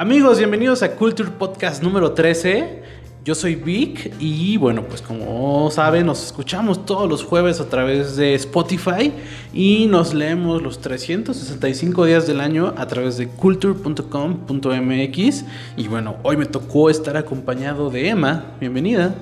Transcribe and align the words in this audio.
Amigos, 0.00 0.38
bienvenidos 0.38 0.84
a 0.84 0.94
Culture 0.94 1.28
Podcast 1.28 1.82
número 1.82 2.12
13. 2.12 2.82
Yo 3.24 3.34
soy 3.34 3.56
Vic 3.56 4.14
y 4.20 4.56
bueno, 4.56 4.84
pues 4.84 5.02
como 5.02 5.68
saben, 5.72 6.06
nos 6.06 6.24
escuchamos 6.24 6.86
todos 6.86 7.08
los 7.08 7.24
jueves 7.24 7.60
a 7.60 7.68
través 7.68 8.14
de 8.14 8.34
Spotify 8.34 9.12
y 9.52 9.88
nos 9.88 10.14
leemos 10.14 10.62
los 10.62 10.80
365 10.80 12.04
días 12.04 12.28
del 12.28 12.40
año 12.40 12.74
a 12.76 12.86
través 12.86 13.16
de 13.16 13.26
culture.com.mx. 13.26 15.44
Y 15.76 15.88
bueno, 15.88 16.14
hoy 16.22 16.36
me 16.36 16.46
tocó 16.46 16.90
estar 16.90 17.16
acompañado 17.16 17.90
de 17.90 18.10
Emma. 18.10 18.52
Bienvenida. 18.60 19.16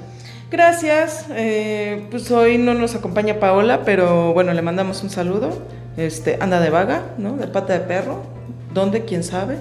Gracias. 0.50 1.24
Eh, 1.30 2.06
pues 2.10 2.30
hoy 2.30 2.58
no 2.58 2.74
nos 2.74 2.94
acompaña 2.94 3.40
Paola, 3.40 3.82
pero 3.86 4.34
bueno, 4.34 4.52
le 4.52 4.60
mandamos 4.60 5.02
un 5.02 5.08
saludo. 5.08 5.58
Este, 5.96 6.36
anda 6.38 6.60
de 6.60 6.68
vaga, 6.68 7.14
¿no? 7.16 7.38
De 7.38 7.46
pata 7.46 7.72
de 7.72 7.80
perro. 7.80 8.24
¿Dónde? 8.74 9.06
¿Quién 9.06 9.24
sabe? 9.24 9.56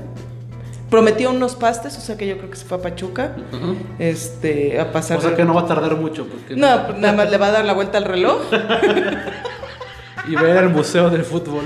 Prometió 0.89 1.31
unos 1.31 1.55
pastes, 1.55 1.97
o 1.97 2.01
sea 2.01 2.15
que 2.15 2.27
yo 2.27 2.37
creo 2.37 2.49
que 2.49 2.57
se 2.57 2.65
fue 2.65 2.77
a 2.77 2.81
Pachuca. 2.81 3.35
Este, 3.97 4.79
a 4.79 4.91
pasar. 4.91 5.17
O 5.17 5.21
sea 5.21 5.35
que 5.35 5.43
no 5.43 5.53
va 5.53 5.61
a 5.61 5.65
tardar 5.65 5.95
mucho. 5.95 6.27
Porque 6.27 6.55
no, 6.55 6.87
pues 6.87 6.99
nada 6.99 7.13
más 7.13 7.31
le 7.31 7.37
va 7.37 7.47
a 7.47 7.51
dar 7.51 7.65
la 7.65 7.73
vuelta 7.73 7.97
al 7.97 8.05
reloj. 8.05 8.41
y 10.27 10.35
va 10.35 10.41
a 10.41 10.49
ir 10.49 10.57
al 10.57 10.69
museo 10.69 11.09
del 11.09 11.23
fútbol. 11.23 11.65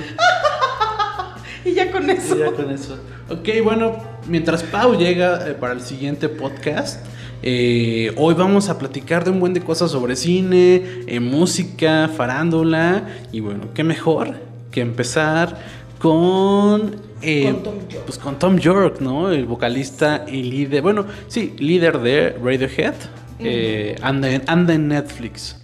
y 1.66 1.73
ya 1.73 1.91
con 1.91 2.09
eso. 2.09 2.35
Y 2.35 2.39
ya 2.39 2.52
con 2.52 2.71
eso. 2.71 2.97
Ok, 3.30 3.49
bueno, 3.63 3.97
mientras 4.27 4.63
Pau 4.63 4.95
llega 4.97 5.47
eh, 5.47 5.53
para 5.53 5.73
el 5.73 5.81
siguiente 5.81 6.30
podcast. 6.30 7.05
Eh, 7.41 8.13
hoy 8.17 8.33
vamos 8.33 8.67
a 8.70 8.77
platicar 8.77 9.23
de 9.23 9.31
un 9.31 9.39
buen 9.39 9.53
de 9.53 9.61
cosas 9.61 9.91
sobre 9.91 10.16
cine, 10.16 10.83
eh, 11.08 11.20
música, 11.22 12.09
farándula 12.09 13.08
y 13.31 13.39
bueno, 13.39 13.70
qué 13.73 13.86
mejor 13.86 14.36
que 14.72 14.81
empezar 14.81 15.58
con 15.99 16.95
eh, 17.22 17.44
con 17.46 17.64
Tom 17.64 17.88
York. 17.88 18.04
Pues 18.05 18.18
con 18.18 18.40
Tom 18.40 18.58
York, 18.58 19.02
¿no? 19.02 19.32
El 19.32 19.46
vocalista 19.46 20.26
y 20.28 20.44
líder, 20.44 20.82
bueno, 20.82 21.05
sí, 21.28 21.54
líder 21.59 22.00
de 22.00 22.32
Radiohead, 22.32 22.94
eh, 23.39 23.95
anda, 24.02 24.30
en, 24.30 24.88
Netflix. 24.88 25.58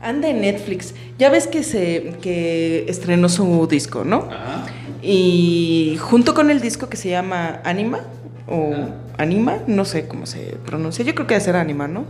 Anda 0.00 0.28
en 0.28 0.40
Netflix. 0.40 0.94
Ya 1.18 1.30
ves 1.30 1.46
que 1.46 1.62
se 1.62 2.14
que 2.20 2.84
estrenó 2.88 3.28
su 3.28 3.66
disco, 3.66 4.04
¿no? 4.04 4.28
Ajá. 4.30 4.66
Y 5.02 5.96
junto 6.00 6.34
con 6.34 6.50
el 6.50 6.60
disco 6.60 6.88
que 6.88 6.96
se 6.96 7.10
llama 7.10 7.60
Anima 7.64 8.00
o 8.48 8.74
Anima, 9.18 9.58
no 9.66 9.84
sé 9.84 10.08
cómo 10.08 10.26
se 10.26 10.56
pronuncia. 10.66 11.04
Yo 11.04 11.14
creo 11.14 11.26
que 11.26 11.34
debe 11.34 11.44
ser 11.44 11.56
Anima, 11.56 11.88
¿no? 11.88 12.04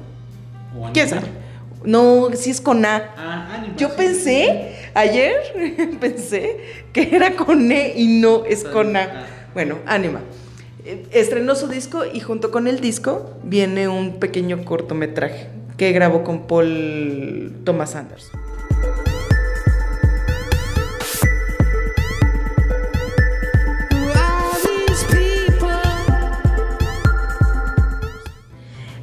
¿Quién 0.92 1.08
sabe? 1.08 1.26
No, 1.86 2.30
si 2.34 2.50
es 2.50 2.60
con 2.60 2.84
A. 2.84 3.14
Ah, 3.16 3.66
Yo 3.76 3.94
pensé, 3.94 4.74
ayer 4.92 5.96
pensé 6.00 6.58
que 6.92 7.14
era 7.14 7.36
con 7.36 7.70
E 7.70 7.94
y 7.96 8.20
no 8.20 8.44
es 8.44 8.64
con 8.64 8.96
A. 8.96 9.26
Bueno, 9.54 9.78
Anima. 9.86 10.20
Eh, 10.84 11.06
estrenó 11.12 11.54
su 11.54 11.68
disco 11.68 12.04
y 12.04 12.18
junto 12.18 12.50
con 12.50 12.66
el 12.66 12.80
disco 12.80 13.30
viene 13.44 13.86
un 13.86 14.18
pequeño 14.18 14.64
cortometraje 14.64 15.48
que 15.76 15.92
grabó 15.92 16.24
con 16.24 16.48
Paul 16.48 17.52
Thomas 17.64 17.94
Anderson. 17.94 18.40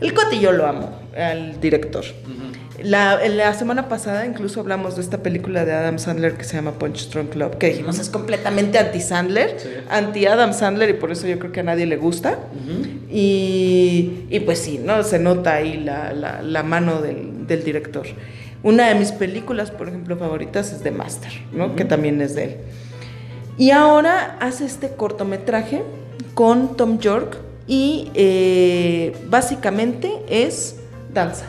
El 0.01 0.13
Coti 0.13 0.39
yo 0.39 0.51
lo 0.51 0.67
amo, 0.67 0.99
al 1.15 1.59
director. 1.61 2.03
La, 2.81 3.53
semana 3.53 3.87
pasada 3.87 4.25
incluso 4.25 4.59
hablamos 4.59 4.95
de 4.95 5.01
esta 5.01 5.19
película 5.19 5.63
de 5.63 5.73
Adam 5.73 5.99
Sandler 5.99 6.35
que 6.35 6.43
se 6.43 6.55
llama 6.55 6.71
Punch 6.73 6.97
Strong 7.01 7.29
Club, 7.29 7.57
que 7.57 7.67
dijimos 7.67 7.99
es 7.99 8.09
completamente 8.09 8.79
anti-Sandler, 8.79 9.85
anti-Adam 9.89 10.53
Sandler 10.53 10.89
y 10.89 10.93
por 10.93 11.11
eso 11.11 11.27
yo 11.27 11.37
creo 11.37 11.51
que 11.51 11.59
a 11.59 11.63
nadie 11.63 11.85
le 11.85 11.97
gusta. 11.97 12.39
y, 13.09 14.39
pues 14.45 14.59
sí, 14.59 14.79
¿no? 14.83 15.03
Se 15.03 15.19
nota 15.19 15.55
ahí 15.55 15.77
la, 15.77 16.63
mano 16.63 17.01
del, 17.01 17.63
director. 17.63 18.07
Una 18.63 18.87
de 18.87 18.95
mis 18.95 19.11
películas, 19.11 19.71
por 19.71 19.89
ejemplo, 19.89 20.17
favoritas 20.17 20.71
es 20.71 20.81
The 20.81 20.91
Master, 20.91 21.31
¿no? 21.51 21.75
Que 21.75 21.85
también 21.85 22.21
es 22.21 22.33
de 22.33 22.43
él. 22.43 22.55
Y 23.57 23.69
ahora 23.69 24.37
hace 24.39 24.65
este 24.65 24.89
cortometraje 24.89 25.83
con 26.33 26.75
Tom 26.75 26.97
York 26.97 27.37
y 27.67 28.09
eh, 28.15 29.15
básicamente 29.29 30.11
es 30.27 30.77
danza. 31.13 31.45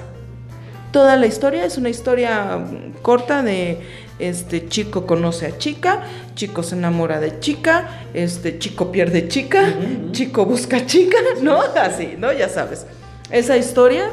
Toda 0.94 1.16
la 1.16 1.27
historia 1.27 1.65
es 1.65 1.77
una 1.77 1.88
historia 1.88 2.56
corta 3.03 3.43
de 3.43 3.81
este 4.21 4.69
chico 4.69 5.09
conoce 5.09 5.47
a 5.47 5.59
chica, 5.59 6.05
chico 6.37 6.62
se 6.62 6.77
enamora 6.77 7.19
de 7.19 7.41
chica, 7.41 7.88
este 8.15 8.60
chico 8.60 8.93
pierde 8.93 9.27
chica, 9.27 9.75
chico 10.12 10.47
busca 10.47 10.87
chica, 10.87 11.16
¿no? 11.43 11.60
Así, 11.60 12.15
¿no? 12.16 12.32
Ya 12.32 12.49
sabes. 12.49 12.87
Esa 13.32 13.56
historia, 13.56 14.12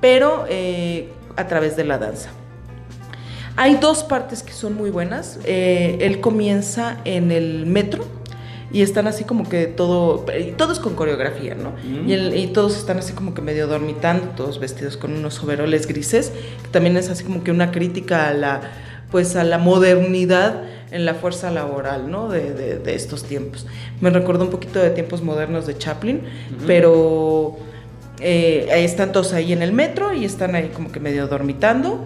pero 0.00 0.44
eh, 0.48 1.08
a 1.34 1.48
través 1.48 1.74
de 1.74 1.82
la 1.82 1.98
danza. 1.98 2.30
Hay 3.56 3.74
dos 3.80 4.04
partes 4.04 4.44
que 4.44 4.52
son 4.52 4.76
muy 4.76 4.90
buenas. 4.90 5.40
Eh, 5.42 5.98
él 6.00 6.20
comienza 6.20 6.98
en 7.04 7.32
el 7.32 7.66
metro 7.66 8.04
y 8.72 8.82
están 8.82 9.06
así 9.06 9.24
como 9.24 9.48
que 9.48 9.66
todo, 9.66 10.24
y 10.38 10.52
todo 10.52 10.72
es 10.72 10.78
con 10.78 10.94
coreografía, 10.94 11.54
¿no? 11.54 11.70
Mm. 11.70 12.34
Y, 12.34 12.46
todos 12.48 12.76
están 12.76 12.98
así 12.98 13.12
como 13.12 13.34
que 13.34 13.42
medio 13.42 13.66
dormitando, 13.66 14.28
todos 14.36 14.60
vestidos 14.60 14.96
con 14.96 15.12
unos 15.12 15.42
overoles 15.42 15.86
grises, 15.86 16.32
que 16.62 16.68
también 16.70 16.96
es 16.96 17.08
así 17.08 17.24
como 17.24 17.42
que 17.42 17.50
una 17.50 17.72
crítica 17.72 18.28
a 18.28 18.34
la, 18.34 18.60
pues 19.10 19.34
a 19.36 19.44
la 19.44 19.58
modernidad 19.58 20.62
en 20.90 21.04
la 21.04 21.14
fuerza 21.14 21.50
laboral, 21.50 22.10
¿no? 22.10 22.28
De, 22.28 22.78
de, 22.78 22.94
estos 22.94 23.24
tiempos. 23.24 23.66
Me 24.00 24.10
recordó 24.10 24.44
un 24.44 24.50
poquito 24.50 24.78
de 24.78 24.90
tiempos 24.90 25.22
modernos 25.22 25.66
de 25.66 25.76
Chaplin, 25.76 26.22
pero 26.66 27.58
eh, 28.20 28.68
están 28.70 29.12
todos 29.12 29.32
ahí 29.32 29.52
en 29.52 29.62
el 29.62 29.72
metro 29.72 30.12
y 30.12 30.24
están 30.24 30.54
ahí 30.54 30.68
como 30.68 30.92
que 30.92 31.00
medio 31.00 31.26
dormitando. 31.26 32.04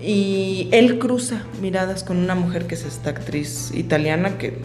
Y 0.00 0.68
él 0.72 0.98
cruza 0.98 1.44
miradas 1.62 2.04
con 2.04 2.18
una 2.18 2.34
mujer 2.34 2.66
que 2.66 2.74
es 2.74 2.84
esta 2.84 3.10
actriz 3.10 3.72
italiana 3.74 4.36
que 4.36 4.58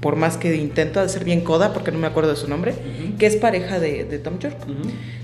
por 0.00 0.16
más 0.16 0.36
que 0.36 0.56
intento 0.56 1.00
hacer 1.00 1.24
bien 1.24 1.42
coda, 1.42 1.72
porque 1.72 1.92
no 1.92 1.98
me 1.98 2.06
acuerdo 2.06 2.30
de 2.30 2.36
su 2.36 2.48
nombre, 2.48 2.74
que 3.18 3.26
es 3.26 3.36
pareja 3.36 3.78
de, 3.78 4.04
Tom 4.18 4.38
York, 4.38 4.56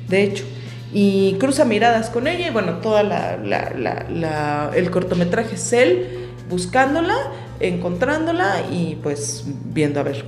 de 0.09 0.23
hecho. 0.23 0.45
Y 0.93 1.35
cruza 1.41 1.65
miradas 1.65 2.11
con 2.11 2.27
ella 2.27 2.49
y 2.49 2.51
bueno, 2.51 2.79
toda 2.79 3.03
la, 3.03 4.71
el 4.75 4.91
cortometraje 4.91 5.57
es 5.57 5.73
él 5.73 6.29
buscándola, 6.49 7.17
encontrándola 7.61 8.63
y 8.71 8.97
pues 9.03 9.45
viendo 9.47 10.01
a 10.01 10.05
ver 10.05 10.25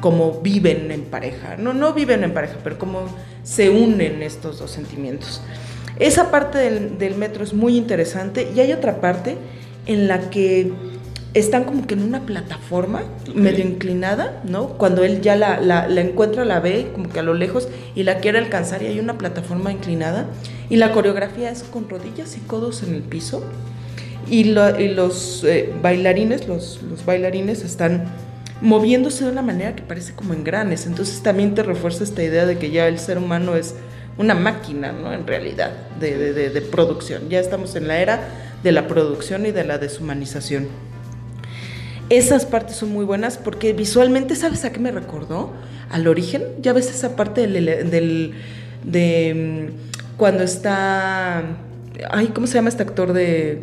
cómo 0.00 0.40
viven 0.40 0.90
en 0.90 1.02
pareja. 1.02 1.56
No, 1.56 1.74
no 1.74 1.92
viven 1.92 2.24
en 2.24 2.32
pareja, 2.32 2.56
pero 2.64 2.78
cómo 2.78 3.06
se 3.42 3.70
unen 3.70 4.22
estos 4.22 4.58
dos 4.58 4.70
sentimientos. 4.70 5.42
Esa 5.98 6.30
parte 6.30 6.58
del, 6.58 6.98
del 6.98 7.16
metro 7.16 7.44
es 7.44 7.52
muy 7.52 7.76
interesante 7.76 8.50
y 8.54 8.60
hay 8.60 8.72
otra 8.72 9.00
parte 9.00 9.36
en 9.86 10.06
la 10.06 10.30
que 10.30 10.72
están 11.34 11.64
como 11.64 11.86
que 11.86 11.94
en 11.94 12.02
una 12.02 12.26
plataforma 12.26 13.02
medio 13.34 13.64
inclinada, 13.64 14.42
¿no? 14.44 14.68
Cuando 14.68 15.04
él 15.04 15.20
ya 15.20 15.36
la, 15.36 15.60
la, 15.60 16.00
encuentra, 16.00 16.44
la 16.44 16.60
ve 16.60 16.90
como 16.92 17.10
que 17.10 17.18
a 17.18 17.22
lo 17.22 17.34
lejos 17.34 17.68
y 17.94 18.02
la 18.02 18.18
quiere 18.18 18.38
alcanzar 18.38 18.82
y 18.82 18.86
hay 18.86 18.98
una 18.98 19.18
plataforma 19.18 19.70
inclinada 19.70 20.26
y 20.70 20.76
la 20.76 20.92
coreografía 20.92 21.50
es 21.50 21.62
con 21.62 21.88
rodillas 21.88 22.36
y 22.36 22.40
codos 22.40 22.82
en 22.82 22.94
el 22.94 23.02
piso 23.02 23.42
y, 24.30 24.44
los 24.44 25.44
eh, 25.44 25.72
bailarines, 25.82 26.48
los, 26.48 26.80
los 26.82 27.04
bailarines 27.04 27.62
están 27.62 28.04
moviéndose 28.60 29.24
de 29.24 29.30
una 29.30 29.42
manera 29.42 29.74
que 29.74 29.82
parece 29.82 30.14
como 30.14 30.34
en 30.34 30.44
granes, 30.44 30.86
entonces 30.86 31.22
también 31.22 31.54
te 31.54 31.62
refuerza 31.62 32.04
esta 32.04 32.22
idea 32.22 32.44
de 32.44 32.58
que 32.58 32.70
ya 32.70 32.88
el 32.88 32.98
ser 32.98 33.18
humano 33.18 33.54
es 33.56 33.74
una 34.18 34.34
máquina, 34.34 34.92
¿no? 34.92 35.12
En 35.12 35.26
realidad, 35.26 35.70
de, 36.00 36.32
de, 36.32 36.50
de 36.50 36.60
producción. 36.60 37.28
Ya 37.28 37.38
estamos 37.38 37.76
en 37.76 37.86
la 37.86 38.00
era 38.00 38.20
de 38.64 38.72
la 38.72 38.88
producción 38.88 39.46
y 39.46 39.52
de 39.52 39.64
la 39.64 39.78
deshumanización. 39.78 40.66
Esas 42.10 42.46
partes 42.46 42.76
son 42.76 42.90
muy 42.90 43.04
buenas 43.04 43.36
porque 43.36 43.72
visualmente, 43.72 44.34
¿sabes 44.34 44.64
a 44.64 44.72
qué 44.72 44.80
me 44.80 44.90
recordó? 44.90 45.52
Al 45.90 46.06
origen. 46.06 46.42
Ya 46.60 46.72
ves 46.72 46.90
esa 46.90 47.16
parte 47.16 47.46
del, 47.46 48.34
de 48.84 49.68
mm, 49.70 50.16
cuando 50.16 50.42
está. 50.42 51.42
Ay, 52.10 52.28
¿cómo 52.28 52.46
se 52.46 52.54
llama 52.54 52.70
este 52.70 52.82
actor 52.82 53.12
de 53.12 53.60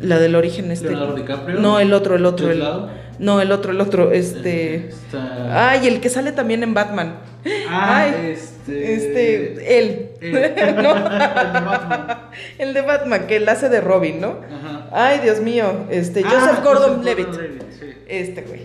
la 0.00 0.18
del 0.18 0.34
origen? 0.36 0.70
Este? 0.70 0.88
Leonardo 0.88 1.16
DiCaprio. 1.16 1.60
No, 1.60 1.78
el 1.80 1.92
otro, 1.92 2.16
el 2.16 2.24
otro. 2.24 2.50
El, 2.50 2.62
no, 3.18 3.40
el 3.40 3.52
otro, 3.52 3.72
el 3.72 3.80
otro. 3.80 4.12
Este. 4.12 4.90
Ay, 5.50 5.86
el 5.86 6.00
que 6.00 6.08
sale 6.08 6.32
también 6.32 6.62
en 6.62 6.72
Batman. 6.72 7.16
Ah, 7.68 8.04
Ay, 8.04 8.32
este. 8.32 8.94
Este. 8.94 9.78
Él. 9.78 10.10
¿No? 10.82 10.94
el 10.96 11.52
de 11.52 11.60
Batman. 11.60 12.18
El 12.58 12.74
de 12.74 12.80
Batman, 12.80 13.26
que 13.26 13.36
él 13.36 13.48
hace 13.48 13.68
de 13.68 13.80
Robin, 13.80 14.20
¿no? 14.20 14.40
Ajá. 14.50 14.75
Ay, 14.98 15.20
Dios 15.20 15.40
mío. 15.40 15.86
Este, 15.90 16.22
ah, 16.24 16.30
Joseph 16.30 16.64
Gordon 16.64 17.04
Levitt. 17.04 17.28
Este 18.08 18.40
güey. 18.42 18.60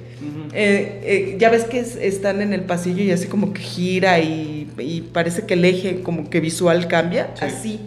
Eh, 0.53 1.01
eh, 1.03 1.35
ya 1.37 1.49
ves 1.49 1.65
que 1.65 1.79
están 1.79 2.41
en 2.41 2.53
el 2.53 2.61
pasillo 2.61 3.03
y 3.03 3.11
así 3.11 3.27
como 3.27 3.53
que 3.53 3.61
gira 3.61 4.19
y, 4.19 5.09
parece 5.13 5.45
que 5.45 5.55
el 5.55 5.65
eje 5.65 6.01
como 6.03 6.29
que 6.29 6.39
visual 6.39 6.87
cambia. 6.87 7.33
Así 7.41 7.81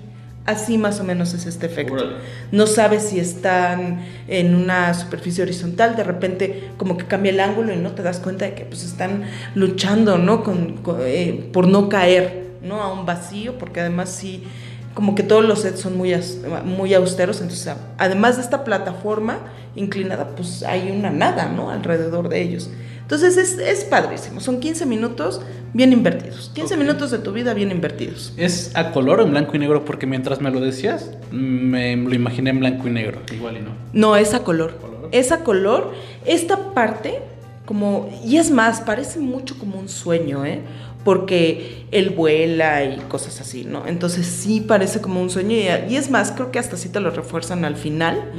Así 0.46 0.76
más 0.76 1.00
o 1.00 1.05
menos 1.05 1.32
es 1.32 1.46
este 1.46 1.64
efecto. 1.64 2.05
No 2.52 2.67
sabes 2.67 3.05
si 3.05 3.19
están 3.19 4.05
en 4.29 4.55
una 4.55 4.93
superficie 4.93 5.43
horizontal, 5.43 5.96
de 5.96 6.05
repente 6.05 6.64
como 6.76 6.99
que 6.99 7.06
cambia 7.06 7.32
el 7.32 7.41
ángulo 7.41 7.73
y 7.73 7.76
no 7.76 7.93
te 7.93 8.02
das 8.02 8.19
cuenta 8.19 8.44
de 8.44 8.52
que 8.52 8.67
pues 8.67 8.85
están 8.85 9.25
luchando, 9.55 10.19
¿no? 10.19 10.44
Con, 10.44 10.82
eh, 11.00 11.49
por 11.50 11.67
no 11.67 11.88
caer, 11.88 12.58
¿no? 12.62 12.82
A 12.82 12.93
un 12.93 13.06
vacío, 13.06 13.56
porque 13.56 13.81
además 13.81 14.11
sí, 14.11 14.44
como 14.94 15.14
que 15.14 15.23
todos 15.23 15.44
los 15.44 15.62
sets 15.62 15.81
son 15.81 15.96
muy, 15.96 16.14
muy 16.64 16.94
austeros, 16.94 17.41
entonces 17.41 17.75
además 17.99 18.37
de 18.37 18.43
esta 18.43 18.64
plataforma 18.64 19.38
inclinada, 19.76 20.29
pues 20.37 20.62
hay 20.62 20.91
una 20.91 21.11
nada, 21.11 21.49
¿no? 21.49 21.70
Alrededor 21.70 22.29
de 22.29 22.43
ellos. 22.43 22.70
Entonces 23.02 23.37
es, 23.37 23.58
es, 23.58 23.85
padrísimo. 23.85 24.41
Son 24.41 24.61
15 24.61 24.87
minutos 24.87 25.43
bien 25.75 25.93
invertidos. 25.93 26.50
15 26.55 26.76
minutos 26.79 27.11
de 27.11 27.19
tu 27.19 27.32
vida 27.32 27.52
bien 27.52 27.70
invertidos. 27.70 28.32
¿Es 28.38 28.75
a 28.75 28.93
color 28.93 29.20
o 29.20 29.25
en 29.25 29.31
blanco 29.31 29.55
y 29.56 29.58
negro? 29.58 29.85
Porque 29.85 30.06
mientras 30.06 30.41
me 30.41 30.50
lo 30.50 30.61
decías, 30.61 31.11
me 31.31 31.96
lo 31.96 32.14
imaginé 32.14 32.50
en 32.50 32.61
blanco 32.61 32.88
y 32.88 32.93
negro. 32.93 33.20
Igual 33.31 33.58
y 33.58 33.61
no. 33.61 33.70
No, 33.93 34.17
es 34.17 34.32
a 34.32 34.43
color. 34.43 34.79
Es 35.12 35.32
a 35.32 35.41
color. 35.41 35.93
Esta 36.25 36.73
parte, 36.73 37.19
como. 37.67 38.08
Y 38.25 38.38
es 38.38 38.50
más, 38.50 38.81
parece 38.81 39.19
mucho 39.19 39.58
como 39.58 39.79
un 39.79 39.91
sueño, 39.91 40.46
¿eh? 40.46 40.62
Porque 41.04 41.86
él 41.90 42.10
vuela 42.10 42.82
y 42.84 42.98
cosas 43.08 43.40
así, 43.40 43.64
¿no? 43.64 43.86
Entonces 43.86 44.26
sí 44.26 44.60
parece 44.60 45.00
como 45.00 45.20
un 45.20 45.30
sueño 45.30 45.56
y, 45.56 45.96
es 45.96 46.10
más, 46.10 46.32
creo 46.32 46.50
que 46.50 46.58
hasta 46.58 46.76
sí 46.76 46.88
te 46.88 47.00
lo 47.00 47.10
refuerzan 47.10 47.64
al 47.64 47.76
final 47.76 48.32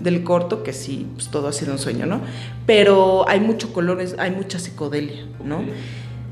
del 0.00 0.24
corto, 0.24 0.62
que 0.62 0.72
sí, 0.72 1.06
pues 1.14 1.28
todo 1.28 1.48
ha 1.48 1.52
sido 1.52 1.72
un 1.72 1.78
sueño, 1.78 2.06
¿no? 2.06 2.20
Pero 2.66 3.28
hay 3.28 3.40
mucho 3.40 3.72
colores, 3.72 4.16
hay 4.18 4.30
mucha 4.30 4.58
psicodelia, 4.58 5.26
¿no? 5.44 5.62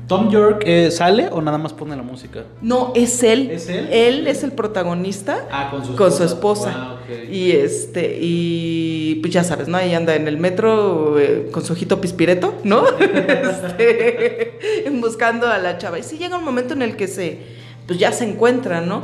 ¿Tom 0.07 0.29
York 0.29 0.63
eh, 0.65 0.91
sale 0.91 1.29
o 1.31 1.41
nada 1.41 1.57
más 1.57 1.73
pone 1.73 1.95
la 1.95 2.03
música? 2.03 2.43
No, 2.61 2.93
es 2.95 3.23
él. 3.23 3.49
¿Es 3.49 3.69
él? 3.69 3.87
Él 3.91 4.27
es 4.27 4.43
el 4.43 4.51
protagonista. 4.51 5.47
Ah, 5.51 5.69
con 5.71 5.83
su 5.83 5.91
esposa. 5.91 5.97
Con 5.97 6.11
su 6.11 6.23
esposa. 6.23 6.95
Y 7.31 7.51
este, 7.51 8.19
y 8.21 9.15
pues 9.21 9.33
ya 9.33 9.43
sabes, 9.43 9.67
¿no? 9.67 9.77
Ahí 9.77 9.93
anda 9.93 10.15
en 10.15 10.27
el 10.27 10.37
metro 10.37 11.19
eh, 11.19 11.49
con 11.51 11.63
su 11.63 11.73
ojito 11.73 12.01
pispireto, 12.01 12.53
¿no? 12.63 12.85
este, 12.99 14.59
buscando 15.01 15.47
a 15.47 15.57
la 15.57 15.77
chava. 15.77 15.97
Y 15.97 16.03
sí 16.03 16.17
llega 16.17 16.37
un 16.37 16.43
momento 16.43 16.73
en 16.73 16.83
el 16.83 16.95
que 16.95 17.07
se, 17.07 17.39
pues 17.87 17.97
ya 17.97 18.11
se 18.11 18.25
encuentran, 18.29 18.87
¿no? 18.87 19.03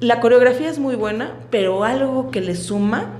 La 0.00 0.20
coreografía 0.20 0.70
es 0.70 0.78
muy 0.78 0.96
buena, 0.96 1.34
pero 1.50 1.84
algo 1.84 2.30
que 2.30 2.40
le 2.40 2.54
suma 2.54 3.10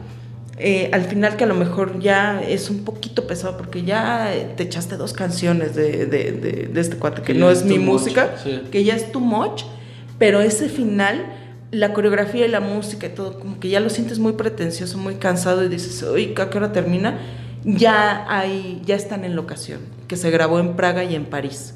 eh, 0.62 0.90
al 0.92 1.04
final 1.04 1.36
que 1.36 1.44
a 1.44 1.46
lo 1.46 1.54
mejor 1.54 2.00
ya 2.00 2.42
es 2.42 2.68
un 2.68 2.84
poquito 2.84 3.26
pesado 3.26 3.56
porque 3.56 3.82
ya 3.82 4.30
te 4.56 4.64
echaste 4.64 4.98
dos 4.98 5.14
canciones 5.14 5.74
de, 5.74 6.04
de, 6.04 6.32
de, 6.70 6.80
este 6.80 6.96
cuate 6.96 7.22
que, 7.22 7.32
no 7.32 7.50
es 7.50 7.64
mi 7.64 7.78
música, 7.78 8.34
que 8.70 8.84
ya 8.84 8.94
es 8.94 9.10
too 9.10 9.20
much, 9.20 9.62
pero 10.18 10.42
ese 10.42 10.68
final, 10.68 11.24
la 11.70 11.94
coreografía 11.94 12.44
y 12.44 12.50
la 12.50 12.60
música 12.60 13.06
y 13.06 13.10
todo, 13.10 13.40
como 13.40 13.58
que 13.58 13.70
ya 13.70 13.80
lo 13.80 13.88
sientes 13.88 14.18
muy 14.18 14.34
pretencioso, 14.34 14.98
muy 14.98 15.14
cansado 15.14 15.64
y 15.64 15.68
dices, 15.68 16.02
oye, 16.02 16.34
¿a 16.36 16.50
qué 16.50 16.58
hora 16.58 16.72
termina? 16.72 17.18
Ya, 17.64 18.26
hay, 18.28 18.82
ya 18.84 18.96
están 18.96 19.24
en 19.24 19.36
locación, 19.36 19.80
que 20.08 20.16
se 20.16 20.30
grabó 20.30 20.60
en 20.60 20.76
Praga 20.76 21.04
y 21.04 21.14
en 21.14 21.24
París. 21.24 21.74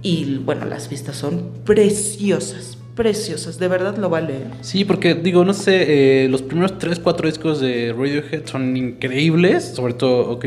Y 0.00 0.38
bueno, 0.38 0.64
las 0.64 0.88
vistas 0.88 1.16
son 1.16 1.50
preciosas, 1.64 2.78
preciosas, 2.94 3.58
de 3.58 3.68
verdad 3.68 3.96
lo 3.96 4.08
vale. 4.08 4.34
Sí, 4.60 4.84
porque 4.84 5.14
digo, 5.14 5.44
no 5.44 5.52
sé, 5.52 6.24
eh, 6.24 6.28
los 6.28 6.42
primeros 6.42 6.78
3, 6.78 7.00
4 7.00 7.28
discos 7.28 7.60
de 7.60 7.92
Radiohead 7.92 8.46
son 8.46 8.76
increíbles, 8.76 9.64
sobre 9.74 9.94
todo 9.94 10.30
OK 10.30 10.46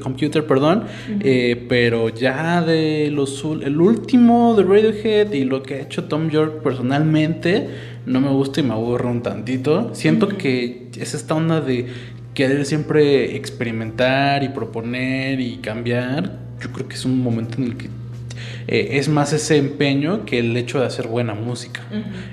Computer, 0.00 0.46
perdón, 0.46 0.84
eh, 1.20 1.66
pero 1.68 2.08
ya 2.08 2.62
de 2.62 3.10
los 3.10 3.44
el 3.62 3.80
último 3.80 4.54
de 4.54 4.62
Radiohead 4.62 5.32
y 5.32 5.44
lo 5.44 5.62
que 5.62 5.74
ha 5.74 5.80
hecho 5.80 6.04
Tom 6.04 6.30
York 6.30 6.62
personalmente, 6.62 7.68
no 8.06 8.20
me 8.20 8.30
gusta 8.30 8.60
y 8.60 8.62
me 8.62 8.72
aburro 8.72 9.10
un 9.10 9.22
tantito. 9.22 9.94
Siento 9.94 10.28
que 10.28 10.88
es 10.98 11.14
esta 11.14 11.34
onda 11.34 11.60
de 11.60 11.86
querer 12.34 12.64
siempre 12.66 13.36
experimentar 13.36 14.42
y 14.44 14.48
proponer 14.48 15.40
y 15.40 15.56
cambiar. 15.56 16.38
Yo 16.60 16.70
creo 16.72 16.88
que 16.88 16.94
es 16.94 17.04
un 17.04 17.20
momento 17.20 17.58
en 17.58 17.64
el 17.64 17.76
que 17.76 17.88
eh, 18.72 18.98
es 18.98 19.08
más 19.08 19.32
ese 19.32 19.56
empeño 19.56 20.24
que 20.24 20.38
el 20.38 20.56
hecho 20.56 20.78
de 20.78 20.86
hacer 20.86 21.08
buena 21.08 21.34
música. 21.34 21.82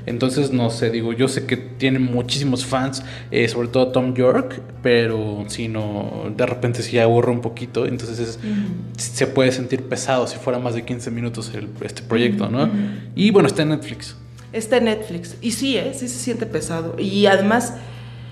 Entonces, 0.05 0.51
no 0.51 0.69
sé, 0.69 0.91
digo, 0.91 1.11
yo 1.11 1.27
sé 1.27 1.47
que 1.47 1.57
tiene 1.57 1.97
muchísimos 1.97 2.63
fans, 2.63 3.03
eh, 3.31 3.47
sobre 3.47 3.69
todo 3.69 3.87
Tom 3.87 4.13
York, 4.13 4.61
pero 4.83 5.45
si 5.47 5.67
no, 5.67 6.31
de 6.37 6.45
repente 6.45 6.83
si 6.83 6.99
aburre 6.99 7.31
un 7.31 7.41
poquito, 7.41 7.87
entonces 7.87 8.37
se 8.97 9.25
puede 9.25 9.51
sentir 9.51 9.81
pesado 9.89 10.27
si 10.27 10.37
fuera 10.37 10.59
más 10.59 10.75
de 10.75 10.85
15 10.85 11.09
minutos 11.09 11.51
este 11.81 12.03
proyecto, 12.03 12.49
¿no? 12.49 12.69
Y 13.15 13.31
bueno, 13.31 13.47
está 13.47 13.63
en 13.63 13.69
Netflix. 13.69 14.15
Está 14.53 14.77
en 14.77 14.85
Netflix. 14.85 15.37
Y 15.41 15.53
sí, 15.53 15.75
¿eh? 15.75 15.93
sí 15.95 16.07
se 16.07 16.19
siente 16.19 16.45
pesado. 16.45 16.97
Y 16.99 17.25
además 17.25 17.73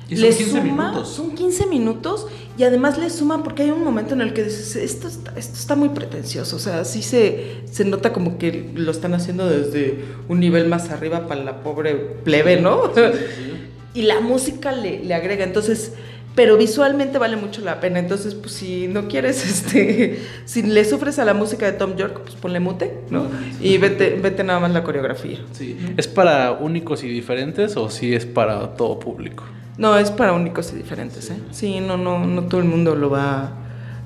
le 0.10 0.32
suma, 0.32 1.04
Son 1.06 1.32
15 1.32 1.68
minutos 1.68 2.28
y 2.58 2.64
además 2.64 2.98
le 2.98 3.10
suma 3.10 3.44
porque 3.44 3.64
hay 3.64 3.72
un 3.72 3.84
momento 3.84 4.14
en 4.14 4.22
el 4.22 4.34
que 4.34 4.44
dices, 4.44 4.76
esto 4.76 5.08
está, 5.08 5.34
esto 5.36 5.56
está 5.56 5.76
muy 5.76 5.90
pretencioso, 5.90 6.56
o 6.56 6.60
sea, 6.60 6.86
sí 6.86 7.02
se, 7.02 7.64
se 7.70 7.86
nota 7.86 8.14
como 8.14 8.38
que 8.38 8.72
lo 8.76 8.92
están 8.92 9.14
haciendo 9.14 9.50
desde 9.50 10.06
un 10.30 10.40
nivel 10.40 10.68
más 10.68 10.90
arriba 10.90 11.28
para 11.28 11.44
la 11.44 11.64
pobre 11.64 11.96
plebe, 11.96 12.62
¿no? 12.62 12.92
y 13.94 14.04
la 14.04 14.22
música 14.22 14.72
le, 14.72 15.04
le, 15.04 15.14
agrega, 15.14 15.44
entonces, 15.44 15.94
pero 16.36 16.56
visualmente 16.56 17.18
vale 17.18 17.36
mucho 17.36 17.62
la 17.62 17.80
pena, 17.80 18.00
entonces, 18.00 18.36
pues 18.36 18.54
si 18.54 18.88
no 18.88 19.08
quieres, 19.08 19.44
este, 19.50 20.20
si 20.46 20.62
le 20.62 20.86
sufres 20.86 21.18
a 21.20 21.26
la 21.26 21.34
música 21.34 21.66
de 21.66 21.74
Tom 21.74 21.96
York, 21.98 22.22
pues 22.24 22.36
ponle 22.36 22.60
mute, 22.60 23.00
¿no? 23.10 23.28
Y 23.60 23.78
vete, 23.80 24.20
vete 24.22 24.44
nada 24.44 24.60
más 24.60 24.72
la 24.72 24.84
coreografía. 24.84 25.40
Sí. 25.52 25.78
¿Es 25.98 26.08
para 26.08 26.52
únicos 26.52 27.04
y 27.04 27.10
diferentes 27.10 27.76
o 27.76 27.90
sí 27.90 28.14
es 28.14 28.26
para 28.26 28.76
todo 28.76 29.00
público? 29.00 29.44
No, 29.78 29.98
es 29.98 30.12
para 30.12 30.34
únicos 30.34 30.72
y 30.74 30.78
diferentes, 30.78 31.30
¿eh? 31.30 31.38
Sí, 31.52 31.80
no, 31.80 31.98
no, 31.98 32.26
no 32.26 32.44
todo 32.44 32.62
el 32.62 32.68
mundo 32.68 32.96
lo 32.96 33.10
va, 33.10 33.52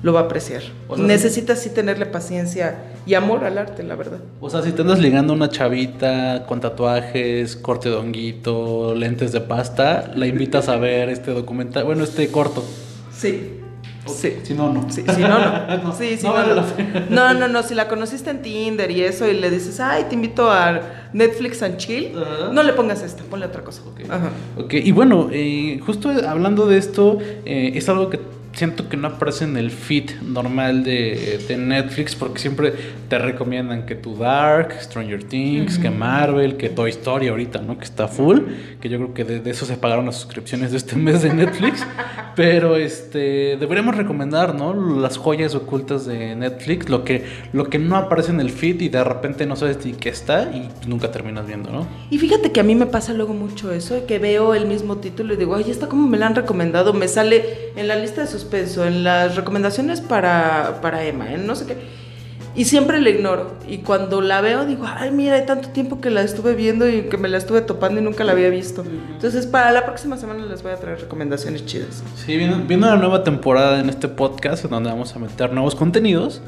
lo 0.02 0.12
va 0.12 0.20
a 0.20 0.22
apreciar. 0.24 0.62
Necesitas 0.98 1.60
sí 1.60 1.70
tenerle 1.70 2.06
paciencia 2.06 2.84
y 3.06 3.14
amor 3.14 3.44
al 3.44 3.56
arte, 3.56 3.82
la 3.82 3.94
verdad. 3.94 4.18
O 4.40 4.50
sea, 4.50 4.62
si 4.62 4.72
te 4.72 4.82
andas 4.82 4.98
ligando 4.98 5.32
a 5.32 5.36
una 5.36 5.48
chavita 5.48 6.44
con 6.46 6.60
tatuajes, 6.60 7.56
corte 7.56 7.88
de 7.88 7.96
honguito, 7.96 8.94
lentes 8.94 9.32
de 9.32 9.40
pasta, 9.40 10.10
la 10.14 10.26
invitas 10.26 10.68
a 10.68 10.76
ver 10.76 11.08
este 11.08 11.30
documental, 11.32 11.84
bueno, 11.84 12.02
este 12.02 12.28
corto. 12.28 12.64
Sí. 13.12 13.59
Sí. 14.14 14.36
Si 14.42 14.54
no, 14.54 14.72
no. 14.72 14.90
Sí, 14.90 15.04
si 15.14 15.20
no, 15.22 15.38
no. 15.38 15.92
sí, 15.98 16.18
no, 16.22 16.32
no, 16.32 16.64
no, 17.10 17.34
no, 17.34 17.48
no, 17.48 17.62
Si 17.62 17.74
la 17.74 17.88
conociste 17.88 18.30
en 18.30 18.42
Tinder 18.42 18.90
y 18.90 19.02
eso 19.02 19.28
y 19.28 19.34
le 19.34 19.50
dices, 19.50 19.80
ay, 19.80 20.04
te 20.08 20.14
invito 20.14 20.50
a 20.50 20.80
Netflix 21.12 21.62
and 21.62 21.76
chill, 21.76 22.12
no 22.52 22.62
le 22.62 22.72
pongas 22.72 23.02
esta, 23.02 23.22
ponle 23.24 23.46
otra 23.46 23.62
cosa. 23.62 23.82
Ok. 23.90 24.00
Ajá. 24.08 24.30
Ok, 24.56 24.74
y 24.74 24.92
bueno, 24.92 25.28
eh, 25.32 25.80
justo 25.84 26.10
hablando 26.26 26.66
de 26.66 26.78
esto, 26.78 27.18
eh, 27.44 27.72
es 27.74 27.88
algo 27.88 28.10
que 28.10 28.20
siento 28.52 28.88
que 28.88 28.96
no 28.96 29.08
aparece 29.08 29.44
en 29.44 29.56
el 29.56 29.70
feed 29.70 30.10
normal 30.22 30.82
de, 30.82 31.40
de, 31.46 31.56
Netflix 31.56 32.14
porque 32.14 32.40
siempre 32.40 32.72
te 33.08 33.18
recomiendan 33.18 33.86
que 33.86 33.94
tu 33.94 34.16
Dark, 34.16 34.74
Stranger 34.80 35.24
Things, 35.24 35.78
que 35.78 35.90
Marvel, 35.90 36.56
que 36.56 36.68
Toy 36.68 36.90
Story 36.90 37.28
ahorita, 37.28 37.60
¿no? 37.60 37.78
Que 37.78 37.84
está 37.84 38.08
full, 38.08 38.40
que 38.80 38.88
yo 38.88 38.98
creo 38.98 39.14
que 39.14 39.24
de, 39.24 39.50
eso 39.50 39.66
se 39.66 39.76
pagaron 39.76 40.06
las 40.06 40.16
suscripciones 40.16 40.72
de 40.72 40.78
este 40.78 40.96
mes 40.96 41.22
de 41.22 41.32
Netflix, 41.32 41.86
pero 42.36 42.76
este 42.76 43.56
deberíamos 43.58 43.96
recomendar, 43.96 44.54
¿no? 44.54 44.74
Las 45.00 45.16
joyas 45.16 45.54
ocultas 45.54 46.06
de 46.06 46.34
Netflix, 46.34 46.88
lo 46.88 47.04
que 47.04 47.24
lo 47.52 47.68
que 47.68 47.78
no 47.78 47.96
aparece 47.96 48.32
en 48.32 48.40
el 48.40 48.50
feed 48.50 48.80
y 48.80 48.88
de 48.88 49.02
repente 49.04 49.46
no 49.46 49.56
sabes 49.56 49.84
ni 49.84 49.92
qué 49.92 50.08
está 50.08 50.50
y 50.52 50.68
nunca 50.88 51.10
terminas 51.10 51.46
viendo, 51.46 51.70
¿no? 51.70 51.86
Y 52.10 52.18
fíjate 52.18 52.52
que 52.52 52.60
a 52.60 52.64
mí 52.64 52.74
me 52.74 52.86
pasa 52.86 53.12
luego 53.12 53.32
mucho 53.32 53.72
eso, 53.72 54.06
que 54.06 54.18
veo 54.18 54.54
el 54.54 54.66
mismo 54.66 54.96
título 54.96 55.34
y 55.34 55.36
digo, 55.36 55.54
"Ay, 55.54 55.70
está 55.70 55.86
como 55.86 56.08
me 56.08 56.18
lo 56.18 56.26
han 56.26 56.34
recomendado", 56.34 56.92
me 56.92 57.08
sale 57.08 57.70
en 57.76 57.86
la 57.86 57.96
lista 57.96 58.22
de 58.22 58.26
sus 58.26 58.39
suspenso, 58.40 58.84
en 58.84 59.04
las 59.04 59.36
recomendaciones 59.36 60.00
para, 60.00 60.80
para 60.80 61.04
Emma, 61.04 61.32
en 61.32 61.46
no 61.46 61.54
sé 61.54 61.66
qué. 61.66 62.00
Y 62.54 62.64
siempre 62.64 63.00
la 63.00 63.10
ignoro. 63.10 63.54
Y 63.68 63.78
cuando 63.78 64.20
la 64.20 64.40
veo 64.40 64.66
digo, 64.66 64.84
ay, 64.86 65.12
mira, 65.12 65.36
hay 65.36 65.46
tanto 65.46 65.68
tiempo 65.68 66.00
que 66.00 66.10
la 66.10 66.22
estuve 66.22 66.54
viendo 66.54 66.88
y 66.88 67.02
que 67.02 67.16
me 67.16 67.28
la 67.28 67.38
estuve 67.38 67.60
topando 67.60 68.00
y 68.00 68.04
nunca 68.04 68.24
la 68.24 68.32
había 68.32 68.48
visto. 68.48 68.84
Entonces, 69.12 69.46
para 69.46 69.70
la 69.70 69.84
próxima 69.84 70.16
semana 70.16 70.44
les 70.44 70.62
voy 70.62 70.72
a 70.72 70.76
traer 70.76 71.00
recomendaciones 71.00 71.64
chidas. 71.64 72.02
Sí, 72.16 72.36
viene, 72.36 72.56
viene 72.66 72.88
una 72.88 72.96
nueva 72.96 73.22
temporada 73.22 73.78
en 73.78 73.88
este 73.88 74.08
podcast 74.08 74.64
en 74.64 74.72
donde 74.72 74.90
vamos 74.90 75.14
a 75.14 75.20
meter 75.20 75.52
nuevos 75.52 75.76
contenidos. 75.76 76.42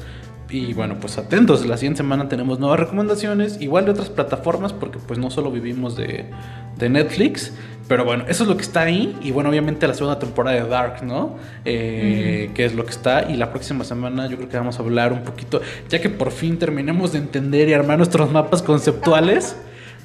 Y 0.49 0.73
bueno, 0.73 0.97
pues 0.99 1.17
atentos, 1.17 1.65
la 1.65 1.77
siguiente 1.77 1.97
semana 1.97 2.27
tenemos 2.27 2.59
nuevas 2.59 2.79
recomendaciones, 2.79 3.59
igual 3.59 3.85
de 3.85 3.91
otras 3.91 4.09
plataformas, 4.09 4.71
porque 4.71 4.99
pues 4.99 5.17
no 5.17 5.31
solo 5.31 5.49
vivimos 5.51 5.95
de, 5.95 6.29
de 6.77 6.89
Netflix, 6.89 7.53
pero 7.87 8.05
bueno, 8.05 8.25
eso 8.27 8.43
es 8.43 8.49
lo 8.49 8.55
que 8.55 8.63
está 8.63 8.81
ahí. 8.81 9.17
Y 9.21 9.31
bueno, 9.31 9.49
obviamente 9.49 9.87
la 9.87 9.93
segunda 9.93 10.19
temporada 10.19 10.55
de 10.61 10.67
Dark, 10.67 11.03
¿no? 11.03 11.37
Eh, 11.65 12.51
Que 12.53 12.65
es 12.65 12.73
lo 12.75 12.85
que 12.85 12.91
está. 12.91 13.29
Y 13.29 13.35
la 13.35 13.51
próxima 13.51 13.83
semana 13.83 14.27
yo 14.27 14.37
creo 14.37 14.49
que 14.49 14.57
vamos 14.57 14.79
a 14.79 14.81
hablar 14.81 15.11
un 15.13 15.23
poquito, 15.23 15.61
ya 15.89 15.99
que 15.99 16.09
por 16.09 16.31
fin 16.31 16.57
terminemos 16.57 17.11
de 17.11 17.19
entender 17.19 17.67
y 17.69 17.73
armar 17.73 17.97
nuestros 17.97 18.31
mapas 18.31 18.61
conceptuales. 18.61 19.55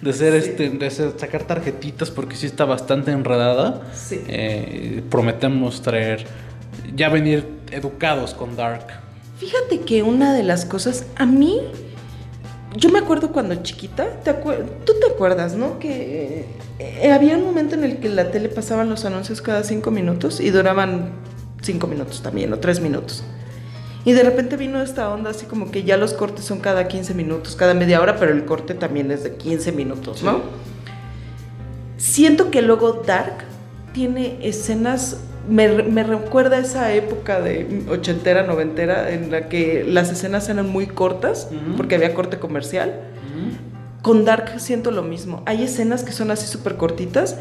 De 0.00 0.12
ser 0.12 0.35
este, 0.35 0.70
de 0.70 0.90
sacar 0.90 1.42
tarjetitas 1.42 2.12
porque 2.12 2.37
sí 2.37 2.47
está 2.47 2.64
bastante 2.64 3.11
enredada. 3.11 3.82
Sí. 3.94 4.20
Eh, 4.28 5.02
prometemos 5.11 5.82
traer, 5.82 6.25
ya 6.94 7.08
venir 7.08 7.44
educados 7.73 8.32
con 8.32 8.54
Dark. 8.54 8.87
Fíjate 9.38 9.80
que 9.80 10.04
una 10.04 10.35
de 10.35 10.44
las 10.44 10.64
cosas, 10.64 11.04
a 11.16 11.26
mí 11.26 11.62
yo 12.76 12.90
me 12.90 12.98
acuerdo 12.98 13.32
cuando 13.32 13.54
chiquita, 13.62 14.20
¿te 14.22 14.32
tú 14.32 14.92
te 15.00 15.12
acuerdas, 15.12 15.54
¿no? 15.54 15.78
Que 15.78 16.44
eh, 16.78 17.12
había 17.12 17.37
un 17.37 17.44
momento 17.44 17.75
en 17.75 17.84
el 17.84 17.98
que 17.98 18.08
la 18.08 18.30
tele 18.30 18.48
pasaban 18.48 18.90
los 18.90 19.04
anuncios 19.04 19.40
cada 19.40 19.64
cinco 19.64 19.90
minutos 19.90 20.40
y 20.40 20.50
duraban 20.50 21.12
cinco 21.62 21.87
minutos 21.87 22.22
también, 22.22 22.52
o 22.52 22.58
tres 22.58 22.80
minutos. 22.80 23.25
Y 24.04 24.12
de 24.12 24.22
repente 24.22 24.56
vino 24.56 24.80
esta 24.80 25.10
onda 25.12 25.30
así 25.30 25.46
como 25.46 25.70
que 25.70 25.82
ya 25.82 25.96
los 25.96 26.14
cortes 26.14 26.44
son 26.44 26.60
cada 26.60 26.88
15 26.88 27.14
minutos, 27.14 27.56
cada 27.56 27.75
media 27.75 28.00
hora, 28.00 28.16
pero 28.16 28.32
el 28.32 28.44
corte 28.44 28.75
también 28.75 29.10
es 29.10 29.25
de 29.25 29.34
15 29.34 29.72
minutos, 29.72 30.22
¿no? 30.22 30.40
Siento 31.96 32.50
que 32.50 32.62
luego 32.62 33.02
Dark 33.04 33.44
tiene 33.92 34.38
escenas, 34.40 35.18
me, 35.48 35.82
me 35.82 36.02
recuerda 36.02 36.58
esa 36.58 36.92
época 36.92 37.40
de 37.40 37.84
ochentera, 37.90 38.42
noventera, 38.42 39.10
en 39.10 39.30
la 39.30 39.48
que 39.48 39.84
las 39.86 40.10
escenas 40.10 40.48
eran 40.48 40.68
muy 40.68 40.86
cortas, 40.86 41.48
porque 41.76 41.94
había 41.94 42.14
corte 42.14 42.38
comercial. 42.38 43.00
Con 44.02 44.24
Dark 44.24 44.60
siento 44.60 44.90
lo 44.90 45.02
mismo. 45.02 45.42
Hay 45.44 45.64
escenas 45.64 46.04
que 46.04 46.12
son 46.12 46.30
así 46.30 46.46
súper 46.46 46.76
cortitas, 46.76 47.36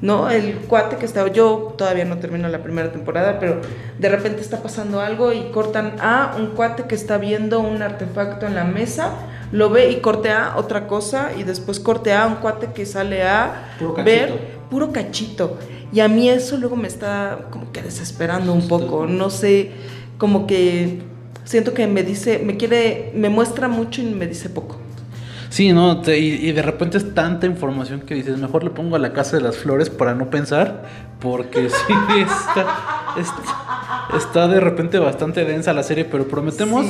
¿no? 0.00 0.30
El 0.30 0.54
cuate 0.54 0.96
que 0.96 1.04
estaba, 1.04 1.28
yo 1.28 1.74
todavía 1.76 2.04
no 2.04 2.18
termino 2.18 2.48
la 2.48 2.62
primera 2.62 2.90
temporada, 2.92 3.38
pero 3.38 3.60
de 3.98 4.08
repente 4.08 4.40
está 4.40 4.62
pasando 4.62 5.00
algo 5.00 5.32
y 5.32 5.50
cortan 5.50 5.96
a 6.00 6.36
un 6.38 6.48
cuate 6.48 6.84
que 6.84 6.94
está 6.94 7.18
viendo 7.18 7.60
un 7.60 7.82
artefacto 7.82 8.46
en 8.46 8.54
la 8.54 8.64
mesa, 8.64 9.12
lo 9.52 9.70
ve 9.70 9.90
y 9.90 10.00
corte 10.00 10.30
a 10.30 10.54
otra 10.56 10.86
cosa 10.86 11.30
y 11.36 11.42
después 11.42 11.80
corte 11.80 12.12
a 12.12 12.26
un 12.26 12.36
cuate 12.36 12.68
que 12.74 12.86
sale 12.86 13.22
a 13.22 13.74
ver 14.04 14.58
puro 14.70 14.92
cachito. 14.92 15.58
Y 15.92 16.00
a 16.00 16.08
mí 16.08 16.28
eso 16.28 16.56
luego 16.58 16.76
me 16.76 16.88
está 16.88 17.46
como 17.50 17.72
que 17.72 17.82
desesperando 17.82 18.52
un 18.52 18.68
poco, 18.68 19.06
no 19.06 19.30
sé, 19.30 19.70
como 20.18 20.46
que 20.46 21.00
siento 21.44 21.72
que 21.72 21.86
me 21.86 22.02
dice, 22.02 22.40
me 22.44 22.56
quiere, 22.58 23.10
me 23.14 23.30
muestra 23.30 23.68
mucho 23.68 24.02
y 24.02 24.06
me 24.06 24.26
dice 24.26 24.50
poco. 24.50 24.76
Sí, 25.48 25.72
¿no? 25.72 26.02
y, 26.06 26.52
de 26.52 26.60
repente 26.60 26.98
es 26.98 27.14
tanta 27.14 27.46
información 27.46 28.00
que 28.00 28.14
dices, 28.14 28.36
mejor 28.36 28.64
le 28.64 28.70
pongo 28.70 28.96
a 28.96 28.98
la 28.98 29.14
casa 29.14 29.38
de 29.38 29.42
las 29.42 29.56
flores 29.56 29.88
para 29.88 30.14
no 30.14 30.28
pensar, 30.28 30.84
porque 31.20 31.70
sí, 31.70 31.94
está, 32.20 34.14
está, 34.14 34.48
de 34.48 34.60
repente 34.60 34.98
bastante 34.98 35.46
densa 35.46 35.72
la 35.72 35.82
serie, 35.82 36.04
pero 36.04 36.28
prometemos 36.28 36.84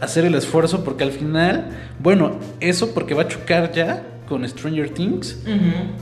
hacer 0.00 0.24
el 0.24 0.34
esfuerzo 0.34 0.84
porque 0.84 1.04
al 1.04 1.12
final, 1.12 1.70
bueno, 1.98 2.38
eso 2.60 2.92
porque 2.94 3.14
va 3.14 3.22
a 3.22 3.28
chocar 3.28 3.72
ya 3.72 4.02
con 4.28 4.48
Stranger 4.48 4.90
Things, 4.90 5.38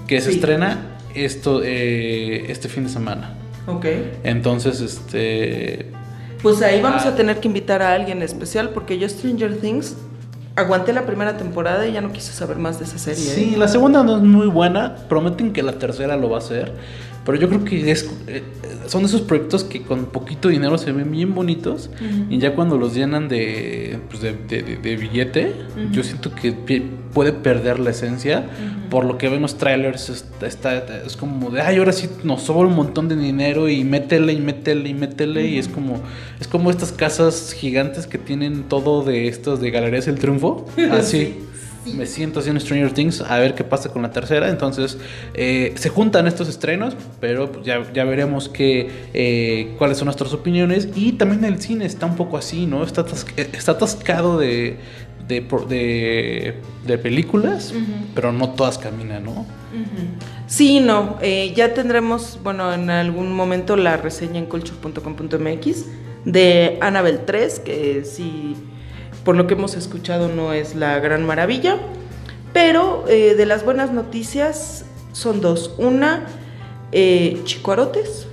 que 0.06 0.20
se 0.20 0.30
estrena 0.30 0.98
esto 1.14 1.62
eh, 1.64 2.50
este 2.50 2.68
fin 2.68 2.84
de 2.84 2.90
semana. 2.90 3.34
Ok. 3.66 3.86
Entonces, 4.22 4.80
este... 4.80 5.90
Pues 6.42 6.62
ahí 6.62 6.80
vamos 6.80 7.04
a 7.04 7.10
ah. 7.10 7.16
tener 7.16 7.40
que 7.40 7.48
invitar 7.48 7.82
a 7.82 7.92
alguien 7.94 8.22
especial 8.22 8.70
porque 8.70 8.98
yo 8.98 9.08
Stranger 9.08 9.56
Things 9.56 9.96
aguanté 10.54 10.92
la 10.92 11.06
primera 11.06 11.36
temporada 11.36 11.86
y 11.86 11.92
ya 11.92 12.00
no 12.00 12.12
quise 12.12 12.32
saber 12.32 12.58
más 12.58 12.78
de 12.78 12.84
esa 12.84 12.98
serie. 12.98 13.22
Sí, 13.22 13.52
¿eh? 13.54 13.58
la 13.58 13.68
segunda 13.68 14.02
no 14.02 14.16
es 14.16 14.22
muy 14.22 14.46
buena. 14.46 14.96
Prometen 15.08 15.52
que 15.52 15.62
la 15.62 15.72
tercera 15.72 16.16
lo 16.16 16.30
va 16.30 16.36
a 16.36 16.40
hacer. 16.40 16.72
Pero 17.28 17.40
yo 17.40 17.48
creo 17.50 17.62
que 17.62 17.90
es, 17.90 18.08
eh, 18.26 18.42
son 18.86 19.04
esos 19.04 19.20
proyectos 19.20 19.62
que 19.62 19.82
con 19.82 20.06
poquito 20.06 20.48
dinero 20.48 20.78
se 20.78 20.92
ven 20.92 21.10
bien 21.10 21.34
bonitos. 21.34 21.90
Y 22.30 22.38
ya 22.38 22.54
cuando 22.54 22.78
los 22.78 22.94
llenan 22.94 23.28
de, 23.28 23.98
pues 24.08 24.22
de, 24.22 24.96
billete, 24.96 25.52
yo 25.92 26.02
siento 26.02 26.34
que 26.34 26.52
puede 27.12 27.34
perder 27.34 27.80
la 27.80 27.90
esencia. 27.90 28.46
Por 28.88 29.04
lo 29.04 29.18
que 29.18 29.28
ven 29.28 29.42
los 29.42 29.58
trailers, 29.58 30.24
está, 30.40 31.02
es 31.04 31.18
como 31.18 31.50
de, 31.50 31.60
ay, 31.60 31.76
ahora 31.76 31.92
sí 31.92 32.08
nos 32.24 32.44
sobra 32.44 32.66
un 32.66 32.74
montón 32.74 33.08
de 33.10 33.16
dinero 33.16 33.68
y 33.68 33.84
métele 33.84 34.32
y 34.32 34.40
métele 34.40 34.88
y 34.88 34.94
métele. 34.94 35.46
Y 35.48 35.58
es 35.58 35.68
como, 35.68 36.00
es 36.40 36.48
como 36.48 36.70
estas 36.70 36.92
casas 36.92 37.52
gigantes 37.52 38.06
que 38.06 38.16
tienen 38.16 38.62
todo 38.70 39.04
de 39.04 39.28
estos 39.28 39.60
de 39.60 39.70
Galerías 39.70 40.06
del 40.06 40.18
Triunfo. 40.18 40.64
Así. 40.92 41.34
Me 41.86 42.06
siento 42.06 42.40
haciendo 42.40 42.60
Stranger 42.60 42.92
Things 42.92 43.20
a 43.20 43.38
ver 43.38 43.54
qué 43.54 43.64
pasa 43.64 43.88
con 43.90 44.02
la 44.02 44.10
tercera. 44.10 44.48
Entonces, 44.48 44.98
eh, 45.34 45.72
se 45.76 45.88
juntan 45.88 46.26
estos 46.26 46.48
estrenos, 46.48 46.94
pero 47.20 47.50
pues, 47.50 47.64
ya, 47.64 47.90
ya 47.92 48.04
veremos 48.04 48.48
que, 48.48 48.90
eh, 49.14 49.74
cuáles 49.78 49.98
son 49.98 50.06
nuestras 50.06 50.32
opiniones. 50.32 50.88
Y 50.94 51.12
también 51.12 51.44
el 51.44 51.60
cine 51.60 51.86
está 51.86 52.06
un 52.06 52.16
poco 52.16 52.36
así, 52.36 52.66
¿no? 52.66 52.84
Está, 52.84 53.04
está 53.36 53.72
atascado 53.72 54.38
de, 54.38 54.78
de, 55.28 56.54
de, 56.86 56.98
películas, 56.98 57.74
pero 58.14 58.32
no 58.32 58.50
todas 58.50 58.78
caminan, 58.78 59.24
¿no? 59.24 59.46
Sí, 60.46 60.80
no. 60.80 61.18
Eh, 61.20 61.52
ya 61.54 61.74
tendremos, 61.74 62.38
bueno, 62.42 62.72
en 62.72 62.90
algún 62.90 63.32
momento 63.32 63.76
la 63.76 63.96
reseña 63.96 64.38
en 64.38 64.46
culture.com.mx 64.46 65.84
de 66.24 66.78
Annabelle 66.80 67.18
3, 67.18 67.60
que 67.60 68.04
sí 68.04 68.56
por 69.28 69.36
lo 69.36 69.46
que 69.46 69.52
hemos 69.52 69.74
escuchado 69.74 70.28
no 70.28 70.54
es 70.54 70.74
la 70.74 71.00
gran 71.00 71.26
maravilla, 71.26 71.76
pero 72.54 73.04
eh, 73.08 73.34
de 73.34 73.44
las 73.44 73.62
buenas 73.62 73.92
noticias 73.92 74.86
son 75.12 75.42
dos. 75.42 75.74
Una, 75.76 76.24
eh, 76.92 77.38
Chicuarotes, 77.44 78.26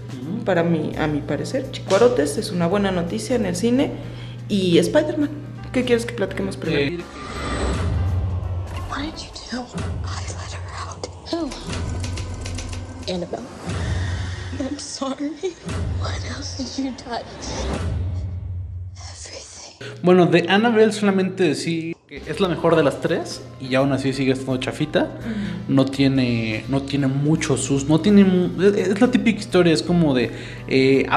para 0.45 0.63
mí, 0.63 0.93
a 0.97 1.07
mi 1.07 1.19
parecer, 1.19 1.69
Chicuarotes 1.69 2.37
es 2.37 2.49
una 2.49 2.67
buena 2.67 2.91
noticia 2.91 3.35
en 3.35 3.45
el 3.45 3.57
cine 3.57 3.91
y 4.47 4.77
Spider-Man. 4.77 5.31
¿Qué 5.73 5.83
quieres 5.83 6.05
que 6.05 6.13
platiquemos 6.13 6.55
primero? 6.55 7.03
Annabelle. 13.09 13.43
I'm 14.61 14.79
sorry. 14.79 15.31
What 15.99 16.23
else 16.37 16.55
did 16.57 16.85
you 16.85 16.91
touch? 16.93 17.25
Bueno, 20.03 20.25
de 20.27 20.45
Annabelle 20.47 20.91
solamente 20.91 21.43
decir 21.43 21.95
que 22.07 22.21
es 22.27 22.39
la 22.39 22.47
mejor 22.47 22.75
de 22.75 22.83
las 22.83 23.01
tres 23.01 23.43
y 23.59 23.73
aún 23.73 23.91
así 23.91 24.13
sigue 24.13 24.33
estando 24.33 24.57
chafita. 24.57 25.09
No 25.67 25.85
tiene, 25.85 26.63
no 26.69 26.83
tiene 26.83 27.07
mucho 27.07 27.57
sus, 27.57 27.89
no 27.89 27.99
tiene, 27.99 28.25
es 28.77 29.01
la 29.01 29.09
típica 29.09 29.39
historia, 29.39 29.73
es 29.73 29.81
como 29.81 30.13
de, 30.13 30.29
eh, 30.67 31.07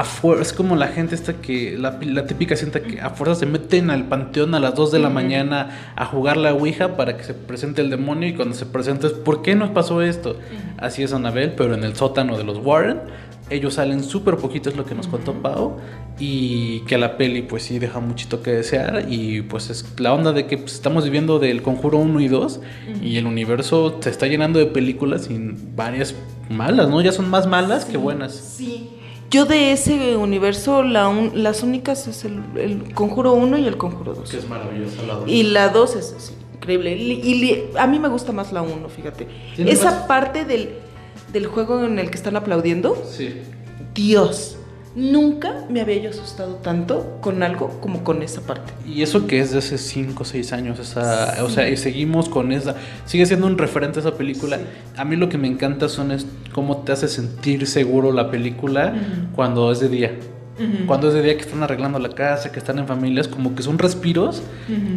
es 0.41 0.53
como 0.53 0.75
la 0.75 0.87
gente 0.87 1.13
esta 1.13 1.33
que, 1.33 1.77
la, 1.77 1.99
típica 2.25 2.55
sienta 2.55 2.81
que 2.81 2.99
a 2.99 3.11
fuerza 3.11 3.35
se 3.35 3.45
meten 3.45 3.91
al 3.91 4.07
panteón 4.07 4.55
a 4.55 4.59
las 4.59 4.73
2 4.73 4.91
de 4.91 4.99
la 4.99 5.09
mañana 5.09 5.93
a 5.95 6.05
jugar 6.05 6.37
la 6.37 6.53
Ouija 6.53 6.97
para 6.97 7.17
que 7.17 7.23
se 7.23 7.35
presente 7.35 7.81
el 7.81 7.91
demonio 7.91 8.27
y 8.27 8.33
cuando 8.33 8.55
se 8.55 8.65
presenta 8.65 9.07
es, 9.07 9.13
¿por 9.13 9.43
qué 9.43 9.53
nos 9.55 9.69
pasó 9.69 10.01
esto? 10.01 10.37
Así 10.77 11.03
es 11.03 11.13
Annabelle, 11.13 11.53
pero 11.55 11.75
en 11.75 11.83
el 11.83 11.95
sótano 11.95 12.35
de 12.35 12.43
los 12.43 12.57
Warren 12.57 13.01
ellos 13.49 13.75
salen 13.75 14.03
súper 14.03 14.37
poquito, 14.37 14.69
es 14.69 14.77
lo 14.77 14.85
que 14.85 14.95
nos 14.95 15.07
contó 15.07 15.33
Pau. 15.33 15.77
Y 16.19 16.81
que 16.81 16.97
la 16.97 17.17
peli, 17.17 17.41
pues 17.41 17.63
sí, 17.63 17.79
deja 17.79 17.99
muchito 17.99 18.41
que 18.41 18.51
desear. 18.51 19.05
Y 19.09 19.41
pues 19.43 19.69
es 19.69 19.85
la 19.97 20.13
onda 20.13 20.33
de 20.33 20.47
que 20.47 20.57
pues, 20.57 20.73
estamos 20.73 21.05
viviendo 21.05 21.39
del 21.39 21.61
conjuro 21.61 21.97
1 21.99 22.19
y 22.19 22.27
2. 22.27 22.59
Y 23.01 23.17
el 23.17 23.25
universo 23.25 23.97
se 24.01 24.09
está 24.09 24.27
llenando 24.27 24.59
de 24.59 24.65
películas 24.65 25.29
y 25.29 25.39
varias 25.75 26.15
malas, 26.49 26.89
¿no? 26.89 27.01
Ya 27.01 27.11
son 27.11 27.29
más 27.29 27.47
malas 27.47 27.85
que 27.85 27.97
buenas. 27.97 28.33
Sí. 28.33 28.89
Yo 29.31 29.45
de 29.45 29.71
ese 29.71 30.17
universo, 30.17 30.81
la 30.81 31.11
las 31.33 31.61
únicas 31.61 32.07
es 32.07 32.25
el, 32.25 32.93
Conjuro 32.93 33.33
1 33.33 33.59
y 33.59 33.67
el 33.67 33.77
Conjuro 33.77 34.13
2. 34.13 34.29
Que 34.29 34.37
es 34.37 34.49
maravillosa 34.49 35.03
la 35.03 35.13
2. 35.15 35.29
Y 35.29 35.43
la 35.43 35.69
2 35.69 35.95
es 35.95 36.33
increíble. 36.55 36.95
Y, 36.95 37.69
a 37.77 37.87
mí 37.87 37.99
me 37.99 38.09
gusta 38.09 38.31
más 38.31 38.51
la 38.51 38.61
1, 38.61 38.89
fíjate. 38.89 39.27
Esa 39.57 40.07
parte 40.07 40.45
del 40.45 40.69
del 41.31 41.47
juego 41.47 41.83
en 41.83 41.99
el 41.99 42.09
que 42.09 42.17
están 42.17 42.35
aplaudiendo. 42.35 43.01
Sí. 43.09 43.41
Dios, 43.93 44.57
nunca 44.99 45.65
me 45.69 45.79
había 45.79 45.97
yo 45.97 46.09
asustado 46.09 46.55
tanto 46.55 47.17
con 47.21 47.41
algo 47.41 47.79
como 47.79 48.03
con 48.03 48.21
esa 48.21 48.41
parte. 48.41 48.73
Y 48.85 49.01
eso 49.01 49.27
que 49.27 49.39
es 49.39 49.51
de 49.51 49.59
hace 49.59 49.77
5 49.77 50.21
o 50.21 50.25
6 50.25 50.53
años, 50.53 50.79
esa, 50.79 51.43
o 51.43 51.49
sea, 51.49 51.69
y 51.69 51.77
seguimos 51.77 52.27
con 52.27 52.51
esa, 52.51 52.75
sigue 53.05 53.25
siendo 53.25 53.47
un 53.47 53.57
referente 53.57 53.99
a 53.99 54.01
esa 54.01 54.15
película. 54.15 54.59
A 54.97 55.05
mí 55.05 55.15
lo 55.15 55.29
que 55.29 55.37
me 55.37 55.47
encanta 55.47 55.87
son 55.87 56.11
es 56.11 56.27
cómo 56.51 56.77
te 56.79 56.91
hace 56.91 57.07
sentir 57.07 57.65
seguro 57.65 58.11
la 58.11 58.29
película 58.29 58.93
cuando 59.35 59.71
es 59.71 59.79
de 59.79 59.89
día. 59.89 60.11
Cuando 60.87 61.07
es 61.07 61.13
de 61.13 61.21
día 61.21 61.35
que 61.35 61.43
están 61.43 61.63
arreglando 61.63 61.99
la 61.99 62.09
casa, 62.09 62.51
que 62.51 62.59
están 62.59 62.79
en 62.79 62.85
familias, 62.85 63.29
como 63.29 63.55
que 63.55 63.63
son 63.63 63.79
respiros 63.79 64.41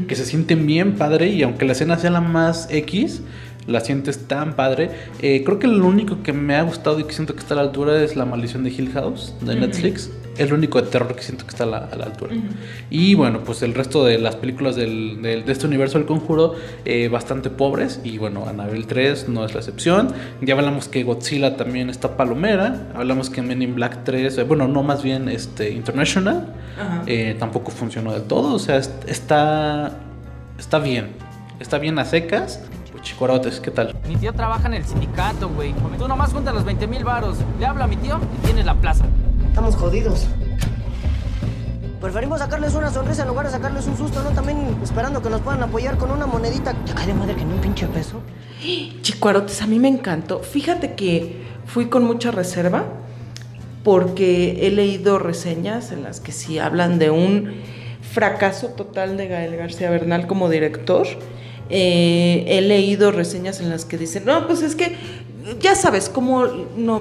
que 0.08 0.16
se 0.16 0.24
sienten 0.24 0.66
bien 0.66 0.96
padre 0.96 1.28
y 1.28 1.44
aunque 1.44 1.64
la 1.64 1.72
escena 1.72 1.96
sea 1.98 2.10
la 2.10 2.20
más 2.20 2.66
X, 2.68 3.22
la 3.66 3.80
sientes 3.80 4.26
tan 4.26 4.54
padre. 4.54 4.90
Eh, 5.20 5.42
creo 5.44 5.58
que 5.58 5.66
lo 5.66 5.86
único 5.86 6.22
que 6.22 6.32
me 6.32 6.56
ha 6.56 6.62
gustado 6.62 6.98
y 7.00 7.04
que 7.04 7.12
siento 7.12 7.34
que 7.34 7.40
está 7.40 7.54
a 7.54 7.58
la 7.58 7.62
altura 7.62 8.02
es 8.02 8.16
La 8.16 8.24
Maldición 8.24 8.64
de 8.64 8.70
Hill 8.70 8.90
House 8.92 9.34
de 9.40 9.56
Netflix. 9.56 10.10
Es 10.38 10.48
lo 10.48 10.56
único 10.56 10.80
de 10.80 10.88
terror 10.88 11.14
que 11.14 11.22
siento 11.22 11.44
que 11.44 11.50
está 11.50 11.64
a 11.64 11.66
la, 11.66 12.04
altura. 12.04 12.34
Y 12.88 13.14
bueno, 13.14 13.44
pues 13.44 13.60
el 13.62 13.74
resto 13.74 14.02
de 14.06 14.18
las 14.18 14.34
películas 14.34 14.76
del, 14.76 15.20
de 15.20 15.44
este 15.46 15.66
universo 15.66 15.98
del 15.98 16.06
conjuro, 16.06 16.54
eh, 16.86 17.08
bastante 17.08 17.50
pobres. 17.50 18.00
Y 18.02 18.16
bueno, 18.16 18.46
Annabelle 18.48 18.84
3 18.84 19.28
no 19.28 19.44
es 19.44 19.52
la 19.52 19.60
excepción. 19.60 20.08
Ya 20.40 20.54
hablamos 20.54 20.88
que 20.88 21.02
Godzilla 21.02 21.58
también 21.58 21.90
está 21.90 22.16
palomera. 22.16 22.88
Hablamos 22.94 23.28
que 23.28 23.42
Men 23.42 23.60
in 23.60 23.74
Black 23.74 24.04
3, 24.04 24.38
eh, 24.38 24.42
bueno, 24.44 24.66
no 24.68 24.82
más 24.82 25.02
bien 25.02 25.28
este, 25.28 25.70
International, 25.70 26.54
tampoco 27.38 27.70
funcionó 27.70 28.14
del 28.14 28.22
todo. 28.22 28.54
O 28.54 28.58
sea, 28.58 28.78
está, 28.78 29.98
está 30.58 30.78
bien. 30.78 31.08
Está 31.60 31.78
bien 31.78 31.98
a 31.98 32.06
secas 32.06 32.58
Chicuarotes, 33.00 33.60
¿qué 33.60 33.70
tal? 33.70 33.96
Mi 34.06 34.16
tío 34.16 34.32
trabaja 34.32 34.68
en 34.68 34.74
el 34.74 34.84
sindicato, 34.84 35.48
güey. 35.48 35.74
Tú 35.98 36.06
nomás 36.06 36.32
juntas 36.32 36.54
los 36.54 36.64
20 36.64 36.86
mil 36.86 37.04
varos. 37.04 37.38
Le 37.58 37.66
hablo 37.66 37.84
a 37.84 37.86
mi 37.86 37.96
tío 37.96 38.20
y 38.38 38.46
tienes 38.46 38.64
la 38.64 38.74
plaza. 38.74 39.04
Estamos 39.48 39.74
jodidos. 39.76 40.26
Preferimos 42.00 42.40
sacarles 42.40 42.74
una 42.74 42.90
sonrisa 42.90 43.22
en 43.22 43.28
lugar 43.28 43.46
de 43.46 43.52
sacarles 43.52 43.86
un 43.86 43.96
susto, 43.96 44.22
¿no? 44.22 44.30
También 44.30 44.76
esperando 44.82 45.22
que 45.22 45.30
nos 45.30 45.40
puedan 45.40 45.62
apoyar 45.62 45.98
con 45.98 46.10
una 46.10 46.26
monedita. 46.26 46.74
¿Te 46.84 46.92
cae 46.92 47.06
de 47.06 47.14
madre 47.14 47.36
que 47.36 47.44
ni 47.44 47.52
un 47.52 47.60
pinche 47.60 47.86
peso? 47.86 48.20
Chicuarotes, 49.02 49.62
a 49.62 49.66
mí 49.66 49.78
me 49.78 49.88
encantó. 49.88 50.40
Fíjate 50.40 50.94
que 50.94 51.42
fui 51.64 51.86
con 51.86 52.04
mucha 52.04 52.30
reserva 52.30 52.84
porque 53.84 54.66
he 54.66 54.70
leído 54.70 55.18
reseñas 55.18 55.92
en 55.92 56.02
las 56.02 56.20
que 56.20 56.32
sí 56.32 56.58
hablan 56.58 56.98
de 56.98 57.10
un 57.10 57.54
fracaso 58.00 58.68
total 58.68 59.16
de 59.16 59.28
Gael 59.28 59.56
García 59.56 59.90
Bernal 59.90 60.26
como 60.26 60.48
director. 60.48 61.06
Eh, 61.74 62.44
he 62.46 62.60
leído 62.60 63.10
reseñas 63.12 63.60
en 63.60 63.70
las 63.70 63.86
que 63.86 63.96
dicen, 63.96 64.26
no, 64.26 64.46
pues 64.46 64.60
es 64.60 64.76
que 64.76 64.94
ya 65.58 65.74
sabes, 65.74 66.10
como 66.10 66.46
no, 66.76 67.00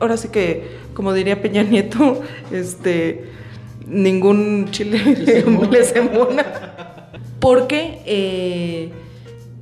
ahora 0.00 0.16
sí 0.16 0.28
que, 0.28 0.78
como 0.92 1.12
diría 1.12 1.40
Peña 1.40 1.62
Nieto, 1.62 2.20
este, 2.50 3.30
ningún 3.86 4.72
chile 4.72 5.00
les 5.70 5.94
embona. 5.94 6.44
Porque 7.38 8.00
eh, 8.06 8.90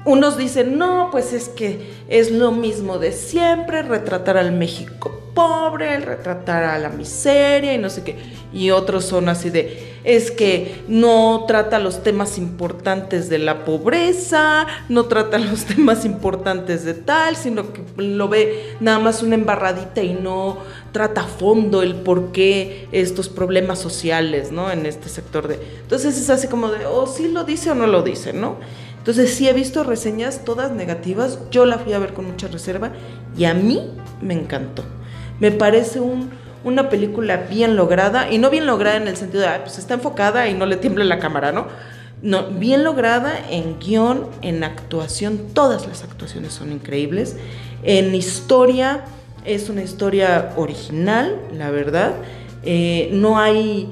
unos 0.07 0.39
dicen, 0.39 0.79
no, 0.79 1.11
pues 1.13 1.35
es 1.35 1.51
que 1.51 1.79
es 2.09 2.31
lo 2.31 2.51
mismo 2.51 2.99
de 2.99 3.13
siempre, 3.13 3.83
retratar 3.83 4.39
al 4.39 4.53
México 4.53 5.16
pobre, 5.37 6.01
retratar 6.01 6.65
a 6.65 6.79
la 6.79 6.89
miseria 6.89 7.75
y 7.75 7.79
no 7.79 7.91
sé 7.91 8.03
qué. 8.03 8.17
Y 8.55 8.71
otros 8.71 9.05
son 9.05 9.29
así 9.29 9.51
de, 9.51 9.99
es 10.03 10.31
que 10.31 10.83
no 10.89 11.45
trata 11.47 11.79
los 11.79 12.03
temas 12.03 12.39
importantes 12.39 13.29
de 13.29 13.39
la 13.39 13.67
pobreza, 13.67 14.67
no 14.89 15.05
trata 15.05 15.39
los 15.39 15.65
temas 15.67 16.07
importantes 16.07 16.87
de 16.87 16.95
tal, 16.95 17.37
sino 17.37 17.71
que 17.75 17.83
lo 17.99 18.29
ve 18.29 18.77
nada 18.81 18.99
más 18.99 19.23
una 19.23 19.35
embarradita 19.35 20.03
y 20.03 20.15
no 20.15 20.57
trata 20.91 21.21
a 21.21 21.27
fondo 21.27 21.83
el 21.83 21.97
por 21.97 22.33
qué 22.33 22.89
estos 22.91 23.29
problemas 23.29 23.79
sociales, 23.79 24.51
¿no? 24.51 24.71
En 24.71 24.87
este 24.87 25.11
sector 25.11 25.49
de... 25.49 25.61
Entonces 25.83 26.17
es 26.17 26.31
así 26.31 26.49
como 26.49 26.71
de, 26.71 26.87
o 26.87 27.03
oh, 27.03 27.07
sí 27.07 27.29
lo 27.29 27.45
dice 27.45 27.73
o 27.73 27.75
no 27.75 27.87
lo 27.87 28.03
dice, 28.03 28.33
¿no? 28.33 28.57
Entonces 28.97 29.35
sí 29.35 29.47
he 29.47 29.53
visto 29.53 29.85
reseñas 29.85 30.47
todas 30.47 30.73
negativas, 30.73 31.39
yo 31.51 31.67
la 31.67 31.79
fui 31.79 31.93
a 31.93 31.99
ver 31.99 32.15
con 32.15 32.25
mucha 32.25 32.49
reserva 32.49 32.93
y 33.37 33.45
a 33.45 33.53
mí 33.53 33.91
me 34.23 34.33
encantó. 34.33 34.96
Me 35.41 35.51
parece 35.51 36.01
una 36.65 36.89
película 36.89 37.37
bien 37.37 37.77
lograda, 37.77 38.31
y 38.31 38.39
no 38.39 38.51
bien 38.51 38.67
lograda 38.67 38.97
en 38.97 39.09
el 39.09 39.17
sentido 39.17 39.43
de, 39.43 39.59
pues 39.61 39.79
está 39.79 39.95
enfocada 39.95 40.49
y 40.49 40.55
no 40.55 40.67
le 40.67 40.77
tiembla 40.77 41.05
la 41.05 41.19
cámara, 41.19 41.53
¿no? 41.53 41.67
No, 42.23 42.47
bien 42.49 42.83
lograda 42.83 43.35
en 43.51 43.79
guion, 43.79 44.27
en 44.41 44.65
actuación, 44.65 45.39
todas 45.53 45.87
las 45.87 46.03
actuaciones 46.03 46.55
son 46.55 46.73
increíbles. 46.73 47.37
En 47.83 48.15
historia, 48.15 49.05
es 49.45 49.69
una 49.69 49.83
historia 49.83 50.53
original, 50.57 51.39
la 51.53 51.71
verdad. 51.71 52.15
Eh, 52.65 53.11
no 53.13 53.39
hay, 53.39 53.91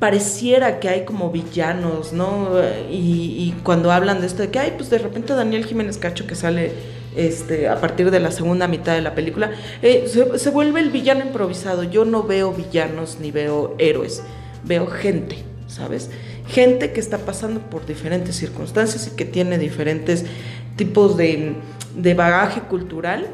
pareciera 0.00 0.80
que 0.80 0.88
hay 0.88 1.04
como 1.04 1.30
villanos, 1.30 2.12
¿no? 2.12 2.48
Y, 2.90 2.94
y, 2.94 3.54
cuando 3.62 3.92
hablan 3.92 4.20
de 4.20 4.26
esto 4.26 4.42
de 4.42 4.50
que, 4.50 4.58
hay, 4.58 4.72
pues 4.72 4.88
de 4.88 4.98
repente 4.98 5.34
Daniel 5.34 5.66
Jiménez 5.66 5.98
Cacho 5.98 6.26
que 6.26 6.34
sale 6.34 6.72
este, 7.16 7.68
a 7.68 7.80
partir 7.80 8.10
de 8.10 8.20
la 8.20 8.30
segunda 8.30 8.68
mitad 8.68 8.94
de 8.94 9.00
la 9.00 9.14
película, 9.14 9.50
eh, 9.82 10.06
se, 10.06 10.50
vuelve 10.50 10.80
el 10.80 10.90
villano 10.90 11.24
improvisado. 11.24 11.82
Yo 11.82 12.04
no 12.04 12.22
veo 12.22 12.52
villanos 12.52 13.18
ni 13.20 13.30
veo 13.30 13.74
héroes, 13.78 14.22
veo 14.64 14.86
gente, 14.86 15.38
¿sabes? 15.66 16.10
Gente 16.46 16.92
que 16.92 17.00
está 17.00 17.18
pasando 17.18 17.60
por 17.60 17.86
diferentes 17.86 18.36
circunstancias 18.36 19.10
y 19.12 19.16
que 19.16 19.24
tiene 19.24 19.58
diferentes 19.58 20.24
tipos 20.76 21.16
de, 21.16 21.56
bagaje 22.14 22.60
cultural 22.60 23.26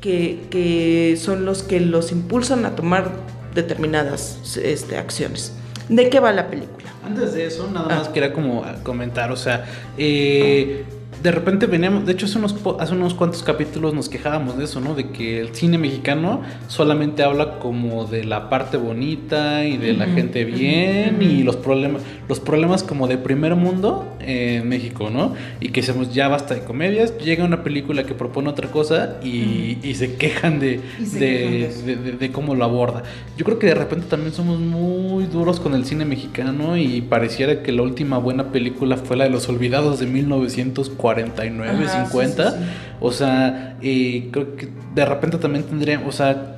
que, 0.00 1.18
son 1.20 1.44
los 1.44 1.62
que 1.62 1.80
los 1.80 2.12
impulsan 2.12 2.66
a 2.66 2.76
tomar 2.76 3.10
determinadas 3.54 4.56
este, 4.62 4.98
acciones. 4.98 5.54
¿De 5.88 6.08
qué 6.08 6.20
va 6.20 6.30
la 6.32 6.48
película? 6.48 6.80
Antes 7.04 7.32
de 7.32 7.46
eso, 7.46 7.68
nada 7.72 7.88
más 7.88 8.08
ah. 8.08 8.12
quería 8.12 8.32
como 8.32 8.64
comentar, 8.84 9.32
o 9.32 9.36
sea, 9.36 9.64
eh, 9.96 10.84
de 11.22 11.30
repente 11.30 11.66
veníamos, 11.66 12.06
de 12.06 12.12
hecho 12.12 12.26
hace 12.26 12.38
unos, 12.38 12.54
hace 12.78 12.94
unos 12.94 13.14
cuantos 13.14 13.42
capítulos 13.42 13.92
nos 13.92 14.08
quejábamos 14.08 14.56
de 14.56 14.64
eso, 14.64 14.80
¿no? 14.80 14.94
De 14.94 15.10
que 15.10 15.40
el 15.40 15.54
cine 15.54 15.76
mexicano 15.76 16.42
solamente 16.68 17.22
habla 17.22 17.58
como 17.58 18.06
de 18.06 18.24
la 18.24 18.48
parte 18.48 18.76
bonita 18.76 19.64
y 19.64 19.76
de 19.76 19.92
la 19.92 20.06
gente 20.06 20.44
bien 20.44 21.18
y 21.20 21.42
los 21.42 21.56
problemas, 21.56 22.02
los 22.28 22.40
problemas 22.40 22.82
como 22.82 23.06
de 23.06 23.18
primer 23.18 23.54
mundo 23.54 24.16
en 24.20 24.68
México, 24.68 25.10
¿no? 25.10 25.34
Y 25.60 25.70
que 25.70 25.82
seamos 25.82 26.14
ya 26.14 26.28
basta 26.28 26.54
de 26.54 26.62
comedias, 26.62 27.18
llega 27.18 27.44
una 27.44 27.62
película 27.62 28.04
que 28.04 28.14
propone 28.14 28.48
otra 28.48 28.70
cosa 28.70 29.18
y, 29.22 29.78
se 29.90 30.14
quejan 30.14 30.60
de, 30.60 30.80
de, 30.98 32.30
cómo 32.32 32.54
lo 32.54 32.64
aborda. 32.64 33.02
Yo 33.36 33.44
creo 33.44 33.58
que 33.58 33.66
de 33.66 33.74
repente 33.74 34.06
también 34.08 34.32
somos 34.32 34.58
muy 34.58 35.24
duros 35.26 35.60
con 35.60 35.74
el 35.74 35.84
cine 35.84 36.06
mexicano 36.06 36.78
y 36.78 37.02
pareciera 37.02 37.62
que 37.62 37.72
la 37.72 37.82
última 37.82 38.16
buena 38.16 38.50
película 38.50 38.96
fue 38.96 39.16
la 39.16 39.24
de 39.24 39.30
Los 39.30 39.48
Olvidados 39.50 39.98
de 39.98 40.06
1940 40.06 41.09
49, 41.14 41.88
50. 41.88 42.54
O 43.00 43.10
sea, 43.10 43.76
creo 43.80 44.56
que 44.56 44.68
de 44.94 45.04
repente 45.04 45.38
también 45.38 45.64
tendría, 45.64 46.00
o 46.06 46.12
sea, 46.12 46.56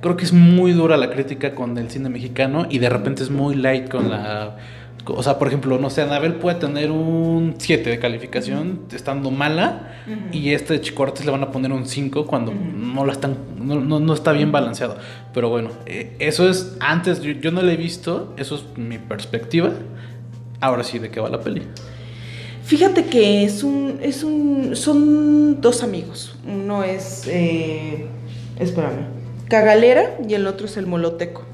creo 0.00 0.16
que 0.16 0.24
es 0.24 0.32
muy 0.32 0.72
dura 0.72 0.96
la 0.96 1.10
crítica 1.10 1.54
con 1.54 1.76
el 1.78 1.90
cine 1.90 2.08
mexicano 2.08 2.66
y 2.68 2.78
de 2.78 2.88
repente 2.88 3.22
es 3.22 3.30
muy 3.30 3.54
light 3.54 3.88
con 3.88 4.10
la... 4.10 4.56
O 5.10 5.22
sea, 5.22 5.38
por 5.38 5.48
ejemplo, 5.48 5.78
no 5.78 5.88
sé, 5.88 6.02
Anabel 6.02 6.34
puede 6.34 6.56
tener 6.56 6.90
un 6.90 7.54
7 7.56 7.88
de 7.88 7.98
calificación 7.98 8.80
estando 8.92 9.30
mala 9.30 9.94
y 10.32 10.50
este 10.50 10.78
Chico 10.82 11.02
Artes 11.02 11.24
le 11.24 11.30
van 11.30 11.42
a 11.42 11.50
poner 11.50 11.72
un 11.72 11.86
5 11.86 12.26
cuando 12.26 12.52
no 12.52 13.06
la 13.06 13.12
están 13.12 13.36
no, 13.58 14.00
no, 14.00 14.12
está 14.12 14.32
bien 14.32 14.52
balanceado. 14.52 14.98
Pero 15.32 15.48
bueno, 15.48 15.70
eh, 15.86 16.14
eso 16.18 16.48
es 16.48 16.76
antes 16.80 17.22
yo, 17.22 17.32
yo 17.32 17.52
no 17.52 17.62
lo 17.62 17.70
he 17.70 17.76
visto, 17.76 18.34
eso 18.36 18.56
es 18.56 18.76
mi 18.76 18.98
perspectiva. 18.98 19.70
Ahora 20.60 20.84
sí, 20.84 20.98
¿de 20.98 21.10
qué 21.10 21.20
va 21.20 21.30
la 21.30 21.40
peli? 21.40 21.62
Fíjate 22.68 23.06
que 23.06 23.44
es 23.44 23.62
un, 23.62 23.98
es 24.02 24.22
un, 24.22 24.76
son 24.76 25.58
dos 25.62 25.82
amigos. 25.82 26.34
Uno 26.46 26.84
es, 26.84 27.22
eh, 27.26 28.04
espérame, 28.58 29.06
Cagalera 29.48 30.18
y 30.28 30.34
el 30.34 30.46
otro 30.46 30.66
es 30.66 30.76
el 30.76 30.86
Moloteco. 30.86 31.46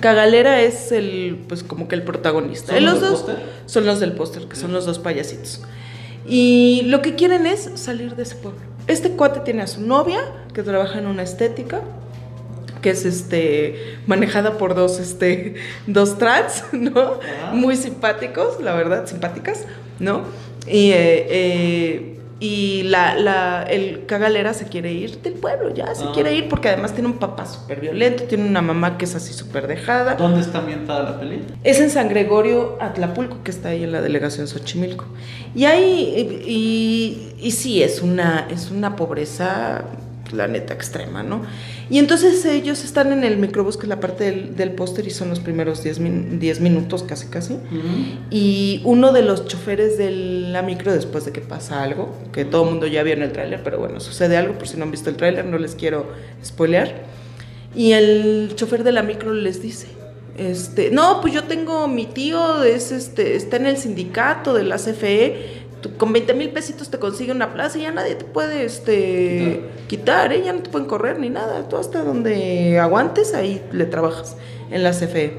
Cagalera 0.00 0.60
es 0.60 0.92
el, 0.92 1.42
pues 1.48 1.64
como 1.64 1.88
que 1.88 1.94
el 1.94 2.02
protagonista. 2.02 2.74
¿Son 2.74 2.84
los, 2.84 3.00
dos 3.00 3.24
son 3.64 3.86
los 3.86 3.98
del 3.98 4.12
póster, 4.12 4.46
que 4.46 4.56
son 4.56 4.74
los 4.74 4.84
dos 4.84 4.98
payasitos. 4.98 5.62
Y 6.28 6.82
lo 6.84 7.00
que 7.00 7.14
quieren 7.14 7.46
es 7.46 7.70
salir 7.76 8.14
de 8.14 8.24
ese 8.24 8.34
pueblo. 8.34 8.60
Este 8.88 9.12
cuate 9.12 9.40
tiene 9.40 9.62
a 9.62 9.66
su 9.66 9.80
novia, 9.80 10.20
que 10.52 10.62
trabaja 10.62 10.98
en 10.98 11.06
una 11.06 11.22
estética, 11.22 11.80
que 12.82 12.90
es 12.90 13.06
este 13.06 13.96
manejada 14.06 14.58
por 14.58 14.74
dos 14.74 15.00
este 15.00 15.54
dos 15.86 16.18
trans, 16.18 16.64
¿no? 16.72 17.20
Muy 17.54 17.76
simpáticos, 17.76 18.60
la 18.60 18.74
verdad, 18.74 19.06
simpáticas, 19.06 19.64
¿no? 19.98 20.22
Y, 20.66 20.90
eh, 20.90 21.26
eh, 21.30 22.18
y 22.42 22.82
la, 22.82 23.14
la, 23.14 23.62
el 23.62 24.04
cagalera 24.06 24.52
se 24.52 24.66
quiere 24.66 24.92
ir 24.92 25.22
del 25.22 25.34
pueblo, 25.34 25.72
ya 25.72 25.94
se 25.94 26.06
quiere 26.10 26.30
ah. 26.30 26.34
ir 26.34 26.48
porque 26.48 26.70
además 26.70 26.92
tiene 26.92 27.08
un 27.08 27.18
papá 27.18 27.46
súper 27.46 27.78
violento, 27.78 28.24
tiene 28.24 28.48
una 28.48 28.60
mamá 28.60 28.98
que 28.98 29.04
es 29.04 29.14
así 29.14 29.32
súper 29.32 29.68
dejada. 29.68 30.16
¿Dónde 30.16 30.40
está 30.40 30.58
ambientada 30.58 31.04
la 31.04 31.20
peli? 31.20 31.40
Es 31.62 31.78
en 31.78 31.88
San 31.88 32.08
Gregorio, 32.08 32.78
Atlapulco, 32.80 33.44
que 33.44 33.52
está 33.52 33.68
ahí 33.68 33.84
en 33.84 33.92
la 33.92 34.00
delegación 34.00 34.48
Xochimilco. 34.48 35.04
Y 35.54 35.66
ahí, 35.66 36.42
y, 36.44 36.50
y, 36.50 37.46
y 37.46 37.50
sí, 37.52 37.80
es 37.80 38.02
una, 38.02 38.48
es 38.50 38.72
una 38.72 38.96
pobreza, 38.96 39.84
la 40.32 40.48
neta, 40.48 40.74
extrema, 40.74 41.22
¿no? 41.22 41.42
Y 41.92 41.98
entonces 41.98 42.42
ellos 42.46 42.84
están 42.84 43.12
en 43.12 43.22
el 43.22 43.36
microbús, 43.36 43.76
que 43.76 43.82
es 43.82 43.88
la 43.90 44.00
parte 44.00 44.32
del, 44.56 44.72
póster, 44.72 45.06
y 45.06 45.10
son 45.10 45.28
los 45.28 45.40
primeros 45.40 45.82
10 45.82 46.00
minutos 46.60 47.02
casi 47.02 47.26
casi. 47.26 47.58
Y 48.30 48.80
uno 48.84 49.12
de 49.12 49.20
los 49.20 49.46
choferes 49.46 49.98
de 49.98 50.10
la 50.10 50.62
micro, 50.62 50.90
después 50.90 51.26
de 51.26 51.32
que 51.32 51.42
pasa 51.42 51.82
algo, 51.82 52.16
que 52.32 52.46
todo 52.46 52.64
el 52.64 52.70
mundo 52.70 52.86
ya 52.86 53.02
vio 53.02 53.12
en 53.12 53.20
el 53.20 53.32
tráiler, 53.32 53.62
pero 53.62 53.78
bueno, 53.78 54.00
sucede 54.00 54.38
algo, 54.38 54.54
por 54.54 54.68
si 54.68 54.78
no 54.78 54.84
han 54.84 54.90
visto 54.90 55.10
el 55.10 55.16
tráiler, 55.16 55.44
no 55.44 55.58
les 55.58 55.74
quiero 55.74 56.06
spoilear. 56.42 56.94
Y 57.76 57.92
el 57.92 58.52
chofer 58.54 58.84
de 58.84 58.92
la 58.92 59.02
micro 59.02 59.34
les 59.34 59.60
dice, 59.60 59.88
este, 60.38 60.90
no, 60.92 61.20
pues 61.20 61.34
yo 61.34 61.44
tengo 61.44 61.88
mi 61.88 62.06
tío, 62.06 62.62
es 62.64 62.90
este, 62.90 63.36
está 63.36 63.56
en 63.56 63.66
el 63.66 63.76
sindicato 63.76 64.54
de 64.54 64.64
la 64.64 64.76
CFE 64.76 65.61
con 65.90 66.12
20 66.12 66.34
mil 66.34 66.50
pesitos 66.50 66.90
te 66.90 66.98
consigue 66.98 67.32
una 67.32 67.52
plaza 67.52 67.78
y 67.78 67.82
ya 67.82 67.92
nadie 67.92 68.14
te 68.14 68.24
puede 68.24 68.64
este, 68.64 69.62
quitar, 69.88 70.32
¿eh? 70.32 70.42
ya 70.44 70.52
no 70.52 70.60
te 70.60 70.70
pueden 70.70 70.86
correr 70.86 71.18
ni 71.18 71.30
nada. 71.30 71.68
Tú 71.68 71.76
hasta 71.76 72.02
donde 72.02 72.78
aguantes, 72.78 73.34
ahí 73.34 73.62
le 73.72 73.84
trabajas 73.86 74.36
en 74.70 74.82
la 74.82 74.90
CFE. 74.90 75.32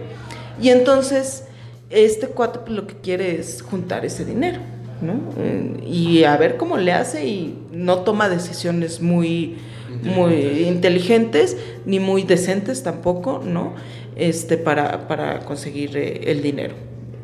Y 0.61 0.69
entonces, 0.69 1.45
este 1.89 2.27
cuate 2.27 2.59
pues, 2.59 2.71
lo 2.71 2.87
que 2.87 2.95
quiere 2.95 3.39
es 3.39 3.61
juntar 3.61 4.05
ese 4.05 4.25
dinero, 4.25 4.59
¿no? 5.01 5.19
Eh, 5.37 5.83
y 5.85 6.23
a 6.23 6.37
ver 6.37 6.57
cómo 6.57 6.77
le 6.77 6.91
hace 6.91 7.25
y 7.25 7.57
no 7.71 7.99
toma 7.99 8.29
decisiones 8.29 9.01
muy 9.01 9.57
inteligentes, 9.89 10.15
muy 10.15 10.67
inteligentes 10.67 11.57
ni 11.85 11.99
muy 11.99 12.23
decentes 12.23 12.83
tampoco, 12.83 13.41
¿no? 13.43 13.73
Este, 14.15 14.57
para, 14.57 15.07
para 15.07 15.39
conseguir 15.39 15.97
eh, 15.97 16.31
el 16.31 16.41
dinero. 16.41 16.75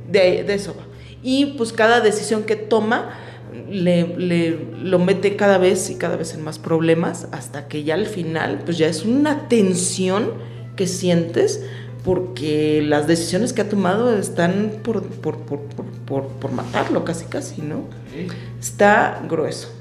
De, 0.10 0.44
de 0.44 0.54
eso 0.56 0.76
va 0.78 0.89
y 1.24 1.48
pues 1.58 1.74
cada 1.74 2.02
decisión 2.02 2.44
que 2.44 2.56
toma 2.56 3.18
le, 3.70 4.58
lo 4.82 5.00
mete 5.00 5.36
cada 5.36 5.58
vez 5.58 5.90
y 5.90 5.96
cada 5.96 6.16
vez 6.16 6.34
en 6.34 6.44
más 6.44 6.60
problemas 6.60 7.28
hasta 7.32 7.68
que 7.68 7.84
ya 7.84 7.96
al 7.96 8.06
final 8.06 8.62
pues 8.66 8.78
ya 8.78 8.88
es 8.88 9.06
una 9.06 9.48
tensión 9.48 10.32
que 10.76 10.88
sientes 10.88 11.64
porque 12.04 12.82
las 12.82 13.08
decisiones 13.08 13.54
que 13.54 13.62
ha 13.62 13.70
tomado 13.70 14.18
están 14.18 14.80
por, 14.84 15.04
por, 15.04 15.38
por, 15.40 15.60
por, 16.06 16.28
por 16.28 16.52
matarlo 16.52 17.04
casi 17.04 17.26
casi, 17.26 17.62
¿no? 17.62 17.84
Está 18.60 19.22
grueso. 19.28 19.79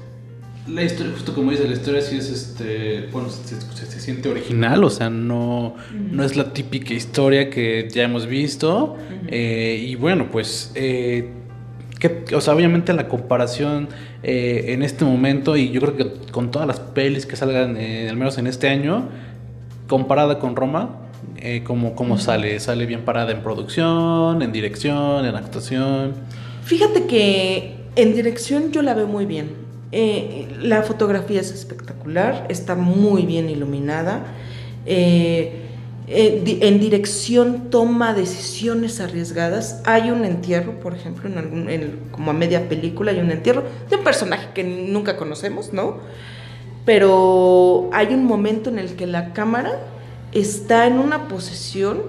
La 0.73 0.83
historia, 0.83 1.13
justo 1.13 1.33
como 1.33 1.51
dice, 1.51 1.67
la 1.67 1.73
historia 1.73 2.01
sí 2.01 2.17
es, 2.17 2.29
este, 2.29 3.07
bueno, 3.11 3.29
se, 3.29 3.59
se- 3.59 3.85
se 3.85 3.99
siente 3.99 4.29
original, 4.29 4.83
o 4.83 4.89
sea, 4.89 5.09
no, 5.09 5.75
no 6.11 6.23
es 6.23 6.35
la 6.35 6.53
típica 6.53 6.93
historia 6.93 7.49
que 7.49 7.87
ya 7.91 8.03
hemos 8.03 8.27
visto. 8.27 8.95
eh, 9.27 9.83
y 9.87 9.95
bueno, 9.95 10.27
pues, 10.31 10.71
eh, 10.75 11.29
que, 11.99 12.23
o 12.35 12.41
sea, 12.41 12.53
obviamente 12.53 12.93
la 12.93 13.07
comparación 13.07 13.89
eh, 14.23 14.65
en 14.69 14.83
este 14.83 15.05
momento, 15.05 15.57
y 15.57 15.71
yo 15.71 15.81
creo 15.81 15.97
que 15.97 16.31
con 16.31 16.51
todas 16.51 16.67
las 16.67 16.79
pelis 16.79 17.25
que 17.25 17.35
salgan, 17.35 17.75
al 17.77 18.15
menos 18.15 18.37
en 18.37 18.47
este 18.47 18.67
año, 18.69 19.09
comparada 19.87 20.39
con 20.39 20.55
Roma, 20.55 20.97
como, 21.63 21.95
como 21.95 22.17
sale, 22.17 22.59
sale 22.59 22.85
bien 22.85 23.01
parada 23.05 23.31
en 23.31 23.41
producción, 23.41 24.41
en 24.41 24.51
dirección, 24.51 25.25
en 25.25 25.35
actuación. 25.35 26.13
Fíjate 26.63 27.05
que 27.07 27.75
en 27.95 28.13
dirección 28.13 28.71
yo 28.71 28.81
la 28.81 28.93
veo 28.93 29.07
muy 29.07 29.25
bien. 29.25 29.68
Eh, 29.91 30.47
la 30.61 30.83
fotografía 30.83 31.41
es 31.41 31.51
espectacular, 31.51 32.45
está 32.49 32.75
muy 32.75 33.23
bien 33.25 33.49
iluminada. 33.49 34.23
Eh, 34.85 35.65
eh, 36.07 36.59
en 36.61 36.79
dirección 36.79 37.69
toma 37.69 38.13
decisiones 38.13 38.99
arriesgadas. 38.99 39.81
Hay 39.85 40.09
un 40.11 40.25
entierro, 40.25 40.79
por 40.79 40.93
ejemplo, 40.95 41.29
en 41.29 41.37
algún, 41.37 41.69
en- 41.69 41.99
como 42.11 42.31
a 42.31 42.33
media 42.33 42.67
película 42.69 43.11
hay 43.11 43.19
un 43.19 43.31
entierro 43.31 43.63
de 43.89 43.95
un 43.95 44.03
personaje 44.03 44.47
que 44.53 44.63
nunca 44.63 45.17
conocemos, 45.17 45.73
¿no? 45.73 45.97
Pero 46.85 47.89
hay 47.93 48.13
un 48.13 48.25
momento 48.25 48.69
en 48.69 48.79
el 48.79 48.95
que 48.95 49.05
la 49.05 49.33
cámara 49.33 49.79
está 50.31 50.87
en 50.87 50.97
una 50.99 51.27
posición 51.27 52.01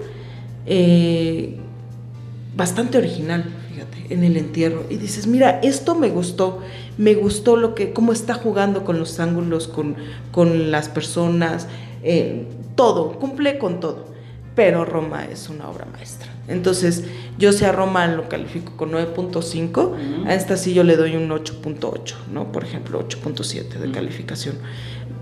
bastante 2.55 2.97
original, 2.97 3.45
fíjate, 3.71 4.13
en 4.13 4.23
el 4.23 4.37
entierro. 4.37 4.85
Y 4.89 4.97
dices, 4.97 5.27
mira, 5.27 5.59
esto 5.61 5.95
me 5.95 6.09
gustó, 6.09 6.59
me 6.97 7.15
gustó 7.15 7.55
lo 7.57 7.75
que, 7.75 7.93
cómo 7.93 8.11
está 8.11 8.33
jugando 8.33 8.83
con 8.83 8.99
los 8.99 9.19
ángulos, 9.19 9.67
con, 9.67 9.95
con 10.31 10.71
las 10.71 10.89
personas, 10.89 11.67
eh, 12.03 12.45
todo, 12.75 13.19
cumple 13.19 13.57
con 13.57 13.79
todo. 13.79 14.11
Pero 14.55 14.83
Roma 14.83 15.25
es 15.25 15.47
una 15.49 15.69
obra 15.69 15.85
maestra. 15.85 16.29
Entonces, 16.47 17.05
yo 17.37 17.53
si 17.53 17.63
a 17.63 17.71
Roma 17.71 18.05
lo 18.07 18.27
califico 18.27 18.75
con 18.75 18.91
9.5, 18.91 20.25
a 20.25 20.35
esta 20.35 20.57
sí 20.57 20.73
yo 20.73 20.83
le 20.83 20.97
doy 20.97 21.15
un 21.15 21.29
8.8, 21.29 22.15
¿no? 22.33 22.51
Por 22.51 22.65
ejemplo, 22.65 23.07
8.7 23.07 23.79
de 23.79 23.91
calificación. 23.91 24.55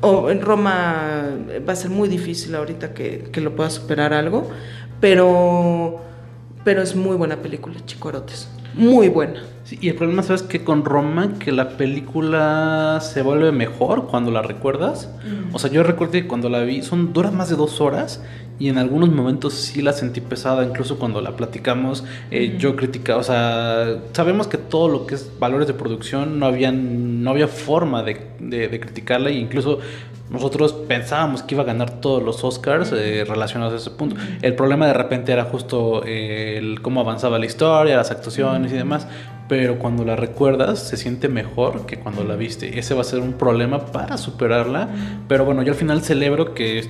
O 0.01 0.31
en 0.31 0.41
Roma 0.41 1.29
eh, 1.49 1.59
va 1.59 1.73
a 1.73 1.75
ser 1.75 1.91
muy 1.91 2.09
difícil 2.09 2.55
ahorita 2.55 2.93
que, 2.93 3.29
que 3.31 3.41
lo 3.41 3.55
pueda 3.55 3.69
superar 3.69 4.13
algo, 4.13 4.49
pero, 4.99 6.01
pero 6.69 6.83
es 6.83 6.95
muy 6.95 7.15
buena 7.17 7.37
película, 7.37 7.83
Chicorotes. 7.83 8.47
Muy 8.75 9.09
buena. 9.09 9.41
Sí, 9.63 9.79
y 9.81 9.89
el 9.89 9.95
problema, 9.95 10.21
¿sabes 10.21 10.43
qué? 10.43 10.63
Con 10.63 10.85
Roma, 10.85 11.33
que 11.39 11.51
la 11.51 11.77
película 11.77 12.99
se 13.01 13.23
vuelve 13.23 13.51
mejor 13.51 14.05
cuando 14.05 14.29
la 14.29 14.43
recuerdas. 14.43 15.09
O 15.51 15.57
sea, 15.57 15.71
yo 15.71 15.81
recuerdo 15.81 16.11
que 16.11 16.27
cuando 16.27 16.47
la 16.47 16.59
vi, 16.59 16.83
son, 16.83 17.11
dura 17.11 17.31
más 17.31 17.49
de 17.49 17.55
dos 17.55 17.81
horas 17.81 18.23
y 18.59 18.69
en 18.69 18.77
algunos 18.77 19.09
momentos 19.09 19.53
sí 19.53 19.81
la 19.81 19.93
sentí 19.93 20.21
pesada, 20.21 20.65
incluso 20.65 20.99
cuando 20.99 21.21
la 21.21 21.35
platicamos, 21.35 22.03
eh, 22.29 22.57
yo 22.59 22.75
criticaba, 22.75 23.19
o 23.19 23.23
sea, 23.23 23.99
sabemos 24.11 24.47
que 24.47 24.57
todo 24.57 24.89
lo 24.89 25.07
que 25.07 25.15
es 25.15 25.31
valores 25.39 25.67
de 25.67 25.73
producción 25.73 26.39
no 26.39 26.45
había, 26.45 26.71
no 26.71 27.31
había 27.31 27.47
forma 27.47 28.03
de, 28.03 28.19
de, 28.39 28.67
de 28.67 28.79
criticarla 28.79 29.29
e 29.29 29.33
incluso 29.33 29.79
nosotros 30.29 30.73
pensábamos 30.73 31.41
que 31.41 31.55
iba 31.55 31.63
a 31.63 31.65
ganar 31.65 32.01
todos 32.01 32.21
los 32.21 32.43
Oscars 32.43 32.91
eh, 32.91 33.25
relacionados 33.27 33.73
a 33.73 33.77
ese 33.77 33.89
punto. 33.89 34.15
El 34.41 34.55
problema 34.55 34.85
de 34.85 34.93
repente 34.93 35.31
era 35.31 35.45
justo 35.45 36.03
eh, 36.05 36.57
el 36.57 36.81
cómo 36.81 37.01
avanzaba 37.01 37.39
la 37.39 37.47
historia, 37.47 37.97
las 37.97 38.11
actuaciones 38.11 38.71
y 38.71 38.75
demás. 38.75 39.07
Pero 39.47 39.79
cuando 39.79 40.05
la 40.05 40.15
recuerdas 40.15 40.77
se 40.87 40.97
siente 40.97 41.27
mejor 41.27 41.87
que 41.87 41.97
cuando 41.97 42.23
la 42.23 42.35
viste. 42.35 42.77
Ese 42.77 42.93
va 42.93 43.01
a 43.01 43.03
ser 43.03 43.21
un 43.21 43.33
problema 43.33 43.87
para 43.87 44.17
superarla. 44.19 44.89
Pero 45.27 45.45
bueno, 45.45 45.63
yo 45.63 45.71
al 45.71 45.77
final 45.77 46.03
celebro 46.03 46.53
que 46.53 46.87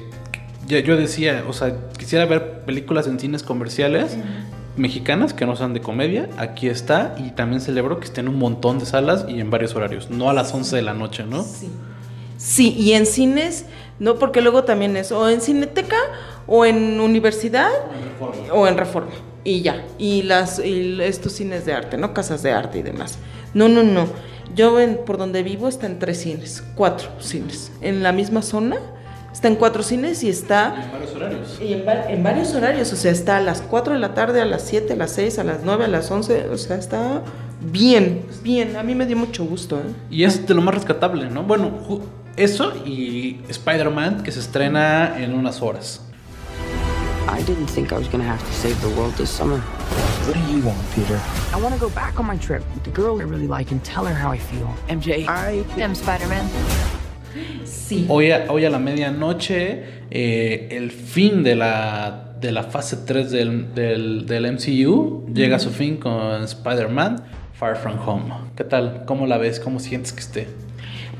ya 0.69 0.79
yo 0.79 0.95
decía, 0.95 1.43
o 1.47 1.53
sea, 1.53 1.75
quisiera 1.97 2.25
ver 2.25 2.61
películas 2.61 3.07
en 3.07 3.19
cines 3.19 3.43
comerciales 3.43 4.15
mexicanas 4.77 5.33
que 5.33 5.45
no 5.45 5.55
sean 5.55 5.73
de 5.73 5.81
comedia. 5.81 6.29
Aquí 6.37 6.69
está. 6.69 7.15
Y 7.17 7.31
también 7.31 7.59
celebro 7.59 7.99
que 7.99 8.05
esté 8.05 8.21
en 8.21 8.29
un 8.29 8.37
montón 8.37 8.79
de 8.79 8.85
salas 8.85 9.25
y 9.27 9.39
en 9.39 9.49
varios 9.49 9.75
horarios. 9.75 10.09
No 10.09 10.29
a 10.29 10.33
las 10.33 10.53
11 10.53 10.75
de 10.75 10.81
la 10.83 10.93
noche, 10.93 11.25
¿no? 11.25 11.43
Sí. 11.43 11.69
Sí, 12.37 12.73
y 12.77 12.93
en 12.93 13.05
cines, 13.05 13.65
no, 13.99 14.15
porque 14.15 14.39
luego 14.39 14.63
también 14.63 14.95
es 14.95 15.11
o 15.11 15.27
en 15.27 15.41
Cineteca 15.41 15.97
o 16.47 16.65
en 16.65 17.01
universidad 17.01 17.69
o 18.53 18.65
en 18.65 18.77
Reforma. 18.77 19.11
Y 19.43 19.61
ya. 19.61 19.85
Y 19.97 20.21
las 20.21 20.59
y 20.63 21.01
estos 21.01 21.33
cines 21.33 21.65
de 21.65 21.73
arte, 21.73 21.97
¿no? 21.97 22.13
Casas 22.13 22.41
de 22.41 22.51
arte 22.53 22.79
y 22.79 22.81
demás. 22.81 23.17
No, 23.53 23.67
no, 23.67 23.83
no. 23.83 24.07
Yo 24.55 24.79
en, 24.79 24.99
por 25.05 25.17
donde 25.17 25.43
vivo 25.43 25.67
está 25.67 25.87
en 25.87 25.99
tres 25.99 26.21
cines, 26.21 26.63
cuatro 26.75 27.09
cines. 27.19 27.73
En 27.81 28.03
la 28.03 28.13
misma 28.13 28.41
zona 28.41 28.77
está 29.39 29.47
en 29.47 29.55
cuatro 29.55 29.83
cines 29.83 30.21
y 30.25 30.29
está 30.29 30.83
En 30.83 30.91
varios 30.91 31.15
horarios. 31.15 31.59
y 31.61 31.71
en, 31.71 31.87
va- 31.87 32.09
en 32.11 32.21
varios 32.23 32.53
horarios, 32.55 32.91
o 32.91 32.97
sea, 32.97 33.09
está 33.13 33.37
a 33.37 33.41
las 33.41 33.61
4 33.61 33.93
de 33.93 33.99
la 33.99 34.13
tarde, 34.13 34.41
a 34.41 34.45
las 34.45 34.63
7, 34.63 34.91
a 34.91 34.95
las 34.97 35.11
6, 35.11 35.39
a 35.39 35.45
las 35.45 35.59
9, 35.63 35.85
a 35.85 35.87
las 35.87 36.11
11, 36.11 36.49
o 36.49 36.57
sea, 36.57 36.75
está 36.75 37.21
bien, 37.61 38.25
bien. 38.43 38.75
A 38.75 38.83
mí 38.83 38.95
me 38.95 39.05
dio 39.05 39.15
mucho 39.15 39.45
gusto, 39.45 39.77
¿eh? 39.77 39.83
Y 40.11 40.25
es 40.25 40.45
de 40.45 40.53
lo 40.53 40.61
más 40.61 40.75
rescatable, 40.75 41.29
¿no? 41.29 41.43
Bueno, 41.43 41.71
eso 42.35 42.73
y 42.85 43.39
Spider-Man 43.47 44.23
que 44.23 44.31
se 44.33 44.41
estrena 44.41 45.17
en 45.17 45.33
unas 45.33 45.61
horas. 45.61 46.01
I 47.31 47.41
didn't 47.43 47.69
think 47.69 47.93
I 47.93 47.95
was 47.95 48.09
gonna 48.11 48.29
have 48.29 48.39
to 48.43 48.51
save 48.53 48.75
the 48.81 48.93
world 48.99 49.13
this 49.15 49.29
summer. 49.29 49.61
What 50.27 50.35
do 50.35 50.51
you 50.51 50.61
want, 50.65 50.77
Peter? 50.93 51.17
I 51.55 51.61
want 51.61 51.73
to 51.75 51.79
go 51.79 51.89
back 51.95 52.19
on 52.19 52.25
my 52.27 52.37
trip 52.37 52.61
with 52.75 52.83
the 52.83 52.91
girl 52.91 53.21
I 53.21 53.23
really 53.23 53.47
like 53.47 53.71
and 53.71 53.81
tell 53.85 54.03
her 54.03 54.13
how 54.13 54.31
I 54.33 54.37
feel. 54.37 54.67
MJ, 54.89 55.25
I 55.29 55.63
I'm 55.81 55.95
Spider-Man. 55.95 56.45
Sí. 57.63 58.05
Hoy 58.09 58.31
a, 58.31 58.45
hoy 58.49 58.65
a 58.65 58.69
la 58.69 58.79
medianoche, 58.79 59.83
eh, 60.11 60.67
el 60.71 60.91
fin 60.91 61.43
de 61.43 61.55
la, 61.55 62.35
de 62.39 62.51
la 62.51 62.63
fase 62.63 62.97
3 63.05 63.31
del, 63.31 63.73
del, 63.73 64.25
del 64.25 64.53
MCU 64.53 65.25
llega 65.33 65.57
a 65.57 65.59
su 65.59 65.69
fin 65.71 65.97
con 65.97 66.43
Spider-Man 66.43 67.23
Far 67.53 67.75
From 67.75 67.97
Home. 68.07 68.33
¿Qué 68.55 68.63
tal? 68.63 69.03
¿Cómo 69.05 69.27
la 69.27 69.37
ves? 69.37 69.59
¿Cómo 69.59 69.79
sientes 69.79 70.13
que 70.13 70.19
esté? 70.21 70.47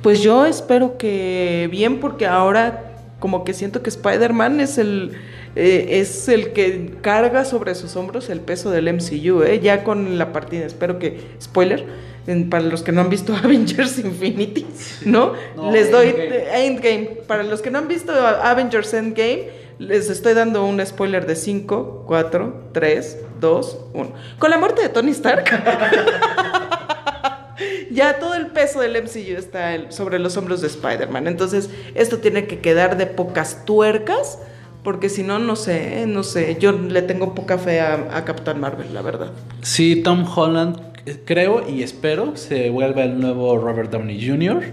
Pues 0.01 0.21
yo 0.23 0.45
espero 0.45 0.97
que 0.97 1.67
bien, 1.71 1.99
porque 1.99 2.25
ahora 2.25 2.85
como 3.19 3.43
que 3.43 3.53
siento 3.53 3.83
que 3.83 3.89
Spider-Man 3.89 4.61
es 4.61 4.77
el, 4.77 5.11
eh, 5.55 5.99
es 5.99 6.29
el 6.29 6.53
que 6.53 6.93
carga 7.01 7.43
sobre 7.43 7.75
sus 7.75 7.95
hombros 7.95 8.29
el 8.29 8.39
peso 8.39 8.71
del 8.71 8.93
MCU, 8.93 9.43
¿eh? 9.43 9.59
ya 9.61 9.83
con 9.83 10.17
la 10.17 10.31
partida. 10.31 10.65
Espero 10.65 10.99
que, 10.99 11.19
spoiler, 11.41 11.85
en- 12.31 12.49
para 12.49 12.63
los 12.63 12.83
que 12.83 12.91
no 12.91 13.01
han 13.01 13.09
visto 13.09 13.33
Avengers 13.43 13.97
Infinity, 13.99 14.65
¿no? 15.05 15.33
No, 15.55 15.71
les 15.71 15.91
doy 15.91 16.07
Endgame. 16.09 16.65
Endgame. 16.67 17.05
Para 17.27 17.43
los 17.43 17.61
que 17.61 17.71
no 17.71 17.79
han 17.79 17.87
visto 17.87 18.11
Avengers 18.13 18.93
Endgame, 18.93 19.49
les 19.79 20.09
estoy 20.09 20.33
dando 20.33 20.65
un 20.65 20.85
spoiler 20.85 21.25
de 21.25 21.35
5, 21.35 22.03
4, 22.07 22.69
3, 22.73 23.17
2, 23.39 23.77
1. 23.93 24.11
Con 24.37 24.49
la 24.49 24.57
muerte 24.57 24.81
de 24.81 24.89
Tony 24.89 25.11
Stark. 25.11 25.45
ya 27.91 28.19
todo 28.19 28.35
el 28.35 28.47
peso 28.47 28.79
del 28.81 29.01
MCU 29.03 29.37
está 29.37 29.91
sobre 29.91 30.19
los 30.19 30.37
hombros 30.37 30.61
de 30.61 30.67
Spider-Man. 30.67 31.27
Entonces, 31.27 31.69
esto 31.95 32.19
tiene 32.19 32.47
que 32.47 32.59
quedar 32.59 32.97
de 32.97 33.07
pocas 33.07 33.65
tuercas, 33.65 34.39
porque 34.83 35.09
si 35.09 35.23
no, 35.23 35.39
no 35.39 35.55
sé, 35.55 36.05
no 36.07 36.23
sé. 36.23 36.57
Yo 36.59 36.71
le 36.71 37.01
tengo 37.01 37.35
poca 37.35 37.57
fe 37.57 37.81
a, 37.81 38.07
a 38.13 38.25
Captain 38.25 38.59
Marvel, 38.59 38.93
la 38.93 39.01
verdad. 39.01 39.31
Sí, 39.61 40.01
Tom 40.03 40.25
Holland, 40.33 40.88
creo 41.25 41.67
y 41.69 41.83
espero, 41.83 42.35
se 42.35 42.69
vuelva 42.69 43.03
el 43.03 43.19
nuevo 43.19 43.57
Robert 43.57 43.91
Downey 43.91 44.19
Jr. 44.27 44.63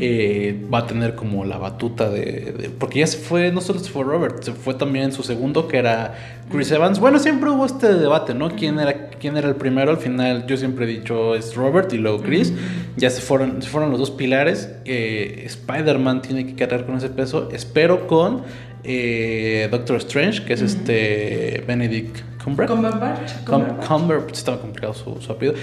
Eh, 0.00 0.60
va 0.72 0.78
a 0.80 0.86
tener 0.86 1.14
como 1.14 1.44
la 1.44 1.58
batuta 1.58 2.08
de, 2.10 2.52
de- 2.52 2.70
Porque 2.70 3.00
ya 3.00 3.06
se 3.06 3.18
fue, 3.18 3.50
no 3.52 3.60
solo 3.60 3.78
se 3.80 3.90
fue 3.90 4.04
Robert, 4.04 4.42
se 4.42 4.52
fue 4.52 4.74
también 4.74 5.12
su 5.12 5.22
segundo, 5.22 5.68
que 5.68 5.78
era 5.78 6.39
Chris 6.50 6.70
Evans. 6.72 6.98
Bueno, 6.98 7.18
siempre 7.18 7.48
hubo 7.50 7.64
este 7.64 7.94
debate, 7.94 8.34
¿no? 8.34 8.50
¿Quién 8.50 8.78
era, 8.78 9.08
quién 9.10 9.36
era 9.36 9.48
el 9.48 9.54
primero? 9.54 9.92
Al 9.92 9.98
final, 9.98 10.46
yo 10.46 10.56
siempre 10.56 10.84
he 10.84 10.88
dicho 10.88 11.34
es 11.34 11.54
Robert 11.54 11.92
y 11.92 11.98
luego 11.98 12.20
Chris. 12.20 12.52
Ya 12.96 13.08
se 13.08 13.20
fueron, 13.20 13.62
se 13.62 13.68
fueron 13.68 13.90
los 13.90 14.00
dos 14.00 14.10
pilares. 14.10 14.70
Eh, 14.84 15.44
Spider-Man 15.46 16.22
tiene 16.22 16.46
que 16.46 16.54
cargar 16.54 16.86
con 16.86 16.96
ese 16.96 17.08
peso. 17.08 17.48
Espero 17.52 18.06
con 18.06 18.42
eh, 18.82 19.68
Doctor 19.70 19.96
Strange, 19.98 20.44
que 20.44 20.54
es 20.54 20.62
este 20.62 21.64
Benedict 21.66 22.18
Cumberbatch. 22.42 22.76
Cumberbatch, 22.76 23.44
Cumberbatch. 23.44 23.86
Cumberbatch, 23.86 24.32
estaba 24.32 24.60
complicado 24.60 24.94
su, 24.94 25.20
su 25.20 25.30
apellido. 25.32 25.54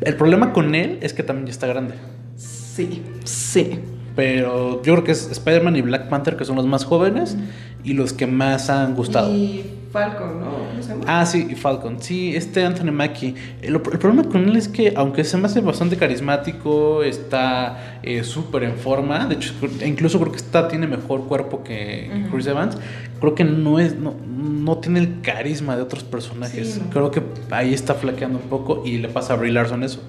El 0.00 0.16
problema 0.16 0.52
con 0.52 0.74
él 0.74 0.98
es 1.00 1.14
que 1.14 1.22
también 1.22 1.46
ya 1.46 1.52
está 1.52 1.66
grande. 1.66 1.94
Sí, 2.36 3.02
sí. 3.24 3.80
Pero 4.16 4.82
yo 4.82 4.94
creo 4.94 5.04
que 5.04 5.12
es 5.12 5.30
Spider-Man 5.30 5.76
y 5.76 5.82
Black 5.82 6.08
Panther 6.08 6.36
que 6.36 6.44
son 6.44 6.56
los 6.56 6.66
más 6.66 6.84
jóvenes 6.84 7.36
y 7.82 7.92
los 7.92 8.12
que 8.12 8.26
más 8.26 8.70
han 8.70 8.94
gustado. 8.94 9.34
Y 9.34 9.64
Falcon, 9.94 10.40
¿no? 10.40 10.64
Ah, 11.06 11.24
sí, 11.24 11.46
y 11.50 11.54
Falcon. 11.54 11.98
Sí, 12.00 12.34
este 12.34 12.64
Anthony 12.64 12.90
Mackie. 12.90 13.32
El, 13.62 13.76
el 13.76 13.80
problema 13.80 14.24
con 14.24 14.48
él 14.48 14.56
es 14.56 14.66
que, 14.66 14.92
aunque 14.96 15.22
se 15.22 15.36
me 15.36 15.46
hace 15.46 15.60
bastante 15.60 15.96
carismático, 15.96 17.04
está 17.04 18.00
eh, 18.02 18.24
súper 18.24 18.64
en 18.64 18.74
forma. 18.74 19.26
De 19.26 19.36
hecho, 19.36 19.54
incluso 19.86 20.18
creo 20.18 20.32
que 20.32 20.38
está, 20.38 20.66
tiene 20.66 20.88
mejor 20.88 21.26
cuerpo 21.26 21.62
que, 21.62 22.10
que 22.12 22.28
Chris 22.28 22.46
Evans. 22.48 22.76
Creo 23.20 23.36
que 23.36 23.44
no 23.44 23.78
es, 23.78 23.94
no, 23.94 24.14
no 24.26 24.78
tiene 24.78 24.98
el 24.98 25.20
carisma 25.20 25.76
de 25.76 25.82
otros 25.82 26.02
personajes. 26.02 26.74
Sí, 26.74 26.82
no. 26.84 26.90
Creo 26.90 27.10
que 27.12 27.22
ahí 27.50 27.72
está 27.72 27.94
flaqueando 27.94 28.38
un 28.38 28.48
poco 28.48 28.82
y 28.84 28.98
le 28.98 29.08
pasa 29.08 29.34
a 29.34 29.36
Brie 29.36 29.52
Larson 29.52 29.84
eso. 29.84 30.00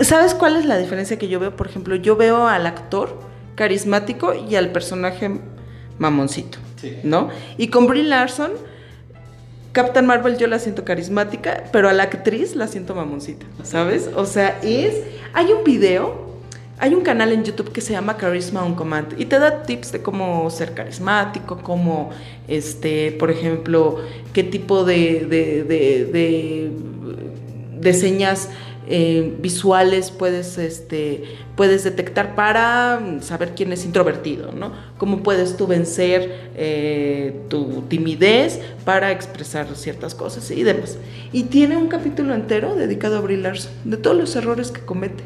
¿Sabes 0.00 0.34
cuál 0.34 0.56
es 0.56 0.64
la 0.64 0.78
diferencia 0.78 1.18
que 1.18 1.28
yo 1.28 1.38
veo? 1.38 1.54
Por 1.54 1.66
ejemplo, 1.66 1.96
yo 1.96 2.16
veo 2.16 2.46
al 2.46 2.66
actor 2.66 3.18
carismático 3.54 4.34
y 4.34 4.54
al 4.56 4.70
personaje 4.72 5.30
mamoncito, 5.98 6.58
Sí. 6.80 6.98
¿no? 7.04 7.28
Y 7.56 7.68
con 7.68 7.86
Brie 7.86 8.02
Larson, 8.04 8.52
Captain 9.72 10.06
Marvel 10.06 10.38
yo 10.38 10.46
la 10.46 10.58
siento 10.58 10.84
carismática, 10.84 11.64
pero 11.72 11.88
a 11.88 11.92
la 11.92 12.04
actriz 12.04 12.54
la 12.56 12.66
siento 12.66 12.94
mamoncita, 12.94 13.46
¿sabes? 13.62 14.08
O 14.14 14.24
sea, 14.24 14.58
es... 14.62 14.94
Hay 15.34 15.52
un 15.52 15.64
video, 15.64 16.26
hay 16.78 16.94
un 16.94 17.02
canal 17.02 17.32
en 17.32 17.44
YouTube 17.44 17.72
que 17.72 17.82
se 17.82 17.92
llama 17.92 18.16
Charisma 18.18 18.64
on 18.64 18.74
Command 18.74 19.18
y 19.20 19.26
te 19.26 19.38
da 19.38 19.62
tips 19.64 19.92
de 19.92 20.00
cómo 20.02 20.48
ser 20.50 20.72
carismático, 20.72 21.58
cómo, 21.62 22.10
este, 22.48 23.12
por 23.12 23.30
ejemplo, 23.30 23.98
qué 24.32 24.42
tipo 24.42 24.84
de, 24.84 25.26
de, 25.28 25.64
de, 25.64 26.04
de, 26.06 26.70
de 27.78 27.94
señas 27.94 28.48
eh, 28.86 29.36
visuales 29.40 30.10
puedes, 30.10 30.58
este, 30.58 31.24
puedes 31.56 31.84
detectar 31.84 32.34
para 32.34 33.00
saber 33.20 33.52
quién 33.56 33.72
es 33.72 33.84
introvertido, 33.84 34.52
¿no? 34.52 34.72
Cómo 34.98 35.22
puedes 35.22 35.56
tú 35.56 35.66
vencer 35.66 36.50
eh, 36.56 37.40
tu 37.48 37.82
timidez 37.88 38.60
para 38.84 39.10
expresar 39.12 39.66
ciertas 39.74 40.14
cosas 40.14 40.50
y 40.50 40.62
demás. 40.62 40.98
Y 41.32 41.44
tiene 41.44 41.76
un 41.76 41.88
capítulo 41.88 42.34
entero 42.34 42.74
dedicado 42.76 43.18
a 43.18 43.20
Brie 43.20 43.38
Larson, 43.38 43.72
de 43.84 43.96
todos 43.96 44.16
los 44.16 44.36
errores 44.36 44.70
que 44.70 44.80
comete. 44.80 45.24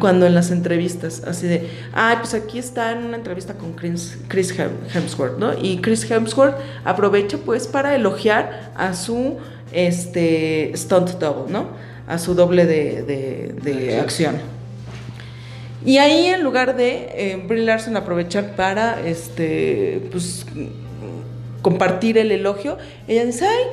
Cuando 0.00 0.26
en 0.26 0.34
las 0.34 0.50
entrevistas, 0.50 1.22
así 1.26 1.46
de, 1.46 1.68
ay, 1.92 2.16
pues 2.20 2.32
aquí 2.32 2.58
está 2.58 2.92
en 2.92 3.04
una 3.04 3.16
entrevista 3.16 3.54
con 3.54 3.74
Chris, 3.74 4.16
Chris 4.28 4.56
Hem- 4.58 4.70
Hemsworth, 4.94 5.38
¿no? 5.38 5.52
Y 5.60 5.78
Chris 5.78 6.10
Hemsworth 6.10 6.54
aprovecha 6.84 7.36
pues 7.36 7.66
para 7.66 7.94
elogiar 7.94 8.72
a 8.74 8.94
su 8.94 9.36
este, 9.72 10.72
stunt 10.74 11.10
double, 11.18 11.52
¿no? 11.52 11.68
A 12.06 12.18
su 12.18 12.34
doble 12.34 12.66
de, 12.66 13.02
de- 13.02 13.54
de 13.62 13.98
acción. 14.00 14.36
Y 15.84 15.98
ahí 15.98 16.26
en 16.26 16.42
lugar 16.42 16.76
de 16.76 17.08
eh, 17.14 17.42
Brie 17.46 17.62
Larson 17.64 17.96
aprovechar 17.96 18.56
para 18.56 19.00
este 19.06 20.02
pues 20.10 20.44
compartir 21.62 22.18
el 22.18 22.30
elogio, 22.32 22.78
ella 23.08 23.24
dice, 23.24 23.46
ay, 23.46 23.64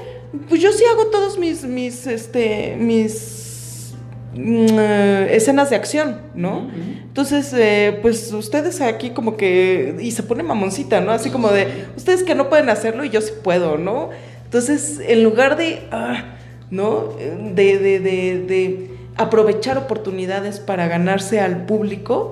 pues 0.49 0.61
yo 0.61 0.71
sí 0.71 0.83
hago 0.91 1.07
todos 1.07 1.37
mis 1.37 1.63
mis 1.63 2.07
este 2.07 2.75
mis 2.77 3.93
mm, 4.35 4.65
eh, 4.79 5.27
escenas 5.31 5.69
de 5.69 5.75
acción, 5.75 6.17
¿no? 6.35 6.69
Entonces, 7.03 7.53
eh, 7.55 7.99
pues 8.01 8.31
ustedes 8.33 8.81
aquí 8.81 9.11
como 9.11 9.37
que 9.37 9.95
y 10.01 10.09
se 10.11 10.23
pone 10.23 10.41
mamoncita, 10.41 10.99
¿no? 11.01 11.11
Así 11.11 11.29
como 11.29 11.49
de 11.49 11.67
ustedes 11.95 12.23
que 12.23 12.33
no 12.33 12.49
pueden 12.49 12.69
hacerlo 12.69 13.03
y 13.05 13.09
yo 13.11 13.21
sí 13.21 13.31
puedo, 13.43 13.77
¿no? 13.77 14.09
Entonces, 14.45 14.99
en 15.07 15.23
lugar 15.23 15.55
de 15.57 15.81
ah, 15.91 16.32
¿no? 16.73 17.13
De, 17.53 18.89
aprovechar 19.15 19.77
oportunidades 19.77 20.59
para 20.59 20.87
ganarse 20.87 21.39
al 21.39 21.67
público, 21.67 22.31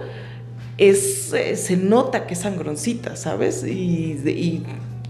es, 0.79 1.31
eh, 1.31 1.55
se 1.55 1.77
nota 1.77 2.25
que 2.25 2.33
es 2.33 2.39
sangroncita, 2.39 3.15
¿sabes? 3.15 3.63
Y, 3.63 4.63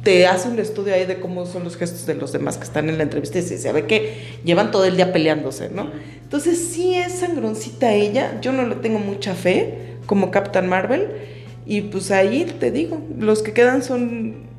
te 0.03 0.25
hace 0.25 0.49
un 0.49 0.57
estudio 0.57 0.95
ahí 0.95 1.05
de 1.05 1.19
cómo 1.19 1.45
son 1.45 1.63
los 1.63 1.77
gestos 1.77 2.07
de 2.07 2.15
los 2.15 2.31
demás 2.31 2.57
que 2.57 2.63
están 2.63 2.89
en 2.89 2.97
la 2.97 3.03
entrevista 3.03 3.37
y 3.37 3.43
se 3.43 3.71
ve 3.71 3.85
que 3.85 4.39
llevan 4.43 4.71
todo 4.71 4.85
el 4.85 4.95
día 4.95 5.13
peleándose, 5.13 5.69
¿no? 5.69 5.91
Entonces 6.23 6.57
sí 6.57 6.95
es 6.95 7.19
sangroncita 7.19 7.93
ella, 7.93 8.39
yo 8.41 8.51
no 8.51 8.65
le 8.65 8.73
tengo 8.77 8.97
mucha 8.97 9.35
fe 9.35 9.97
como 10.07 10.31
Captain 10.31 10.67
Marvel 10.67 11.07
y 11.67 11.81
pues 11.81 12.09
ahí 12.09 12.51
te 12.59 12.71
digo, 12.71 12.99
los 13.19 13.43
que 13.43 13.53
quedan 13.53 13.83
son 13.83 14.50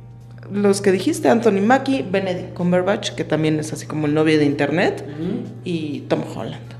los 0.53 0.81
que 0.81 0.91
dijiste, 0.91 1.29
Anthony 1.29 1.61
Mackie, 1.61 2.05
Benedict 2.09 2.53
Cumberbatch, 2.53 3.11
que 3.11 3.23
también 3.23 3.59
es 3.59 3.73
así 3.73 3.85
como 3.85 4.07
el 4.07 4.13
novio 4.13 4.37
de 4.37 4.45
internet, 4.45 5.05
y 5.63 6.01
Tom 6.01 6.21
Holland. 6.35 6.73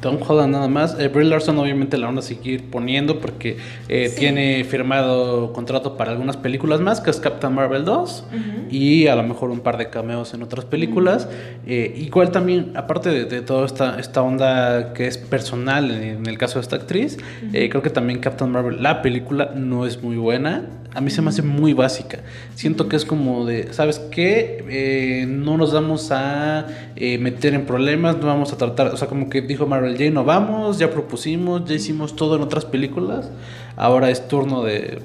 Tom 0.00 0.18
Holland 0.26 0.52
nada 0.52 0.68
más. 0.68 0.96
Eh, 1.00 1.08
Brie 1.08 1.26
Larson 1.26 1.58
obviamente 1.58 1.96
la 1.96 2.06
van 2.06 2.18
a 2.18 2.22
seguir 2.22 2.70
poniendo 2.70 3.18
porque 3.18 3.56
eh, 3.88 4.12
tiene 4.16 4.62
firmado 4.64 5.52
contrato 5.52 5.96
para 5.96 6.12
algunas 6.12 6.36
películas 6.36 6.80
más, 6.80 7.00
que 7.00 7.10
es 7.10 7.18
Captain 7.18 7.54
Marvel 7.54 7.84
2 7.84 8.24
y 8.70 9.06
a 9.06 9.16
lo 9.16 9.22
mejor 9.22 9.50
un 9.50 9.60
par 9.60 9.78
de 9.78 9.88
cameos 9.88 10.34
en 10.34 10.42
otras 10.42 10.64
películas. 10.64 11.28
Eh, 11.66 11.94
igual 11.96 12.30
también, 12.30 12.72
aparte 12.76 13.08
de, 13.08 13.24
de 13.24 13.40
toda 13.40 13.66
esta, 13.66 13.98
esta 13.98 14.22
onda 14.22 14.92
que 14.92 15.06
es 15.06 15.18
personal 15.18 15.90
en, 15.90 16.02
en 16.02 16.26
el 16.26 16.38
caso 16.38 16.58
de 16.58 16.62
esta 16.62 16.76
actriz, 16.76 17.16
eh, 17.52 17.68
creo 17.68 17.82
que 17.82 17.90
también 17.90 18.20
Captain 18.20 18.50
Marvel, 18.50 18.82
la 18.82 19.02
película, 19.02 19.52
no 19.54 19.86
es 19.86 20.02
muy 20.02 20.16
buena. 20.16 20.66
A 20.96 21.00
mí 21.00 21.10
se 21.10 21.22
me 21.22 21.28
hace 21.28 21.42
muy 21.42 21.72
básica. 21.74 22.20
Siento 22.54 22.88
que 22.88 22.96
es 22.96 23.04
como 23.04 23.44
de, 23.44 23.72
¿sabes 23.72 23.98
qué? 23.98 24.64
Eh, 24.68 25.26
no 25.28 25.56
nos 25.56 25.72
vamos 25.72 26.10
a 26.10 26.66
eh, 26.96 27.18
meter 27.18 27.54
en 27.54 27.66
problemas, 27.66 28.16
no 28.16 28.26
vamos 28.26 28.52
a 28.52 28.56
tratar, 28.56 28.88
o 28.88 28.96
sea, 28.96 29.08
como 29.08 29.28
que 29.28 29.42
dijo 29.42 29.66
Marvel, 29.66 29.96
ya 29.96 30.10
no 30.10 30.24
vamos, 30.24 30.78
ya 30.78 30.90
propusimos, 30.90 31.64
ya 31.66 31.74
hicimos 31.74 32.16
todo 32.16 32.36
en 32.36 32.42
otras 32.42 32.64
películas, 32.64 33.30
ahora 33.76 34.10
es 34.10 34.26
turno 34.26 34.62
de 34.62 34.98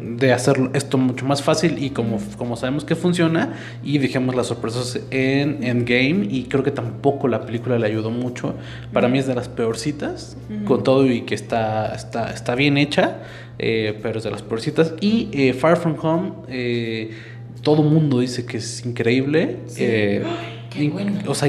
de 0.00 0.32
hacer 0.32 0.70
esto 0.74 0.98
mucho 0.98 1.24
más 1.24 1.42
fácil 1.42 1.82
y 1.82 1.90
como, 1.90 2.18
como 2.36 2.56
sabemos 2.56 2.84
que 2.84 2.94
funciona 2.94 3.54
y 3.82 3.98
dejemos 3.98 4.34
las 4.34 4.48
sorpresas 4.48 5.00
en 5.10 5.62
Endgame 5.64 6.26
y 6.30 6.44
creo 6.44 6.62
que 6.62 6.70
tampoco 6.70 7.28
la 7.28 7.44
película 7.44 7.78
le 7.78 7.86
ayudó 7.86 8.10
mucho 8.10 8.54
para 8.92 9.08
mí 9.08 9.18
es 9.18 9.26
de 9.26 9.34
las 9.34 9.48
peorcitas 9.48 10.36
con 10.66 10.84
todo 10.84 11.06
y 11.06 11.22
que 11.22 11.34
está, 11.34 11.94
está, 11.94 12.30
está 12.30 12.54
bien 12.54 12.78
hecha 12.78 13.22
eh, 13.58 13.98
pero 14.02 14.18
es 14.18 14.24
de 14.24 14.30
las 14.30 14.42
peorcitas 14.42 14.94
y 15.00 15.28
eh, 15.32 15.52
Far 15.54 15.76
From 15.76 15.96
Home 16.02 16.32
eh, 16.48 17.10
todo 17.62 17.82
mundo 17.82 18.20
dice 18.20 18.44
que 18.46 18.58
es 18.58 18.84
increíble 18.86 19.56
eh, 19.76 20.22
in- 20.78 21.22
o 21.26 21.34
sea 21.34 21.48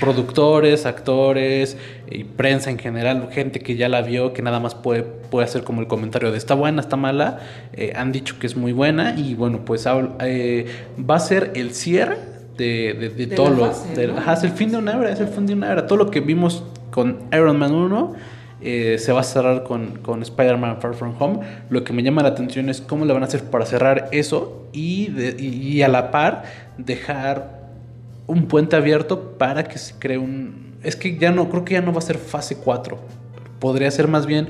productores, 0.00 0.86
actores 0.86 1.76
y 2.10 2.24
prensa 2.24 2.70
en 2.70 2.78
general, 2.78 3.28
gente 3.32 3.58
que 3.60 3.74
ya 3.76 3.88
la 3.88 4.02
vio, 4.02 4.32
que 4.32 4.42
nada 4.42 4.60
más 4.60 4.74
puede, 4.74 5.02
puede 5.02 5.46
hacer 5.46 5.64
como 5.64 5.80
el 5.80 5.86
comentario 5.88 6.30
de 6.30 6.38
está 6.38 6.54
buena, 6.54 6.80
está 6.80 6.96
mala, 6.96 7.40
eh, 7.72 7.92
han 7.96 8.12
dicho 8.12 8.36
que 8.38 8.46
es 8.46 8.56
muy 8.56 8.72
buena 8.72 9.14
y 9.18 9.34
bueno, 9.34 9.64
pues 9.64 9.86
eh, 10.20 10.66
va 10.98 11.16
a 11.16 11.20
ser 11.20 11.52
el 11.56 11.72
cierre 11.72 12.18
de, 12.56 12.94
de- 12.94 13.08
de 13.10 13.26
De 13.26 13.34
todo 13.34 13.50
lo... 13.50 13.66
fase, 13.66 13.94
de- 14.00 14.06
¿no? 14.08 14.18
ajá, 14.18 14.34
es 14.34 14.44
el 14.44 14.50
fin 14.50 14.70
de 14.70 14.76
una 14.76 14.92
era, 14.92 15.10
es 15.10 15.20
el 15.20 15.28
fin 15.28 15.46
de 15.46 15.54
una 15.54 15.72
era. 15.72 15.86
Todo 15.88 15.98
lo 15.98 16.10
que 16.10 16.20
vimos 16.20 16.62
con 16.92 17.18
Iron 17.32 17.58
Man 17.58 17.72
1 17.74 18.14
eh, 18.64 18.98
se 18.98 19.12
va 19.12 19.20
a 19.20 19.24
cerrar 19.24 19.62
con, 19.62 19.98
con 19.98 20.22
Spider-Man 20.22 20.80
Far 20.80 20.94
From 20.94 21.14
Home. 21.18 21.40
Lo 21.68 21.84
que 21.84 21.92
me 21.92 22.02
llama 22.02 22.22
la 22.22 22.30
atención 22.30 22.68
es 22.68 22.80
cómo 22.80 23.04
le 23.04 23.12
van 23.12 23.22
a 23.22 23.26
hacer 23.26 23.44
para 23.44 23.66
cerrar 23.66 24.08
eso 24.10 24.68
y, 24.72 25.10
y 25.38 25.82
a 25.82 25.88
la 25.88 26.10
par 26.10 26.44
dejar 26.78 27.64
un 28.26 28.46
puente 28.46 28.76
abierto 28.76 29.36
para 29.38 29.64
que 29.64 29.78
se 29.78 29.94
cree 29.98 30.18
un... 30.18 30.74
Es 30.82 30.96
que 30.96 31.16
ya 31.18 31.30
no, 31.30 31.48
creo 31.50 31.64
que 31.64 31.74
ya 31.74 31.82
no 31.82 31.92
va 31.92 31.98
a 31.98 32.02
ser 32.02 32.18
fase 32.18 32.56
4. 32.56 32.98
Podría 33.58 33.90
ser 33.90 34.08
más 34.08 34.26
bien 34.26 34.48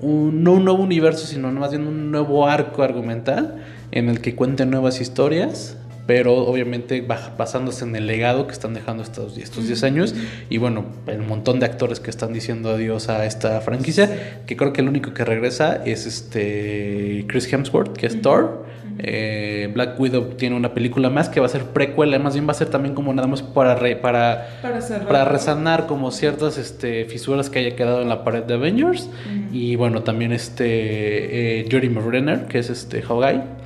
un, 0.00 0.42
no 0.42 0.54
un 0.54 0.64
nuevo 0.64 0.82
universo, 0.82 1.26
sino 1.26 1.50
más 1.52 1.70
bien 1.70 1.86
un 1.86 2.10
nuevo 2.10 2.46
arco 2.46 2.82
argumental 2.82 3.62
en 3.92 4.08
el 4.08 4.20
que 4.20 4.34
cuenten 4.34 4.70
nuevas 4.70 5.00
historias, 5.00 5.76
pero 6.10 6.34
obviamente 6.38 7.02
basándose 7.38 7.84
en 7.84 7.94
el 7.94 8.08
legado 8.08 8.48
que 8.48 8.52
están 8.52 8.74
dejando 8.74 9.04
estos, 9.04 9.38
estos 9.38 9.68
10 9.68 9.84
años 9.84 10.12
y 10.48 10.58
bueno, 10.58 10.86
el 11.06 11.20
montón 11.22 11.60
de 11.60 11.66
actores 11.66 12.00
que 12.00 12.10
están 12.10 12.32
diciendo 12.32 12.70
adiós 12.70 13.08
a 13.08 13.24
esta 13.26 13.60
franquicia, 13.60 14.40
que 14.44 14.56
creo 14.56 14.72
que 14.72 14.80
el 14.80 14.88
único 14.88 15.14
que 15.14 15.24
regresa 15.24 15.80
es 15.86 16.06
este 16.06 17.26
Chris 17.28 17.52
Hemsworth, 17.52 17.96
que 17.96 18.06
es 18.06 18.20
Thor. 18.22 18.64
Eh, 18.98 19.70
Black 19.72 20.00
Widow 20.00 20.30
tiene 20.36 20.56
una 20.56 20.74
película 20.74 21.10
más 21.10 21.28
que 21.28 21.38
va 21.38 21.46
a 21.46 21.48
ser 21.48 21.66
precuela, 21.66 22.18
más 22.18 22.34
bien 22.34 22.48
va 22.48 22.50
a 22.50 22.54
ser 22.54 22.70
también 22.70 22.96
como 22.96 23.14
nada 23.14 23.28
más 23.28 23.42
para, 23.42 23.76
re- 23.76 23.94
para, 23.94 24.58
Para 24.62 24.80
para 25.06 25.24
resanar 25.26 25.86
como 25.86 26.10
ciertas 26.10 26.58
este, 26.58 27.04
fisuras 27.04 27.48
que 27.50 27.60
haya 27.60 27.76
quedado 27.76 28.02
en 28.02 28.08
la 28.08 28.24
pared 28.24 28.42
de 28.42 28.54
Avengers. 28.54 29.08
Y 29.52 29.76
bueno, 29.76 30.02
también 30.02 30.32
este 30.32 31.60
eh, 31.60 31.66
Jeremy 31.70 32.00
Renner, 32.00 32.46
que 32.48 32.58
es 32.58 32.68
este 32.68 33.00
Hawkeye. 33.00 33.59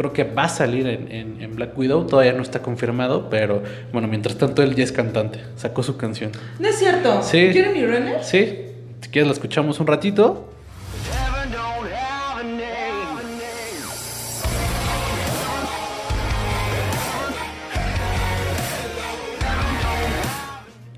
Creo 0.00 0.14
que 0.14 0.24
va 0.24 0.44
a 0.44 0.48
salir 0.48 0.86
en, 0.86 1.12
en- 1.12 1.42
en 1.42 1.54
Black 1.56 1.76
Widow, 1.76 2.06
todavía 2.06 2.32
no 2.32 2.40
está 2.40 2.62
confirmado, 2.62 3.28
pero 3.28 3.62
bueno, 3.92 4.08
mientras 4.08 4.38
tanto 4.38 4.62
él 4.62 4.74
ya 4.74 4.82
es 4.82 4.92
cantante, 4.92 5.40
sacó 5.56 5.82
su 5.82 5.98
canción. 5.98 6.32
No 6.58 6.68
es 6.68 6.78
cierto. 6.78 7.22
Sí. 7.22 7.52
Renner. 7.52 8.24
Sí, 8.24 8.60
si 9.02 9.10
quieres 9.10 9.26
la 9.28 9.34
escuchamos 9.34 9.78
un 9.78 9.86
ratito. 9.86 10.48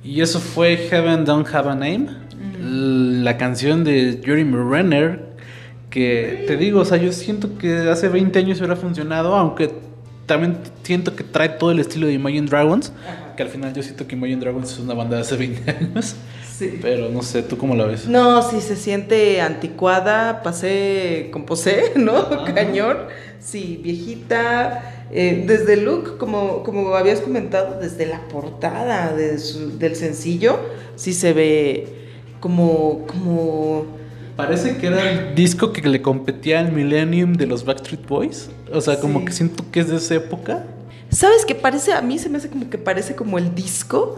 Y 0.05 0.21
eso 0.21 0.41
fue 0.41 0.77
Heaven 0.77 1.25
Don't 1.25 1.47
Have 1.55 1.71
a 1.71 1.75
Name. 1.75 2.07
la 2.61 3.37
canción 3.37 3.83
de 3.85 4.21
Jeremy 4.25 4.57
Renner, 4.57 5.32
que 5.93 6.45
te 6.47 6.57
digo, 6.57 6.81
o 6.81 6.85
sea, 6.85 6.97
yo 6.99 7.13
siento 7.13 7.59
que 7.59 7.73
hace 7.91 8.09
20 8.09 8.39
años 8.39 8.59
hubiera 8.59 8.75
funcionado, 8.77 9.37
aunque 9.37 9.71
también 10.27 10.57
siento 10.83 11.15
que 11.15 11.23
trae 11.23 11.51
todo 11.51 11.71
el 11.71 11.79
estilo 11.81 12.07
de 12.07 12.15
Imagine 12.15 12.47
Dragons, 12.49 12.93
que 13.37 13.43
al 13.43 13.49
final 13.51 13.75
yo 13.75 13.83
siento 13.83 14.07
que 14.07 14.15
Imagine 14.17 14.41
Dragons 14.41 14.73
es 14.73 14.79
una 14.79 14.95
banda 14.95 15.17
de 15.17 15.23
hace 15.23 15.37
20 15.37 15.71
años. 15.71 16.17
Sí. 16.51 16.79
Pero 16.81 17.09
no 17.11 17.23
sé, 17.23 17.43
¿tú 17.43 17.57
cómo 17.59 17.75
la 17.75 17.85
ves? 17.87 18.07
No, 18.09 18.43
sí 18.43 18.61
se 18.61 18.77
siente 18.77 19.41
anticuada, 19.41 20.43
pasé 20.43 21.29
con 21.33 21.45
posé, 21.45 21.93
¿no? 21.97 22.45
Cañón. 22.55 22.99
Sí, 23.41 23.81
viejita. 23.83 25.07
Eh, 25.11 25.45
desde 25.47 25.75
el 25.75 25.85
look, 25.85 26.17
como, 26.17 26.63
como 26.63 26.95
habías 26.95 27.21
comentado, 27.21 27.79
desde 27.81 28.07
la 28.07 28.21
portada 28.29 29.13
de 29.15 29.39
su- 29.39 29.79
del 29.79 29.95
sencillo, 29.97 30.59
sí 30.97 31.13
se 31.13 31.33
ve 31.35 31.87
como, 32.41 33.05
como 33.07 33.85
Parece 34.37 34.77
que 34.79 34.87
era 34.87 35.11
el 35.11 35.35
disco 35.35 35.73
que 35.73 35.83
le 35.87 36.01
competía 36.01 36.61
al 36.61 36.73
Millennium 36.73 37.35
de 37.35 37.47
los 37.47 37.65
Backstreet 37.65 38.07
Boys. 38.07 38.51
O 38.73 38.81
sea, 38.81 38.99
como 38.99 39.21
Sí. 39.21 39.25
que 39.27 39.33
siento 39.33 39.65
que 39.71 39.81
es 39.81 39.89
de 39.89 39.97
esa 39.97 40.15
época. 40.15 40.65
¿Sabes 41.11 41.45
qué 41.45 41.55
parece? 41.55 41.93
A 41.93 42.01
mí 42.01 42.19
se 42.19 42.31
me 42.31 42.39
hace 42.39 42.49
como 42.49 42.71
que 42.71 42.79
parece 42.79 43.15
como 43.15 43.37
el 43.37 43.55
disco 43.55 44.17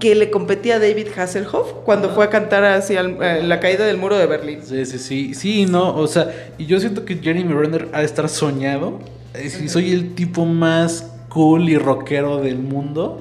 que 0.00 0.14
le 0.14 0.30
competía 0.30 0.76
a 0.76 0.78
David 0.78 1.08
Hasselhoff 1.14 1.72
cuando 1.84 2.08
fue 2.10 2.24
a 2.24 2.30
cantar 2.30 2.64
hacia 2.64 3.00
el- 3.00 3.18
eh, 3.22 3.42
la 3.42 3.60
caída 3.60 3.84
del 3.84 3.98
muro 3.98 4.16
de 4.16 4.24
Berlín. 4.24 4.60
Sí, 4.64 4.86
sí, 4.86 4.98
sí. 4.98 5.34
Sí, 5.34 5.66
no, 5.66 5.94
o 5.94 6.06
sea, 6.06 6.30
y 6.56 6.64
yo 6.64 6.80
siento 6.80 7.04
que 7.04 7.16
Jeremy 7.16 7.52
Renner 7.52 7.88
ha 7.92 7.98
de 8.00 8.06
estar 8.06 8.26
soñado. 8.30 9.00
Eh, 9.34 9.50
Si 9.50 9.68
soy 9.68 9.92
el 9.92 10.14
tipo 10.14 10.46
más 10.46 11.12
cool 11.28 11.68
y 11.68 11.76
rockero 11.76 12.38
del 12.38 12.56
mundo. 12.58 13.20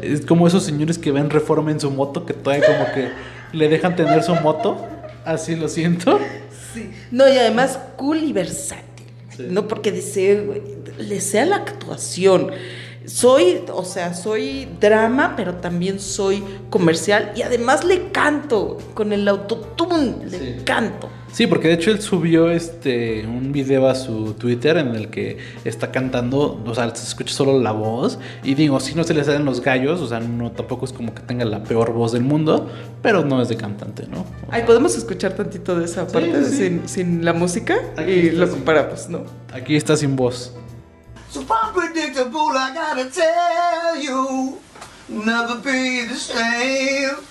Es 0.00 0.24
como 0.24 0.46
esos 0.46 0.62
señores 0.62 0.98
que 0.98 1.10
ven 1.10 1.30
reforma 1.30 1.72
en 1.72 1.80
su 1.80 1.90
moto, 1.90 2.24
que 2.24 2.32
todavía 2.32 2.64
como 2.64 2.84
que 2.94 3.08
le 3.52 3.68
dejan 3.68 3.96
tener 3.96 4.22
su 4.22 4.36
moto. 4.36 4.86
Así 5.24 5.56
lo 5.56 5.68
siento. 5.68 6.18
Sí. 6.74 6.90
No, 7.10 7.28
y 7.28 7.36
además 7.36 7.78
cool 7.96 8.18
y 8.18 8.32
versátil. 8.32 9.06
Sí. 9.36 9.44
No 9.48 9.68
porque 9.68 9.92
desee, 9.92 10.40
güey, 10.40 10.62
le 10.98 11.20
sea 11.20 11.44
la 11.46 11.56
actuación. 11.56 12.50
Soy, 13.06 13.62
o 13.72 13.84
sea, 13.84 14.14
soy 14.14 14.68
drama, 14.80 15.34
pero 15.36 15.54
también 15.56 15.98
soy 16.00 16.42
comercial 16.70 17.32
y 17.36 17.42
además 17.42 17.84
le 17.84 18.10
canto 18.10 18.78
con 18.94 19.12
el 19.12 19.26
autotune, 19.28 20.24
le 20.30 20.38
Sí. 20.38 20.56
canto. 20.64 21.08
Sí, 21.32 21.46
porque 21.46 21.68
de 21.68 21.74
hecho 21.74 21.90
él 21.90 22.02
subió 22.02 22.50
este 22.50 23.26
un 23.26 23.52
video 23.52 23.88
a 23.88 23.94
su 23.94 24.34
Twitter 24.34 24.76
en 24.76 24.88
el 24.94 25.08
que 25.08 25.38
está 25.64 25.90
cantando, 25.90 26.62
o 26.66 26.74
sea, 26.74 26.94
se 26.94 27.04
escucha 27.06 27.32
solo 27.32 27.58
la 27.58 27.72
voz. 27.72 28.18
Y 28.44 28.54
digo, 28.54 28.78
si 28.80 28.94
no 28.94 29.02
se 29.02 29.14
le 29.14 29.24
salen 29.24 29.46
los 29.46 29.62
gallos, 29.62 30.02
o 30.02 30.06
sea, 30.06 30.20
no 30.20 30.52
tampoco 30.52 30.84
es 30.84 30.92
como 30.92 31.14
que 31.14 31.22
tenga 31.22 31.46
la 31.46 31.62
peor 31.64 31.94
voz 31.94 32.12
del 32.12 32.22
mundo, 32.22 32.68
pero 33.00 33.24
no 33.24 33.40
es 33.40 33.48
de 33.48 33.56
cantante, 33.56 34.06
¿no? 34.10 34.26
Ay, 34.50 34.64
podemos 34.64 34.94
escuchar 34.94 35.32
tantito 35.32 35.78
de 35.78 35.86
esa 35.86 36.06
parte 36.06 36.44
sí, 36.44 36.50
sí. 36.50 36.56
Sin, 36.58 36.88
sin 36.88 37.24
la 37.24 37.32
música 37.32 37.76
Aquí 37.96 38.10
y 38.10 38.30
lo 38.32 38.50
comparamos, 38.50 39.08
¿no? 39.08 39.22
Aquí 39.54 39.74
está 39.76 39.96
sin 39.96 40.16
voz. 40.16 40.52
So 41.32 41.40
unpredictable, 41.40 42.50
I 42.50 42.74
gotta 42.74 43.10
tell 43.10 43.96
you, 43.98 44.60
never 45.08 45.54
be 45.62 46.04
the 46.04 46.14
same. 46.14 47.24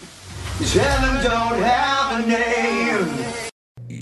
This 0.57 0.73
heaven 0.73 1.23
don't 1.23 1.61
have 1.61 2.23
a 2.23 2.27
name. 2.27 3.40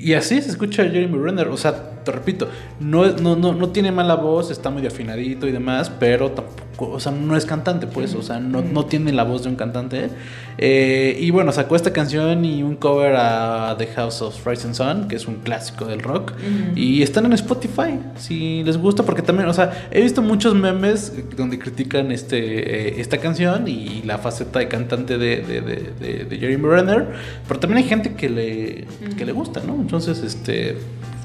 Y 0.01 0.13
así 0.13 0.41
se 0.41 0.49
escucha 0.49 0.83
Jeremy 0.83 1.17
Renner, 1.17 1.47
o 1.49 1.57
sea, 1.57 2.03
te 2.03 2.11
repito, 2.11 2.47
no, 2.79 3.05
no, 3.17 3.35
no, 3.35 3.53
no 3.53 3.69
tiene 3.69 3.91
mala 3.91 4.15
voz, 4.15 4.49
está 4.51 4.69
medio 4.69 4.87
afinadito 4.89 5.47
y 5.47 5.51
demás, 5.51 5.91
pero 5.99 6.31
tampoco, 6.31 6.91
o 6.91 6.99
sea, 6.99 7.11
no 7.11 7.35
es 7.35 7.45
cantante, 7.45 7.85
pues, 7.87 8.15
o 8.15 8.21
sea, 8.21 8.39
no, 8.39 8.61
no 8.61 8.85
tiene 8.85 9.11
la 9.11 9.23
voz 9.23 9.43
de 9.43 9.49
un 9.49 9.55
cantante. 9.55 10.09
Eh, 10.57 11.17
y 11.19 11.31
bueno, 11.31 11.51
sacó 11.51 11.75
esta 11.75 11.91
canción 11.93 12.43
y 12.45 12.63
un 12.63 12.75
cover 12.75 13.15
a 13.17 13.75
The 13.77 13.87
House 13.87 14.21
of 14.21 14.45
Rising 14.45 14.73
Sun, 14.73 15.07
que 15.07 15.15
es 15.15 15.27
un 15.27 15.35
clásico 15.35 15.85
del 15.85 15.99
rock, 16.01 16.33
y 16.75 17.01
están 17.01 17.25
en 17.25 17.33
Spotify, 17.33 17.99
si 18.17 18.63
les 18.63 18.77
gusta, 18.77 19.03
porque 19.03 19.21
también, 19.21 19.47
o 19.49 19.53
sea, 19.53 19.87
he 19.91 20.01
visto 20.01 20.21
muchos 20.21 20.55
memes 20.55 21.13
donde 21.35 21.59
critican 21.59 22.11
este, 22.11 22.37
eh, 22.39 23.01
esta 23.01 23.17
canción 23.17 23.67
y 23.67 24.01
la 24.03 24.17
faceta 24.17 24.59
de 24.59 24.67
cantante 24.67 25.17
de, 25.17 25.37
de, 25.41 25.61
de, 25.61 25.93
de- 25.99 26.25
de 26.25 26.37
Jeremy 26.37 26.65
Renner, 26.67 27.07
pero 27.47 27.59
también 27.59 27.83
hay 27.83 27.89
gente 27.89 28.13
que 28.13 28.29
le, 28.29 28.85
que 29.17 29.25
le 29.25 29.31
gusta, 29.31 29.61
¿no? 29.65 29.88
Entonces, 29.89 30.21
este, 30.21 30.77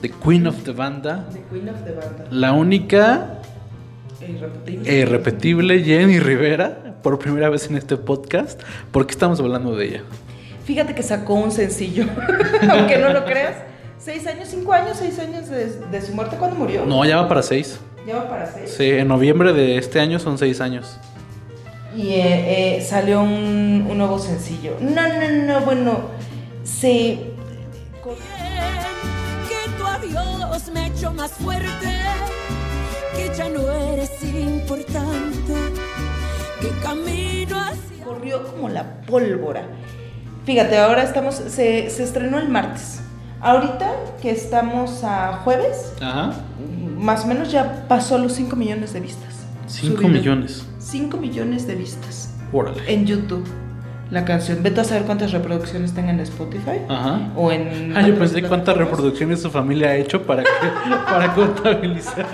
The 0.02 0.10
Queen 0.10 0.48
of 0.48 0.64
the 0.64 0.72
Banda, 0.72 1.28
The 1.32 1.42
Queen 1.50 1.68
of 1.68 1.76
the 1.84 1.92
Banda. 1.92 2.26
la 2.32 2.52
única 2.52 3.42
Irrepetible. 4.20 4.90
e 4.90 5.00
irrepetible 5.02 5.84
Jenny 5.84 6.18
Rivera, 6.18 6.96
por 7.02 7.20
primera 7.20 7.48
vez 7.48 7.70
en 7.70 7.76
este 7.76 7.96
podcast. 7.96 8.60
¿Por 8.90 9.06
qué 9.06 9.12
estamos 9.12 9.38
hablando 9.38 9.76
de 9.76 9.86
ella? 9.86 10.02
Fíjate 10.64 10.96
que 10.96 11.04
sacó 11.04 11.34
un 11.34 11.52
sencillo, 11.52 12.04
aunque 12.68 12.98
no 12.98 13.12
lo 13.12 13.24
creas. 13.24 13.54
Seis 13.98 14.26
años, 14.26 14.48
cinco 14.48 14.72
años, 14.72 14.96
seis 14.98 15.18
años 15.18 15.48
de, 15.48 15.66
de 15.66 16.02
su 16.02 16.14
muerte. 16.14 16.36
¿Cuándo 16.36 16.56
murió? 16.56 16.86
No, 16.86 17.04
ya 17.04 17.16
va 17.16 17.28
para 17.28 17.42
seis. 17.42 17.80
Ya 18.06 18.16
va 18.16 18.28
para 18.28 18.50
seis. 18.50 18.72
Sí, 18.76 18.88
en 18.90 19.08
noviembre 19.08 19.52
de 19.52 19.76
este 19.76 20.00
año 20.00 20.18
son 20.18 20.38
seis 20.38 20.60
años. 20.60 20.98
Y 21.96 22.14
eh, 22.14 22.76
eh, 22.76 22.80
salió 22.80 23.22
un, 23.22 23.86
un 23.90 23.98
nuevo 23.98 24.18
sencillo. 24.18 24.76
No, 24.80 25.02
no, 25.08 25.30
no, 25.46 25.60
bueno. 25.62 26.00
Se. 26.62 27.18
Que 29.48 29.70
tu 29.76 29.84
adiós 29.84 30.70
me 30.72 30.80
ha 30.80 30.86
hecho 30.86 31.12
más 31.12 31.32
fuerte, 31.32 31.88
que 33.16 33.30
ya 33.36 33.48
no 33.48 33.70
eres 33.70 34.10
importante, 34.22 35.54
que 36.60 36.68
camino 36.82 37.58
hacia... 37.58 38.04
corrió 38.04 38.44
como 38.44 38.68
la 38.68 39.00
pólvora. 39.02 39.64
Fíjate, 40.44 40.78
ahora 40.78 41.02
estamos. 41.02 41.34
Se, 41.34 41.90
se 41.90 42.04
estrenó 42.04 42.38
el 42.38 42.48
martes. 42.48 43.00
Ahorita 43.40 43.92
que 44.20 44.30
estamos 44.30 45.04
a 45.04 45.40
jueves, 45.44 45.92
Ajá. 46.00 46.32
más 46.96 47.24
o 47.24 47.28
menos 47.28 47.50
ya 47.52 47.84
pasó 47.88 48.18
los 48.18 48.32
5 48.32 48.56
millones 48.56 48.92
de 48.92 49.00
vistas. 49.00 49.34
Cinco 49.66 49.96
Su 50.02 50.08
video. 50.08 50.20
millones. 50.20 50.66
5 50.78 51.16
millones 51.18 51.66
de 51.66 51.74
vistas 51.76 52.34
Órale. 52.52 52.82
en 52.92 53.06
YouTube. 53.06 53.46
La 54.10 54.24
canción. 54.24 54.62
Vete 54.62 54.80
a 54.80 54.84
saber 54.84 55.02
cuántas 55.04 55.32
reproducciones 55.32 55.92
tenga 55.92 56.10
en 56.10 56.20
Spotify. 56.20 56.80
Ajá. 56.88 57.28
O 57.36 57.52
en. 57.52 57.94
Ah, 57.94 58.00
yo 58.06 58.18
pensé 58.18 58.42
cuántas 58.42 58.74
reproducciones 58.74 59.42
su 59.42 59.50
familia 59.50 59.88
ha 59.90 59.96
hecho 59.96 60.22
para, 60.26 60.42
que, 60.44 60.48
para 61.06 61.34
contabilizar. 61.34 62.26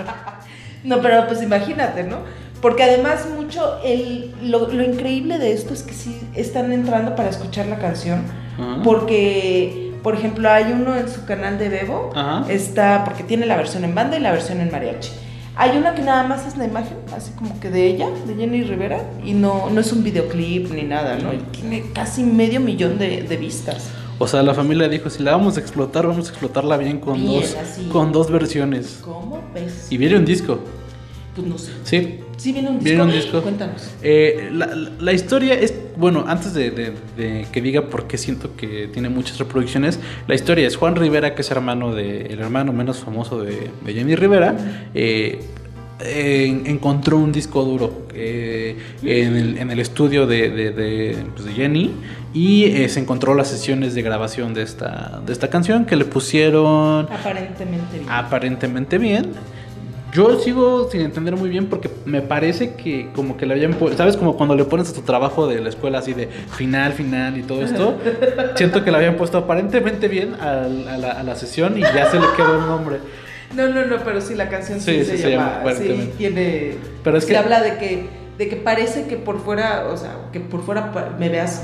No, 0.85 1.01
pero 1.01 1.27
pues 1.27 1.43
imagínate, 1.43 2.03
¿no? 2.05 2.19
Porque 2.61 2.83
además 2.83 3.27
mucho, 3.35 3.79
el, 3.83 4.33
lo, 4.41 4.71
lo 4.71 4.83
increíble 4.83 5.37
de 5.37 5.51
esto 5.51 5.73
es 5.73 5.83
que 5.83 5.93
sí 5.93 6.17
están 6.33 6.71
entrando 6.71 7.13
para 7.13 7.27
escuchar 7.29 7.65
la 7.65 7.77
canción. 7.77 8.21
Ajá. 8.57 8.81
Porque, 8.81 9.84
por 10.05 10.13
ejemplo, 10.13 10.47
hay 10.51 10.71
uno 10.71 10.95
en 10.95 11.09
su 11.09 11.25
canal 11.25 11.57
de 11.57 11.67
Bebo. 11.67 12.11
Ajá. 12.13 12.45
Está, 12.47 13.03
porque 13.05 13.23
tiene 13.23 13.47
la 13.47 13.57
versión 13.57 13.83
en 13.83 13.95
banda 13.95 14.15
y 14.15 14.19
la 14.19 14.31
versión 14.31 14.61
en 14.61 14.69
mariachi. 14.71 15.09
Hay 15.55 15.75
una 15.75 15.95
que 15.95 16.03
nada 16.03 16.21
más 16.27 16.45
es 16.45 16.57
la 16.57 16.65
imagen, 16.65 16.95
así 17.17 17.31
como 17.31 17.59
que 17.59 17.71
de 17.71 17.87
ella, 17.87 18.07
de 18.27 18.35
Jenny 18.35 18.61
Rivera, 18.61 19.01
y 19.23 19.33
no, 19.33 19.67
no 19.71 19.81
es 19.81 19.91
un 19.91 20.03
videoclip 20.03 20.69
ni 20.69 20.83
nada, 20.83 21.17
¿no? 21.17 21.33
Y 21.33 21.37
tiene 21.37 21.85
casi 21.91 22.21
medio 22.23 22.59
millón 22.59 22.99
de, 22.99 23.23
de 23.23 23.35
vistas. 23.37 23.89
O 24.19 24.27
sea, 24.27 24.43
la 24.43 24.53
familia 24.53 24.87
dijo, 24.87 25.09
si 25.09 25.23
la 25.23 25.31
vamos 25.31 25.57
a 25.57 25.59
explotar, 25.59 26.05
vamos 26.05 26.27
a 26.27 26.29
explotarla 26.29 26.77
bien 26.77 26.99
con, 26.99 27.15
Bien, 27.15 27.41
dos, 27.41 27.55
así. 27.55 27.89
con 27.91 28.11
dos 28.11 28.29
versiones. 28.29 28.99
¿Cómo 29.03 29.41
ves? 29.55 29.87
Y 29.89 29.97
viene 29.97 30.17
un 30.17 30.25
disco. 30.25 30.59
Pues 31.33 31.47
no 31.47 31.57
sé. 31.57 31.71
Sí. 31.83 32.19
Sí, 32.37 32.51
viene 32.51 32.69
un 32.69 32.75
disco. 32.79 32.85
Viene 32.89 33.03
un 33.03 33.11
disco. 33.11 33.41
Cuéntanos. 33.41 33.91
Eh, 34.03 34.49
la, 34.51 34.67
la- 34.99 35.13
historia 35.13 35.53
es, 35.53 35.73
bueno, 35.97 36.25
antes 36.27 36.53
de, 36.53 36.69
de- 36.71 36.93
de 37.17 37.47
que 37.51 37.61
diga 37.61 37.83
por 37.83 38.07
qué 38.07 38.17
siento 38.17 38.55
que 38.57 38.87
tiene 38.91 39.09
muchas 39.09 39.37
reproducciones, 39.39 39.99
la 40.27 40.35
historia 40.35 40.67
es 40.67 40.75
Juan 40.75 40.95
Rivera, 40.95 41.33
que 41.33 41.41
es 41.41 41.51
hermano 41.51 41.95
de, 41.95 42.27
el 42.27 42.39
hermano 42.39 42.73
menos 42.73 42.99
famoso 42.99 43.41
de, 43.41 43.69
de 43.85 43.93
Jenny 43.93 44.15
Rivera, 44.15 44.55
eh, 44.93 45.39
eh, 46.01 46.61
encontró 46.65 47.17
un 47.17 47.31
disco 47.31 47.63
duro 47.63 48.07
eh, 48.13 48.75
en, 49.01 49.35
el, 49.37 49.57
en 49.57 49.71
el 49.71 49.79
estudio 49.79 50.27
de, 50.27 50.49
de- 50.49 50.71
de, 50.71 51.17
pues, 51.33 51.45
de 51.45 51.53
Jenny 51.53 51.91
y 52.33 52.65
eh, 52.65 52.89
se 52.89 52.99
encontró 52.99 53.33
las 53.33 53.47
sesiones 53.47 53.95
de 53.95 54.01
grabación 54.01 54.53
de 54.53 54.63
esta, 54.63 55.21
de 55.25 55.31
esta 55.31 55.49
canción 55.49 55.85
que 55.85 55.95
le 55.95 56.03
pusieron 56.03 57.07
Aparentemente 57.09 57.97
bien. 57.97 58.09
aparentemente 58.09 58.97
bien. 58.97 59.31
Yo 60.15 60.39
sigo 60.39 60.89
sin 60.89 61.01
entender 61.01 61.35
muy 61.35 61.49
bien 61.49 61.67
porque 61.67 61.89
me 62.05 62.21
parece 62.21 62.75
que 62.75 63.09
como 63.13 63.35
que 63.35 63.45
le 63.45 63.53
habían 63.53 63.73
puesto, 63.73 63.97
¿sabes? 63.97 64.15
Como 64.15 64.37
cuando 64.37 64.55
le 64.55 64.63
pones 64.63 64.89
a 64.89 64.93
tu 64.93 65.01
trabajo 65.01 65.45
de 65.47 65.59
la 65.59 65.67
escuela 65.67 65.99
así 65.99 66.13
de 66.13 66.27
final, 66.27 66.93
final 66.93 67.37
y 67.37 67.41
todo 67.43 67.61
esto. 67.63 67.97
siento 68.55 68.83
que 68.85 68.91
le 68.91 68.97
habían 68.97 69.17
puesto 69.17 69.37
aparentemente 69.37 70.07
bien 70.07 70.35
al- 70.35 70.87
a, 70.87 70.97
la, 70.97 71.11
a 71.11 71.23
la 71.23 71.35
sesión 71.35 71.77
y 71.77 71.81
ya 71.81 72.09
se 72.09 72.17
le 72.19 72.25
quedó 72.37 72.59
el 72.61 72.65
nombre. 72.65 72.97
No, 73.55 73.67
no, 73.67 73.85
no, 73.85 73.97
pero 74.05 74.21
sí 74.21 74.35
la 74.35 74.47
canción 74.47 74.79
sí, 74.79 75.03
Sí, 75.03 75.17
se, 75.17 75.31
llama 75.31 75.59
llama, 75.65 75.73
sí 75.75 76.11
tiene, 76.17 76.75
Pero 77.03 77.17
es 77.17 77.25
que- 77.25 77.35
habla 77.37 77.61
de 77.61 77.77
que, 77.77 78.07
de 78.37 78.47
que 78.47 78.55
parece 78.55 79.07
que 79.07 79.17
por 79.17 79.39
fuera, 79.43 79.87
o 79.91 79.97
sea, 79.97 80.15
que 80.31 80.39
por 80.39 80.63
fuera 80.63 80.91
me 81.19 81.27
veas 81.29 81.61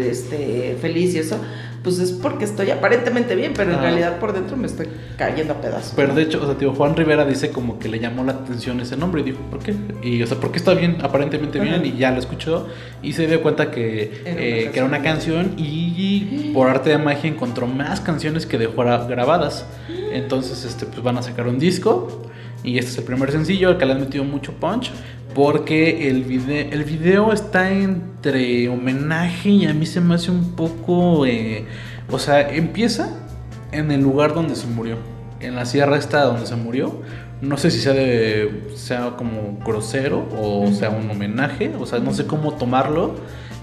este, 0.00 0.76
feliz 0.80 1.14
y 1.14 1.18
eso, 1.18 1.36
pues 1.84 1.98
es 2.00 2.10
porque 2.12 2.44
estoy 2.46 2.70
aparentemente 2.70 3.36
bien, 3.36 3.52
pero 3.54 3.72
en 3.72 3.80
realidad 3.80 4.18
por 4.18 4.32
dentro 4.32 4.56
me 4.56 4.66
estoy 4.66 4.88
cayendo 5.16 5.52
a 5.52 5.60
pedazos. 5.60 5.92
Pero 5.94 6.08
¿no? 6.08 6.14
de 6.14 6.22
hecho, 6.22 6.42
o 6.42 6.46
sea, 6.46 6.56
tío, 6.56 6.72
Juan 6.74 6.96
Rivera 6.96 7.24
dice 7.26 7.50
como 7.50 7.78
que 7.78 7.88
le 7.88 8.00
llamó 8.00 8.24
la 8.24 8.32
atención 8.32 8.80
ese 8.80 8.96
nombre 8.96 9.20
y 9.20 9.24
dijo, 9.24 9.38
¿por 9.50 9.60
qué? 9.60 9.74
Y, 10.02 10.22
o 10.22 10.26
sea, 10.26 10.38
¿por 10.40 10.50
qué 10.50 10.58
está 10.58 10.72
bien? 10.74 10.96
Aparentemente 11.02 11.60
bien 11.60 11.84
y 11.84 11.96
ya 11.98 12.10
lo 12.10 12.18
escuchó 12.18 12.66
y 13.02 13.12
se 13.12 13.26
dio 13.26 13.42
cuenta 13.42 13.70
que 13.70 14.22
Era 14.24 14.32
una 14.32 14.40
eh, 14.42 14.70
que 14.72 14.78
era 14.78 14.86
una 14.88 15.02
canción 15.02 15.52
y 15.58 16.50
por 16.54 16.68
arte 16.68 16.90
de 16.90 16.98
magia 16.98 17.28
encontró 17.30 17.66
más 17.66 18.00
canciones 18.00 18.46
que 18.46 18.56
dejó 18.58 18.82
gra- 18.82 19.06
grabadas. 19.06 19.66
Entonces, 20.12 20.64
este, 20.64 20.86
pues 20.86 21.02
van 21.02 21.18
a 21.18 21.22
sacar 21.22 21.46
un 21.46 21.58
disco 21.58 22.22
y 22.62 22.78
este 22.78 22.92
es 22.92 22.98
el 22.98 23.04
primer 23.04 23.30
sencillo 23.30 23.68
al 23.68 23.76
que 23.78 23.84
le 23.84 23.92
han 23.92 24.00
metido 24.00 24.24
mucho 24.24 24.52
punch 24.54 24.90
porque 25.34 26.08
el 26.08 26.24
video, 26.24 26.68
el 26.70 26.84
video 26.84 27.32
está 27.32 27.70
entre 27.70 28.68
homenaje 28.68 29.50
y 29.50 29.66
a 29.66 29.74
mí 29.74 29.84
se 29.84 30.00
me 30.00 30.14
hace 30.14 30.30
un 30.30 30.52
poco, 30.52 31.26
eh, 31.26 31.64
o 32.10 32.18
sea, 32.18 32.48
empieza 32.54 33.10
en 33.72 33.90
el 33.90 34.00
lugar 34.00 34.34
donde 34.34 34.54
se 34.54 34.66
murió, 34.66 34.96
en 35.40 35.56
la 35.56 35.66
sierra 35.66 35.96
esta 35.96 36.22
donde 36.22 36.46
se 36.46 36.56
murió. 36.56 37.02
No 37.40 37.58
sé 37.58 37.70
si 37.70 37.80
sea 37.80 37.92
de 37.92 38.68
sea 38.74 39.16
como 39.18 39.58
grosero 39.66 40.26
o 40.38 40.70
sea 40.72 40.88
un 40.90 41.10
homenaje, 41.10 41.72
o 41.78 41.84
sea, 41.84 41.98
no 41.98 42.14
sé 42.14 42.26
cómo 42.26 42.54
tomarlo. 42.54 43.16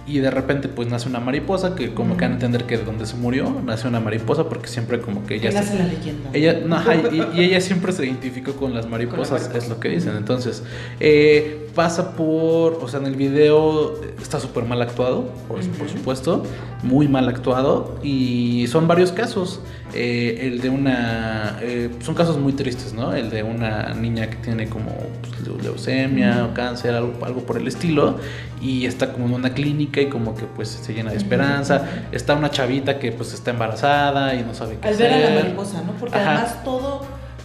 Y 0.07 0.19
de 0.19 0.29
repente 0.29 0.67
pues 0.67 0.89
nace 0.89 1.07
una 1.07 1.19
mariposa 1.19 1.75
que 1.75 1.93
como 1.93 2.17
que 2.17 2.25
van 2.25 2.31
a 2.31 2.33
entender 2.33 2.65
que 2.65 2.77
de 2.77 2.83
donde 2.83 3.05
se 3.05 3.15
murió 3.15 3.61
nace 3.63 3.87
una 3.87 3.99
mariposa 3.99 4.49
porque 4.49 4.67
siempre 4.67 4.99
como 4.99 5.25
que 5.25 5.35
ella 5.35 5.51
nace 5.51 5.77
la 5.77 5.85
leyenda. 5.85 6.31
ella, 6.33 6.59
no, 6.65 6.81
y, 7.11 7.39
y 7.39 7.43
ella 7.45 7.61
siempre 7.61 7.93
se 7.93 8.05
identificó 8.05 8.53
con 8.53 8.73
las 8.73 8.89
mariposas, 8.89 9.49
es 9.55 9.69
lo 9.69 9.79
que 9.79 9.89
dicen. 9.89 10.17
Entonces, 10.17 10.63
eh, 10.99 11.60
pasa 11.75 12.15
por, 12.15 12.73
o 12.81 12.87
sea, 12.87 12.99
en 12.99 13.05
el 13.07 13.15
video 13.15 13.95
está 14.21 14.39
súper 14.39 14.65
mal 14.65 14.81
actuado, 14.81 15.25
por, 15.47 15.59
por 15.77 15.89
supuesto, 15.89 16.43
muy 16.83 17.07
mal 17.07 17.27
actuado, 17.29 17.97
y 18.03 18.65
son 18.67 18.87
varios 18.87 19.11
casos. 19.11 19.61
Eh, 19.93 20.47
el 20.51 20.61
de 20.61 20.69
una, 20.69 21.57
eh, 21.61 21.89
son 22.01 22.15
casos 22.15 22.37
muy 22.37 22.53
tristes, 22.53 22.93
¿no? 22.93 23.13
El 23.13 23.29
de 23.29 23.43
una 23.43 23.93
niña 23.93 24.29
que 24.29 24.37
tiene 24.37 24.67
como 24.69 24.91
pues, 25.21 25.45
leu- 25.47 25.61
leucemia 25.61 26.45
o 26.49 26.53
cáncer, 26.53 26.93
algo, 26.95 27.13
algo 27.25 27.41
por 27.41 27.57
el 27.57 27.67
estilo, 27.67 28.15
y 28.61 28.85
está 28.85 29.11
como 29.11 29.25
en 29.27 29.33
una 29.33 29.53
clínica 29.53 29.99
y 30.01 30.07
como 30.07 30.35
que 30.35 30.45
pues 30.45 30.69
se 30.69 30.93
llena 30.93 31.11
de 31.11 31.17
esperanza. 31.17 31.85
Está 32.11 32.35
una 32.35 32.51
chavita 32.51 32.99
que 32.99 33.11
pues 33.11 33.33
está 33.33 33.51
embarazada 33.51 34.33
y 34.35 34.43
no 34.43 34.53
sabe 34.53 34.77
qué 34.81 34.87
Al 34.87 34.95
ver 34.95 35.13
a 35.13 35.17
la 35.19 35.25
hacer. 35.27 35.43
mariposa, 35.43 35.81
¿no? 35.81 35.93
Porque 35.93 36.17
Ajá. 36.17 36.31
además 36.35 36.63
todo, 36.63 37.01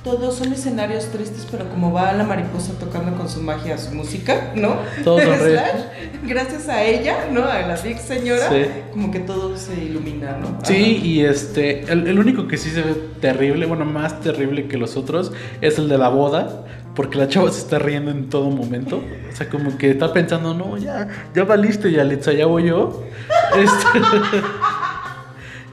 todo 0.06 0.30
son 0.30 0.52
escenarios 0.52 1.06
tristes, 1.06 1.48
pero 1.50 1.68
como 1.68 1.92
va 1.92 2.12
la 2.12 2.22
mariposa 2.22 2.72
tocando 2.78 3.16
con 3.18 3.28
su 3.28 3.40
magia 3.42 3.76
su 3.76 3.92
música, 3.92 4.52
¿no? 4.54 4.76
Todo. 5.02 5.18
Slash, 5.20 5.80
Gracias 6.22 6.68
a 6.68 6.84
ella, 6.84 7.26
¿no? 7.32 7.42
A 7.44 7.62
la 7.62 7.76
big 7.76 7.98
señora, 7.98 8.48
Sí. 8.48 8.66
como 8.92 9.10
que 9.10 9.18
todo 9.18 9.56
se 9.56 9.74
ilumina, 9.74 10.38
¿no? 10.40 10.60
Sí, 10.62 11.00
y 11.02 11.24
este, 11.24 11.80
el, 11.92 12.06
el 12.06 12.18
único 12.20 12.46
que 12.46 12.56
sí 12.56 12.70
se 12.70 12.82
ve 12.82 12.94
terrible, 13.20 13.66
bueno, 13.66 13.84
más 13.84 14.20
terrible 14.20 14.68
que 14.68 14.76
los 14.78 14.96
otros, 14.96 15.32
es 15.60 15.76
el 15.78 15.88
de 15.88 15.98
la 15.98 16.08
boda, 16.08 16.64
porque 16.94 17.18
la 17.18 17.26
chava 17.26 17.50
se 17.50 17.58
está 17.58 17.80
riendo 17.80 18.12
en 18.12 18.28
todo 18.28 18.48
momento. 18.50 19.02
O 19.32 19.36
sea, 19.36 19.48
como 19.48 19.76
que 19.76 19.90
está 19.90 20.12
pensando, 20.12 20.54
no, 20.54 20.78
ya, 20.78 21.08
ya 21.34 21.42
valiste, 21.42 21.90
Yalitza, 21.90 22.32
ya 22.32 22.46
voy 22.46 22.68
yo. 22.68 23.02
Este, 23.56 23.98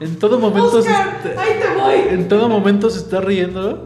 en 0.00 0.16
todo 0.18 0.38
momento 0.40 0.82
se 0.82 0.90
Oscar, 0.90 1.20
está- 1.24 1.40
ahí 1.40 1.50
te 1.60 1.80
voy. 1.80 2.14
en 2.14 2.28
todo 2.28 2.48
momento 2.48 2.90
se 2.90 2.98
está 2.98 3.20
riendo. 3.20 3.84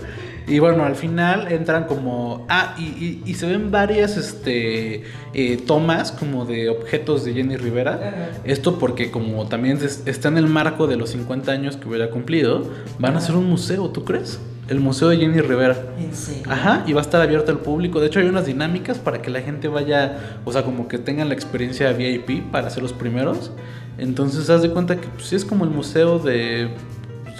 Y 0.49 0.59
bueno, 0.61 0.85
al 0.85 0.95
final 0.97 1.53
entran 1.53 1.85
como. 1.85 2.47
Ah, 2.49 2.75
y, 2.79 2.83
y- 2.85 3.23
y 3.27 3.35
se 3.35 3.47
ven 3.47 3.71
varias 3.71 4.17
este, 4.17 5.03
eh, 5.35 5.57
tomas 5.67 6.11
como 6.13 6.47
de 6.47 6.69
objetos 6.71 7.25
de 7.25 7.35
Jenny 7.35 7.57
Rivera. 7.57 8.31
Esto 8.45 8.79
porque, 8.79 9.11
como 9.11 9.47
también 9.47 9.77
es- 9.83 10.03
está 10.07 10.29
en 10.29 10.39
el 10.39 10.47
marco 10.47 10.87
de 10.87 10.97
los 10.97 11.11
50 11.11 11.53
años 11.53 11.77
que 11.77 11.89
hubiera 11.89 12.11
cumplido, 12.11 12.63
van 12.99 13.15
a 13.15 13.19
hacer 13.19 13.37
un 13.37 13.47
museo, 13.47 13.91
¿tú 13.91 14.05
crees? 14.05 14.39
El 14.69 14.81
museo 14.81 15.09
de 15.09 15.17
Jenny 15.19 15.41
Rivera. 15.41 15.77
En 15.99 16.15
serio. 16.15 16.43
Ajá, 16.49 16.85
y 16.87 16.93
va 16.93 17.01
a 17.01 17.03
estar 17.03 17.21
abierto 17.21 17.51
al 17.53 17.59
público. 17.59 18.01
De 18.01 18.07
hecho, 18.09 18.21
hay 18.21 18.27
unas 18.27 18.47
dinámicas 18.47 18.99
para 18.99 19.21
que 19.23 19.31
la 19.31 19.41
gente 19.41 19.69
vaya, 19.69 20.41
o 20.45 20.53
sea, 20.53 20.63
como 20.63 20.89
que 20.89 20.99
tengan 20.99 21.29
la 21.29 21.35
experiencia 21.35 21.91
VIP 21.93 22.43
para 22.51 22.69
ser 22.71 22.83
los 22.83 22.93
primeros. 22.93 23.51
Entonces, 23.99 24.49
haz 24.51 24.63
de 24.63 24.71
cuenta 24.71 24.97
que 25.01 25.09
pues, 25.09 25.27
sí 25.27 25.37
es 25.37 25.45
como 25.45 25.65
el 25.65 25.71
museo 25.71 26.19
de 26.19 26.69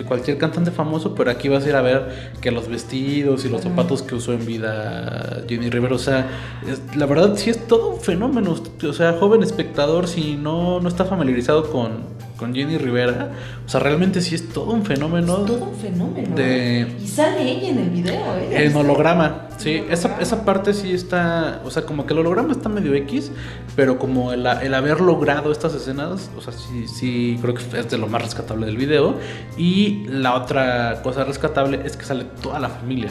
cualquier 0.05 0.39
cantante 0.39 0.71
famoso, 0.71 1.15
pero 1.15 1.31
aquí 1.31 1.49
vas 1.49 1.65
a 1.65 1.69
ir 1.69 1.75
a 1.77 1.83
ver 1.83 2.33
que 2.41 2.51
los 2.51 2.69
vestidos 2.69 3.45
y 3.45 3.49
los 3.49 3.63
zapatos 3.63 4.03
que 4.03 4.15
usó 4.15 4.33
en 4.33 4.45
vida 4.47 5.43
Jenny 5.49 5.71
Rivera. 5.71 5.95
O 5.95 5.99
sea, 5.99 6.29
es- 6.67 6.97
la 6.97 7.07
verdad 7.07 7.35
sí 7.37 7.51
es 7.51 7.67
todo 7.67 7.91
un 7.95 8.01
fenómeno. 8.01 8.55
O 8.89 8.93
sea, 8.93 9.15
joven 9.19 9.43
espectador, 9.43 10.07
si 10.09 10.37
no, 10.37 10.81
no 10.81 10.89
está 10.89 11.05
familiarizado 11.05 11.71
con, 11.71 12.05
con 12.39 12.55
Jenny 12.55 12.79
Rivera, 12.79 13.31
o 13.67 13.69
sea, 13.69 13.81
realmente 13.81 14.21
sí 14.21 14.35
es 14.35 14.49
todo 14.51 14.71
un 14.71 14.85
fenómeno. 14.85 15.39
Es 15.39 15.47
todo 15.47 15.65
un 15.65 15.75
fenómeno. 15.77 16.37
de- 16.37 16.87
Y 17.03 17.07
sale 17.07 17.43
ella 17.43 17.69
en 17.71 17.79
el 17.79 17.91
video, 17.91 18.15
¿eh? 18.39 18.65
En 18.67 18.77
holograma, 18.77 19.49
sí, 19.57 19.83
esa, 19.91 20.19
esa 20.21 20.45
parte 20.45 20.73
sí 20.73 20.93
está, 20.93 21.61
o 21.65 21.71
sea, 21.71 21.83
como 21.83 22.07
que 22.07 22.13
el 22.15 22.21
holograma 22.21 22.53
está 22.53 22.69
medio 22.69 22.95
X, 22.95 23.33
pero 23.75 23.99
como 23.99 24.33
el, 24.33 24.47
el 24.47 24.73
haber 24.75 25.01
logrado 25.01 25.51
estas 25.51 25.75
escenas, 25.75 26.31
o 26.37 26.41
sea, 26.41 26.53
sí, 26.53 26.87
sí, 26.87 27.39
creo 27.43 27.55
que 27.55 27.63
es 27.79 27.91
de 27.91 27.99
lo 27.99 28.07
más 28.07 28.23
rescatable 28.23 28.67
del 28.67 28.77
video. 28.77 29.17
Y 29.57 30.05
la 30.09 30.35
otra 30.35 31.03
cosa 31.03 31.25
rescatable 31.25 31.81
es 31.85 31.97
que 31.97 32.05
sale 32.05 32.25
toda 32.41 32.61
la 32.61 32.69
familia. 32.69 33.11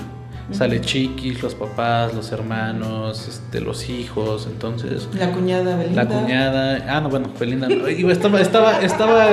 Sale 0.51 0.79
Chiquis, 0.79 1.43
los 1.43 1.55
papás, 1.55 2.13
los 2.13 2.31
hermanos, 2.31 3.27
este, 3.27 3.59
los 3.59 3.89
hijos, 3.89 4.47
entonces... 4.49 5.09
La 5.13 5.31
cuñada 5.31 5.75
Belinda. 5.75 6.03
La 6.05 6.09
cuñada, 6.09 6.85
ah 6.87 7.01
no 7.01 7.09
bueno, 7.09 7.29
Belinda, 7.37 7.67
no, 7.67 7.87
estaba, 7.87 8.39
estaba, 8.39 8.79
estaba 8.81 9.27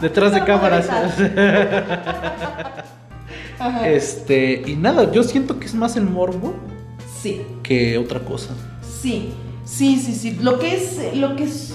detrás 0.00 0.34
de 0.34 0.44
cámaras. 0.44 0.88
Este, 3.84 4.62
y 4.66 4.74
nada, 4.74 5.12
yo 5.12 5.22
siento 5.22 5.60
que 5.60 5.66
es 5.66 5.74
más 5.74 5.94
el 5.96 6.04
morbo 6.04 6.54
Sí. 7.20 7.42
que 7.62 7.98
otra 7.98 8.20
cosa. 8.20 8.54
Sí, 9.02 9.34
sí, 9.66 9.96
sí, 9.98 10.14
sí. 10.14 10.38
Lo 10.40 10.58
que 10.58 10.74
es, 10.74 11.14
lo 11.14 11.36
que 11.36 11.44
es 11.44 11.74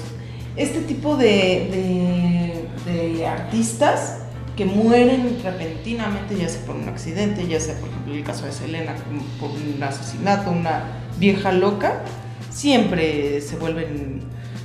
este 0.55 0.79
tipo 0.81 1.15
de, 1.15 2.65
de, 2.87 2.91
de 2.91 3.27
artistas 3.27 4.24
que 4.55 4.65
mueren 4.65 5.37
repentinamente, 5.43 6.37
ya 6.37 6.47
sea 6.47 6.65
por 6.65 6.75
un 6.75 6.87
accidente, 6.87 7.47
ya 7.47 7.59
sea 7.59 7.75
por 7.79 7.89
ejemplo 7.89 8.13
el 8.13 8.23
caso 8.23 8.45
de 8.45 8.51
Selena, 8.51 8.95
por 9.39 9.51
un 9.51 9.81
asesinato, 9.83 10.51
una 10.51 10.83
vieja 11.19 11.51
loca, 11.51 12.01
siempre 12.49 13.41
se 13.41 13.57
vuelven, 13.57 14.21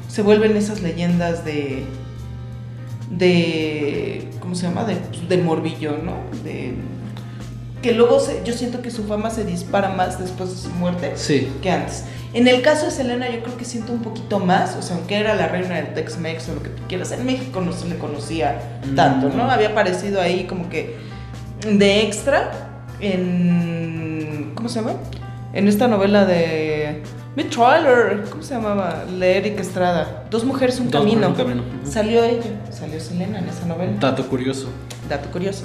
se 0.08 0.22
vuelven 0.22 0.56
esas 0.56 0.80
leyendas 0.82 1.44
de, 1.44 1.84
de, 3.10 4.28
¿cómo 4.40 4.54
se 4.54 4.68
llama? 4.68 4.84
De, 4.84 4.96
pues, 4.96 5.28
del 5.28 5.42
morbillo, 5.42 5.98
¿no? 5.98 6.14
De, 6.44 6.74
que 7.82 7.92
luego 7.92 8.20
se- 8.20 8.42
yo 8.44 8.52
siento 8.52 8.82
que 8.82 8.90
su 8.90 9.04
fama 9.04 9.30
se 9.30 9.44
dispara 9.44 9.88
más 9.90 10.18
después 10.18 10.50
de 10.50 10.56
su 10.56 10.68
muerte 10.70 11.12
Sí. 11.16 11.48
que 11.62 11.70
antes. 11.70 12.04
En 12.32 12.46
el 12.46 12.62
caso 12.62 12.84
de 12.86 12.90
Selena, 12.92 13.28
yo 13.30 13.42
creo 13.42 13.56
que 13.56 13.64
siento 13.64 13.92
un 13.92 14.02
poquito 14.02 14.38
más, 14.38 14.76
o 14.76 14.82
sea, 14.82 14.96
aunque 14.96 15.16
era 15.16 15.34
la 15.34 15.48
reina 15.48 15.76
del 15.76 15.94
Tex-Mex 15.94 16.48
o 16.50 16.54
lo 16.54 16.62
que 16.62 16.68
tú 16.68 16.82
quieras, 16.88 17.10
en 17.12 17.24
México 17.26 17.60
no 17.60 17.72
se 17.72 17.88
le 17.88 17.96
conocía 17.98 18.78
tanto, 18.94 19.28
¿no? 19.30 19.44
Mm. 19.44 19.50
Había 19.50 19.68
aparecido 19.70 20.20
ahí 20.20 20.44
como 20.44 20.68
que 20.68 20.96
de 21.66 22.02
extra 22.02 22.50
en. 23.00 24.52
¿Cómo 24.54 24.68
se 24.68 24.76
llama? 24.80 24.92
En 25.52 25.68
esta 25.68 25.88
novela 25.88 26.24
de. 26.24 27.02
Mi 27.36 27.44
trailer, 27.44 28.24
¿cómo 28.28 28.42
se 28.42 28.54
llamaba? 28.54 29.04
De 29.06 29.36
Eric 29.38 29.58
Estrada. 29.60 30.24
Dos 30.30 30.44
mujeres, 30.44 30.78
un 30.80 30.90
Dos 30.90 31.00
camino. 31.00 31.28
mujeres, 31.30 31.52
un 31.54 31.60
camino. 31.62 31.90
Salió 31.90 32.24
ella, 32.24 32.42
salió 32.70 33.00
Selena 33.00 33.38
en 33.38 33.48
esa 33.48 33.66
novela 33.66 33.92
Dato 34.00 34.26
curioso. 34.28 34.68
dato 35.08 35.30
curioso. 35.30 35.64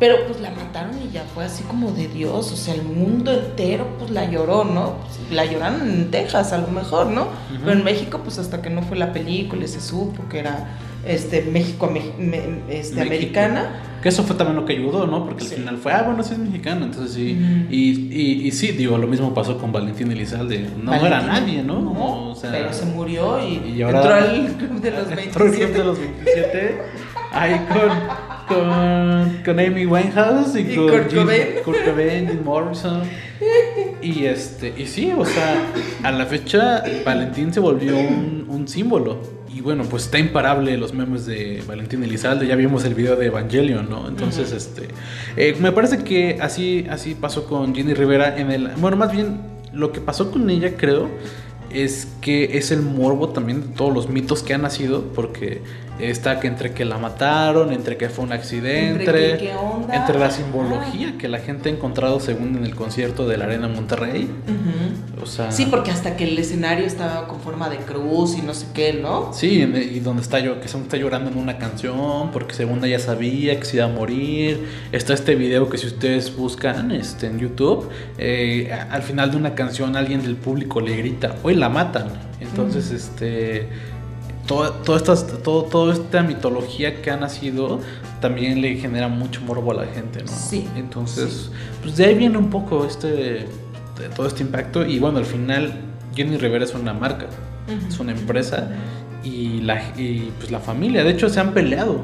Pero 0.00 0.16
pues 0.26 0.40
la 0.40 0.50
mataron 0.50 0.92
y 1.00 1.12
ya 1.12 1.22
fue 1.34 1.44
así 1.44 1.62
como 1.64 1.92
de 1.92 2.08
Dios, 2.08 2.50
o 2.52 2.56
sea, 2.56 2.74
el 2.74 2.82
mundo 2.82 3.30
entero 3.32 3.86
pues 3.98 4.10
la 4.10 4.24
lloró, 4.28 4.64
¿no? 4.64 4.94
Pues, 5.02 5.30
la 5.30 5.44
lloraron 5.44 5.82
en 5.88 6.10
Texas 6.10 6.52
a 6.54 6.58
lo 6.58 6.68
mejor, 6.68 7.06
¿no? 7.08 7.28
Pero 7.64 7.72
en 7.78 7.84
México 7.84 8.20
pues 8.24 8.38
hasta 8.38 8.62
que 8.62 8.70
no 8.70 8.80
fue 8.82 8.96
la 8.96 9.12
película 9.12 9.62
y 9.64 9.68
se 9.68 9.80
supo 9.82 10.26
que 10.30 10.38
era 10.38 10.78
este, 11.06 11.42
México, 11.42 11.86
me- 11.86 12.00
me- 12.18 12.38
este, 12.70 12.96
México. 12.96 13.00
americana. 13.02 13.82
Que 14.02 14.08
eso 14.08 14.22
fue 14.22 14.34
también 14.36 14.56
lo 14.56 14.64
que 14.64 14.72
ayudó, 14.72 15.06
¿no? 15.06 15.26
Porque 15.26 15.44
al 15.44 15.50
final 15.50 15.76
fue, 15.76 15.92
ah, 15.92 16.02
bueno, 16.04 16.22
sí 16.22 16.32
es 16.32 16.38
mexicano, 16.38 16.86
entonces 16.86 17.12
sí. 17.12 17.38
Y, 17.70 17.90
y, 18.10 18.46
y 18.46 18.50
sí, 18.52 18.68
digo, 18.72 18.96
lo 18.96 19.06
mismo 19.06 19.34
pasó 19.34 19.58
con 19.58 19.72
Valentín 19.72 20.10
Elizalde. 20.10 20.66
No 20.82 20.94
era 20.94 21.20
nadie, 21.20 21.62
¿no? 21.62 21.80
No, 21.82 22.30
O 22.30 22.34
sea, 22.34 22.50
pero 22.50 22.72
se 22.72 22.86
murió 22.86 23.38
y, 23.46 23.74
y 23.76 23.82
ahora- 23.82 24.00
entró 24.00 24.14
al 24.14 24.56
club 24.56 24.80
de 24.80 24.90
los 24.92 25.00
entró 25.10 25.44
al 25.44 25.50
club 25.50 25.50
27. 25.50 25.78
de 25.78 25.84
los 25.84 25.98
27. 25.98 26.82
Ahí 27.32 27.60
con, 27.68 28.56
con, 28.56 29.42
con 29.44 29.60
Amy 29.60 29.86
Winehouse 29.86 30.56
y, 30.56 30.72
Y 30.72 30.76
con 30.76 30.88
Kurt 30.88 31.10
Jim- 31.10 31.20
Cobain. 31.20 31.46
Kurt 31.64 31.84
Cobain, 31.84 32.28
Jim 32.28 32.40
Morrison. 32.44 33.02
Y 34.02 34.24
este, 34.24 34.74
y 34.76 34.86
sí, 34.86 35.12
o 35.16 35.24
sea, 35.24 35.62
a 36.02 36.10
la 36.12 36.26
fecha 36.26 36.82
Valentín 37.04 37.52
se 37.52 37.60
volvió 37.60 37.96
un, 37.96 38.46
un 38.48 38.66
símbolo. 38.68 39.18
Y 39.54 39.60
bueno, 39.62 39.84
pues 39.84 40.04
está 40.04 40.18
imparable 40.18 40.76
los 40.76 40.94
memes 40.94 41.26
de 41.26 41.62
Valentín 41.66 42.02
Elizalde. 42.04 42.46
Ya 42.46 42.54
vimos 42.56 42.84
el 42.84 42.94
video 42.94 43.16
de 43.16 43.26
Evangelion, 43.26 43.90
¿no? 43.90 44.08
Entonces, 44.08 44.52
este. 44.52 44.88
eh, 45.36 45.56
me 45.60 45.72
parece 45.72 45.98
que 46.04 46.38
así, 46.40 46.86
así 46.88 47.14
pasó 47.14 47.44
con 47.46 47.74
Jenny 47.74 47.92
Rivera 47.94 48.38
en 48.38 48.50
el. 48.50 48.68
Bueno, 48.76 48.96
más 48.96 49.12
bien, 49.12 49.40
lo 49.72 49.92
que 49.92 50.00
pasó 50.00 50.30
con 50.30 50.48
ella, 50.50 50.76
creo, 50.76 51.08
es 51.72 52.08
que 52.20 52.56
es 52.58 52.70
el 52.70 52.80
morbo 52.82 53.30
también 53.30 53.60
de 53.62 53.66
todos 53.76 53.92
los 53.92 54.08
mitos 54.08 54.42
que 54.44 54.54
han 54.54 54.62
nacido. 54.62 55.02
Porque 55.14 55.62
está 56.02 56.40
que 56.40 56.46
entre 56.48 56.72
que 56.72 56.84
la 56.84 56.98
mataron, 56.98 57.72
entre 57.72 57.96
que 57.96 58.08
fue 58.08 58.24
un 58.24 58.32
accidente, 58.32 59.04
Entre 59.04 59.32
que 59.32 59.38
qué 59.38 59.54
onda. 59.54 59.94
entre 59.94 60.18
la 60.18 60.30
simbología 60.30 61.16
que 61.18 61.28
la 61.28 61.38
gente 61.38 61.68
ha 61.68 61.72
encontrado 61.72 62.20
según 62.20 62.56
en 62.56 62.64
el 62.64 62.74
concierto 62.74 63.26
de 63.28 63.36
la 63.36 63.44
Arena 63.44 63.68
Monterrey. 63.68 64.30
O 65.22 65.26
sea, 65.26 65.50
Sí, 65.52 65.66
porque 65.70 65.90
hasta 65.90 66.16
que 66.16 66.24
el 66.24 66.38
escenario 66.38 66.86
estaba 66.86 67.28
con 67.28 67.40
forma 67.40 67.68
de 67.68 67.76
cruz 67.78 68.36
y 68.38 68.42
no 68.42 68.54
sé 68.54 68.66
qué, 68.72 68.94
¿no? 68.94 69.32
Sí, 69.32 69.60
y 69.60 70.00
donde 70.00 70.22
está 70.22 70.38
yo, 70.40 70.60
que 70.60 70.68
según 70.68 70.84
está 70.84 70.96
llorando 70.96 71.30
en 71.30 71.36
una 71.36 71.58
canción, 71.58 72.30
porque 72.32 72.54
según 72.54 72.82
ella 72.84 72.98
sabía 72.98 73.58
que 73.58 73.66
se 73.66 73.76
iba 73.76 73.84
a 73.86 73.88
morir. 73.88 74.66
Está 74.92 75.12
este 75.14 75.34
video 75.34 75.68
que 75.68 75.76
si 75.78 75.86
ustedes 75.86 76.34
buscan 76.34 76.90
este, 76.92 77.26
en 77.26 77.38
YouTube, 77.38 77.88
eh, 78.18 78.72
al 78.90 79.02
final 79.02 79.30
de 79.30 79.36
una 79.36 79.54
canción 79.54 79.96
alguien 79.96 80.22
del 80.22 80.36
público 80.36 80.80
le 80.80 80.96
grita, 80.96 81.36
hoy 81.42 81.54
la 81.54 81.68
matan. 81.68 82.08
Entonces, 82.40 82.90
este, 82.90 83.68
toda, 84.50 84.72
toda, 84.82 84.98
estas, 84.98 85.42
todo, 85.44 85.62
toda 85.62 85.92
esta 85.92 86.24
mitología 86.24 87.00
que 87.02 87.12
ha 87.12 87.16
nacido 87.16 87.78
también 88.20 88.60
le 88.60 88.74
genera 88.74 89.06
mucho 89.06 89.40
morbo 89.42 89.70
a 89.70 89.74
la 89.74 89.86
gente, 89.86 90.24
¿no? 90.24 90.26
Sí, 90.28 90.68
Entonces, 90.74 91.52
pues 91.80 91.96
de 91.96 92.06
ahí 92.06 92.16
viene 92.16 92.36
un 92.36 92.50
poco 92.50 92.84
este, 92.84 93.06
de 93.06 94.08
todo 94.16 94.26
este 94.26 94.42
impacto. 94.42 94.84
Y 94.84 94.98
bueno, 94.98 95.18
al 95.18 95.24
final, 95.24 95.72
Jenny 96.16 96.36
Rivera 96.36 96.64
es 96.64 96.74
una 96.74 96.92
marca, 96.92 97.26
es 97.88 98.00
una 98.00 98.10
empresa 98.10 98.70
y 99.22 99.60
la, 99.60 99.80
y 99.96 100.32
pues 100.40 100.50
la 100.50 100.58
familia, 100.58 101.04
de 101.04 101.10
hecho, 101.10 101.28
se 101.28 101.38
han 101.38 101.54
peleado. 101.54 102.00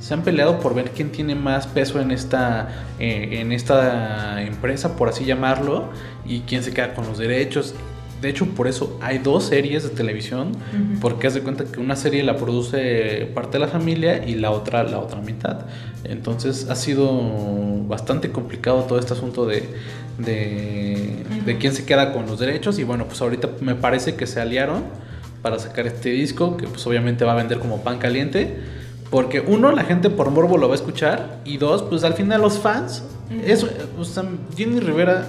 Se 0.00 0.14
han 0.14 0.22
peleado 0.22 0.58
por 0.58 0.74
ver 0.74 0.90
quién 0.90 1.12
tiene 1.12 1.36
más 1.36 1.68
peso 1.68 2.00
en 2.00 2.10
esta, 2.10 2.70
eh, 2.98 3.38
en 3.40 3.52
esta 3.52 4.42
empresa, 4.42 4.96
por 4.96 5.10
así 5.10 5.24
llamarlo, 5.24 5.90
y 6.26 6.40
quién 6.40 6.64
se 6.64 6.74
queda 6.74 6.92
con 6.92 7.06
los 7.06 7.18
derechos. 7.18 7.76
De 8.24 8.30
hecho, 8.30 8.46
por 8.46 8.66
eso 8.66 8.98
hay 9.02 9.18
dos 9.18 9.44
series 9.44 9.82
de 9.82 9.90
televisión, 9.90 10.52
porque 11.02 11.26
haz 11.26 11.34
de 11.34 11.42
cuenta 11.42 11.66
que 11.66 11.78
una 11.78 11.94
serie 11.94 12.22
la 12.22 12.38
produce 12.38 13.30
parte 13.34 13.58
de 13.58 13.58
la 13.58 13.68
familia 13.68 14.26
y 14.26 14.36
la 14.36 14.50
otra 14.50 14.82
la 14.82 14.98
otra 14.98 15.20
mitad. 15.20 15.66
Entonces 16.04 16.70
ha 16.70 16.74
sido 16.74 17.06
bastante 17.86 18.30
complicado 18.30 18.84
todo 18.84 18.98
este 18.98 19.12
asunto 19.12 19.44
de, 19.44 19.68
de, 20.16 21.22
de 21.44 21.58
quién 21.58 21.74
se 21.74 21.84
queda 21.84 22.14
con 22.14 22.24
los 22.24 22.38
derechos. 22.38 22.78
Y 22.78 22.84
bueno, 22.84 23.04
pues 23.04 23.20
ahorita 23.20 23.50
me 23.60 23.74
parece 23.74 24.14
que 24.14 24.26
se 24.26 24.40
aliaron 24.40 24.84
para 25.42 25.58
sacar 25.58 25.86
este 25.86 26.08
disco, 26.08 26.56
que 26.56 26.66
pues 26.66 26.86
obviamente 26.86 27.26
va 27.26 27.32
a 27.32 27.36
vender 27.36 27.58
como 27.58 27.82
pan 27.82 27.98
caliente. 27.98 28.56
Porque 29.10 29.40
uno, 29.40 29.70
la 29.70 29.84
gente 29.84 30.08
por 30.08 30.30
morbo 30.30 30.56
lo 30.56 30.68
va 30.68 30.72
a 30.72 30.76
escuchar. 30.76 31.40
Y 31.44 31.58
dos, 31.58 31.82
pues 31.82 32.04
al 32.04 32.14
final 32.14 32.40
los 32.40 32.58
fans. 32.58 33.02
O 33.98 34.04
sea, 34.04 34.24
Jenny 34.56 34.80
Rivera 34.80 35.28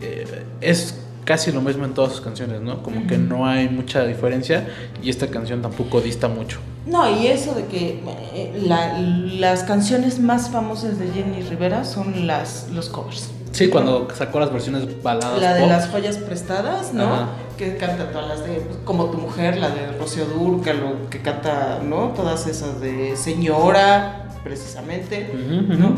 eh, 0.00 0.44
es 0.60 0.94
casi 1.30 1.52
lo 1.52 1.60
mismo 1.60 1.84
en 1.84 1.94
todas 1.94 2.10
sus 2.10 2.20
canciones, 2.22 2.60
¿no? 2.60 2.82
Como 2.82 3.06
que 3.06 3.16
no 3.16 3.46
hay 3.46 3.68
mucha 3.68 4.04
diferencia. 4.04 4.66
Y 5.00 5.10
esta 5.10 5.28
canción 5.28 5.62
tampoco 5.62 6.00
dista 6.00 6.26
mucho. 6.26 6.58
No, 6.86 7.08
y 7.08 7.28
eso 7.28 7.54
de 7.54 7.66
que 7.66 8.00
eh, 8.34 8.60
la- 8.66 8.98
las 8.98 9.62
canciones 9.62 10.18
más 10.18 10.50
famosas 10.50 10.98
de 10.98 11.06
Jenny 11.12 11.42
Rivera 11.42 11.84
son 11.84 12.26
las, 12.26 12.66
los 12.74 12.88
covers. 12.88 13.30
Sí, 13.52 13.68
cuando 13.68 14.08
sacó 14.12 14.40
las 14.40 14.52
versiones 14.52 14.82
baladas. 15.04 15.40
La 15.40 15.54
de 15.54 15.60
pop. 15.60 15.70
las 15.70 15.88
joyas 15.88 16.16
prestadas, 16.18 16.92
¿no? 16.92 17.04
Ajá. 17.14 17.28
Que 17.56 17.76
canta 17.76 18.10
todas 18.10 18.26
las 18.28 18.44
de 18.44 18.54
pues, 18.54 18.78
Como 18.84 19.04
tu 19.06 19.18
mujer, 19.18 19.56
la 19.58 19.68
de 19.70 19.92
Rocío 19.98 20.24
Dúrcalo, 20.24 21.08
que 21.10 21.20
canta, 21.22 21.78
¿no? 21.88 22.08
Todas 22.16 22.48
esas 22.48 22.80
de 22.80 23.16
Señora, 23.16 24.30
precisamente. 24.42 25.30
¿no? 25.78 25.94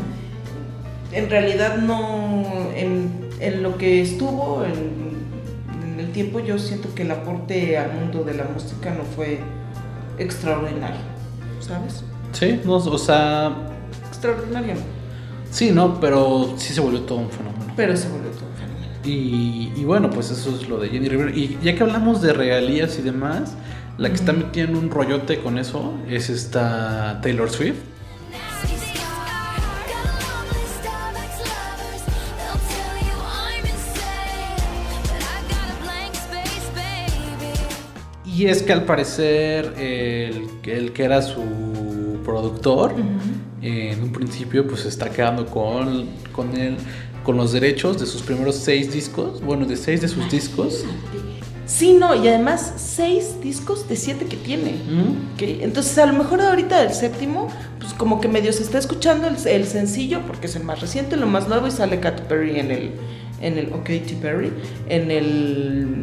En 1.12 1.28
realidad 1.30 1.76
no, 1.76 2.42
en, 2.74 3.28
en 3.40 3.62
lo 3.62 3.76
que 3.78 4.00
estuvo, 4.02 4.62
en 4.64 5.11
el 6.12 6.14
tiempo, 6.14 6.40
yo 6.40 6.58
siento 6.58 6.94
que 6.94 7.02
el 7.02 7.10
aporte 7.10 7.78
al 7.78 7.94
mundo 7.94 8.22
de 8.22 8.34
la 8.34 8.44
música 8.44 8.90
no 8.90 9.02
fue 9.04 9.38
extraordinario, 10.18 11.00
¿sabes? 11.60 12.04
Sí, 12.32 12.60
no, 12.64 12.74
o 12.74 12.98
sea, 12.98 13.56
Extraordinario, 14.08 14.74
sí, 15.50 15.70
¿no? 15.72 15.98
Pero 16.00 16.54
sí 16.58 16.74
se 16.74 16.80
volvió 16.82 17.00
todo 17.00 17.18
un 17.18 17.30
fenómeno. 17.30 17.72
pero 17.76 17.96
se 17.96 18.08
volvió 18.08 18.30
todo 18.30 18.46
un 18.46 18.56
fenómeno. 18.56 18.92
Y, 19.04 19.72
y 19.74 19.84
bueno, 19.84 20.10
pues 20.10 20.30
eso 20.30 20.54
es 20.54 20.68
lo 20.68 20.78
de 20.78 20.90
Jenny 20.90 21.08
Rivera. 21.08 21.30
Y 21.34 21.58
ya 21.62 21.74
que 21.74 21.82
hablamos 21.82 22.20
de 22.20 22.34
regalías 22.34 22.98
y 22.98 23.02
demás, 23.02 23.54
la 23.96 24.10
que 24.10 24.14
está 24.14 24.32
metida 24.34 24.64
en 24.64 24.76
un 24.76 24.90
rollote 24.90 25.38
con 25.40 25.58
eso 25.58 25.94
es 26.08 26.28
esta 26.28 27.20
Taylor 27.22 27.50
Swift. 27.50 27.76
Y 38.42 38.48
es 38.48 38.64
que 38.64 38.72
al 38.72 38.84
parecer 38.84 39.72
el, 39.78 40.48
el 40.64 40.92
que 40.92 41.04
era 41.04 41.22
su 41.22 42.18
productor, 42.24 42.92
eh, 43.62 43.92
en 43.92 44.02
un 44.02 44.10
principio 44.10 44.66
pues 44.66 44.80
se 44.80 44.88
está 44.88 45.10
quedando 45.10 45.46
con, 45.46 46.08
con 46.32 46.56
él, 46.56 46.74
con 47.22 47.36
los 47.36 47.52
derechos 47.52 48.00
de 48.00 48.06
sus 48.06 48.20
primeros 48.20 48.56
seis 48.56 48.92
discos, 48.92 49.40
bueno, 49.40 49.64
de 49.64 49.76
seis 49.76 50.00
de 50.00 50.08
sus 50.08 50.28
discos. 50.28 50.84
Sí, 51.66 51.92
no, 51.92 52.16
y 52.16 52.26
además 52.26 52.74
seis 52.78 53.40
discos 53.40 53.88
de 53.88 53.94
siete 53.94 54.24
que 54.24 54.36
tiene. 54.36 54.74
Entonces, 55.38 55.96
a 55.98 56.06
lo 56.06 56.14
mejor 56.14 56.40
ahorita 56.40 56.82
el 56.82 56.92
séptimo, 56.92 57.46
pues 57.78 57.94
como 57.94 58.20
que 58.20 58.26
medio 58.26 58.52
se 58.52 58.64
está 58.64 58.78
escuchando 58.78 59.28
el, 59.28 59.36
el 59.46 59.66
sencillo, 59.66 60.22
porque 60.26 60.48
es 60.48 60.56
el 60.56 60.64
más 60.64 60.80
reciente, 60.80 61.16
lo 61.16 61.28
más 61.28 61.46
nuevo, 61.46 61.68
y 61.68 61.70
sale 61.70 62.00
Katy 62.00 62.24
Perry 62.28 62.58
en 62.58 62.72
el, 62.72 62.90
en 63.40 63.56
el, 63.56 63.66
ok, 63.72 63.88
Perry, 64.20 64.52
en 64.88 65.12
el, 65.12 66.02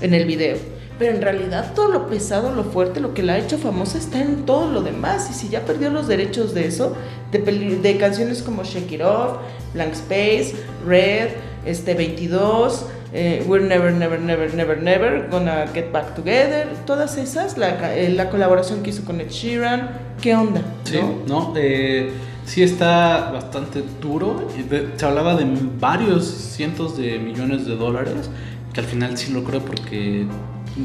en 0.00 0.14
el 0.14 0.24
video. 0.24 0.56
Pero 0.98 1.16
en 1.16 1.22
realidad 1.22 1.72
todo 1.74 1.88
lo 1.88 2.06
pesado, 2.06 2.54
lo 2.54 2.64
fuerte, 2.64 3.00
lo 3.00 3.14
que 3.14 3.22
la 3.22 3.34
ha 3.34 3.38
hecho 3.38 3.58
famosa 3.58 3.98
está 3.98 4.20
en 4.20 4.46
todo 4.46 4.70
lo 4.70 4.82
demás. 4.82 5.28
Y 5.30 5.34
si 5.34 5.48
ya 5.48 5.64
perdió 5.64 5.90
los 5.90 6.06
derechos 6.06 6.54
de 6.54 6.66
eso, 6.66 6.94
de, 7.32 7.96
canciones 7.98 8.42
como 8.42 8.62
Shake 8.62 8.92
It 8.92 9.02
Off, 9.02 9.38
Blank 9.74 9.92
Space, 9.92 10.54
Red, 10.86 11.30
este 11.66 11.94
22, 11.94 12.86
eh, 13.12 13.44
We're 13.46 13.64
Never, 13.64 13.92
Never, 13.92 14.20
Never, 14.20 14.54
Never, 14.54 14.82
Never, 14.82 15.28
Gonna 15.30 15.66
Get 15.72 15.90
Back 15.90 16.14
Together, 16.14 16.68
todas 16.86 17.16
esas, 17.16 17.58
la, 17.58 17.96
eh, 17.96 18.10
la 18.10 18.30
colaboración 18.30 18.82
que 18.82 18.90
hizo 18.90 19.04
con 19.04 19.20
Ed 19.20 19.30
Sheeran, 19.30 19.90
¿qué 20.20 20.34
onda? 20.34 20.62
Sí, 20.84 21.00
¿no? 21.26 21.48
¿no? 21.48 21.52
Eh, 21.56 22.12
sí 22.44 22.62
está 22.62 23.30
bastante 23.32 23.82
duro. 24.00 24.48
Se 24.96 25.04
hablaba 25.06 25.36
de 25.36 25.46
varios 25.78 26.26
cientos 26.26 26.96
de 26.96 27.18
millones 27.18 27.66
de 27.66 27.76
dólares, 27.76 28.30
que 28.72 28.80
al 28.80 28.86
final 28.86 29.16
sí 29.16 29.32
lo 29.32 29.44
creo 29.44 29.60
porque, 29.60 30.26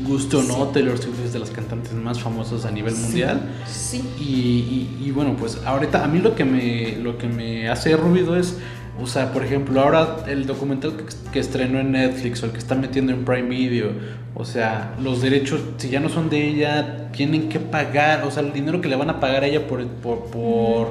guste 0.06 0.38
o 0.38 0.44
no, 0.44 0.66
Taylor 0.68 0.98
Swift 0.98 1.20
es 1.26 1.34
de 1.34 1.40
las 1.40 1.50
cantantes 1.52 1.94
más 1.94 2.20
famosas 2.20 2.66
a 2.66 2.72
nivel 2.72 2.96
mundial. 2.96 3.42
Sí. 3.68 4.04
Y, 4.20 4.24
y- 4.24 5.04
y 5.08 5.12
bueno, 5.12 5.36
pues 5.38 5.60
ahorita 5.66 6.04
a 6.04 6.08
mí 6.08 6.20
lo 6.20 6.36
que 6.36 6.46
me, 6.46 6.98
lo 6.98 7.18
que 7.18 7.28
me 7.28 7.70
hace 7.70 7.96
ruido 7.98 8.38
es, 8.38 8.58
o 9.02 9.08
sea, 9.08 9.32
por 9.34 9.44
ejemplo, 9.44 9.80
ahora 9.82 10.18
el 10.28 10.46
documental 10.46 10.94
que, 10.98 11.06
que 11.32 11.40
estrenó 11.40 11.80
en 11.80 11.94
Netflix 11.94 12.44
o 12.44 12.46
el 12.48 12.52
que 12.52 12.58
está 12.60 12.76
metiendo 12.76 13.12
en 13.14 13.24
Prime 13.26 13.48
Video, 13.50 13.92
o 14.36 14.46
sea, 14.46 14.94
los 15.02 15.22
derechos, 15.22 15.62
si 15.78 15.90
ya 15.90 16.00
no 16.00 16.10
son 16.10 16.30
de 16.30 16.48
ella, 16.48 17.10
tienen 17.12 17.50
que 17.50 17.60
pagar, 17.60 18.24
o 18.26 18.32
sea, 18.32 18.44
el 18.44 18.54
dinero 18.54 18.82
que 18.82 18.88
le 18.90 18.96
van 18.96 19.10
a 19.10 19.20
pagar 19.20 19.44
a 19.44 19.48
ella 19.48 19.66
por, 19.68 19.86
por, 19.88 20.26
por, 20.26 20.88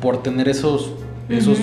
por 0.00 0.22
tener 0.22 0.48
esos, 0.48 0.90
esos. 1.28 1.58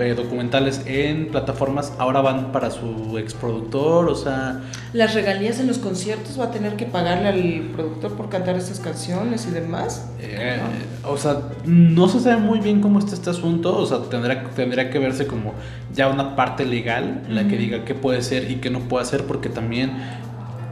Eh, 0.00 0.14
documentales 0.14 0.82
en 0.86 1.28
plataformas, 1.28 1.92
ahora 1.98 2.20
van 2.20 2.52
para 2.52 2.70
su 2.70 3.18
exproductor, 3.18 4.08
o 4.08 4.14
sea... 4.14 4.60
Las 4.92 5.14
regalías 5.14 5.60
en 5.60 5.66
los 5.66 5.78
conciertos 5.78 6.38
va 6.38 6.44
a 6.44 6.50
tener 6.50 6.76
que 6.76 6.86
pagarle 6.86 7.28
al 7.28 7.70
productor 7.74 8.12
por 8.12 8.28
cantar 8.28 8.56
esas 8.56 8.80
canciones 8.80 9.46
y 9.46 9.50
demás. 9.50 10.08
Eh, 10.20 10.58
o 11.04 11.16
sea, 11.16 11.42
no 11.64 12.08
se 12.08 12.20
sabe 12.20 12.36
muy 12.36 12.60
bien 12.60 12.80
cómo 12.80 12.98
está 12.98 13.14
este 13.14 13.30
asunto, 13.30 13.76
o 13.76 13.86
sea, 13.86 13.98
tendrá, 14.10 14.44
tendría 14.50 14.90
que 14.90 14.98
verse 14.98 15.26
como 15.26 15.54
ya 15.94 16.08
una 16.08 16.36
parte 16.36 16.64
legal, 16.64 17.22
la 17.28 17.46
que 17.48 17.56
diga 17.56 17.84
qué 17.84 17.94
puede 17.94 18.22
ser 18.22 18.50
y 18.50 18.56
qué 18.56 18.70
no 18.70 18.80
puede 18.80 19.02
hacer, 19.02 19.24
porque 19.24 19.48
también 19.48 19.92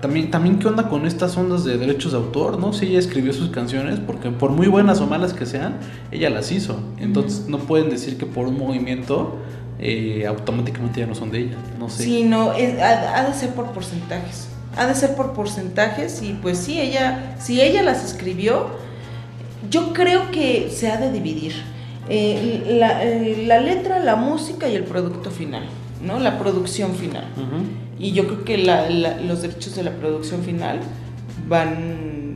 también, 0.06 0.30
también 0.30 0.58
qué 0.60 0.68
onda 0.68 0.88
con 0.88 1.04
estas 1.06 1.36
ondas 1.36 1.64
de 1.64 1.78
derechos 1.78 2.12
de 2.12 2.18
autor, 2.18 2.58
¿no? 2.60 2.72
Si 2.72 2.86
ella 2.86 2.98
escribió 3.00 3.32
sus 3.32 3.50
canciones, 3.50 3.98
porque 3.98 4.30
por 4.30 4.50
muy 4.52 4.68
buenas 4.68 5.00
o 5.00 5.06
malas 5.06 5.32
que 5.34 5.46
sean, 5.46 5.78
ella 6.12 6.30
las 6.30 6.52
hizo. 6.52 6.78
Entonces 6.98 7.48
no 7.48 7.58
pueden 7.58 7.90
decir 7.90 8.16
que 8.16 8.24
por 8.26 8.46
un 8.46 8.56
movimiento 8.58 9.36
eh, 9.80 10.24
automáticamente 10.28 11.00
ya 11.00 11.06
no 11.06 11.14
son 11.16 11.30
de 11.32 11.40
ella. 11.40 11.56
No 11.78 11.88
sé. 11.88 12.04
Sí, 12.04 12.22
no, 12.24 12.52
es- 12.52 12.80
ha, 12.80 13.18
ha 13.18 13.28
de 13.28 13.34
ser 13.34 13.50
por 13.50 13.72
porcentajes. 13.72 14.48
Ha 14.76 14.86
de 14.86 14.94
ser 14.94 15.14
por 15.16 15.32
porcentajes 15.32 16.22
y 16.22 16.34
pues 16.34 16.58
sí, 16.58 16.80
ella, 16.80 17.34
si 17.40 17.60
ella 17.60 17.82
las 17.82 18.04
escribió, 18.04 18.66
yo 19.70 19.92
creo 19.92 20.30
que 20.30 20.70
se 20.70 20.90
ha 20.90 20.98
de 20.98 21.10
dividir. 21.10 21.52
Eh, 22.08 22.64
la, 22.78 23.02
eh, 23.04 23.42
la 23.46 23.58
letra, 23.60 23.98
la 23.98 24.14
música 24.14 24.68
y 24.68 24.76
el 24.76 24.84
producto 24.84 25.30
final, 25.32 25.64
¿no? 26.04 26.20
La 26.20 26.38
producción 26.38 26.94
final. 26.94 27.24
Y 27.98 28.12
yo 28.12 28.26
creo 28.26 28.44
que 28.44 28.58
la- 28.58 28.90
la- 28.90 29.20
los 29.20 29.42
derechos 29.42 29.74
de 29.76 29.82
la 29.82 29.92
producción 29.92 30.42
final 30.42 30.80
van, 31.48 32.34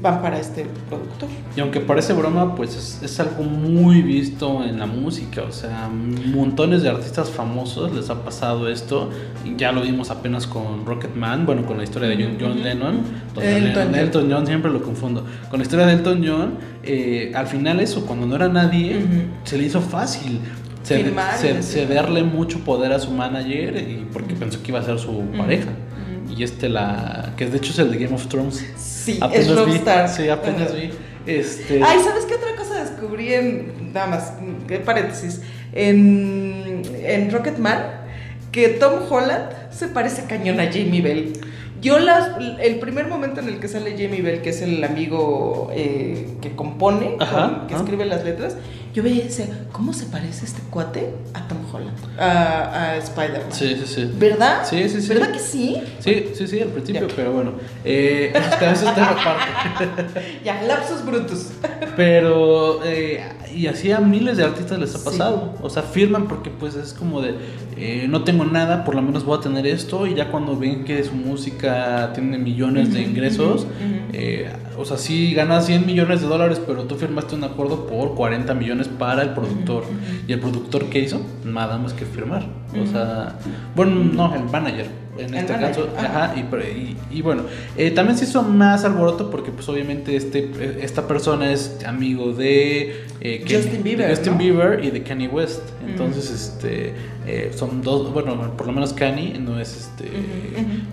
van 0.00 0.20
para 0.20 0.38
este 0.40 0.66
productor. 0.88 1.28
Y 1.56 1.60
aunque 1.60 1.78
parece 1.80 2.12
broma, 2.12 2.54
pues 2.56 2.74
es, 2.76 3.00
es 3.02 3.20
algo 3.20 3.44
muy 3.44 4.02
visto 4.02 4.64
en 4.64 4.78
la 4.78 4.86
música. 4.86 5.42
O 5.48 5.52
sea, 5.52 5.88
montones 5.88 6.82
de 6.82 6.88
artistas 6.88 7.30
famosos 7.30 7.92
les 7.94 8.10
ha 8.10 8.24
pasado 8.24 8.68
esto. 8.68 9.10
Ya 9.56 9.70
lo 9.72 9.82
vimos 9.82 10.10
apenas 10.10 10.46
con 10.46 10.84
Rocketman, 10.86 11.46
bueno, 11.46 11.64
con 11.66 11.76
la 11.76 11.84
historia 11.84 12.08
de 12.08 12.16
John, 12.16 12.36
John 12.40 12.62
Lennon. 12.62 13.00
Elton. 13.40 13.94
Elton 13.94 14.28
John, 14.30 14.46
siempre 14.46 14.70
lo 14.72 14.82
confundo. 14.82 15.24
Con 15.50 15.58
la 15.60 15.62
historia 15.64 15.86
de 15.86 15.92
Elton 15.92 16.24
John, 16.26 16.54
eh, 16.82 17.30
al 17.34 17.46
final 17.46 17.78
eso, 17.80 18.04
cuando 18.06 18.26
no 18.26 18.34
era 18.34 18.48
nadie, 18.48 18.96
Ujú. 18.96 19.06
se 19.44 19.56
le 19.58 19.64
hizo 19.64 19.80
fácil. 19.80 20.40
Decir. 20.88 21.62
cederle 21.62 22.22
mucho 22.22 22.58
poder 22.60 22.92
a 22.92 22.98
su 22.98 23.10
manager 23.10 23.76
y 23.76 24.06
porque 24.12 24.34
pensó 24.34 24.62
que 24.62 24.70
iba 24.70 24.80
a 24.80 24.84
ser 24.84 24.98
su 24.98 25.22
pareja. 25.36 25.70
Y 26.34 26.42
este 26.42 26.68
la 26.68 27.34
que 27.36 27.46
de 27.46 27.58
hecho 27.58 27.72
es 27.72 27.78
el 27.78 27.90
de 27.90 27.98
Game 27.98 28.14
of 28.14 28.26
Thrones. 28.26 28.64
Sí, 28.76 29.18
Apenas 29.20 29.48
es 29.48 29.66
vi. 29.66 30.22
Sí, 30.22 30.28
apenas 30.28 30.74
vi. 30.74 30.90
Este 31.26 31.80
Ay, 31.84 31.98
¿sabes 32.02 32.24
qué 32.24 32.34
otra 32.34 32.56
cosa 32.56 32.82
descubrí 32.82 33.32
en, 33.32 33.92
nada 33.92 34.06
más, 34.06 34.32
qué 34.66 34.78
paréntesis, 34.78 35.40
en, 35.72 36.82
en 37.04 37.30
Rocketman? 37.30 38.02
Que 38.50 38.68
Tom 38.68 38.94
Holland 39.08 39.50
se 39.70 39.88
parece 39.88 40.24
cañón 40.24 40.60
a 40.60 40.64
Jamie 40.64 41.00
Bell. 41.00 41.32
Yo 41.82 41.98
las, 41.98 42.30
el 42.60 42.78
primer 42.78 43.08
momento 43.08 43.40
en 43.40 43.48
el 43.48 43.58
que 43.60 43.66
sale 43.68 43.90
Jamie 43.92 44.22
Bell, 44.22 44.40
que 44.40 44.50
es 44.50 44.62
el 44.62 44.82
amigo 44.84 45.68
eh, 45.74 46.28
que 46.40 46.54
compone, 46.54 47.16
Ajá, 47.18 47.58
con- 47.58 47.66
que 47.66 47.74
escribe 47.74 48.04
las 48.06 48.24
letras, 48.24 48.56
yo 48.94 49.02
veía 49.02 49.24
y 49.24 49.28
decía, 49.28 49.46
¿cómo 49.72 49.92
se 49.92 50.04
parece 50.06 50.44
este 50.44 50.60
cuate 50.70 51.12
a 51.34 51.48
Tom 51.48 51.58
Holland? 51.72 51.96
A, 52.20 52.90
a 52.92 52.96
Spider-Man. 52.98 53.50
Sí, 53.50 53.74
sí, 53.76 53.86
sí. 53.86 54.10
¿Verdad? 54.16 54.64
Sí, 54.68 54.88
sí, 54.88 55.00
sí. 55.00 55.08
¿Verdad 55.08 55.32
que 55.32 55.38
sí? 55.40 55.82
Sí, 55.98 56.26
sí, 56.34 56.46
sí, 56.46 56.60
al 56.60 56.68
principio, 56.68 57.08
Ya. 57.08 57.14
pero 57.16 57.32
bueno. 57.32 57.52
Eh, 57.84 58.32
eso 58.34 58.48
está, 58.50 58.70
eso 58.72 58.88
está 58.88 59.10
aparte. 59.10 60.20
Ya, 60.44 60.62
lapsus 60.62 61.04
brutus. 61.04 61.48
Pero, 61.96 62.80
eh, 62.84 63.22
y 63.54 63.66
así 63.66 63.90
a 63.92 63.98
miles 64.00 64.36
de 64.36 64.44
artistas 64.44 64.78
les 64.78 64.94
ha 64.94 64.98
Sí. 64.98 65.04
pasado. 65.04 65.54
O 65.62 65.70
sea, 65.70 65.82
firman 65.82 66.28
porque 66.28 66.50
pues 66.50 66.74
es 66.74 66.92
como 66.92 67.20
de, 67.22 67.34
eh, 67.76 68.06
no 68.08 68.24
tengo 68.24 68.44
nada, 68.44 68.84
por 68.84 68.94
lo 68.94 69.02
menos 69.02 69.24
voy 69.24 69.38
a 69.38 69.40
tener 69.40 69.66
esto. 69.66 70.06
Y 70.06 70.14
ya 70.14 70.30
cuando 70.30 70.56
ven 70.56 70.84
que 70.84 71.02
su 71.04 71.14
música 71.14 72.12
tiene 72.14 72.38
millones 72.38 72.92
de 72.92 73.02
ingresos, 73.02 73.66
eh, 74.12 74.50
o 74.76 74.84
sea, 74.84 74.96
sí 74.96 75.34
ganas 75.34 75.66
100 75.66 75.86
millones 75.86 76.20
de 76.20 76.26
dólares, 76.26 76.60
pero 76.66 76.84
tú 76.84 76.96
firmaste 76.96 77.34
un 77.34 77.44
acuerdo 77.44 77.86
por 77.86 78.14
40 78.14 78.54
millones 78.54 78.88
para 78.88 79.22
el 79.22 79.30
productor. 79.30 79.84
¿Y 80.26 80.32
el 80.32 80.40
productor 80.40 80.86
qué 80.86 81.00
hizo? 81.00 81.20
Nada 81.44 81.78
más 81.78 81.92
que 81.92 82.04
firmar. 82.04 82.61
O 82.80 82.86
sea, 82.86 83.34
bueno, 83.76 83.96
no, 83.96 84.34
el 84.34 84.44
manager. 84.44 84.86
En 85.18 85.26
El 85.28 85.34
este 85.40 85.52
manager, 85.52 85.84
caso, 85.92 85.94
ajá. 85.98 86.24
ajá, 86.32 86.34
y, 86.36 86.40
y- 86.80 86.96
y 87.18 87.20
bueno, 87.20 87.42
eh, 87.76 87.90
también 87.90 88.16
se 88.16 88.24
hizo 88.24 88.42
más 88.42 88.82
alboroto 88.86 89.30
porque 89.30 89.50
pues 89.50 89.68
obviamente 89.68 90.16
este, 90.16 90.50
eh, 90.58 90.78
esta 90.80 91.06
persona 91.06 91.52
es 91.52 91.76
amigo 91.86 92.32
de 92.32 93.04
eh, 93.20 93.44
Justin 93.46 93.82
Bieber, 93.82 94.08
de 94.08 94.14
Justin 94.16 94.32
¿no? 94.32 94.38
Bieber 94.38 94.82
y 94.82 94.90
de 94.90 95.02
Kanye 95.02 95.28
West. 95.28 95.60
Entonces, 95.86 96.30
este, 96.30 96.94
eh, 97.26 97.52
son 97.54 97.82
dos, 97.82 98.10
bueno, 98.14 98.56
por 98.56 98.66
lo 98.66 98.72
menos 98.72 98.94
Kanye 98.94 99.38
no 99.38 99.60
es 99.60 99.76
este, 99.76 100.10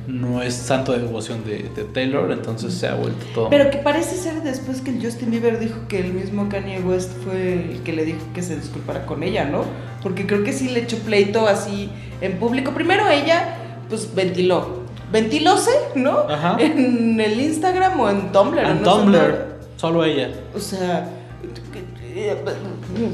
no 0.08 0.42
es 0.42 0.54
santo 0.54 0.92
de 0.92 1.00
devoción 1.00 1.46
de, 1.46 1.70
de 1.74 1.86
Taylor, 1.86 2.30
entonces 2.34 2.74
se 2.74 2.88
ha 2.88 2.96
vuelto 2.96 3.26
todo. 3.34 3.50
Pero 3.50 3.72
que 3.72 3.78
parece 3.78 4.18
ser 4.18 4.42
después 4.44 4.82
que 4.82 4.92
el 4.92 5.02
Justin 5.02 5.32
Bieber 5.32 5.60
dijo 5.60 5.78
que 5.88 6.00
el 6.02 6.14
mismo 6.14 6.50
Kanye 6.50 6.82
West 6.82 7.12
fue 7.24 7.54
el 7.54 7.80
que 7.84 7.94
le 7.94 8.04
dijo 8.04 8.20
que 8.34 8.42
se 8.42 8.58
disculpara 8.58 9.06
con 9.06 9.24
ella, 9.24 9.46
¿no? 9.46 9.64
Porque 10.04 10.26
creo 10.26 10.44
que 10.44 10.54
sí 10.54 10.70
le 10.70 10.82
echó 10.82 10.98
pleito 11.00 11.48
así 11.48 11.90
en 12.22 12.38
público. 12.40 12.72
Primero 12.72 13.08
ella, 13.10 13.56
pues 13.90 14.14
ventiló. 14.16 14.80
Ventilóse, 15.12 15.72
¿no? 15.96 16.20
Ajá. 16.30 16.56
En 16.60 17.20
el 17.20 17.40
Instagram 17.40 18.00
o 18.00 18.10
en 18.10 18.32
Tumblr. 18.32 18.60
en 18.60 18.82
no 18.82 18.94
Tumblr, 18.98 19.46
solo 19.78 20.04
ella. 20.06 20.30
O 20.56 20.60
sea, 20.60 21.10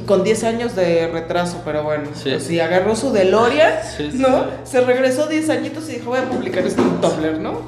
con 0.05 0.23
10 0.23 0.43
años 0.45 0.75
de 0.75 1.07
retraso, 1.07 1.61
pero 1.65 1.83
bueno. 1.83 2.09
Sí. 2.13 2.29
pues 2.31 2.43
sí, 2.43 2.59
agarró 2.59 2.95
su 2.95 3.11
DeLorean, 3.11 3.73
Sí, 3.97 4.11
sí, 4.11 4.17
¿no? 4.17 4.45
Se 4.63 4.81
regresó 4.81 5.27
10 5.27 5.49
añitos 5.49 5.89
y 5.89 5.93
dijo, 5.93 6.09
voy 6.11 6.19
a 6.19 6.29
publicar 6.29 6.65
esto 6.65 6.81
en 6.81 7.01
Tumblr, 7.01 7.39
¿no? 7.39 7.61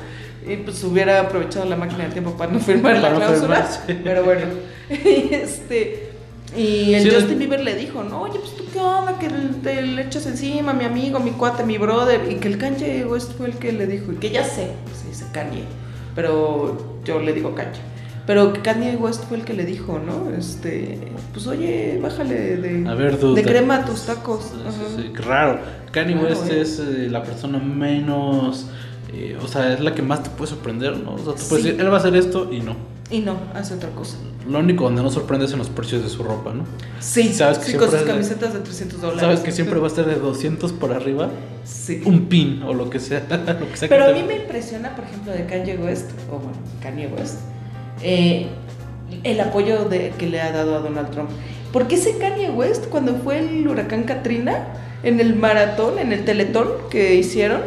Y 0.48 0.56
pues 0.58 0.82
hubiera 0.84 1.20
aprovechado 1.22 1.66
la 1.66 1.76
máquina 1.76 2.04
del 2.04 2.14
tiempo 2.14 2.32
para 2.38 2.52
no 2.52 2.60
firmar 2.60 2.94
Para 2.96 3.00
la 3.02 3.10
no 3.12 3.18
cláusula. 3.18 3.64
firmar. 3.64 4.04
Pero 4.04 4.24
bueno. 4.24 4.46
Y 4.90 5.34
este. 5.34 6.07
Y 6.56 6.94
el 6.94 7.04
Sí, 7.04 7.10
Justin 7.14 7.40
Bieber 7.40 7.60
le 7.60 7.76
dijo, 7.76 8.04
no, 8.04 8.22
oye, 8.22 8.40
pues 8.40 8.56
tú 8.56 8.64
qué 8.72 8.80
onda, 8.80 9.20
que 9.20 9.28
te 9.30 9.82
le 9.82 10.02
echas 10.04 10.26
encima, 10.28 10.74
mi 10.74 10.86
amigo, 10.86 11.20
mi 11.20 11.32
cuate, 11.32 11.64
mi 11.64 11.78
brother. 11.78 12.32
Y 12.32 12.36
que 12.36 12.48
el 12.48 12.58
Kanye 12.58 13.06
West 13.06 13.34
fue 13.38 13.48
el 13.48 13.56
que 13.58 13.72
le 13.74 13.86
dijo, 13.86 14.12
y 14.14 14.16
que 14.16 14.30
ya 14.30 14.44
sé, 14.44 14.72
se 15.00 15.08
dice 15.10 15.26
Kanye, 15.34 15.64
pero 16.16 17.00
yo 17.04 17.20
le 17.20 17.34
digo 17.34 17.54
Kanye. 17.54 17.80
Pero 18.26 18.54
Kanye 18.62 18.96
West 18.98 19.24
fue 19.30 19.38
el 19.38 19.46
que 19.46 19.54
le 19.54 19.66
dijo, 19.66 20.00
¿no? 20.00 20.36
Este, 20.36 20.98
pues 21.34 21.48
oye, 21.48 21.98
bájale 22.02 22.58
de, 22.58 22.90
A 22.90 22.94
ver, 22.94 23.20
dude. 23.20 23.42
de 23.42 23.48
crema 23.48 23.78
a 23.78 23.86
tus 23.86 24.02
tacos. 24.06 24.52
Sí, 24.98 25.14
raro. 25.16 25.60
Kanye 25.92 26.16
West 26.16 26.50
eh. 26.50 26.62
es 26.62 26.80
eh, 26.80 27.08
la 27.10 27.24
persona 27.24 27.58
menos. 27.60 28.68
eh, 29.14 29.38
o 29.42 29.48
sea, 29.48 29.74
es 29.74 29.80
la 29.80 29.96
que 29.96 30.02
más 30.02 30.24
te 30.24 30.30
puede 30.30 30.50
sorprender, 30.52 30.98
¿no? 30.98 31.14
O 31.14 31.18
sea, 31.18 31.26
tú 31.36 31.42
puedes 31.48 31.64
Sí. 31.64 31.70
decir, 31.70 31.80
él 31.82 31.90
va 31.90 31.96
a 31.96 32.00
hacer 32.00 32.16
esto 32.18 32.50
y 32.52 32.60
no. 32.60 32.76
Y 33.10 33.20
no, 33.20 33.38
hace 33.54 33.76
otra 33.76 33.90
cosa. 33.92 34.18
Lo 34.48 34.60
único 34.60 34.86
donde 34.86 35.02
no 35.04 35.10
sorprende 35.10 35.46
es 35.46 35.52
en 35.52 35.60
los 35.60 35.70
precios 35.70 36.04
de 36.04 36.10
su 36.10 36.24
ropa, 36.24 36.54
¿no? 36.54 36.64
Sí, 37.00 37.34
Sabes 37.34 37.58
que 37.60 37.66
sí, 37.72 37.74
con 37.78 37.86
sus 37.90 37.96
es 38.00 38.06
de- 38.06 38.12
camisetas 38.12 38.54
de 38.54 38.60
300 38.62 39.02
dólares. 39.02 39.22
Sabes 39.22 39.40
que 39.42 39.52
siempre 39.52 39.78
va 39.80 39.86
a 39.86 39.90
estar 39.90 40.06
de 40.06 40.16
200 40.16 40.72
por 40.74 40.94
arriba, 40.94 41.30
Sí. 41.66 42.02
un 42.06 42.26
pin 42.28 42.64
o 42.64 42.74
lo 42.74 42.90
que 42.90 43.00
sea. 43.00 43.20
lo 43.30 43.70
que 43.70 43.76
sea 43.78 43.90
que 43.90 43.96
Pero 43.96 44.06
a 44.06 44.08
te- 44.08 44.14
mí 44.14 44.24
me 44.28 44.36
impresiona, 44.38 44.96
por 44.96 45.04
ejemplo, 45.06 45.34
de 45.34 45.46
Kanye 45.46 45.78
West, 45.78 46.10
o 46.32 46.38
bueno, 46.38 46.58
Kanye 46.82 47.08
West, 47.08 47.40
eh, 48.02 48.48
el 49.24 49.40
apoyo 49.42 49.86
de, 49.86 50.14
que 50.18 50.28
le 50.28 50.40
ha 50.42 50.52
dado 50.52 50.76
a 50.76 50.80
Donald 50.80 51.10
Trump. 51.12 51.30
Porque 51.74 51.96
ese 51.96 52.18
Kanye 52.18 52.50
West, 52.50 52.86
cuando 52.88 53.16
fue 53.16 53.40
el 53.40 53.68
huracán 53.68 54.04
Katrina, 54.04 54.68
en 55.04 55.20
el 55.20 55.36
maratón, 55.36 56.00
en 56.00 56.12
el 56.14 56.24
teletón 56.26 56.68
que 56.90 57.16
hicieron, 57.16 57.62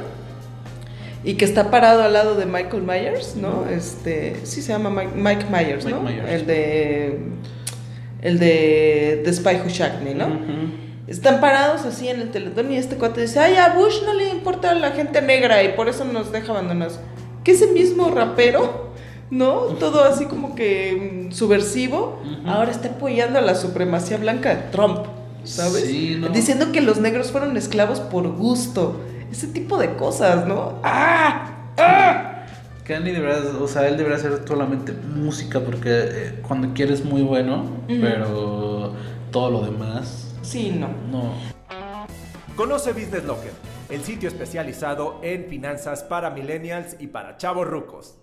y 1.22 1.34
que 1.34 1.44
está 1.44 1.70
parado 1.70 2.02
al 2.02 2.12
lado 2.12 2.34
de 2.34 2.46
Michael 2.46 2.82
Myers, 2.82 3.36
¿no? 3.36 3.66
Este, 3.68 4.36
sí 4.44 4.62
se 4.62 4.72
llama 4.72 4.90
Mike, 4.90 5.12
Mike 5.14 5.46
Myers, 5.50 5.84
Mike 5.84 5.96
¿no? 5.96 6.02
Myers. 6.02 6.28
El 6.30 6.46
de 6.46 7.18
el 8.22 8.38
de 8.38 9.22
The 9.24 9.32
Spy 9.32 9.56
Who 9.64 9.68
Shagged 9.68 10.02
Me, 10.02 10.14
¿no? 10.14 10.26
Ujú. 10.26 10.90
Están 11.06 11.40
parados 11.40 11.84
así 11.84 12.08
en 12.08 12.20
el 12.20 12.30
teletón 12.30 12.70
y 12.70 12.76
este 12.76 12.96
cuate 12.96 13.22
dice, 13.22 13.40
ay, 13.40 13.56
a 13.56 13.74
Bush 13.74 14.02
no 14.04 14.14
le 14.14 14.28
importa 14.28 14.74
la 14.74 14.92
gente 14.92 15.20
negra 15.20 15.62
y 15.62 15.70
por 15.70 15.88
eso 15.88 16.04
nos 16.04 16.30
deja 16.30 16.52
abandonados. 16.52 17.00
Que 17.42 17.52
ese 17.52 17.66
mismo 17.66 18.10
rapero, 18.10 18.90
¿no? 19.30 19.62
Todo 19.78 20.04
así 20.04 20.26
como 20.26 20.54
que 20.54 21.28
mm, 21.28 21.32
subversivo, 21.32 22.20
ahora 22.46 22.70
está 22.70 22.90
apoyando 22.90 23.38
a 23.38 23.42
la 23.42 23.54
supremacía 23.54 24.18
blanca 24.18 24.54
de 24.54 24.62
Trump, 24.70 25.06
¿sabes? 25.44 25.84
Sí, 25.84 26.16
no. 26.20 26.28
Diciendo 26.28 26.70
que 26.70 26.80
los 26.80 26.98
negros 26.98 27.32
fueron 27.32 27.56
esclavos 27.56 28.00
por 28.00 28.28
gusto. 28.28 29.00
Ese 29.30 29.46
tipo 29.48 29.78
de 29.78 29.94
cosas, 29.94 30.46
¿no? 30.46 30.78
¡Ah! 30.82 31.50
¡Ah! 31.78 32.46
Kanye 32.84 33.12
debería, 33.12 33.38
o 33.60 33.68
sea, 33.68 33.86
él 33.86 33.96
debería 33.96 34.16
hacer 34.18 34.42
solamente 34.46 34.92
música 34.92 35.60
porque 35.60 35.90
eh, 35.90 36.42
cuando 36.46 36.74
quiere 36.74 36.92
es 36.94 37.04
muy 37.04 37.22
bueno, 37.22 37.64
pero 37.86 38.92
todo 39.30 39.50
lo 39.50 39.60
demás, 39.62 40.26
Sí, 40.42 40.70
no. 40.70 40.88
no. 41.10 41.34
Conoce 42.56 42.92
Business 42.92 43.24
Locker, 43.24 43.52
el 43.88 44.02
sitio 44.02 44.28
especializado 44.28 45.20
en 45.22 45.46
finanzas 45.48 46.02
para 46.02 46.30
millennials 46.30 46.96
y 46.98 47.06
para 47.06 47.36
chavos 47.36 47.68
rucos. 47.68 48.16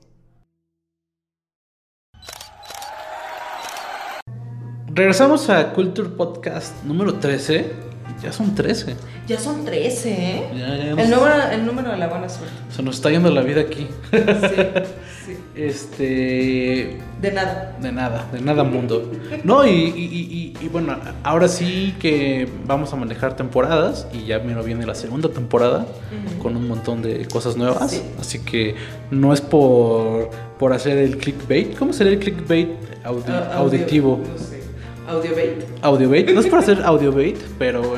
Regresamos 4.87 5.49
a 5.49 5.73
Culture 5.73 6.09
Podcast 6.09 6.83
número 6.83 7.13
13. 7.13 7.71
Ya 8.21 8.31
son 8.31 8.55
13. 8.55 8.95
Ya 9.27 9.39
son 9.39 9.63
13, 9.63 10.09
¿eh? 10.11 10.43
Ya, 10.57 10.67
ya 10.75 10.83
El 11.03 11.09
número, 11.09 11.33
el 11.51 11.65
número 11.65 11.91
de 11.91 11.97
la 11.97 12.07
buena 12.07 12.27
suerte. 12.29 12.53
Se 12.75 12.81
nos 12.81 12.95
está 12.95 13.09
yendo 13.11 13.29
la 13.29 13.41
vida 13.41 13.61
aquí. 13.61 13.87
Sí, 14.11 14.17
sí. 15.25 15.37
Este. 15.55 16.97
De 17.21 17.31
nada. 17.31 17.75
De 17.81 17.91
nada, 17.91 18.27
de 18.31 18.41
nada 18.41 18.63
mundo. 18.63 19.11
No, 19.43 19.65
y, 19.65 19.69
y- 19.71 20.53
y- 20.59 20.65
y 20.65 20.69
bueno, 20.69 20.95
ahora 21.23 21.47
sí 21.47 21.95
que 21.99 22.47
vamos 22.65 22.93
a 22.93 22.95
manejar 22.95 23.35
temporadas 23.35 24.07
y 24.13 24.25
ya 24.25 24.39
mero 24.39 24.63
viene 24.63 24.85
la 24.85 24.95
segunda 24.95 25.29
temporada 25.29 25.85
con 26.41 26.55
un 26.55 26.67
montón 26.67 27.01
de 27.01 27.27
cosas 27.27 27.55
nuevas. 27.57 27.91
Sí. 27.91 28.01
Así 28.19 28.39
que 28.39 28.75
no 29.11 29.33
es 29.33 29.41
por, 29.41 30.29
por 30.59 30.73
hacer 30.73 30.97
el 30.97 31.17
clickbait. 31.17 31.77
¿Cómo 31.77 31.93
sería 31.93 32.13
el 32.13 32.19
clickbait 32.19 32.69
audi- 33.03 33.23
Ah, 33.29 33.57
auditivo? 33.57 34.21
No 34.27 34.37
sé. 34.37 34.56
Audio 35.07 35.33
bait. 35.33 35.63
Audiobait. 35.81 36.29
No 36.33 36.41
es 36.41 36.47
por 36.47 36.59
hacer 36.59 36.81
audiobait, 36.83 37.37
pero 37.57 37.95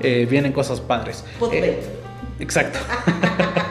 eh, 0.00 0.26
vienen 0.28 0.52
cosas 0.52 0.80
padres. 0.80 1.22
Podbait. 1.38 1.64
Eh, 1.64 1.82
exacto. 2.40 2.78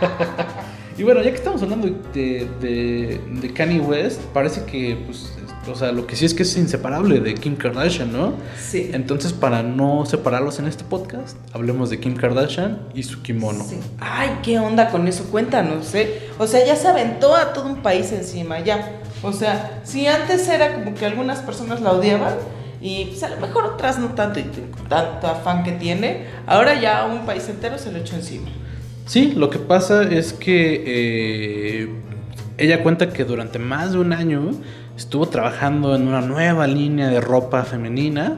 y 0.97 1.01
bueno, 1.01 1.23
ya 1.23 1.31
que 1.31 1.37
estamos 1.37 1.63
hablando 1.63 1.87
de, 2.13 2.47
de, 2.61 3.19
de 3.41 3.53
Kanye 3.53 3.79
West, 3.79 4.21
parece 4.33 4.65
que, 4.65 4.97
pues, 5.03 5.31
o 5.67 5.73
sea, 5.73 5.91
lo 5.91 6.05
que 6.05 6.15
sí 6.15 6.25
es 6.25 6.35
que 6.35 6.43
es 6.43 6.55
inseparable 6.57 7.19
de 7.21 7.33
Kim 7.33 7.55
Kardashian, 7.55 8.13
¿no? 8.13 8.33
Sí. 8.55 8.91
Entonces, 8.93 9.33
para 9.33 9.63
no 9.63 10.05
separarlos 10.05 10.59
en 10.59 10.67
este 10.67 10.83
podcast, 10.83 11.37
hablemos 11.53 11.89
de 11.89 11.99
Kim 11.99 12.15
Kardashian 12.15 12.87
y 12.93 13.01
su 13.01 13.23
kimono. 13.23 13.63
Sí. 13.63 13.79
Ay, 13.99 14.29
¿qué 14.43 14.59
onda 14.59 14.91
con 14.91 15.07
eso? 15.07 15.23
Cuéntanos, 15.31 15.95
¿eh? 15.95 16.29
O 16.37 16.45
sea, 16.45 16.63
ya 16.63 16.75
se 16.75 16.87
aventó 16.87 17.35
a 17.35 17.51
todo 17.51 17.65
un 17.65 17.77
país 17.77 18.11
encima, 18.11 18.59
ya. 18.59 19.01
O 19.23 19.33
sea, 19.33 19.81
si 19.83 20.05
antes 20.05 20.47
era 20.47 20.75
como 20.75 20.93
que 20.93 21.07
algunas 21.07 21.39
personas 21.39 21.81
la 21.81 21.93
odiaban 21.93 22.35
y 22.85 23.05
pues, 23.05 23.23
a 23.23 23.29
lo 23.29 23.37
mejor 23.37 23.65
otras 23.65 23.97
no 23.97 24.09
tanto 24.09 24.39
y 24.39 24.45
tanto 24.87 25.25
afán 25.25 25.63
que 25.63 25.71
tiene, 25.71 26.25
ahora 26.45 26.79
ya 26.79 27.05
un 27.05 27.25
país 27.25 27.49
entero 27.49 27.79
se 27.79 27.91
lo 27.91 27.97
echó 27.97 28.15
encima. 28.15 28.47
Sí, 29.07 29.33
lo 29.35 29.49
que 29.49 29.57
pasa 29.57 30.03
es 30.03 30.33
que 30.33 30.83
eh, 30.85 31.89
ella 32.59 32.83
cuenta 32.83 33.11
que 33.11 33.23
durante 33.23 33.57
más 33.57 33.93
de 33.93 33.97
un 33.97 34.13
año 34.13 34.51
estuvo 34.95 35.27
trabajando 35.27 35.95
en 35.95 36.07
una 36.07 36.21
nueva 36.21 36.67
línea 36.67 37.07
de 37.07 37.21
ropa 37.21 37.63
femenina, 37.63 38.37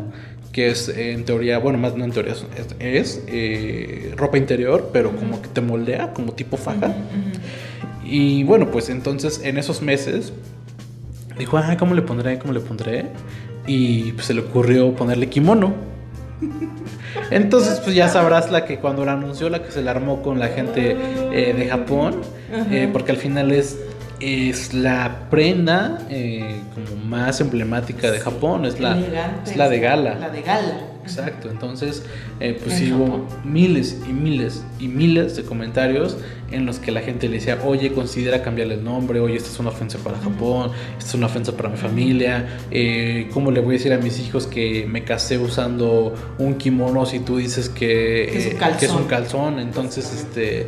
que 0.53 0.69
es 0.69 0.87
en 0.87 1.25
teoría, 1.25 1.59
bueno, 1.59 1.77
más 1.77 1.97
no 1.97 2.05
en 2.05 2.11
teoría, 2.11 2.31
es, 2.31 2.45
es, 2.79 3.23
eh, 3.27 4.13
ropa 4.15 4.37
interior, 4.37 4.91
pero 4.93 5.13
como 5.13 5.41
que 5.41 5.49
te 5.49 5.59
moldea, 5.59 6.13
como 6.13 6.31
tipo 6.31 6.55
faja. 6.55 6.95
Y 8.05 8.43
bueno, 8.45 8.71
pues 8.71 8.87
entonces 8.87 9.41
en 9.43 9.57
esos 9.57 9.81
meses 9.81 10.31
dijo, 11.37 11.57
ah, 11.57 11.75
¿cómo 11.77 11.93
le 11.93 12.01
pondré? 12.01 12.39
¿Cómo 12.39 12.53
le 12.53 12.61
pondré? 12.61 13.07
Y 13.67 14.13
pues, 14.13 14.25
se 14.25 14.33
le 14.33 14.41
ocurrió 14.41 14.93
ponerle 14.93 15.29
kimono. 15.29 15.73
Entonces, 17.31 17.79
pues 17.79 17.95
ya 17.95 18.07
sabrás 18.07 18.51
la 18.51 18.65
que 18.65 18.77
cuando 18.77 19.03
la 19.05 19.13
anunció, 19.13 19.49
la 19.49 19.63
que 19.63 19.71
se 19.71 19.81
la 19.81 19.91
armó 19.91 20.21
con 20.21 20.39
la 20.39 20.47
gente 20.47 20.95
eh, 21.31 21.53
de 21.53 21.67
Japón, 21.67 22.21
eh, 22.71 22.89
porque 22.91 23.11
al 23.11 23.17
final 23.17 23.51
es, 23.51 23.77
es 24.19 24.73
la 24.73 25.27
prenda 25.29 25.99
eh, 26.09 26.61
como 26.73 27.03
más 27.05 27.41
emblemática 27.41 28.11
de 28.11 28.19
Japón, 28.19 28.65
es 28.65 28.79
la, 28.79 28.97
es 29.45 29.57
la 29.57 29.69
de 29.69 29.79
gala. 29.79 30.15
La 30.15 30.29
de 30.29 30.41
gala. 30.41 30.79
Exacto, 31.07 31.49
entonces 31.49 32.03
eh, 32.39 32.59
pues 32.61 32.75
sí 32.75 32.91
hubo 32.91 33.25
miles 33.45 33.97
y 34.07 34.11
miles 34.11 34.63
y 34.79 34.87
miles 34.87 35.35
de 35.35 35.43
comentarios 35.43 36.17
en 36.51 36.65
los 36.65 36.79
que 36.79 36.91
la 36.91 37.01
gente 37.01 37.27
le 37.27 37.35
decía, 37.35 37.59
oye, 37.63 37.91
considera 37.93 38.41
cambiarle 38.41 38.75
el 38.75 38.83
nombre, 38.83 39.19
oye, 39.19 39.35
esta 39.35 39.49
es 39.49 39.59
una 39.59 39.69
ofensa 39.69 39.97
para 39.99 40.17
Japón, 40.17 40.71
esta 40.97 41.09
es 41.09 41.13
una 41.15 41.27
ofensa 41.27 41.55
para 41.55 41.69
mi 41.69 41.77
familia, 41.77 42.59
eh, 42.71 43.29
¿cómo 43.33 43.51
le 43.51 43.59
voy 43.61 43.75
a 43.75 43.77
decir 43.77 43.93
a 43.93 43.97
mis 43.97 44.19
hijos 44.19 44.47
que 44.47 44.85
me 44.87 45.03
casé 45.03 45.37
usando 45.37 46.13
un 46.37 46.55
kimono 46.55 47.05
si 47.05 47.19
tú 47.19 47.37
dices 47.37 47.69
que, 47.69 48.37
es 48.37 48.45
un 48.47 48.51
eh, 48.51 48.55
calzón. 48.55 48.79
que 48.79 48.85
es 48.85 48.91
un 48.91 49.03
calzón? 49.05 49.59
Entonces, 49.59 50.13
este... 50.13 50.67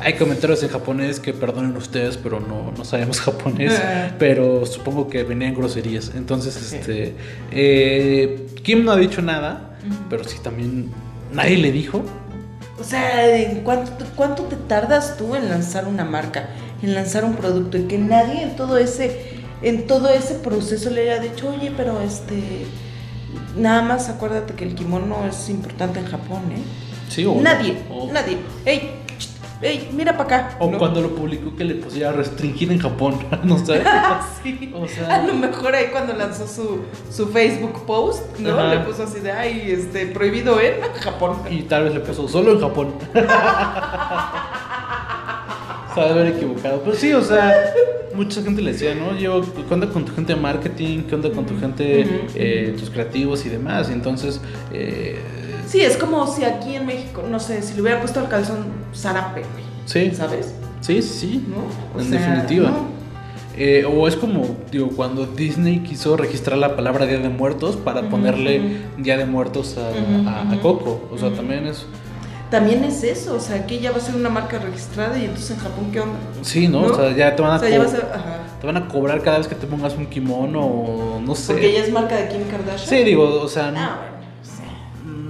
Hay 0.00 0.14
comentarios 0.14 0.62
en 0.62 0.70
japonés 0.70 1.20
que 1.20 1.34
perdonen 1.34 1.76
ustedes, 1.76 2.16
pero 2.16 2.40
no, 2.40 2.72
no 2.74 2.84
sabemos 2.84 3.20
japonés. 3.20 3.78
Ah. 3.82 4.10
pero 4.18 4.64
supongo 4.64 5.08
que 5.08 5.22
venían 5.22 5.54
groserías. 5.54 6.12
Entonces, 6.14 6.72
este. 6.72 7.14
eh, 7.50 8.46
Kim 8.62 8.84
no 8.84 8.92
ha 8.92 8.96
dicho 8.96 9.20
nada, 9.20 9.71
pero 10.10 10.24
sí 10.24 10.38
también 10.42 10.90
nadie 11.32 11.56
le 11.58 11.72
dijo. 11.72 12.02
O 12.80 12.84
sea, 12.84 13.36
¿en 13.36 13.60
cuánto, 13.60 13.92
te- 13.92 14.04
¿cuánto 14.16 14.44
te 14.44 14.56
tardas 14.56 15.16
tú 15.16 15.34
en 15.36 15.48
lanzar 15.48 15.86
una 15.86 16.04
marca, 16.04 16.48
en 16.82 16.94
lanzar 16.94 17.24
un 17.24 17.34
producto 17.36 17.78
y 17.78 17.82
que 17.84 17.98
nadie 17.98 18.42
en 18.42 18.56
todo 18.56 18.76
ese, 18.78 19.34
en 19.62 19.86
todo 19.86 20.08
ese 20.08 20.34
proceso 20.34 20.90
le 20.90 21.02
haya 21.12 21.22
dicho, 21.22 21.48
oye, 21.50 21.72
pero 21.76 22.00
este, 22.00 22.64
nada 23.56 23.82
más 23.82 24.08
acuérdate 24.08 24.54
que 24.54 24.64
el 24.64 24.74
kimono 24.74 25.26
es 25.26 25.48
importante 25.48 26.00
en 26.00 26.06
Japón, 26.06 26.40
¿eh? 26.50 26.62
Sí, 27.08 27.24
o 27.26 27.34
nadie, 27.40 27.76
o- 27.90 28.10
nadie. 28.10 28.38
Ey, 28.64 28.90
ch, 29.62 29.64
ey, 29.64 29.88
mira 29.92 30.12
para 30.16 30.24
acá. 30.24 30.56
O 30.58 30.70
¿no? 30.70 30.78
cuando 30.78 31.00
lo 31.00 31.14
publicó 31.14 31.54
que 31.56 31.64
le 31.64 31.76
pusiera 31.76 32.12
restringir 32.12 32.70
en 32.72 32.78
Japón, 32.78 33.14
no 33.44 33.58
sé. 33.64 33.82
Sí. 34.42 34.72
O 34.74 34.88
sea- 34.88 35.14
a 35.14 35.26
lo 35.26 35.34
mejor 35.34 35.74
ahí 35.74 35.86
cuando 35.92 36.14
lanzó 36.14 36.46
su, 36.48 36.80
su 37.10 37.28
Facebook 37.28 37.86
post, 37.86 38.38
¿no? 38.38 38.58
Ajá. 38.58 38.74
Le 38.74 38.80
puso 38.80 39.04
así 39.04 39.20
de, 39.20 39.30
ay, 39.30 39.70
este, 39.70 40.06
prohibido 40.06 40.60
en 40.60 40.80
Japón. 41.00 41.36
Y 41.48 41.62
tal 41.62 41.84
vez 41.84 41.94
le 41.94 42.00
puso 42.00 42.26
solo 42.28 42.52
en 42.52 42.60
Japón. 42.60 42.94
Se 45.94 46.00
ha 46.00 46.04
de 46.04 46.10
haber 46.10 46.26
equivocado. 46.28 46.80
Pero 46.84 46.96
sí, 46.96 47.12
o 47.12 47.22
sea, 47.22 47.54
mucha 48.14 48.42
gente 48.42 48.62
le 48.62 48.72
decía, 48.72 48.94
¿no? 48.94 49.14
Yo, 49.16 49.42
¿qué 49.68 49.74
onda 49.74 49.88
con 49.90 50.04
tu 50.04 50.14
gente 50.14 50.34
de 50.34 50.40
marketing? 50.40 51.02
¿Qué 51.02 51.14
onda 51.14 51.30
con 51.30 51.44
tu 51.46 51.58
gente, 51.60 52.06
eh, 52.34 52.74
tus 52.78 52.88
creativos 52.90 53.44
y 53.44 53.50
demás? 53.50 53.90
Y 53.90 53.92
entonces, 53.92 54.40
eh, 54.72 55.20
Sí, 55.72 55.80
es 55.80 55.96
como 55.96 56.26
si 56.26 56.44
aquí 56.44 56.74
en 56.76 56.84
México, 56.84 57.22
no 57.28 57.40
sé, 57.40 57.62
si 57.62 57.72
le 57.74 57.80
hubiera 57.80 57.98
puesto 57.98 58.20
el 58.20 58.28
calzón 58.28 58.66
zarape, 58.94 59.42
sí, 59.86 60.12
¿Sabes? 60.14 60.52
sí, 60.82 61.00
sí, 61.00 61.46
¿No? 61.48 61.64
O 61.96 62.00
en 62.02 62.10
sea, 62.10 62.18
definitiva. 62.20 62.68
no. 62.70 62.92
Eh, 63.56 63.84
o 63.86 64.06
es 64.06 64.16
como, 64.16 64.44
digo, 64.70 64.88
cuando 64.94 65.24
Disney 65.26 65.78
quiso 65.80 66.16
registrar 66.16 66.58
la 66.58 66.76
palabra 66.76 67.06
Día 67.06 67.18
de 67.20 67.28
Muertos 67.30 67.76
para 67.76 68.08
ponerle. 68.10 68.80
Día 68.98 69.16
de 69.16 69.24
Muertos 69.24 69.76
a. 69.78 70.56
Coco. 70.60 71.08
O 71.10 71.16
sea, 71.18 71.32
también 71.32 71.66
es... 71.66 71.86
También 72.50 72.84
es 72.84 73.02
eso, 73.02 73.34
o 73.36 73.40
sea, 73.40 73.56
aquí 73.56 73.78
ya 73.78 73.92
va 73.92 73.96
a 73.96 74.00
ser 74.00 74.14
una 74.14 74.28
marca 74.28 74.58
registrada 74.58 75.16
y 75.18 75.24
entonces 75.24 75.52
en 75.52 75.56
Japón, 75.56 75.88
¿qué 75.90 76.00
onda? 76.00 76.18
Sí, 76.42 76.68
¿no? 76.68 76.82
¿No? 76.82 76.88
O 76.88 76.94
sea, 76.94 77.16
ya 77.16 77.34
te 77.34 77.40
van 77.40 77.52
a 77.52 77.56
O 77.56 77.58
sea, 77.60 77.68
ya 77.70 77.78
co- 77.78 77.84
va 77.84 77.98
a 77.98 78.14
ajá. 78.14 78.38
Te 78.60 78.66
van 78.66 78.76
a 78.76 78.88
cobrar 78.88 79.22
cada 79.22 79.38
vez 79.38 79.48
que 79.48 79.54
te 79.54 79.66
pongas 79.66 79.96
un 79.96 80.04
kimono 80.04 80.60
o 80.60 81.20
no 81.20 81.34
sé. 81.34 81.54
Porque 81.54 81.70
ella 81.70 81.82
es 81.84 81.90
marca 81.90 82.14
de 82.14 82.28
Kim 82.28 82.42
Kardashian. 82.50 82.88
Sí, 82.90 83.04
digo, 83.04 83.40
o 83.40 83.48
sea, 83.48 83.72
Ah, 83.74 84.00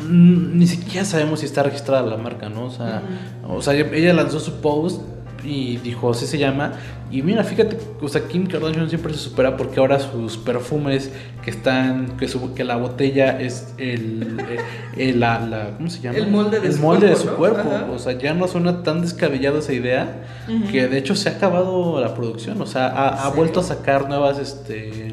ni 0.09 0.66
siquiera 0.66 1.05
sabemos 1.05 1.40
si 1.40 1.46
está 1.46 1.62
registrada 1.62 2.03
la 2.03 2.16
marca, 2.16 2.48
¿no? 2.48 2.64
O 2.66 2.70
sea, 2.70 3.03
o 3.48 3.62
sea, 3.62 3.74
ella 3.74 4.12
lanzó 4.14 4.40
su 4.40 4.61
post 4.61 5.00
y 5.44 5.76
dijo, 5.78 6.11
así 6.11 6.26
se 6.26 6.38
llama. 6.38 6.72
Y 7.11 7.20
mira, 7.22 7.44
fíjate, 7.44 7.76
o 8.00 8.09
sea, 8.09 8.26
Kim 8.26 8.46
Kardashian 8.46 8.88
siempre 8.88 9.12
se 9.12 9.18
supera 9.18 9.57
porque 9.57 9.80
ahora 9.80 9.98
sus 9.98 10.38
perfumes 10.38 11.11
que 11.44 11.50
están, 11.50 12.16
que, 12.16 12.26
su, 12.26 12.55
que 12.55 12.64
la 12.64 12.76
botella 12.76 13.38
es 13.38 13.74
el, 13.76 14.38
eh, 14.48 14.59
eh, 14.96 15.12
la, 15.14 15.40
la- 15.40 15.76
¿cómo 15.76 15.90
se 15.90 16.00
llama? 16.00 16.16
El 16.16 16.28
molde 16.28 16.59
de 16.61 16.68
El 16.68 16.74
su 16.74 16.80
molde 16.80 17.09
de 17.09 17.12
cuerpo, 17.14 17.22
su 17.26 17.30
¿no? 17.32 17.36
cuerpo. 17.36 17.70
Ajá. 17.70 17.86
O 17.92 17.98
sea, 17.98 18.12
ya 18.18 18.32
no 18.32 18.48
suena 18.48 18.82
tan 18.82 19.03
descabellada 19.03 19.59
esa 19.59 19.74
idea 19.74 20.22
que 20.70 20.88
de 20.88 20.96
hecho 20.96 21.14
se 21.14 21.28
ha 21.28 21.32
acabado 21.32 22.00
la 22.00 22.14
producción. 22.14 22.62
O 22.62 22.66
sea, 22.66 22.86
ha, 22.86 23.28
vuelto 23.30 23.61
a 23.61 23.62
sacar 23.62 24.09
nuevas, 24.09 24.38
este, 24.38 25.11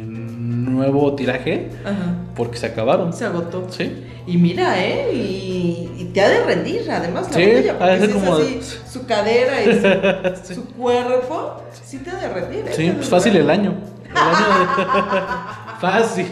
nuevo 0.76 1.14
tiraje 1.16 1.70
Ajá. 1.84 2.14
porque 2.36 2.58
se 2.58 2.68
acabaron. 2.68 3.12
Se 3.14 3.26
agotó. 3.26 3.68
Sí. 3.70 4.06
Y 4.28 4.38
mira, 4.38 4.80
¿eh? 4.84 5.12
Y, 5.14 5.92
y 5.98 6.06
te 6.14 6.22
ha 6.22 6.30
de 6.30 6.44
rendir, 6.46 6.90
además, 6.92 7.28
la 7.32 7.34
Sí, 7.38 7.46
botella, 7.46 7.80
porque 7.80 7.98
si 7.98 8.04
es 8.06 8.10
como- 8.14 8.36
así, 8.36 8.60
su 8.92 9.06
cadera 9.08 9.64
y 9.64 10.36
su, 10.46 10.54
su 10.56 10.66
cuerpo, 10.74 11.62
sí 11.84 11.98
te 12.00 12.12
ha 12.12 12.16
de 12.16 12.30
rendir, 12.30 12.60
¿eh? 12.68 12.74
Sí, 12.76 12.92
pues 12.96 13.10
fácil 13.10 13.36
el 13.36 13.50
año. 13.50 13.74
El 14.12 14.18
año 14.18 14.46
de- 14.60 15.80
fácil. 15.82 16.28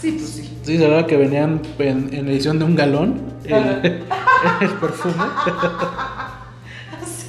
Sí, 0.00 0.12
pues 0.12 0.30
sí. 0.30 0.46
Sí, 0.62 0.78
la 0.78 0.88
verdad 0.88 1.06
que 1.06 1.16
venían 1.16 1.60
en, 1.78 2.10
en 2.14 2.28
edición 2.28 2.58
de 2.58 2.64
un 2.66 2.76
galón 2.76 3.22
el, 3.44 3.54
el 4.60 4.68
perfume 4.80 5.14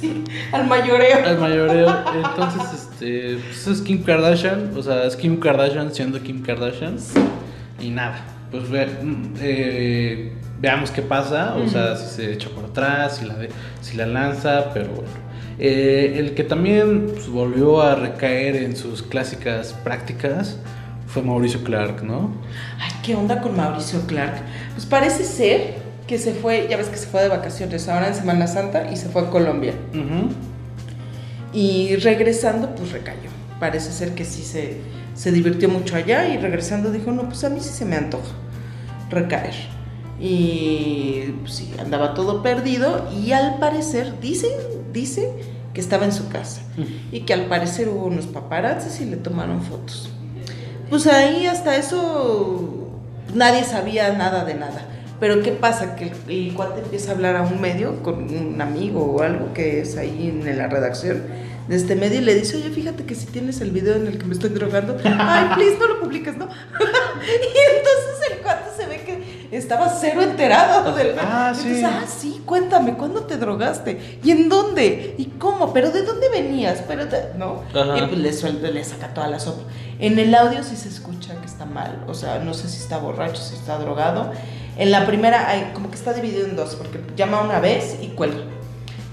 Sí, 0.00 0.24
al 0.52 0.66
mayoreo. 0.66 1.26
al 1.26 1.38
mayoreo. 1.38 1.96
Entonces, 2.14 2.81
este, 3.02 3.38
pues 3.48 3.66
es 3.66 3.80
Kim 3.82 4.02
Kardashian, 4.02 4.72
o 4.76 4.82
sea, 4.82 5.04
es 5.04 5.16
Kim 5.16 5.38
Kardashian 5.40 5.92
siendo 5.94 6.20
Kim 6.22 6.42
Kardashian. 6.42 6.96
Y 7.80 7.90
nada, 7.90 8.20
pues 8.50 8.68
ve- 8.70 8.86
mm, 9.02 9.34
eh, 9.40 10.32
veamos 10.60 10.90
qué 10.90 11.02
pasa, 11.02 11.54
o 11.56 11.68
sea, 11.68 11.96
si 11.96 12.14
se 12.14 12.32
echa 12.32 12.48
por 12.50 12.64
atrás, 12.66 13.16
si 13.18 13.24
la, 13.26 13.34
de- 13.34 13.48
si 13.80 13.96
la 13.96 14.06
lanza, 14.06 14.70
pero 14.72 14.88
bueno. 14.90 15.08
Eh, 15.58 16.14
el 16.16 16.34
que 16.34 16.44
también 16.44 17.08
pues, 17.12 17.28
volvió 17.28 17.82
a 17.82 17.94
recaer 17.94 18.56
en 18.56 18.74
sus 18.76 19.02
clásicas 19.02 19.74
prácticas 19.84 20.56
fue 21.06 21.22
Mauricio 21.22 21.62
Clark, 21.62 22.02
¿no? 22.02 22.30
Ay, 22.80 22.90
¿qué 23.02 23.14
onda 23.14 23.40
con 23.40 23.54
Mauricio 23.56 24.00
Clark? 24.06 24.34
Pues 24.74 24.86
parece 24.86 25.24
ser 25.24 25.74
que 26.06 26.18
se 26.18 26.32
fue, 26.32 26.66
ya 26.70 26.76
ves 26.78 26.88
que 26.88 26.96
se 26.96 27.06
fue 27.06 27.22
de 27.22 27.28
vacaciones 27.28 27.86
ahora 27.88 28.08
en 28.08 28.14
Semana 28.14 28.46
Santa 28.46 28.90
y 28.90 28.96
se 28.96 29.08
fue 29.08 29.22
a 29.22 29.30
Colombia. 29.30 29.74
Ujú. 29.90 30.30
Y 31.52 31.96
regresando, 31.96 32.74
pues 32.74 32.92
recayó. 32.92 33.30
Parece 33.60 33.92
ser 33.92 34.14
que 34.14 34.24
sí 34.24 34.42
se, 34.42 34.78
se 35.14 35.32
divirtió 35.32 35.68
mucho 35.68 35.96
allá 35.96 36.28
y 36.28 36.38
regresando 36.38 36.90
dijo, 36.90 37.12
no, 37.12 37.24
pues 37.28 37.44
a 37.44 37.50
mí 37.50 37.60
sí 37.60 37.70
se 37.70 37.84
me 37.84 37.96
antoja 37.96 38.32
recaer. 39.12 39.54
Y 40.18 41.34
pues, 41.40 41.54
sí, 41.54 41.72
andaba 41.78 42.14
todo 42.14 42.42
perdido 42.42 43.08
y 43.12 43.32
al 43.32 43.58
parecer 43.58 44.20
dicen, 44.20 44.52
dice 44.92 45.32
que 45.74 45.80
estaba 45.80 46.04
en 46.04 46.12
su 46.12 46.28
casa 46.28 46.62
y 47.10 47.20
que 47.20 47.32
al 47.32 47.46
parecer 47.46 47.88
hubo 47.88 48.06
unos 48.06 48.26
paparazzis 48.26 49.00
y 49.00 49.06
le 49.06 49.16
tomaron 49.16 49.62
fotos. 49.62 50.10
Pues 50.90 51.06
ahí 51.06 51.46
hasta 51.46 51.76
eso 51.76 52.88
nadie 53.34 53.64
sabía 53.64 54.12
nada 54.12 54.44
de 54.44 54.54
nada. 54.54 54.86
Pero 55.22 55.40
¿qué 55.40 55.52
pasa? 55.52 55.94
Que 55.94 56.06
el, 56.26 56.48
el 56.48 56.52
cuate 56.54 56.80
empieza 56.80 57.12
a 57.12 57.14
hablar 57.14 57.36
a 57.36 57.42
un 57.42 57.60
medio 57.60 58.02
con 58.02 58.24
un 58.24 58.60
amigo 58.60 59.04
o 59.04 59.22
algo 59.22 59.54
que 59.54 59.80
es 59.80 59.96
ahí 59.96 60.28
en 60.44 60.58
la 60.58 60.66
redacción 60.66 61.22
de 61.68 61.76
este 61.76 61.94
medio 61.94 62.20
y 62.20 62.24
le 62.24 62.34
dice, 62.34 62.56
oye, 62.56 62.70
fíjate 62.70 63.04
que 63.04 63.14
si 63.14 63.26
tienes 63.26 63.60
el 63.60 63.70
video 63.70 63.94
en 63.94 64.08
el 64.08 64.18
que 64.18 64.24
me 64.24 64.32
estoy 64.34 64.50
drogando, 64.50 64.96
ay, 65.04 65.44
please, 65.54 65.76
no 65.78 65.86
lo 65.86 66.00
publiques, 66.00 66.36
¿no? 66.36 66.46
y 66.46 67.76
entonces 67.76 68.32
el 68.32 68.38
cuate 68.38 68.64
se 68.76 68.86
ve 68.86 69.02
que 69.06 69.56
estaba 69.56 69.88
cero 69.88 70.22
enterado 70.22 70.92
del... 70.92 71.14
Ah, 71.20 71.52
Entonces, 71.54 71.78
sí. 71.78 71.84
ah, 71.86 72.04
sí, 72.08 72.42
cuéntame, 72.44 72.94
¿cuándo 72.94 73.20
te 73.22 73.36
drogaste? 73.36 74.18
¿Y 74.24 74.32
en 74.32 74.48
dónde? 74.48 75.14
¿Y 75.18 75.26
cómo? 75.38 75.72
¿Pero 75.72 75.92
de 75.92 76.02
dónde 76.02 76.28
venías? 76.30 76.82
Pero 76.88 77.06
de- 77.06 77.28
¿No? 77.38 77.62
Ajá. 77.72 77.96
Y 77.96 78.06
pues 78.08 78.18
le, 78.18 78.32
suelta, 78.32 78.68
le 78.68 78.82
saca 78.82 79.14
toda 79.14 79.28
la 79.28 79.38
sopa. 79.38 79.62
En 80.00 80.18
el 80.18 80.34
audio 80.34 80.64
sí 80.64 80.74
se 80.74 80.88
escucha 80.88 81.36
que 81.40 81.46
está 81.46 81.64
mal, 81.64 82.02
o 82.08 82.14
sea, 82.14 82.40
no 82.40 82.54
sé 82.54 82.68
si 82.68 82.78
está 82.78 82.98
borracho, 82.98 83.40
si 83.40 83.54
está 83.54 83.78
drogado. 83.78 84.32
En 84.76 84.90
la 84.90 85.06
primera, 85.06 85.48
hay, 85.48 85.72
como 85.74 85.90
que 85.90 85.96
está 85.96 86.12
dividido 86.14 86.46
en 86.46 86.56
dos, 86.56 86.76
porque 86.76 86.98
llama 87.16 87.42
una 87.42 87.60
vez 87.60 87.98
y 88.02 88.08
cuelga. 88.08 88.42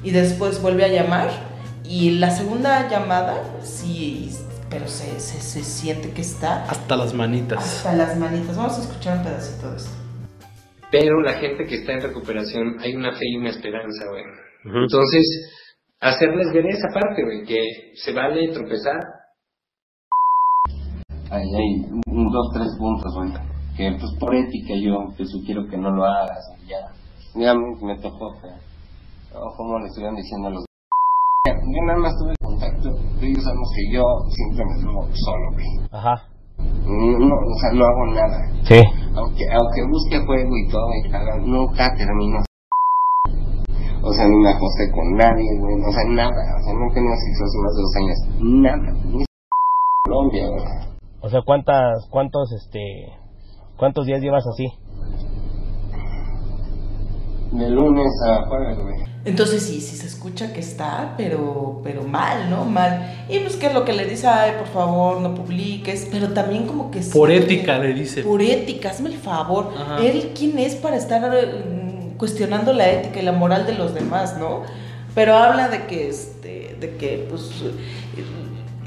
Y 0.03 0.11
después 0.11 0.61
vuelve 0.61 0.85
a 0.85 0.87
llamar. 0.87 1.29
Y 1.83 2.11
la 2.11 2.31
segunda 2.31 2.87
llamada, 2.87 3.43
sí, 3.63 4.29
pero 4.69 4.87
se, 4.87 5.19
se, 5.19 5.41
se 5.41 5.63
siente 5.63 6.11
que 6.11 6.21
está 6.21 6.63
Hasta 6.65 6.95
las 6.95 7.13
manitas. 7.13 7.57
hasta 7.59 7.93
las 7.93 8.17
manitas. 8.17 8.55
Vamos 8.55 8.77
a 8.77 8.81
escuchar 8.81 9.17
un 9.17 9.23
pedacito 9.23 9.71
de 9.71 9.77
esto. 9.77 9.91
Pero 10.91 11.21
la 11.21 11.33
gente 11.33 11.65
que 11.65 11.75
está 11.75 11.93
en 11.93 12.01
recuperación, 12.01 12.79
hay 12.79 12.95
una 12.95 13.11
fe 13.13 13.25
y 13.27 13.37
una 13.37 13.49
esperanza, 13.49 14.05
güey. 14.09 14.23
Entonces, 14.63 15.51
hacerles 15.99 16.53
ver 16.53 16.65
esa 16.67 16.87
parte, 16.93 17.23
güey, 17.23 17.43
que 17.45 17.91
se 17.95 18.13
vale 18.13 18.51
tropezar. 18.53 18.99
Ahí 21.31 21.43
hay 21.43 21.91
un, 22.07 22.31
dos, 22.31 22.49
tres 22.53 22.69
puntos, 22.77 23.13
güey. 23.15 23.48
Que 23.79 23.95
pues 23.97 24.11
por 24.19 24.35
ética 24.35 24.73
yo 24.75 25.07
te 25.15 25.23
sugiero 25.23 25.65
que 25.71 25.77
no 25.77 25.89
lo 25.89 26.03
hagas. 26.03 26.43
y 26.59 26.67
Ya, 26.67 26.91
ya 27.33 27.53
me, 27.55 27.95
tocó, 28.01 28.27
o 28.27 29.55
como 29.55 29.79
le 29.79 29.87
estuvieron 29.87 30.17
diciendo 30.17 30.49
a 30.49 30.51
los... 30.51 30.65
Yo 31.47 31.85
nada 31.87 31.97
más 31.97 32.11
tuve 32.19 32.35
contacto, 32.43 32.89
yo 32.89 33.41
sabemos 33.41 33.71
que 33.73 33.95
yo 33.95 34.03
siempre 34.35 34.65
me 34.65 34.81
drogo 34.81 35.07
solo, 35.13 35.51
güey. 35.53 35.65
Ajá. 35.93 36.27
No, 36.59 37.19
no, 37.19 37.35
o 37.35 37.59
sea, 37.61 37.71
no 37.71 37.85
hago 37.85 38.05
nada. 38.07 38.51
Sí. 38.67 38.81
Aunque, 39.15 39.47
aunque 39.47 39.87
busque 39.89 40.25
juego 40.27 40.57
y 40.57 40.67
todo, 40.67 40.89
y 40.91 41.49
nunca 41.49 41.95
termino. 41.95 42.39
O 44.03 44.11
sea, 44.11 44.27
ni 44.27 44.35
me 44.43 44.49
acosté 44.49 44.91
con 44.91 45.15
nadie, 45.15 45.57
güey. 45.57 45.75
O 45.87 45.91
sea, 45.93 46.03
nada. 46.03 46.57
O 46.59 46.63
sea, 46.65 46.73
no 46.73 46.91
tenido 46.91 47.15
sexo 47.15 47.43
hace 47.45 47.59
más 47.63 47.75
de 47.75 47.81
dos 47.81 47.95
años. 47.95 48.17
Nada. 48.41 48.91
Ni 49.05 49.25
Colombia, 50.03 50.49
güey. 50.49 50.65
O 51.21 51.29
sea, 51.29 51.41
¿cuántas, 51.45 52.05
cuántos, 52.09 52.51
este, 52.51 53.13
cuántos 53.79 54.05
días 54.05 54.21
llevas 54.21 54.45
así? 54.45 54.71
De 57.51 57.69
lunes 57.69 58.11
a 58.27 58.45
jueves, 58.45 58.77
güey. 58.77 58.95
Entonces 59.25 59.63
sí, 59.63 59.81
sí 59.81 59.95
se 59.97 60.07
escucha 60.07 60.53
que 60.53 60.59
está, 60.59 61.13
pero, 61.17 61.81
pero 61.83 62.03
mal, 62.03 62.49
¿no? 62.49 62.63
Mal. 62.65 63.25
Y 63.27 63.39
pues 63.39 63.55
que 63.55 63.67
es 63.67 63.73
lo 63.73 63.83
que 63.85 63.93
le 63.93 64.05
dice, 64.05 64.27
ay, 64.27 64.53
por 64.57 64.67
favor, 64.67 65.19
no 65.19 65.35
publiques, 65.35 66.07
pero 66.11 66.29
también 66.29 66.67
como 66.67 66.89
que... 66.91 66.99
Por 67.01 67.31
ética 67.31 67.79
le 67.79 67.93
dice. 67.93 68.23
Por 68.23 68.41
ética, 68.41 68.91
hazme 68.91 69.09
el 69.09 69.17
favor. 69.17 69.73
Ajá. 69.77 69.97
Él, 70.03 70.31
¿quién 70.37 70.57
es 70.59 70.75
para 70.75 70.95
estar 70.95 71.21
mm, 71.29 72.17
cuestionando 72.17 72.71
la 72.71 72.89
ética 72.89 73.19
y 73.19 73.23
la 73.23 73.33
moral 73.33 73.65
de 73.65 73.73
los 73.73 73.93
demás, 73.93 74.37
no? 74.37 74.63
Pero 75.15 75.35
habla 75.35 75.67
de 75.69 75.85
que, 75.85 76.07
este, 76.07 76.77
de 76.79 76.95
que, 76.95 77.27
pues, 77.29 77.51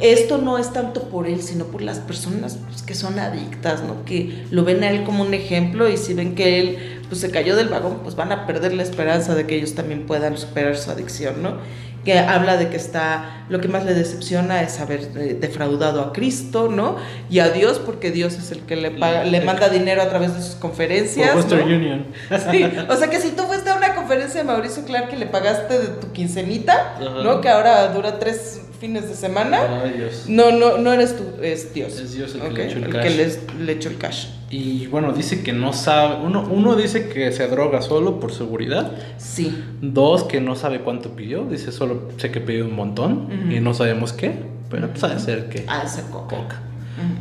esto 0.02 0.38
no 0.38 0.58
es 0.58 0.72
tanto 0.72 1.04
por 1.08 1.28
él, 1.28 1.42
sino 1.42 1.66
por 1.66 1.80
las 1.80 2.00
personas 2.00 2.58
pues, 2.68 2.82
que 2.82 2.94
son 2.94 3.18
adictas, 3.18 3.82
¿no? 3.82 4.04
Que 4.04 4.44
lo 4.50 4.64
ven 4.64 4.82
a 4.82 4.90
él 4.90 5.04
como 5.04 5.22
un 5.22 5.32
ejemplo 5.32 5.88
y 5.88 5.96
si 5.96 6.12
ven 6.12 6.34
que 6.34 6.60
él, 6.60 7.00
pues, 7.08 7.20
se 7.20 7.30
cayó 7.30 7.54
del 7.54 7.68
vagón, 7.68 8.00
pues 8.02 8.16
van 8.16 8.32
a 8.32 8.46
perder 8.46 8.74
la 8.74 8.82
esperanza 8.82 9.34
de 9.34 9.46
que 9.46 9.56
ellos 9.56 9.74
también 9.74 10.06
puedan 10.06 10.36
superar 10.36 10.76
su 10.76 10.90
adicción, 10.90 11.42
¿no? 11.42 11.58
que 12.04 12.18
habla 12.18 12.56
de 12.56 12.68
que 12.68 12.76
está, 12.76 13.44
lo 13.48 13.60
que 13.60 13.68
más 13.68 13.84
le 13.84 13.94
decepciona 13.94 14.62
es 14.62 14.80
haber 14.80 15.08
eh, 15.16 15.36
defraudado 15.40 16.02
a 16.02 16.12
Cristo, 16.12 16.68
¿no? 16.68 16.96
Y 17.30 17.38
a 17.38 17.50
Dios, 17.50 17.78
porque 17.78 18.10
Dios 18.10 18.34
es 18.34 18.50
el 18.50 18.60
que 18.60 18.74
le 18.74 18.90
paga, 18.90 19.24
le 19.24 19.40
manda 19.42 19.68
dinero 19.68 20.02
a 20.02 20.08
través 20.08 20.34
de 20.34 20.42
sus 20.42 20.56
conferencias. 20.56 21.30
Por 21.30 21.42
Western 21.42 21.68
¿no? 21.68 21.76
Union. 21.76 22.06
Sí, 22.50 22.64
o 22.88 22.96
sea 22.96 23.08
que 23.08 23.20
si 23.20 23.30
tú 23.30 23.44
fuiste 23.44 23.70
a 23.70 23.76
conferencia 24.02 24.40
de 24.40 24.46
Mauricio 24.46 24.84
Clark 24.84 25.08
que 25.08 25.16
le 25.16 25.26
pagaste 25.26 25.78
de 25.78 25.86
tu 25.88 26.12
quincenita, 26.12 26.96
Ajá. 26.96 27.22
¿no? 27.22 27.40
Que 27.40 27.48
ahora 27.48 27.88
dura 27.88 28.18
tres 28.18 28.60
fines 28.80 29.08
de 29.08 29.14
semana. 29.14 29.82
Ay, 29.84 29.94
Dios. 29.96 30.24
No, 30.28 30.50
no, 30.50 30.76
no 30.78 30.92
eres 30.92 31.16
tú, 31.16 31.22
es 31.42 31.72
Dios. 31.72 31.98
Es 32.00 32.14
Dios 32.14 32.34
el 32.34 32.40
que 32.42 32.48
le 32.50 32.64
echó 32.66 32.78
el 32.78 32.84
el 32.84 32.90
cash. 32.92 33.02
que 33.02 33.10
les- 33.10 33.40
le 33.60 33.72
echó 33.72 33.88
el 33.88 33.98
cash. 33.98 34.26
Y 34.50 34.86
bueno, 34.88 35.12
dice 35.12 35.42
que 35.42 35.52
no 35.52 35.72
sabe. 35.72 36.16
Uno, 36.24 36.46
uno 36.50 36.74
dice 36.76 37.08
que 37.08 37.32
se 37.32 37.46
droga 37.46 37.80
solo 37.80 38.20
por 38.20 38.32
seguridad. 38.32 38.92
Sí. 39.16 39.56
Dos, 39.80 40.24
que 40.24 40.40
no 40.40 40.56
sabe 40.56 40.80
cuánto 40.80 41.10
pidió. 41.16 41.44
Dice 41.44 41.72
solo 41.72 42.08
sé 42.18 42.30
que 42.30 42.40
pidió 42.40 42.64
un 42.66 42.74
montón 42.76 43.28
y 43.50 43.60
no 43.60 43.72
sabemos 43.72 44.12
qué. 44.12 44.34
Pero 44.70 44.88
pues 44.90 45.04
ha 45.04 45.08
de 45.08 45.20
ser 45.20 45.48
que. 45.48 45.64
Ah, 45.68 45.82
esa 45.86 46.02
coca. 46.10 46.60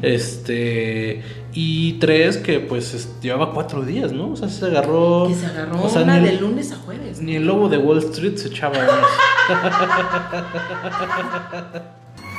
Este. 0.02 1.24
Y 1.54 1.94
tres, 1.94 2.38
que 2.38 2.60
pues 2.60 2.94
es- 2.94 3.20
llevaba 3.22 3.54
cuatro 3.54 3.82
días, 3.84 4.12
¿no? 4.14 4.32
O 4.32 4.36
sea, 4.36 4.50
se 4.50 4.66
agarró. 4.66 5.28
Que 5.28 5.36
se 5.36 5.46
agarró 5.46 5.84
o 5.84 5.90
sea, 5.90 6.04
una 6.04 6.20
ni 6.20 6.28
de 6.28 6.34
el- 6.36 6.42
lunes 6.42 6.72
a 6.72 6.78
jueves. 6.78 7.22
Ni 7.22 7.36
el 7.36 7.46
lobo 7.46 7.70
de 7.70 7.78
Wall 7.78 8.00
Street 8.00 8.38
se 8.38 8.48
echaba. 8.50 8.78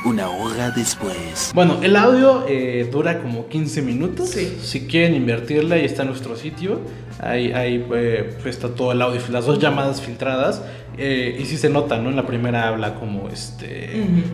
Una 0.05 0.29
hora 0.29 0.69
después. 0.71 1.51
Bueno, 1.55 1.77
el 1.81 1.95
audio 1.95 2.45
eh, 2.47 2.89
dura 2.91 3.21
como 3.21 3.47
15 3.47 3.81
minutos. 3.81 4.29
Sí. 4.31 4.57
Si 4.61 4.81
quieren 4.85 5.15
invertirla, 5.15 5.75
ahí 5.75 5.85
está 5.85 6.01
en 6.01 6.09
nuestro 6.09 6.35
sitio. 6.35 6.81
Ahí, 7.21 7.53
ahí 7.53 7.85
eh, 7.95 8.35
pues, 8.41 8.55
está 8.57 8.69
todo 8.75 8.91
el 8.91 9.01
audio, 9.01 9.21
las 9.31 9.45
dos 9.45 9.59
llamadas 9.59 10.01
filtradas. 10.01 10.61
eh, 10.97 11.37
y 11.39 11.45
sí 11.45 11.57
se 11.57 11.69
nota, 11.69 11.97
¿no? 11.99 12.09
En 12.09 12.17
la 12.17 12.27
primera 12.27 12.67
habla 12.67 12.95
como 12.95 13.29
este. 13.29 13.91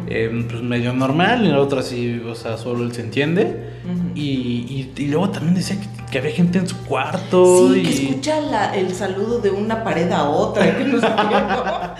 Eh, 0.08 0.46
pues 0.50 0.64
medio 0.64 0.92
normal, 0.94 1.44
y 1.44 1.48
en 1.48 1.52
la 1.54 1.60
otra 1.62 1.84
sí, 1.84 2.20
o 2.28 2.34
sea, 2.34 2.58
solo 2.58 2.84
él 2.84 2.92
se 2.94 3.02
entiende. 3.02 3.70
Y, 4.16 4.22
y- 4.28 4.94
y 4.98 5.08
luego 5.08 5.30
también 5.30 5.54
decía 5.56 5.78
que, 5.80 5.88
que 6.12 6.18
había 6.18 6.32
gente 6.32 6.58
en 6.58 6.68
su 6.68 6.78
cuarto. 6.86 7.72
Sí, 7.74 7.80
y... 7.80 7.84
que 7.84 7.90
escucha 8.08 8.42
la- 8.42 8.76
el 8.76 8.94
saludo 8.96 9.40
de 9.40 9.52
una 9.52 9.84
pared 9.84 10.12
a 10.12 10.24
otra. 10.24 10.76
Que 10.78 10.84
no 10.86 11.00
sé 11.00 11.08
qué, 11.08 11.36
¿no? 11.36 11.64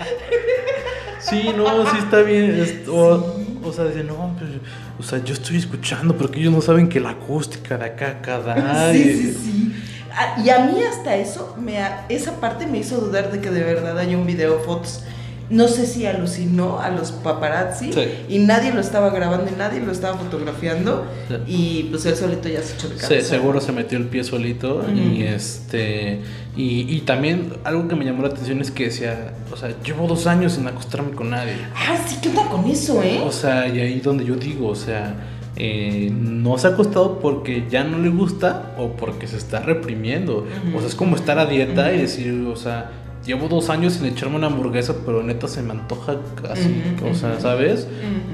Sí, 1.20 1.50
no, 1.56 1.84
sí 1.90 1.98
está 1.98 2.22
bien. 2.22 2.58
es- 2.60 2.88
o, 2.88 3.39
o 3.64 3.72
sea, 3.72 3.84
dice, 3.84 4.04
no, 4.04 4.34
pero, 4.38 4.50
o 4.98 5.02
sea, 5.02 5.22
yo 5.24 5.34
estoy 5.34 5.56
escuchando, 5.58 6.16
pero 6.16 6.30
que 6.30 6.40
ellos 6.40 6.52
no 6.52 6.60
saben 6.60 6.88
que 6.88 7.00
la 7.00 7.10
acústica 7.10 7.76
de 7.78 7.84
acá, 7.86 8.08
acá 8.10 8.38
da. 8.40 8.92
Sí, 8.92 9.04
sí, 9.04 9.32
sí. 9.32 9.74
Ah, 10.12 10.40
Y 10.44 10.50
a 10.50 10.64
mí 10.66 10.74
hasta 10.82 11.16
eso, 11.16 11.56
me 11.60 11.78
ha- 11.78 12.04
esa 12.08 12.40
parte 12.40 12.66
me 12.66 12.78
hizo 12.78 12.98
dudar 12.98 13.30
de 13.30 13.40
que 13.40 13.50
de 13.50 13.62
verdad 13.62 13.96
haya 13.98 14.16
un 14.18 14.26
video 14.26 14.58
fotos. 14.60 15.02
No 15.50 15.66
sé 15.66 15.84
si 15.86 16.06
alucinó 16.06 16.78
a 16.78 16.90
los 16.90 17.10
paparazzi 17.10 17.92
Sí. 17.92 18.02
y 18.28 18.38
nadie 18.38 18.72
lo 18.72 18.80
estaba 18.80 19.10
grabando 19.10 19.50
y 19.52 19.58
nadie 19.58 19.80
lo 19.80 19.90
estaba 19.90 20.16
fotografiando 20.16 21.04
Sí. 21.28 21.34
y 21.48 21.82
pues 21.90 22.06
él 22.06 22.14
solito 22.14 22.48
ya 22.48 22.62
se 22.62 22.74
echó 22.76 22.86
el 22.86 22.92
Se- 22.94 23.00
cabeza. 23.08 23.28
seguro 23.28 23.60
se 23.60 23.72
metió 23.72 23.98
el 23.98 24.04
pie 24.04 24.22
solito 24.22 24.84
y 24.94 25.22
este 25.24 26.20
y, 26.56 26.94
y 26.94 27.00
también 27.00 27.54
algo 27.64 27.88
que 27.88 27.96
me 27.96 28.04
llamó 28.04 28.22
la 28.22 28.28
atención 28.28 28.60
es 28.60 28.70
que 28.70 28.84
decía, 28.84 29.34
o 29.52 29.56
sea, 29.56 29.70
llevo 29.84 30.06
dos 30.06 30.26
años 30.26 30.52
sin 30.52 30.66
acostarme 30.68 31.10
con 31.12 31.30
nadie. 31.30 31.54
Ah, 31.74 31.96
sí, 32.06 32.16
¿qué 32.22 32.28
onda 32.28 32.44
con 32.48 32.64
eso, 32.66 33.02
eh? 33.02 33.20
O 33.24 33.32
sea, 33.32 33.66
y 33.68 33.80
ahí 33.80 34.00
donde 34.00 34.24
yo 34.24 34.36
digo, 34.36 34.68
o 34.68 34.74
sea, 34.74 35.14
eh, 35.56 36.10
no 36.12 36.58
se 36.58 36.66
ha 36.68 36.70
acostado 36.70 37.18
porque 37.20 37.66
ya 37.70 37.82
no 37.84 37.98
le 37.98 38.08
gusta 38.08 38.74
o 38.78 38.92
porque 38.92 39.26
se 39.26 39.36
está 39.36 39.60
reprimiendo. 39.60 40.46
O 40.74 40.78
sea, 40.78 40.88
es 40.88 40.94
como 40.94 41.16
estar 41.16 41.38
a 41.38 41.46
dieta 41.46 41.92
y 41.92 41.98
decir, 42.02 42.46
o 42.46 42.56
sea, 42.56 42.90
llevo 43.30 43.48
dos 43.48 43.70
años 43.70 43.94
sin 43.94 44.06
echarme 44.06 44.36
una 44.36 44.48
hamburguesa, 44.48 44.94
pero 45.06 45.22
neta 45.22 45.48
se 45.48 45.62
me 45.62 45.72
antoja 45.72 46.16
así, 46.50 46.82
Ujú, 46.96 47.10
o 47.10 47.14
sea. 47.14 47.40
¿sabes? 47.40 47.86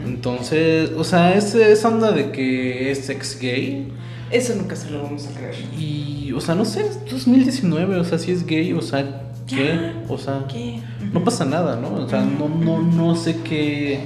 Entonces, 0.07 0.91
o 0.97 1.05
sea, 1.05 1.35
es, 1.37 1.55
esa 1.55 1.89
onda 1.89 2.13
de 2.13 2.31
que 2.31 2.91
es 2.91 3.09
ex 3.11 3.39
gay. 3.41 3.89
Eso 4.31 4.55
nunca 4.55 4.75
se 4.77 4.91
lo 4.91 5.03
vamos 5.03 5.27
a 5.29 5.39
creer. 5.39 5.55
Y, 5.79 6.33
o 6.33 6.41
sea, 6.41 6.55
no 6.55 6.65
sé, 6.65 6.81
es 6.81 6.99
2019, 7.11 7.97
o 7.97 8.05
sea, 8.05 8.19
si 8.19 8.33
es 8.33 8.45
gay, 8.47 8.73
o 8.73 8.83
sea, 8.83 9.23
¿qué? 9.47 9.79
O 10.09 10.19
sea, 10.19 10.45
¿qué? 10.49 10.81
no 11.13 11.23
pasa 11.23 11.45
nada, 11.45 11.77
¿no? 11.77 11.95
O 12.05 12.09
sea, 12.09 12.23
no, 12.25 12.49
no, 12.49 12.83
no 12.83 13.15
sé 13.17 13.37
qué. 13.45 14.01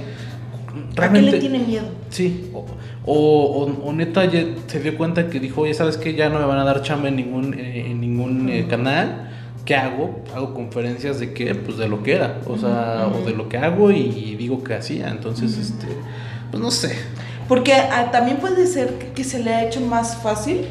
¿A 0.97 1.11
qué 1.11 1.21
le 1.21 1.39
tiene 1.39 1.59
miedo? 1.59 1.85
Sí, 2.09 2.49
o, 2.53 2.65
o, 3.05 3.15
o- 3.65 3.87
o 3.89 3.93
neta 3.93 4.25
ya 4.25 4.45
se 4.67 4.79
dio 4.79 4.97
cuenta 4.97 5.29
que 5.29 5.39
dijo, 5.39 5.61
oye, 5.61 5.73
¿sabes 5.73 5.97
qué? 5.97 6.13
Ya 6.13 6.29
no 6.29 6.39
me 6.39 6.45
van 6.45 6.59
a 6.59 6.63
dar 6.63 6.81
chamba 6.83 7.07
en 7.09 7.15
ningún, 7.15 7.53
eh, 7.53 7.87
en 7.89 7.99
ningún 8.01 8.49
eh, 8.49 8.67
canal. 8.69 9.30
¿Qué 9.65 9.75
hago? 9.75 10.23
Hago 10.35 10.53
conferencias 10.53 11.19
de 11.19 11.33
qué? 11.33 11.53
Pues 11.55 11.77
de 11.77 11.87
lo 11.87 12.03
que 12.03 12.13
era, 12.15 12.41
o 12.47 12.57
sea, 12.57 13.07
o 13.07 13.25
de 13.25 13.33
lo 13.33 13.47
que 13.47 13.57
hago 13.57 13.91
y 13.91 14.35
digo 14.35 14.63
que 14.63 14.73
hacía. 14.73 15.09
Entonces, 15.09 15.57
este, 15.57 15.87
pues 16.49 16.61
no 16.61 16.71
sé. 16.71 16.95
Porque 17.47 17.73
ah, 17.73 18.09
también 18.11 18.37
puede 18.37 18.65
ser 18.65 18.93
que, 18.97 19.07
que 19.11 19.23
se 19.23 19.39
le 19.39 19.53
ha 19.53 19.65
hecho 19.65 19.81
más 19.81 20.17
fácil 20.17 20.65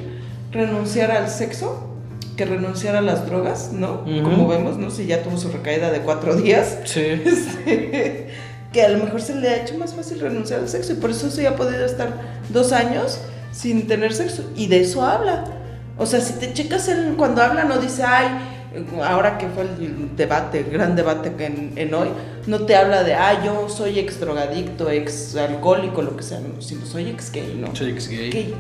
renunciar 0.51 1.11
al 1.11 1.29
sexo 1.29 1.91
que 2.37 2.47
renunciar 2.47 2.97
a 2.97 3.03
las 3.03 3.27
drogas, 3.27 3.71
¿no? 3.73 4.03
Ujú. 4.07 4.23
Como 4.23 4.49
vemos, 4.49 4.79
¿no? 4.79 4.91
Si 4.91 5.05
ya 5.05 5.23
tuvo 5.23 5.37
su 5.37 5.51
recaída 5.51 5.91
de 5.91 6.01
cuatro 6.01 6.37
días. 6.37 6.79
Sí. 6.85 7.01
Este, 7.25 8.29
que 8.73 8.83
a 8.83 8.89
lo 8.89 9.05
mejor 9.05 9.21
se 9.21 9.35
le 9.35 9.49
ha 9.49 9.57
hecho 9.63 9.77
más 9.77 9.95
fácil 9.95 10.21
renunciar 10.21 10.61
al 10.61 10.69
sexo 10.69 10.93
y 10.93 10.97
por 10.97 11.11
eso 11.11 11.31
sí 11.31 11.45
ha 11.45 11.57
podido 11.57 11.85
estar 11.85 12.13
dos 12.51 12.73
años 12.73 13.21
sin 13.53 13.87
tener 13.89 14.15
sexo 14.15 14.49
y 14.57 14.69
de 14.69 14.81
eso 14.81 15.03
habla. 15.03 15.45
O 15.99 16.07
sea, 16.07 16.21
si 16.21 16.35
te 16.35 16.53
checas 16.55 16.89
en, 16.89 17.17
cuando 17.17 17.43
habla 17.43 17.65
no 17.65 17.79
dice, 17.79 18.05
ay, 18.05 18.29
ahora 19.05 19.39
que 19.39 19.49
fue 19.49 19.65
el 19.65 20.17
debate, 20.17 20.61
el 20.61 20.71
gran 20.71 20.95
debate 20.97 21.33
que 21.35 21.47
en, 21.47 21.73
en 21.77 21.93
hoy, 21.95 22.09
no 22.47 22.61
te 22.61 22.77
habla 22.77 23.03
de, 23.03 23.15
ah, 23.15 23.45
yo 23.45 23.69
soy 23.69 23.99
ex 23.99 24.21
drogadicto, 24.21 24.91
ex 24.91 25.37
alcohólico, 25.37 26.03
lo 26.03 26.17
que 26.17 26.23
sea, 26.23 26.41
no, 26.41 26.61
sino 26.63 26.87
soy 26.87 27.09
ex 27.09 27.33
gay, 27.33 27.59
¿no? 27.61 27.75
Soy 27.75 27.91
ex 27.91 28.09
gay. 28.09 28.31
Gay. 28.31 28.55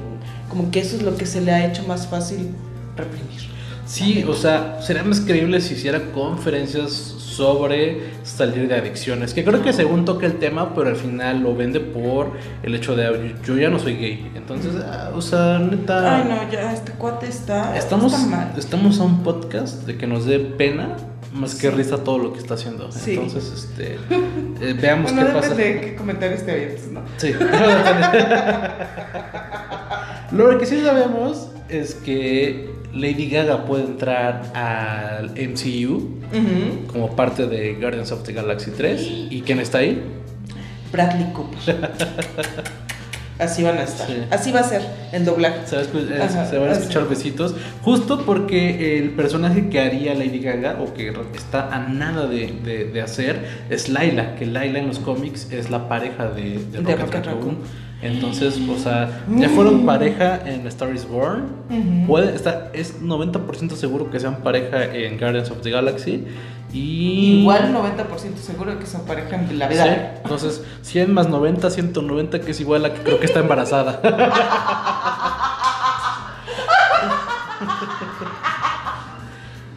Como 0.48 0.70
que 0.70 0.80
eso 0.80 0.96
es 0.96 1.02
lo 1.02 1.16
que 1.16 1.26
se 1.26 1.40
le 1.40 1.52
ha 1.52 1.66
hecho 1.66 1.84
más 1.84 2.06
fácil 2.06 2.50
reprimir. 2.96 3.59
Sí, 3.90 4.24
o 4.28 4.34
sea, 4.34 4.80
sería 4.80 5.02
más 5.02 5.20
creíble 5.20 5.60
si 5.60 5.74
hiciera 5.74 6.12
conferencias 6.12 6.92
sobre 6.92 8.12
salir 8.22 8.68
de 8.68 8.76
adicciones. 8.76 9.34
Que 9.34 9.42
creo 9.42 9.64
que 9.64 9.72
según 9.72 10.04
toca 10.04 10.26
el 10.26 10.38
tema, 10.38 10.76
pero 10.76 10.90
al 10.90 10.96
final 10.96 11.42
lo 11.42 11.56
vende 11.56 11.80
por 11.80 12.34
el 12.62 12.76
hecho 12.76 12.94
de 12.94 13.34
yo 13.44 13.56
ya 13.56 13.68
no 13.68 13.80
soy 13.80 13.96
gay. 13.96 14.30
Entonces, 14.36 14.74
ah, 14.76 15.10
o 15.12 15.20
sea, 15.20 15.58
neta. 15.58 16.18
Ay, 16.18 16.24
no, 16.28 16.48
ya 16.52 16.72
este 16.72 16.92
cuate 16.92 17.26
está, 17.26 17.76
Estamos, 17.76 18.12
está 18.12 18.26
mal. 18.28 18.52
estamos 18.56 19.00
a 19.00 19.02
un 19.02 19.24
podcast 19.24 19.84
de 19.84 19.98
que 19.98 20.06
nos 20.06 20.24
dé 20.24 20.38
pena 20.38 20.96
más 21.32 21.56
que 21.56 21.68
risa 21.72 22.04
todo 22.04 22.18
lo 22.18 22.32
que 22.32 22.38
está 22.38 22.54
haciendo. 22.54 22.92
Sí. 22.92 23.14
Entonces, 23.14 23.52
este, 23.52 23.94
eh, 24.60 24.76
veamos 24.80 25.12
Bueno, 25.12 25.26
qué 25.26 25.34
pasa. 25.34 25.54
de 25.54 25.80
qué 25.80 25.96
comentarios 25.96 26.44
te 26.44 26.52
avientes, 26.52 26.92
¿no? 26.92 27.00
Sí. 27.16 27.32
Lo 30.30 30.56
que 30.58 30.66
sí 30.66 30.80
sabemos 30.80 31.48
es 31.68 31.94
que 31.96 32.70
Lady 32.94 33.28
Gaga 33.30 33.64
puede 33.66 33.84
entrar 33.84 34.42
al 34.54 35.30
MCU 35.30 36.18
como 36.92 37.14
parte 37.16 37.46
de 37.46 37.74
Guardians 37.74 38.10
of 38.12 38.22
the 38.24 38.32
Galaxy 38.32 38.70
3. 38.70 39.00
¿Y 39.30 39.42
quién 39.42 39.60
está 39.60 39.78
ahí? 39.78 40.02
Bradley 40.92 41.32
Cooper. 41.32 41.90
Así 43.38 43.62
van 43.62 43.78
a 43.78 43.84
estar. 43.84 44.06
Sí. 44.06 44.16
Así 44.30 44.52
va 44.52 44.60
a 44.60 44.64
ser 44.64 44.82
el 45.12 45.24
doblaje. 45.24 45.66
Se, 45.66 45.74
va 45.76 45.80
a 45.80 45.84
escu- 45.86 46.10
eh, 46.10 46.22
Ajá, 46.22 46.44
se 46.44 46.58
van 46.58 46.68
a 46.68 46.72
así. 46.72 46.82
escuchar 46.82 47.08
besitos. 47.08 47.54
Justo 47.80 48.26
porque 48.26 48.98
el 48.98 49.10
personaje 49.12 49.70
que 49.70 49.80
haría 49.80 50.14
Lady 50.14 50.40
Gaga, 50.40 50.76
o 50.82 50.92
que 50.92 51.10
está 51.34 51.74
a 51.74 51.88
nada 51.88 52.26
de, 52.26 52.52
de- 52.62 52.84
de 52.84 53.00
hacer, 53.00 53.62
es 53.70 53.88
Laila. 53.88 54.34
Que 54.34 54.44
Laila 54.44 54.78
en 54.80 54.88
los 54.88 54.98
cómics 54.98 55.48
es 55.50 55.70
la 55.70 55.88
pareja 55.88 56.28
de, 56.28 56.42
de 56.42 56.58
De 56.58 56.78
Rocket 56.80 57.00
Rocket 57.00 57.14
Raccoon. 57.24 57.34
Raccoon. 57.36 57.58
Entonces, 58.02 58.58
o 58.68 58.78
sea, 58.78 59.24
ya 59.36 59.48
fueron 59.50 59.84
pareja 59.84 60.40
en 60.46 60.66
Star 60.68 60.94
is 60.94 61.06
Born. 61.06 61.44
Ujú. 61.68 62.06
Puede, 62.06 62.34
está, 62.34 62.70
es 62.72 63.02
90% 63.02 63.72
seguro 63.72 64.10
que 64.10 64.18
sean 64.18 64.36
pareja 64.36 64.84
en 64.84 65.18
Guardians 65.18 65.50
of 65.50 65.60
the 65.60 65.70
Galaxy. 65.70 66.26
Y. 66.72 67.40
Igual 67.40 67.74
90% 67.74 68.36
seguro 68.36 68.78
que 68.78 68.86
son 68.86 69.02
pareja 69.02 69.36
en 69.36 69.58
la 69.58 69.68
vida. 69.68 69.84
Sí. 69.84 69.90
Entonces, 70.22 70.62
100 70.82 71.12
más 71.12 71.28
90, 71.28 71.68
190, 71.68 72.40
que 72.40 72.52
es 72.52 72.60
igual 72.60 72.84
a 72.86 72.94
que 72.94 73.02
creo 73.02 73.20
que 73.20 73.26
está 73.26 73.40
embarazada. 73.40 74.00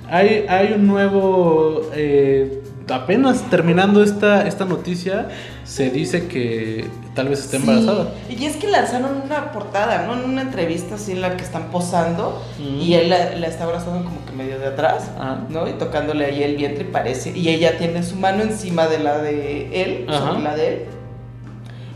hay, 0.09 0.45
hay 0.47 0.74
un 0.74 0.88
nuevo. 0.88 1.89
eh, 1.93 2.61
apenas 2.89 3.49
terminando 3.49 4.03
esta, 4.03 4.47
esta 4.47 4.65
noticia, 4.65 5.30
se 5.64 5.89
dice 5.89 6.28
que 6.28 6.86
tal 7.16 7.30
vez 7.30 7.39
esté 7.39 7.57
embarazada. 7.57 8.11
Sí, 8.28 8.36
Y 8.39 8.45
es 8.45 8.55
que 8.57 8.68
lanzaron 8.68 9.22
una 9.24 9.51
portada, 9.51 10.05
¿no? 10.05 10.14
En 10.14 10.30
una 10.30 10.41
entrevista 10.41 10.95
así 10.95 11.11
en 11.14 11.22
la 11.22 11.38
que 11.38 11.43
están 11.43 11.70
posando 11.72 12.41
Mm. 12.59 12.82
y 12.82 12.93
él 12.95 13.09
la, 13.09 13.36
la 13.36 13.47
está 13.47 13.64
abrazando 13.64 14.03
como 14.03 14.26
que 14.26 14.32
medio 14.34 14.59
de 14.59 14.68
atrás, 14.68 15.09
Ajá. 15.18 15.39
¿no? 15.49 15.68
Y 15.70 15.74
tocándole 15.74 16.26
ahí 16.26 16.43
el 16.43 16.55
vientre 16.57 16.84
y 16.84 16.91
parece. 16.91 17.38
Y 17.38 17.49
ella 17.49 17.78
tiene 17.78 18.03
su 18.03 18.16
mano 18.16 18.43
encima 18.43 18.88
de 18.88 18.99
la 18.99 19.20
de 19.20 19.82
él, 19.84 20.05
sobre 20.09 20.41
la 20.41 20.55
de 20.55 20.68
él. 20.68 20.86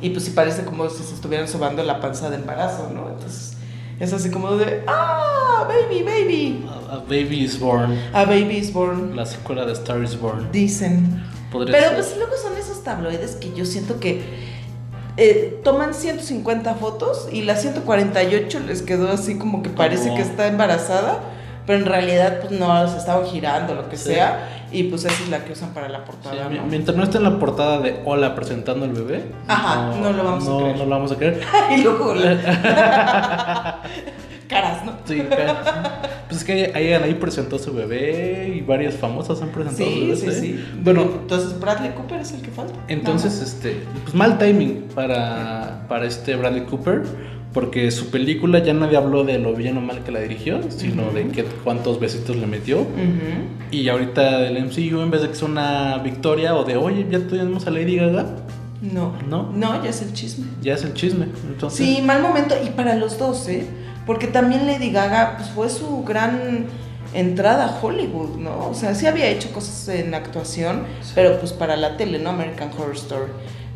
Y 0.01 0.11
pues 0.11 0.25
sí 0.25 0.31
parece 0.31 0.63
como 0.63 0.87
si 0.89 1.03
se 1.03 1.15
estuvieran 1.15 1.47
sobando 1.47 1.81
la 1.83 1.99
panza 1.99 2.29
de 2.29 2.35
embarazo, 2.35 2.91
¿no? 2.93 3.09
Entonces 3.09 3.57
es 3.99 4.13
así 4.13 4.29
como 4.29 4.55
de, 4.55 4.83
¡ah! 4.87 5.67
¡Baby, 5.67 6.03
baby! 6.03 6.65
A 6.91 6.97
Baby 6.99 7.43
is 7.43 7.59
Born. 7.59 7.97
A 8.13 8.23
baby 8.25 8.57
is 8.57 8.71
born, 8.71 9.15
La 9.15 9.25
secuela 9.25 9.65
de 9.65 9.73
Star 9.73 10.01
is 10.03 10.17
Born. 10.19 10.47
dicen. 10.51 11.23
Podría 11.51 11.77
Pero 11.77 11.87
ser. 11.89 11.95
pues 11.95 12.15
luego 12.17 12.33
son 12.41 12.57
esos 12.57 12.83
tabloides 12.83 13.35
que 13.37 13.53
yo 13.53 13.65
siento 13.65 13.99
que 13.99 14.21
eh, 15.17 15.59
toman 15.63 15.93
150 15.93 16.75
fotos 16.75 17.27
y 17.31 17.41
la 17.43 17.55
148 17.55 18.59
les 18.67 18.81
quedó 18.83 19.09
así 19.11 19.37
como 19.37 19.63
que 19.63 19.69
parece 19.69 20.05
Como- 20.09 20.15
que 20.17 20.21
está 20.21 20.47
embarazada, 20.47 21.19
pero 21.65 21.79
en 21.79 21.85
realidad 21.85 22.39
pues 22.41 22.51
no, 22.51 22.87
se 22.87 22.97
estaban 22.97 23.25
girando, 23.25 23.73
lo 23.73 23.89
que 23.89 23.97
Sí. 23.97 24.13
sea, 24.13 24.47
y 24.71 24.83
pues 24.83 25.05
esa 25.05 25.23
es 25.23 25.29
la 25.29 25.43
que 25.43 25.53
usan 25.53 25.73
para 25.73 25.89
la 25.89 26.05
portada. 26.05 26.47
mientras 26.49 26.95
no 26.95 27.03
esté 27.03 27.17
en 27.17 27.23
la 27.23 27.39
portada 27.39 27.79
de 27.79 27.99
Hola 28.05 28.35
presentando 28.35 28.85
al 28.85 28.91
bebé, 28.91 29.31
Ajá, 29.47 29.91
no 29.99 30.11
lo 30.13 30.23
vamos 30.23 30.43
a 30.47 30.57
creer. 30.57 30.77
no 30.77 30.83
lo 30.85 30.89
vamos 30.91 31.11
a 31.11 31.15
creer. 31.15 31.41
y 31.75 31.81
luego 31.81 32.13
caras, 34.47 34.85
¿no? 34.85 34.93
Sí, 35.05 35.21
ca- 35.29 35.99
pues 36.45 36.49
es 36.59 36.71
que 36.71 36.77
ahí, 36.77 36.93
ahí 36.93 37.13
presentó 37.15 37.57
su 37.59 37.73
bebé 37.73 38.53
y 38.57 38.61
varias 38.61 38.95
famosas 38.95 39.41
han 39.41 39.49
presentado 39.49 39.89
su 39.89 39.99
bebé. 39.99 40.15
sí, 40.15 40.31
sí. 40.31 40.65
Bueno, 40.83 41.01
entonces 41.21 41.59
Bradley 41.59 41.91
Cooper 41.91 42.19
es 42.21 42.31
el 42.33 42.41
que 42.41 42.51
falta. 42.51 42.73
entonces, 42.87 43.41
este, 43.41 43.77
pues 44.03 44.13
mal 44.15 44.37
timing 44.37 44.85
para, 44.93 45.85
para 45.87 46.05
este 46.05 46.35
Bradley 46.35 46.65
Cooper, 46.65 47.03
porque 47.53 47.89
su 47.91 48.11
película 48.11 48.59
ya 48.59 48.73
nadie 48.73 48.97
habló 48.97 49.23
de 49.23 49.39
lo 49.39 49.53
bien 49.53 49.77
o 49.77 49.81
mal 49.81 50.03
que 50.03 50.11
la 50.11 50.19
dirigió, 50.19 50.59
sino 50.69 51.11
de 51.11 51.27
qué, 51.29 51.43
cuántos 51.63 51.99
besitos 51.99 52.35
le 52.35 52.45
metió. 52.45 52.85
Y 53.71 53.89
ahorita 53.89 54.39
del 54.41 54.63
MCU, 54.65 55.01
en 55.01 55.09
vez 55.11 55.21
de 55.23 55.29
que 55.29 55.35
sea 55.35 55.47
una 55.47 55.97
victoria 55.99 56.55
o 56.55 56.63
de, 56.63 56.75
oye, 56.77 57.07
ya 57.09 57.19
tenemos 57.19 57.65
a 57.65 57.71
Lady 57.71 57.95
Gaga, 57.95 58.27
No, 58.81 59.13
¿no? 59.27 59.51
no, 59.53 59.83
ya 59.83 59.89
es 59.89 60.01
el 60.03 60.13
chisme. 60.13 60.45
Ya 60.61 60.75
es 60.75 60.83
el 60.83 60.93
chisme. 60.93 61.25
Entonces, 61.47 61.83
Sí, 61.85 62.01
mal 62.03 62.21
momento. 62.21 62.53
Y 62.63 62.69
para 62.69 62.95
los 62.95 63.17
dos, 63.17 63.47
¿eh? 63.49 63.65
Porque 64.07 64.27
también 64.27 64.65
Lady 64.65 64.89
Gaga 64.89 65.35
pues, 65.37 65.49
fue 65.49 65.69
su 65.69 66.03
gran 66.03 66.65
entrada 67.13 67.65
a 67.65 67.79
Hollywood, 67.79 68.37
¿no? 68.37 68.69
O 68.69 68.73
sea, 68.73 68.95
sí 68.95 69.05
había 69.05 69.27
hecho 69.27 69.51
cosas 69.51 69.89
en 69.89 70.13
actuación, 70.15 70.83
pero 71.13 71.39
pues 71.39 71.53
para 71.53 71.75
la 71.75 71.97
tele, 71.97 72.17
¿no? 72.17 72.31
American 72.31 72.71
Horror 72.71 72.95
Story. 72.95 73.31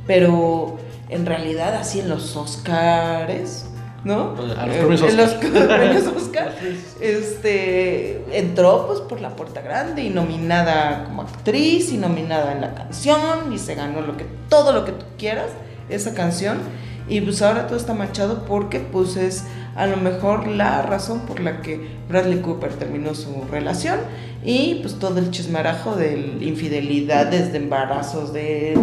Pero 0.08 0.78
en 1.10 1.26
realidad, 1.26 1.76
así 1.76 2.00
en 2.00 2.10
los 2.10 2.36
Oscars, 2.36 3.66
¿no? 4.04 4.36
A 4.58 4.66
los 4.66 4.76
premios 4.78 5.02
en 5.02 5.18
los 5.18 5.34
Oscar. 5.34 5.68
premios 5.68 6.08
Oscar, 6.16 6.56
este, 7.00 8.24
entró 8.38 8.88
pues 8.88 9.02
por 9.02 9.22
la 9.22 9.36
puerta 9.36 9.62
grande 9.62 10.04
y 10.04 10.10
nominada 10.10 11.04
como 11.06 11.24
actriz 11.24 11.92
y 11.92 11.98
nominada 11.98 12.54
en 12.54 12.62
la 12.62 12.74
canción 12.74 13.54
y 13.54 13.58
se 13.58 13.76
ganó 13.76 14.02
lo 14.02 14.18
que, 14.18 14.26
todo 14.50 14.72
lo 14.72 14.86
que 14.86 14.94
tú 14.94 15.06
quieras, 15.18 15.50
esa 15.90 16.14
canción. 16.14 16.60
Y 17.08 17.20
pues 17.20 17.42
ahora 17.42 17.68
todo 17.68 17.78
está 17.78 17.94
manchado 17.94 18.46
porque 18.46 18.80
pues 18.80 19.18
es 19.18 19.44
a 19.76 19.88
lo 19.88 19.98
mejor 19.98 20.48
la 20.48 20.82
razón 20.82 21.22
por 21.22 21.40
la 21.40 21.62
que 21.62 21.80
Bradley 22.10 22.40
Cooper 22.42 22.74
terminó 22.74 23.14
su 23.16 23.44
relación 23.50 24.00
y 24.44 24.76
pues 24.82 25.00
todo 25.00 25.20
el 25.20 25.32
chismarajo 25.32 25.96
de 25.96 26.38
infidelidades, 26.42 27.52
de 27.52 27.58
embarazos, 27.60 28.34
de 28.34 28.78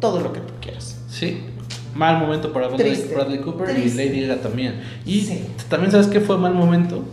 todo 0.00 0.20
lo 0.20 0.32
que 0.32 0.40
tú 0.40 0.52
quieras. 0.60 0.98
Sí, 1.08 1.44
mal 1.94 2.18
momento 2.18 2.52
para 2.52 2.68
Bradley, 2.68 3.40
Cooper 3.42 3.68
Triste. 3.74 4.04
y 4.04 4.08
Lady 4.08 4.26
Gaga 4.26 4.40
también. 4.42 4.80
Y 5.04 5.20
Sí. 5.20 5.44
también 5.68 5.92
sabes 5.92 6.06
qué 6.08 6.20
fue 6.20 6.38
mal 6.38 6.54
momento. 6.54 7.04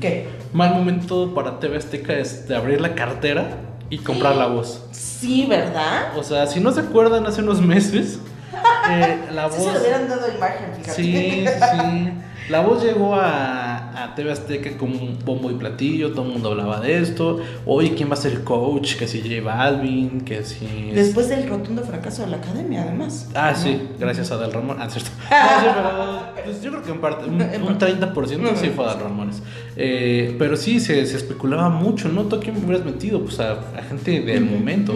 ¿Qué? 0.00 0.28
Mal 0.52 0.74
momento 0.74 1.34
para 1.34 1.58
TV 1.58 1.76
Azteca 1.78 2.12
es 2.14 2.46
de 2.48 2.54
abrir 2.56 2.80
la 2.80 2.94
cartera 2.94 3.56
y 3.90 3.98
comprar 3.98 4.36
la 4.36 4.46
voz. 4.46 4.82
Sí, 4.92 5.46
¿verdad? 5.48 6.16
O 6.16 6.22
sea, 6.22 6.46
si 6.46 6.60
no 6.60 6.70
se 6.72 6.80
acuerdan, 6.80 7.26
hace 7.26 7.42
unos 7.42 7.60
meses 7.60 8.18
eh, 8.90 9.18
la 9.32 9.48
Sí 9.50 9.56
se 9.58 9.64
voz. 9.64 9.72
le 9.74 9.80
hubieran 9.80 10.08
dado 10.08 10.26
imagen, 10.36 10.68
fíjate. 10.76 11.02
Sí, 11.02 11.44
sí. 11.46 12.12
La 12.48 12.60
voz 12.60 12.82
llegó 12.82 13.14
a, 13.14 13.77
a 14.04 14.14
TV 14.14 14.30
Azteca 14.32 14.76
como 14.76 14.94
un 14.96 15.18
bombo 15.24 15.50
y 15.50 15.54
platillo, 15.54 16.12
todo 16.12 16.26
el 16.26 16.32
mundo 16.32 16.50
hablaba 16.50 16.80
de 16.80 16.98
esto. 17.00 17.40
Oye, 17.66 17.94
¿quién 17.94 18.08
va 18.08 18.14
a 18.14 18.16
ser 18.16 18.32
el 18.32 18.44
coach? 18.44 18.96
Que 18.96 19.06
si 19.06 19.20
J 19.20 19.40
Balvin, 19.42 20.20
que 20.22 20.44
si... 20.44 20.90
Después 20.94 21.28
del 21.28 21.48
rotundo 21.48 21.82
fracaso 21.82 22.22
de 22.22 22.28
la 22.28 22.36
academia, 22.38 22.82
además. 22.82 23.28
Ah, 23.34 23.52
¿no? 23.52 23.62
sí, 23.62 23.80
gracias 23.98 24.30
a 24.30 24.34
Adal 24.34 24.52
Ramón. 24.52 24.76
Ah, 24.80 24.88
cierto. 24.90 25.10
Sí, 25.28 25.66
pero 25.74 26.44
pues, 26.44 26.62
yo 26.62 26.70
creo 26.70 26.82
que 26.82 26.90
en 26.92 27.00
parte, 27.00 27.24
un, 27.26 27.34
un 27.68 27.78
30% 27.78 28.56
sí 28.56 28.68
fue 28.74 28.84
Adal 28.84 29.00
Ramones. 29.00 29.42
Eh, 29.76 30.34
pero 30.38 30.56
sí, 30.56 30.80
se, 30.80 31.04
se 31.06 31.16
especulaba 31.16 31.68
mucho, 31.68 32.08
¿no? 32.08 32.22
¿Tú 32.24 32.36
a 32.36 32.40
quién 32.40 32.54
me 32.58 32.64
hubieras 32.64 32.84
metido? 32.84 33.20
Pues 33.22 33.38
a, 33.40 33.52
a 33.52 33.82
gente 33.88 34.20
del 34.20 34.44
momento. 34.44 34.94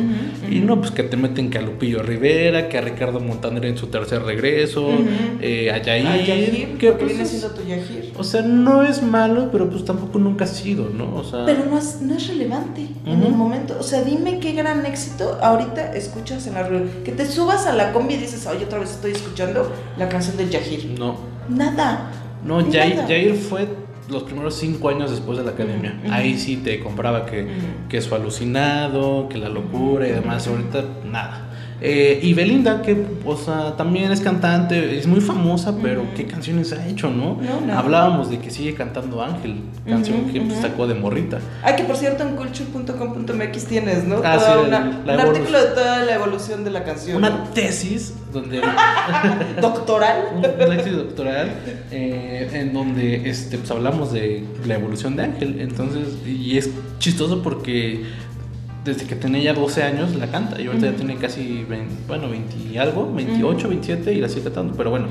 Y 0.51 0.61
no, 0.61 0.79
pues 0.81 0.91
que 0.91 1.03
te 1.03 1.17
meten 1.17 1.51
que 1.51 1.59
a 1.59 1.63
Lupillo 1.63 2.03
Rivera, 2.03 2.69
que 2.69 2.79
a 2.79 2.81
Ricardo 2.81 3.21
Montaner 3.21 3.65
en 3.67 3.77
su 3.77 3.87
tercer 3.89 4.23
regreso, 4.23 4.87
Ujú. 4.87 5.05
eh, 5.41 5.71
a 5.71 5.79
Yair. 5.83 6.07
A 6.07 6.17
Yahir, 6.17 6.79
que 6.79 6.93
pues, 6.93 7.09
viene 7.09 7.27
siendo 7.27 7.51
tu 7.51 7.63
Yahir. 7.67 8.12
O 8.23 8.25
sea, 8.25 8.43
no 8.43 8.83
es 8.83 9.03
malo, 9.03 9.51
pero 9.53 9.69
pues 9.69 9.85
tampoco 9.85 10.19
nunca 10.19 10.45
ha 10.45 10.49
sido, 10.49 10.89
¿no? 10.89 11.15
O 11.17 11.23
sea, 11.25 11.45
Pero 11.45 11.67
no 11.67 11.77
es, 11.77 12.01
no 12.01 12.15
es 12.15 12.27
relevante 12.29 12.89
en 13.05 13.23
el 13.23 13.33
momento. 13.33 13.77
O 13.79 13.83
sea, 13.83 14.03
dime 14.03 14.39
qué 14.41 14.53
gran 14.53 14.87
éxito 14.87 15.39
ahorita 15.43 15.93
escuchas 15.95 16.47
en 16.47 16.55
la 16.55 16.63
radio. 16.63 16.87
Que 17.05 17.13
te 17.13 17.27
subas 17.27 17.67
a 17.67 17.73
la 17.75 17.93
combi 17.93 18.15
y 18.15 18.19
dices, 18.19 18.47
oye, 18.47 18.65
otra 18.65 18.79
vez 18.79 18.91
estoy 18.93 19.13
escuchando 19.13 19.71
la 19.99 20.09
canción 20.09 20.37
de 20.37 20.49
Yahir. 20.49 20.95
no. 20.99 21.17
Nada. 21.49 22.11
No, 22.47 22.59
Jair, 22.71 22.95
Nada. 22.97 23.07
Jair 23.09 23.35
fue 23.35 23.69
los 24.09 24.23
primeros 24.25 24.55
cinco 24.55 24.89
años 24.89 25.11
después 25.11 25.39
de 25.39 25.45
la 25.45 25.51
academia. 25.51 26.01
Ahí 26.11 26.39
sí 26.39 26.57
te 26.57 26.81
compraba 26.81 27.27
que, 27.27 27.43
Ujú. 27.43 27.89
que 27.89 28.01
su 28.01 28.15
alucinado, 28.15 29.29
que 29.29 29.39
la 29.39 29.49
locura 29.49 30.07
y 30.09 30.13
demás. 30.13 30.47
Ahorita 30.47 30.85
nada. 31.05 31.49
Eh, 31.85 32.21
y 32.23 32.33
Belinda, 32.33 32.81
que, 32.81 32.97
o 33.25 33.37
sea, 33.37 33.77
también 33.77 34.13
es 34.13 34.21
cantante, 34.21 34.97
es 34.99 35.07
muy 35.09 35.21
famosa, 35.21 35.75
pero 35.83 36.05
¿qué 36.15 36.27
canciones 36.27 36.73
ha 36.73 36.87
hecho, 36.87 37.11
no? 37.11 37.39
No, 37.43 37.61
no. 37.67 37.77
Hablábamos 37.77 38.31
de 38.31 38.39
que 38.39 38.51
sigue 38.53 38.75
cantando 38.75 39.21
Ángel, 39.21 39.57
canción 39.89 40.27
que 40.33 40.41
pues, 40.41 40.53
ujú. 40.53 40.63
sacó 40.63 40.87
de 40.87 40.95
morrita. 40.95 41.41
Ah, 41.65 41.75
que 41.75 41.83
por 41.83 41.97
cierto 41.97 42.23
en 42.23 42.37
culture.com.mx 42.37 43.65
tienes, 43.67 44.05
¿no? 44.05 44.17
Ah, 44.25 44.37
Toda 44.39 44.55
sí, 44.55 44.67
una- 44.69 45.03
la 45.05 45.15
un 45.15 45.21
artículo 45.21 45.59
de 45.61 45.67
toda 45.75 46.05
la 46.05 46.15
evolución 46.15 46.63
de 46.63 46.71
la 46.71 46.85
canción. 46.85 47.17
Una 47.17 47.45
tesis 47.53 48.15
donde 48.33 48.61
doctoral. 49.61 50.27
un- 50.35 50.39
una 50.39 50.77
tesis 50.77 50.97
doctoral 50.97 51.51
eh, 51.91 52.49
en 52.53 52.73
donde 52.73 53.29
este, 53.29 53.59
pues, 53.59 53.71
hablamos 53.71 54.13
de 54.13 54.45
la 54.67 54.75
evolución 54.75 55.17
de 55.17 55.25
Ángel. 55.25 55.61
Entonces, 55.61 56.09
y 56.27 56.57
es 56.59 56.71
chistoso 56.99 57.43
porque 57.43 58.05
desde 58.85 59.07
que 59.07 59.15
tenía 59.15 59.41
ya 59.43 59.55
12 59.55 59.83
años 59.83 60.15
la 60.17 60.27
canta 60.29 60.61
y 60.61 60.67
ahorita 60.67 60.91
ya 60.91 60.97
tiene 60.97 61.17
casi 61.17 61.65
20, 61.69 61.95
bueno, 62.09 62.29
20 62.29 62.57
y 62.73 62.79
algo, 62.79 63.13
28, 63.15 63.69
27 63.69 64.13
y 64.13 64.17
la 64.21 64.29
sigue 64.29 64.43
cantando. 64.45 64.75
Pero 64.77 64.91
bueno, 64.91 65.07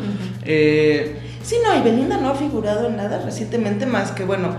eh, 0.46 1.18
Sí, 1.44 1.56
no, 1.64 1.76
y 1.78 1.82
Belinda 1.82 2.18
no 2.18 2.30
ha 2.30 2.36
figurado 2.36 2.88
en 2.88 2.98
nada 2.98 3.22
recientemente 3.24 3.86
más 3.86 4.12
que, 4.12 4.24
bueno, 4.26 4.50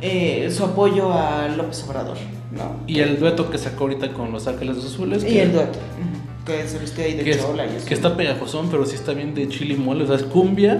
eh, 0.00 0.50
su 0.50 0.64
apoyo 0.64 1.12
a 1.12 1.48
López 1.48 1.84
Obrador, 1.84 2.16
¿no? 2.52 2.80
y 2.86 3.00
el 3.00 3.18
dueto 3.20 3.50
que 3.50 3.58
sacó 3.58 3.84
ahorita 3.84 4.12
con 4.12 4.32
Los 4.32 4.46
Ángeles 4.48 4.78
Azules. 4.78 5.22
Y 5.22 5.26
que- 5.28 5.42
el 5.42 5.52
dueto, 5.52 5.78
que 6.44 6.66
se 6.68 6.78
viste 6.78 7.04
ahí 7.04 7.14
de 7.14 7.24
que, 7.24 7.30
es- 7.30 7.40
chola 7.42 7.64
y 7.66 7.76
eso. 7.76 7.86
que 7.86 7.94
está 7.94 8.16
pegajosón, 8.16 8.68
pero 8.70 8.84
sí 8.86 8.94
está 8.96 9.12
bien 9.12 9.34
de 9.34 9.48
chile 9.48 9.74
y 9.74 9.76
mole. 9.76 10.04
O 10.04 10.06
sea, 10.06 10.16
es 10.16 10.22
cumbia, 10.24 10.78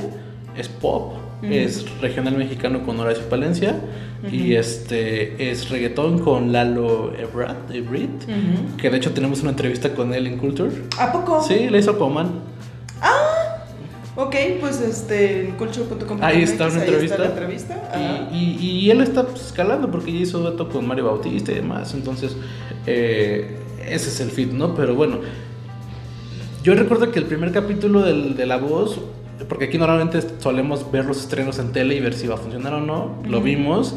es 0.56 0.68
pop, 0.68 1.14
Es 1.42 1.84
regional 2.00 2.36
mexicano 2.36 2.84
con 2.84 2.98
Horacio 2.98 3.28
Palencia 3.28 3.76
y 4.32 4.54
este 4.54 5.50
es 5.50 5.68
reggaetón 5.68 6.18
con 6.18 6.50
Lalo 6.52 7.12
Ebrard, 7.16 7.56
que 8.78 8.90
de 8.90 8.96
hecho 8.96 9.12
tenemos 9.12 9.42
una 9.42 9.50
entrevista 9.50 9.94
con 9.94 10.14
él 10.14 10.26
en 10.26 10.38
Culture. 10.38 10.70
¿A 10.98 11.12
poco? 11.12 11.42
Sí, 11.42 11.68
la 11.70 11.78
hizo 11.78 11.98
Coman. 11.98 12.30
Ok, 14.18 14.34
pues 14.60 14.80
este, 14.80 15.48
en 15.48 15.52
culture.com. 15.56 16.18
Ahí 16.22 16.42
está 16.42 16.68
una 16.68 16.80
entrevista. 16.82 17.18
la 17.18 17.26
entrevista. 17.26 18.28
Y, 18.32 18.36
y- 18.36 18.78
y 18.86 18.90
él 18.90 19.02
está 19.02 19.26
pues, 19.26 19.44
escalando 19.44 19.90
porque 19.90 20.10
ya 20.10 20.20
hizo 20.20 20.38
dueto 20.38 20.70
con 20.70 20.86
Mario 20.88 21.04
Bautista 21.04 21.52
y 21.52 21.56
demás. 21.56 21.92
Entonces, 21.92 22.34
eh, 22.86 23.58
ese 23.86 24.08
es 24.08 24.20
el 24.20 24.30
fit, 24.30 24.50
¿no? 24.52 24.74
Pero 24.74 24.94
bueno, 24.94 25.18
yo 26.62 26.74
recuerdo 26.74 27.12
que 27.12 27.18
el 27.18 27.26
primer 27.26 27.52
capítulo 27.52 28.00
del- 28.02 28.34
de 28.36 28.46
La 28.46 28.56
Voz, 28.56 28.98
porque 29.48 29.66
aquí 29.66 29.78
normalmente 29.78 30.20
solemos 30.38 30.90
ver 30.90 31.04
los 31.04 31.18
estrenos 31.18 31.58
en 31.58 31.72
tele 31.72 31.94
y 31.94 32.00
ver 32.00 32.14
si 32.14 32.26
va 32.26 32.34
a 32.34 32.38
funcionar 32.38 32.74
o 32.74 32.80
no, 32.80 33.16
lo 33.28 33.40
vimos. 33.40 33.96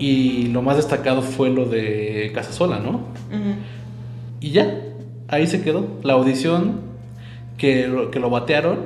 Y 0.00 0.48
lo 0.48 0.62
más 0.62 0.76
destacado 0.76 1.22
fue 1.22 1.50
lo 1.50 1.64
de 1.66 2.30
Casasola, 2.34 2.78
¿no? 2.78 3.00
Y 4.40 4.50
ya, 4.52 4.80
ahí 5.28 5.46
se 5.46 5.60
quedó. 5.62 5.86
La 6.02 6.12
audición 6.14 6.80
que, 7.56 7.88
lo- 7.88 8.10
que 8.10 8.20
lo 8.20 8.30
batearon. 8.30 8.78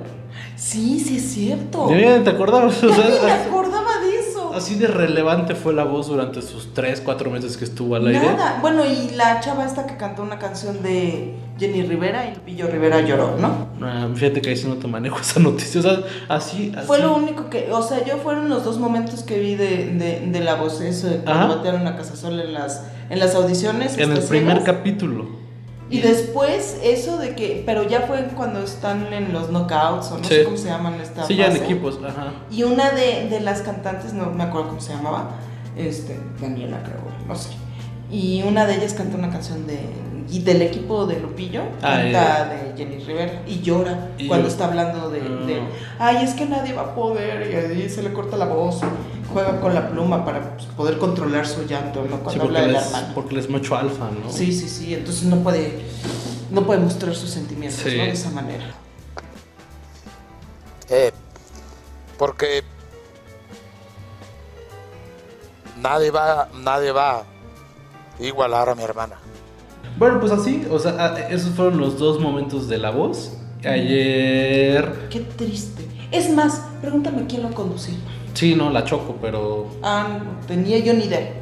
Sí, 0.57 0.99
sí 1.01 1.17
es 1.17 1.23
cierto. 1.33 1.87
¿Te 1.89 2.31
acordabas? 2.31 2.83
O 2.83 2.93
sea, 2.95 3.05
me 3.25 3.31
acordaba 3.33 3.91
Así 4.55 4.75
de 4.77 4.87
relevante 4.87 5.55
fue 5.55 5.73
la 5.73 5.85
voz 5.85 6.09
durante 6.09 6.43
sus 6.43 6.75
3, 6.75 7.01
4 7.01 7.31
meses 7.31 7.57
que 7.57 7.65
estuvo 7.65 7.97
al 7.97 8.07
aire. 8.07 8.21
Nada. 8.21 8.59
Bueno, 8.61 8.85
y 8.85 9.11
la 9.15 9.41
chava 9.41 9.65
esta 9.65 9.87
que 9.87 9.97
cantó 9.97 10.23
una 10.23 10.39
canción 10.39 10.83
de 10.83 11.35
Jenny 11.59 11.83
Rivera 11.83 12.29
y 12.29 12.35
Lupillo 12.35 12.67
Rivera 12.69 13.01
lloró, 13.01 13.37
¿no? 13.39 13.69
Ah, 13.81 14.09
fíjate 14.15 14.41
que 14.41 14.51
ahí 14.51 14.57
sí 14.57 14.67
no 14.69 14.77
te 14.77 14.89
manejo 14.89 15.19
esa 15.19 15.41
noticia. 15.41 15.81
O 15.81 15.83
sea, 15.83 15.99
así. 16.29 16.73
así. 16.77 16.87
Fue 16.87 16.99
lo 16.99 17.15
único 17.15 17.51
que, 17.51 17.71
o 17.73 17.83
sea, 17.83 18.05
yo 18.05 18.19
fueron 18.19 18.49
los 18.49 18.65
dos 18.65 18.79
momentos 18.79 19.23
que 19.23 19.39
vi 19.39 19.55
de, 19.55 19.87
de, 19.95 20.27
de 20.27 20.41
la 20.41 20.55
voz, 20.55 20.81
eso 20.81 21.09
de 21.09 21.19
cuando 21.19 21.57
batearon 21.57 21.87
a 21.87 21.97
Casasola 21.97 22.43
en 22.43 22.53
las, 22.53 22.85
en 23.11 23.19
las 23.19 23.35
audiciones. 23.35 23.99
En 23.99 24.13
el 24.13 24.23
primer 24.23 24.63
capítulo. 24.65 25.42
Y 25.93 26.01
después 26.01 26.79
eso 26.83 27.19
de 27.19 27.35
que, 27.37 27.63
pero 27.67 27.87
ya 27.87 28.03
fue 28.03 28.25
cuando 28.37 28.61
están 28.63 29.13
en 29.13 29.33
los 29.33 29.51
knockouts 29.51 30.11
o 30.13 30.19
no 30.19 30.25
Sí. 30.25 30.35
sé 30.37 30.45
cómo 30.45 30.57
se 30.57 30.69
llaman 30.69 30.95
esta 31.01 31.25
Sí, 31.27 31.37
ya 31.37 31.47
en 31.49 31.57
equipos. 31.57 31.99
Ajá. 32.05 32.33
Y 32.51 32.63
una 32.63 32.91
de, 32.91 33.29
de 33.29 33.41
las 33.41 33.61
cantantes, 33.63 34.13
no 34.15 34.27
me 34.31 34.45
acuerdo 34.45 34.69
cómo 34.71 34.81
se 34.81 34.95
llamaba, 34.95 35.31
este, 35.77 36.19
Daniela 36.41 36.83
creo, 36.83 37.01
no 37.29 37.35
sé. 37.37 37.51
Y 38.11 38.43
una 38.43 38.67
de 38.67 38.77
ellas 38.77 38.95
canta 38.95 39.17
una 39.17 39.31
canción 39.31 39.67
de, 39.67 39.81
y 40.31 40.41
del 40.41 40.63
equipo 40.63 41.07
de 41.07 41.21
Lupillo, 41.21 41.63
Ah, 41.83 41.99
canta 42.03 42.45
de 42.47 42.75
Jenny 42.77 42.99
Rivera 43.05 43.43
y 43.47 43.61
llora 43.61 44.11
Y 44.19 44.29
cuando 44.29 44.47
yo- 44.49 44.53
está 44.53 44.65
hablando 44.67 45.11
de, 45.11 45.21
Ah. 45.21 45.47
de, 45.47 45.63
ay, 45.99 46.25
es 46.25 46.35
que 46.35 46.47
nadie 46.47 46.73
va 46.73 46.83
a 46.83 46.95
poder, 46.95 47.51
y 47.51 47.55
ahí 47.83 47.89
se 47.89 48.03
le 48.03 48.13
corta 48.13 48.37
la 48.37 48.47
voz, 48.47 48.81
juega 49.33 49.61
con 49.61 49.75
la 49.75 49.89
pluma 49.91 50.25
para 50.25 50.55
pues, 50.57 50.67
poder 50.77 50.99
controlar 50.99 51.47
su 51.47 51.65
llanto, 51.67 52.01
Cuando 52.01 52.19
porque, 52.23 52.41
habla 52.41 52.61
de 52.63 52.67
la 52.69 52.73
les, 52.81 52.87
hermana. 52.87 53.13
porque 53.15 53.35
les 53.35 53.49
macho 53.51 53.77
alfa, 53.77 54.11
¿no? 54.11 54.31
Sí, 54.31 54.53
sí, 54.53 54.69
sí, 54.69 54.95
entonces 54.95 55.25
no 55.25 55.37
puede, 55.37 55.81
no 56.51 56.65
puede 56.67 56.81
mostrar 56.81 57.15
sus 57.15 57.31
sentimientos, 57.31 57.81
Sí. 57.83 57.97
¿no? 57.97 58.05
De 58.05 58.11
esa 58.11 58.31
manera. 58.31 58.65
Eh, 60.91 61.11
porque 62.19 62.63
nadie 65.81 66.11
va, 66.11 66.49
nadie 66.63 66.93
va 66.93 67.19
a 67.21 67.25
igualar 68.21 68.69
a 68.69 68.75
mi 68.75 68.83
hermana. 68.83 69.17
Bueno, 70.03 70.19
pues 70.19 70.33
así. 70.33 70.65
O 70.69 70.81
sea, 70.81 70.97
ah, 70.99 71.15
esos 71.31 71.51
fueron 71.51 71.79
los 71.79 71.97
dos 71.97 72.19
momentos 72.19 72.69
de 72.69 72.77
la 72.77 72.91
voz. 72.91 73.35
Ayer. 73.65 74.93
Qué 75.11 75.21
triste. 75.21 75.87
Es 76.11 76.29
más, 76.35 76.61
pregúntame 76.81 77.25
quién 77.29 77.43
lo 77.45 77.51
conducía. 77.53 77.95
Sí, 78.35 78.57
no, 78.57 78.69
la 78.71 78.83
choco, 78.83 79.17
pero. 79.23 79.69
Ah, 79.81 80.19
no 80.25 80.45
tenía 80.49 80.81
yo 80.81 80.93
ni 80.95 81.05
idea. 81.05 81.35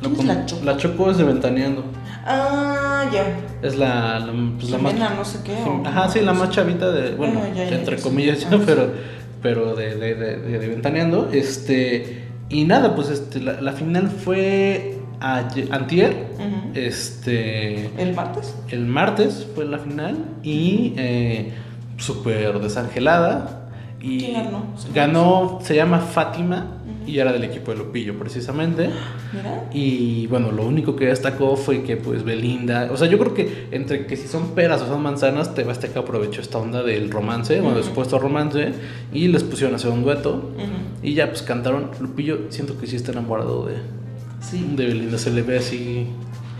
¿Quién 0.00 0.14
es 0.20 0.24
la 0.24 0.46
Choco? 0.46 0.64
La 0.64 0.78
choco 0.78 1.10
es 1.10 1.18
de 1.18 1.24
Ventaneando. 1.24 1.84
Ah, 2.24 3.04
ya. 3.12 3.26
Es 3.60 3.76
la, 3.76 4.18
la, 4.20 4.32
pues, 4.58 4.70
la 4.70 4.78
más. 4.78 4.94
no 4.94 5.24
sé 5.26 5.40
qué. 5.44 5.52
O- 5.52 5.82
Ajá, 5.86 6.08
sí, 6.08 6.20
la 6.22 6.32
más 6.32 6.48
chavita 6.48 6.90
de. 6.90 7.14
Bueno, 7.14 7.42
Ah, 7.44 7.48
ya, 7.54 7.68
ya, 7.68 7.76
entre 7.76 7.98
ya, 7.98 8.02
comillas, 8.02 8.46
Ah, 8.50 8.56
pero. 8.64 8.90
Pero 9.42 9.74
de, 9.74 9.96
de, 9.96 10.14
de, 10.14 10.36
de- 10.38 10.58
de 10.58 10.68
Ventaneando. 10.68 11.28
Este. 11.30 12.26
Y 12.48 12.64
nada, 12.64 12.94
pues 12.94 13.10
este, 13.10 13.40
la, 13.40 13.60
la 13.60 13.72
final 13.72 14.08
fue. 14.08 14.97
Ayer- 15.20 15.68
antier. 15.72 16.28
Este. 16.74 17.86
¿El 18.00 18.14
martes? 18.14 18.54
El 18.70 18.86
martes 18.86 19.46
fue 19.54 19.64
la 19.64 19.78
final 19.78 20.16
y 20.42 20.92
eh, 20.96 21.52
súper 21.96 22.58
desangelada. 22.60 23.70
Y 24.00 24.18
¿Quién 24.18 24.34
ganó? 24.34 24.64
Ganó, 24.94 25.58
se 25.60 25.74
llama 25.74 25.98
Fátima 25.98 26.74
y 27.04 27.18
era 27.18 27.32
del 27.32 27.42
equipo 27.42 27.72
de 27.72 27.78
Lupillo 27.78 28.16
precisamente. 28.16 28.90
Mira. 29.32 29.64
Y 29.72 30.26
bueno, 30.28 30.52
lo 30.52 30.64
único 30.66 30.94
que 30.94 31.06
destacó 31.06 31.56
fue 31.56 31.82
que 31.82 31.96
pues 31.96 32.22
Belinda, 32.22 32.90
o 32.92 32.96
sea, 32.96 33.08
yo 33.08 33.18
creo 33.18 33.34
que 33.34 33.66
entre 33.72 34.06
que 34.06 34.16
si 34.16 34.28
son 34.28 34.50
peras 34.50 34.82
o 34.82 34.86
son 34.86 35.02
manzanas, 35.02 35.54
te 35.54 35.64
vas 35.64 35.78
que 35.78 35.98
aprovechó 35.98 36.40
esta 36.40 36.58
onda 36.58 36.82
del 36.84 37.10
romance, 37.10 37.60
bueno, 37.60 37.76
del 37.76 37.84
supuesto 37.84 38.18
romance, 38.20 38.72
y 39.12 39.26
les 39.28 39.42
pusieron 39.42 39.72
a 39.74 39.76
hacer 39.76 39.90
un 39.90 40.04
dueto. 40.04 40.52
Y 41.02 41.14
ya 41.14 41.28
pues 41.30 41.42
cantaron. 41.42 41.90
Lupillo, 42.00 42.50
siento 42.50 42.78
que 42.78 42.86
sí 42.86 42.94
está 42.94 43.10
enamorado 43.12 43.66
de, 43.66 43.74
Sí. 44.40 44.72
de 44.76 44.86
Belinda, 44.86 45.18
se 45.18 45.30
le 45.30 45.42
ve 45.42 45.58
así. 45.58 46.08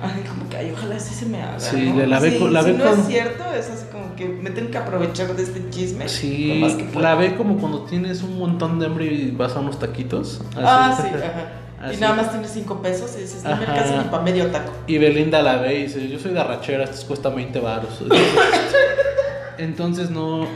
Ay, 0.01 0.23
como 0.29 0.49
que 0.49 0.57
ay, 0.57 0.73
ojalá 0.73 0.99
sí 0.99 1.15
se 1.15 1.27
me 1.27 1.43
haga. 1.43 1.59
Sí, 1.59 1.93
¿no? 1.93 2.07
la 2.07 2.21
ve 2.21 2.31
Sí, 2.31 2.49
la 2.51 2.63
si 2.63 2.71
ve 2.73 2.79
no 2.79 2.89
es 2.89 3.07
cierto, 3.07 3.45
es 3.53 3.69
así 3.69 3.87
como 3.91 4.15
que 4.15 4.27
me 4.29 4.51
tengo 4.51 4.71
que 4.71 4.79
aprovechar 4.79 5.35
de 5.35 5.43
este 5.43 5.71
chisme. 5.71 6.09
Sí, 6.09 6.55
lo 6.55 6.67
más 6.67 6.75
que 6.75 6.85
pueda. 6.85 7.11
la 7.11 7.15
ve 7.17 7.35
como 7.37 7.59
cuando 7.59 7.83
tienes 7.83 8.23
un 8.23 8.39
montón 8.39 8.79
de 8.79 8.87
hambre 8.87 9.07
y 9.07 9.31
vas 9.33 9.57
a 9.57 9.61
unos 9.61 9.79
taquitos. 9.79 10.41
así. 10.51 10.61
Ah, 10.63 10.99
sí, 11.03 11.09
ajá. 11.17 11.53
Así. 11.81 11.97
Y 11.97 12.01
nada 12.01 12.15
más 12.15 12.31
tienes 12.31 12.51
cinco 12.51 12.83
pesos 12.83 13.15
y 13.17 13.23
dices, 13.23 13.45
no 13.45 13.57
me 13.57 13.65
alcanza 13.65 14.03
ni 14.03 14.09
para 14.09 14.23
medio 14.23 14.47
taco. 14.49 14.73
Y 14.89 14.99
Belinda 14.99 15.43
la 15.43 15.57
ve 15.57 15.79
y 15.79 15.83
dice, 15.85 16.09
yo 16.09 16.19
soy 16.19 16.33
de 16.33 16.41
arrachera, 16.41 16.85
esto 16.85 17.07
cuesta 17.07 17.29
20 17.29 17.61
baros. 17.61 18.03
Entonces 19.59 20.11
no, 20.11 20.47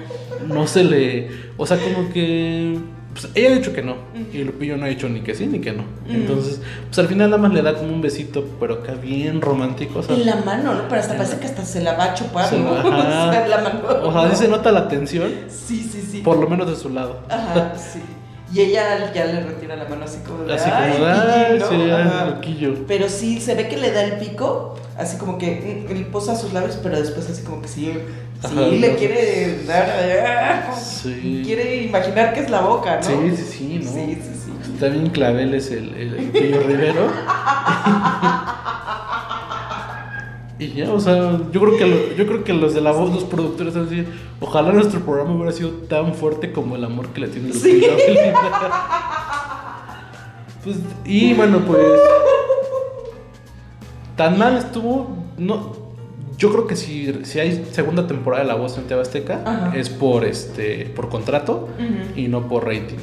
no 0.48 0.66
se 0.66 0.84
le... 0.84 1.30
O 1.56 1.66
sea, 1.66 1.78
como 1.78 2.12
que... 2.12 2.78
pues, 3.12 3.28
ella 3.34 3.50
ha 3.50 3.54
dicho 3.56 3.72
que 3.72 3.82
no. 3.82 3.96
Y 4.32 4.38
Lupillo 4.44 4.76
no 4.76 4.84
ha 4.84 4.88
dicho 4.88 5.08
ni 5.08 5.20
que 5.20 5.34
sí 5.34 5.46
ni 5.46 5.60
que 5.60 5.72
no. 5.72 5.84
Entonces, 6.08 6.60
pues 6.86 6.98
al 6.98 7.08
final 7.08 7.30
nada 7.30 7.42
más 7.42 7.52
le 7.52 7.62
da 7.62 7.74
como 7.74 7.92
un 7.92 8.00
besito, 8.00 8.44
pero 8.60 8.74
acá 8.74 8.94
bien 8.94 9.40
romántico. 9.40 9.98
O 10.00 10.02
sea, 10.02 10.14
En 10.16 10.26
la 10.26 10.36
mano, 10.36 10.74
¿no? 10.74 10.88
Pero 10.88 11.00
hasta 11.00 11.16
parece 11.16 11.38
que 11.38 11.46
hasta 11.46 11.64
se 11.64 11.82
la 11.82 11.94
va 11.94 12.04
a 12.04 12.14
chupar, 12.14 12.48
se- 12.48 12.58
¿no? 12.58 12.74
ajá. 12.74 13.28
O 13.28 13.32
sea, 13.32 13.48
la 13.48 13.58
mano. 13.58 13.80
O 14.04 14.12
sea, 14.12 14.30
sí 14.30 14.36
se 14.36 14.48
nota 14.48 14.72
la 14.72 14.88
tensión. 14.88 15.30
Sí, 15.48 15.88
sí, 15.90 16.02
sí. 16.10 16.20
Por 16.20 16.38
lo 16.38 16.48
menos 16.48 16.68
de 16.68 16.76
su 16.76 16.88
lado. 16.88 17.20
Ajá, 17.28 17.74
sí. 17.76 18.00
Y 18.54 18.60
ella 18.60 19.10
ya 19.14 19.24
le 19.24 19.40
retira 19.40 19.76
la 19.76 19.86
mano 19.86 20.04
así 20.04 20.18
como 20.26 20.44
de. 20.44 20.52
Así 20.54 20.68
"Ay, 20.70 20.92
como, 20.92 21.06
ay, 21.06 21.58
piquín", 21.58 21.58
¿no? 21.58 21.68
sí, 21.68 22.30
loquillo. 22.34 22.74
Pero 22.86 23.08
sí, 23.08 23.40
se 23.40 23.54
ve 23.54 23.66
que 23.66 23.78
le 23.78 23.92
da 23.92 24.04
el 24.04 24.18
pico, 24.18 24.76
así 24.98 25.16
como 25.16 25.38
que 25.38 25.86
mm, 25.88 25.90
él 25.90 26.06
posa 26.08 26.36
sus 26.36 26.52
labios, 26.52 26.78
pero 26.82 26.98
después 26.98 27.30
así 27.30 27.42
como 27.44 27.62
que 27.62 27.68
sí, 27.68 27.90
sí 28.42 28.48
Ajá, 28.52 28.60
le 28.66 28.90
no. 28.92 28.96
quiere 28.98 29.64
dar, 29.64 30.74
Sí. 30.76 31.42
quiere 31.44 31.84
imaginar 31.84 32.32
que 32.34 32.40
es 32.40 32.50
la 32.50 32.60
boca, 32.60 32.96
¿no? 32.96 33.02
Sí, 33.02 33.36
sí, 33.36 33.44
sí, 33.44 33.80
¿no? 33.84 33.90
Sí, 33.90 34.18
sí, 34.20 34.40
sí. 34.46 34.72
Está 34.74 34.88
bien 34.88 35.10
claveles 35.10 35.70
el, 35.70 35.94
el, 35.94 36.14
el 36.14 36.30
Pillo 36.30 36.60
Rivero. 36.62 37.06
y 40.58 40.72
ya, 40.74 40.92
o 40.92 41.00
sea, 41.00 41.40
yo 41.50 41.60
creo 41.60 41.76
que 41.76 41.86
lo- 41.86 42.12
yo 42.14 42.26
creo 42.26 42.44
que 42.44 42.52
los 42.52 42.74
de 42.74 42.80
la 42.80 42.92
voz, 42.92 43.12
los 43.12 43.24
productores, 43.24 43.74
van 43.74 43.86
a 43.86 43.86
decir, 43.90 44.06
ojalá 44.40 44.72
nuestro 44.72 45.00
programa 45.00 45.32
hubiera 45.34 45.52
sido 45.52 45.70
tan 45.88 46.14
fuerte 46.14 46.52
como 46.52 46.76
el 46.76 46.84
amor 46.84 47.08
que 47.08 47.20
le 47.22 47.28
tiene 47.28 47.52
Sí. 47.52 47.80
Lupillo 47.80 47.96
Belinda. 47.96 48.38
Pues, 50.62 50.76
y 51.04 51.34
bueno, 51.34 51.58
pues 51.66 51.80
tan 54.16 54.38
mal 54.38 54.56
estuvo, 54.56 55.16
no 55.36 55.81
yo 56.42 56.50
creo 56.50 56.66
que 56.66 56.74
si, 56.74 57.20
si 57.22 57.38
hay 57.38 57.64
segunda 57.70 58.08
temporada 58.08 58.42
de 58.42 58.48
La 58.48 58.56
Voz 58.56 58.76
en 58.76 58.84
TV 58.84 59.00
Azteca, 59.00 59.42
Ajá. 59.44 59.72
es 59.76 59.88
por 59.90 60.24
este 60.24 60.86
por 60.96 61.08
contrato 61.08 61.68
y 62.16 62.26
no 62.26 62.48
por 62.48 62.64
rating. 62.66 62.98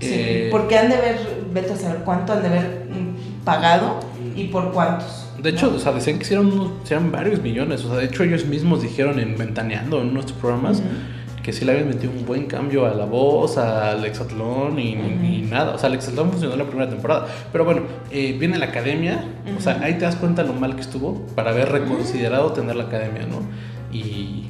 Sí, 0.00 0.08
Eh, 0.10 0.48
porque 0.50 0.78
han 0.78 0.88
de 0.88 0.96
ver, 0.96 1.16
vete 1.52 1.74
a 1.74 1.76
saber 1.76 1.98
cuánto 2.06 2.32
han 2.32 2.40
de 2.40 2.48
haber 2.48 2.86
mm, 2.90 3.44
pagado 3.44 4.00
y 4.34 4.44
por 4.44 4.72
cuántos. 4.72 5.26
De 5.42 5.50
hecho, 5.50 5.70
o 5.74 5.78
sea, 5.78 5.92
decían 5.92 6.16
que 6.18 6.24
hicieron, 6.24 6.46
unos- 6.52 6.70
hicieron 6.84 7.12
varios 7.12 7.42
millones. 7.42 7.84
O 7.84 7.88
sea, 7.88 7.98
de 7.98 8.06
hecho, 8.06 8.22
ellos 8.24 8.46
mismos 8.46 8.80
dijeron 8.82 9.18
en 9.20 9.36
Ventaneando, 9.36 10.00
en 10.00 10.14
nuestros 10.14 10.38
programas, 10.38 10.82
que 11.42 11.52
sí 11.52 11.64
le 11.64 11.72
habían 11.72 11.88
metido 11.88 12.12
un 12.12 12.26
buen 12.26 12.46
cambio 12.46 12.86
a 12.86 12.94
la 12.94 13.04
voz, 13.06 13.56
al 13.56 14.04
Exatlón 14.04 14.78
y, 14.78 14.92
y 14.92 15.48
nada. 15.50 15.74
O 15.74 15.78
sea, 15.78 15.88
el 15.88 15.94
Exatlón 15.94 16.30
funcionó 16.30 16.56
la 16.56 16.64
primera 16.64 16.88
temporada. 16.88 17.26
Pero 17.52 17.64
bueno, 17.64 17.82
eh, 18.10 18.36
viene 18.38 18.58
la 18.58 18.66
academia. 18.66 19.24
O 19.56 19.60
sea, 19.60 19.80
ahí 19.82 19.94
te 19.94 20.04
das 20.04 20.16
cuenta 20.16 20.42
lo 20.42 20.52
mal 20.52 20.74
que 20.74 20.82
estuvo 20.82 21.26
para 21.34 21.50
haber 21.50 21.70
reconsiderado 21.70 22.52
tener 22.52 22.76
la 22.76 22.84
academia, 22.84 23.26
¿no? 23.26 23.40
Y 23.92 24.46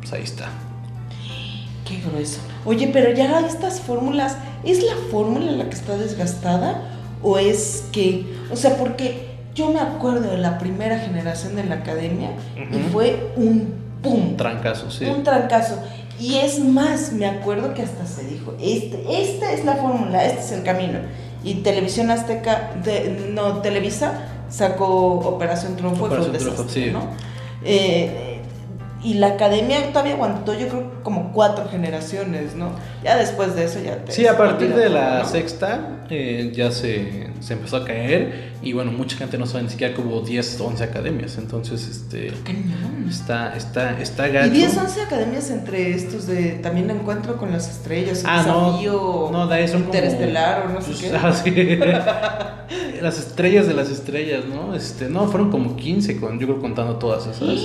pues 0.00 0.12
ahí 0.12 0.22
está. 0.22 0.48
Qué 1.86 2.00
grueso. 2.00 2.40
Oye, 2.64 2.90
pero 2.92 3.12
ya 3.12 3.40
estas 3.40 3.80
fórmulas, 3.80 4.38
¿es 4.64 4.82
la 4.82 4.94
fórmula 5.10 5.52
la 5.52 5.68
que 5.68 5.74
está 5.74 5.96
desgastada? 5.96 6.82
¿O 7.22 7.38
es 7.38 7.88
que, 7.92 8.26
o 8.50 8.56
sea, 8.56 8.76
porque 8.76 9.28
yo 9.54 9.70
me 9.70 9.80
acuerdo 9.80 10.30
de 10.30 10.38
la 10.38 10.58
primera 10.58 10.98
generación 10.98 11.56
de 11.56 11.64
la 11.64 11.76
academia 11.76 12.30
y 12.56 12.78
fue 12.90 13.32
un 13.36 13.74
pum, 14.02 14.36
Trancazo, 14.36 14.90
sí. 14.90 15.06
un 15.06 15.22
trancazo. 15.22 15.82
Y 16.20 16.36
es 16.36 16.58
más, 16.60 17.12
me 17.12 17.26
acuerdo 17.26 17.74
que 17.74 17.82
hasta 17.82 18.06
se 18.06 18.24
dijo, 18.24 18.54
este, 18.60 19.02
esta 19.20 19.52
es 19.52 19.64
la 19.64 19.76
fórmula, 19.76 20.24
este 20.24 20.40
es 20.40 20.52
el 20.52 20.62
camino. 20.62 20.98
Y 21.42 21.54
Televisión 21.56 22.10
Azteca, 22.10 22.70
de- 22.84 23.30
no, 23.32 23.60
Televisa 23.62 24.28
sacó 24.48 24.86
Operación 25.18 25.76
Triunfo 25.76 26.06
y 26.06 26.10
fue 26.10 26.20
un 26.20 26.32
desastre, 26.32 26.84
sí. 26.86 26.90
¿no? 26.92 27.00
Eh, 27.64 28.33
y 29.04 29.14
la 29.14 29.28
academia 29.28 29.92
todavía 29.92 30.14
aguantó, 30.14 30.58
yo 30.58 30.66
creo, 30.68 30.90
como 31.02 31.32
cuatro 31.32 31.68
generaciones, 31.70 32.54
¿no? 32.56 32.70
Ya 33.04 33.16
después 33.16 33.54
de 33.54 33.64
eso 33.64 33.78
ya 33.84 33.96
te... 34.04 34.12
Sí, 34.12 34.26
a 34.26 34.36
partir 34.36 34.74
de 34.74 34.88
la 34.88 35.18
¿no? 35.20 35.28
sexta 35.28 36.06
eh, 36.10 36.52
ya 36.54 36.70
se, 36.70 37.28
se 37.40 37.52
empezó 37.52 37.76
a 37.76 37.84
caer 37.84 38.54
y 38.62 38.72
bueno, 38.72 38.92
mucha 38.92 39.16
gente 39.18 39.36
no 39.36 39.44
sabe 39.46 39.64
ni 39.64 39.70
siquiera 39.70 39.94
que 39.94 40.00
hubo 40.00 40.20
10, 40.22 40.58
11 40.60 40.84
academias, 40.84 41.36
entonces 41.36 41.86
este 41.86 42.32
está 43.08 43.54
está 43.54 44.00
está 44.00 44.28
Y 44.28 44.32
gacho. 44.32 44.50
10, 44.52 44.76
11 44.78 45.00
academias 45.02 45.50
entre 45.50 45.90
estos 45.90 46.26
de 46.26 46.52
también 46.62 46.90
encuentro 46.90 47.36
con 47.36 47.52
las 47.52 47.68
estrellas, 47.68 48.22
Ah, 48.26 48.42
no, 48.46 48.66
desafío 48.68 49.28
no, 49.32 49.50
ahí 49.50 49.68
son 49.68 49.82
como- 49.82 49.94
interestelar 49.94 50.66
o 50.66 50.68
no 50.72 50.80
sé 50.80 50.86
pues, 50.92 51.00
qué. 51.02 51.16
ah, 51.16 51.32
sí. 51.32 53.00
las 53.02 53.18
estrellas 53.18 53.66
de 53.66 53.74
las 53.74 53.90
estrellas, 53.90 54.44
¿no? 54.46 54.74
Este, 54.74 55.08
no, 55.10 55.26
fueron 55.28 55.50
como 55.50 55.76
15 55.76 56.18
con 56.18 56.38
yo 56.40 56.46
creo 56.46 56.60
contando 56.60 56.96
todas 56.96 57.26
esas. 57.26 57.60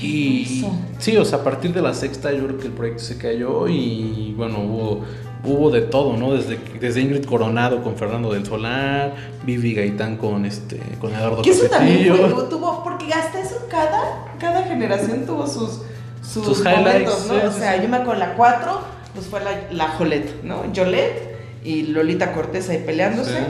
Y 0.00 0.64
sí, 0.98 1.16
o 1.16 1.24
sea, 1.24 1.38
a 1.38 1.44
partir 1.44 1.72
de 1.72 1.82
la 1.82 1.94
sexta 1.94 2.32
yo 2.32 2.44
creo 2.46 2.58
que 2.58 2.66
el 2.66 2.72
proyecto 2.72 3.02
se 3.02 3.18
cayó 3.18 3.68
y 3.68 4.34
bueno, 4.36 4.58
hubo 4.60 5.04
hubo 5.44 5.70
de 5.70 5.82
todo, 5.82 6.16
¿no? 6.16 6.34
Desde 6.34 6.58
desde 6.80 7.00
Ingrid 7.00 7.24
Coronado 7.24 7.82
con 7.82 7.96
Fernando 7.96 8.32
del 8.32 8.46
Solar, 8.46 9.14
Vivi 9.44 9.74
Gaitán 9.74 10.16
con 10.16 10.44
este 10.44 10.80
con 11.00 11.14
Eduardo 11.14 11.42
Que 11.42 11.50
eso 11.50 11.66
también 11.66 12.16
fue, 12.16 12.44
tuvo, 12.44 12.82
porque 12.82 13.12
hasta 13.12 13.40
eso 13.40 13.66
cada, 13.68 14.24
cada 14.38 14.62
generación 14.64 15.26
tuvo 15.26 15.46
sus, 15.46 15.80
sus, 16.22 16.44
Sus 16.44 16.64
momentos, 16.64 17.26
highlights, 17.26 17.26
¿no? 17.26 17.40
sí, 17.40 17.46
o 17.46 17.52
sea, 17.52 17.76
sí. 17.76 17.82
yo 17.82 17.88
me 17.88 17.96
acuerdo 17.98 18.20
la 18.20 18.34
4, 18.34 18.80
pues 19.14 19.26
fue 19.26 19.40
la, 19.42 19.50
la 19.70 19.88
Jolette, 19.88 20.42
¿no? 20.42 20.72
Yolette 20.72 21.32
y 21.64 21.82
Lolita 21.84 22.32
Cortés 22.32 22.68
ahí 22.68 22.82
peleándose. 22.84 23.38
Sí. 23.38 23.44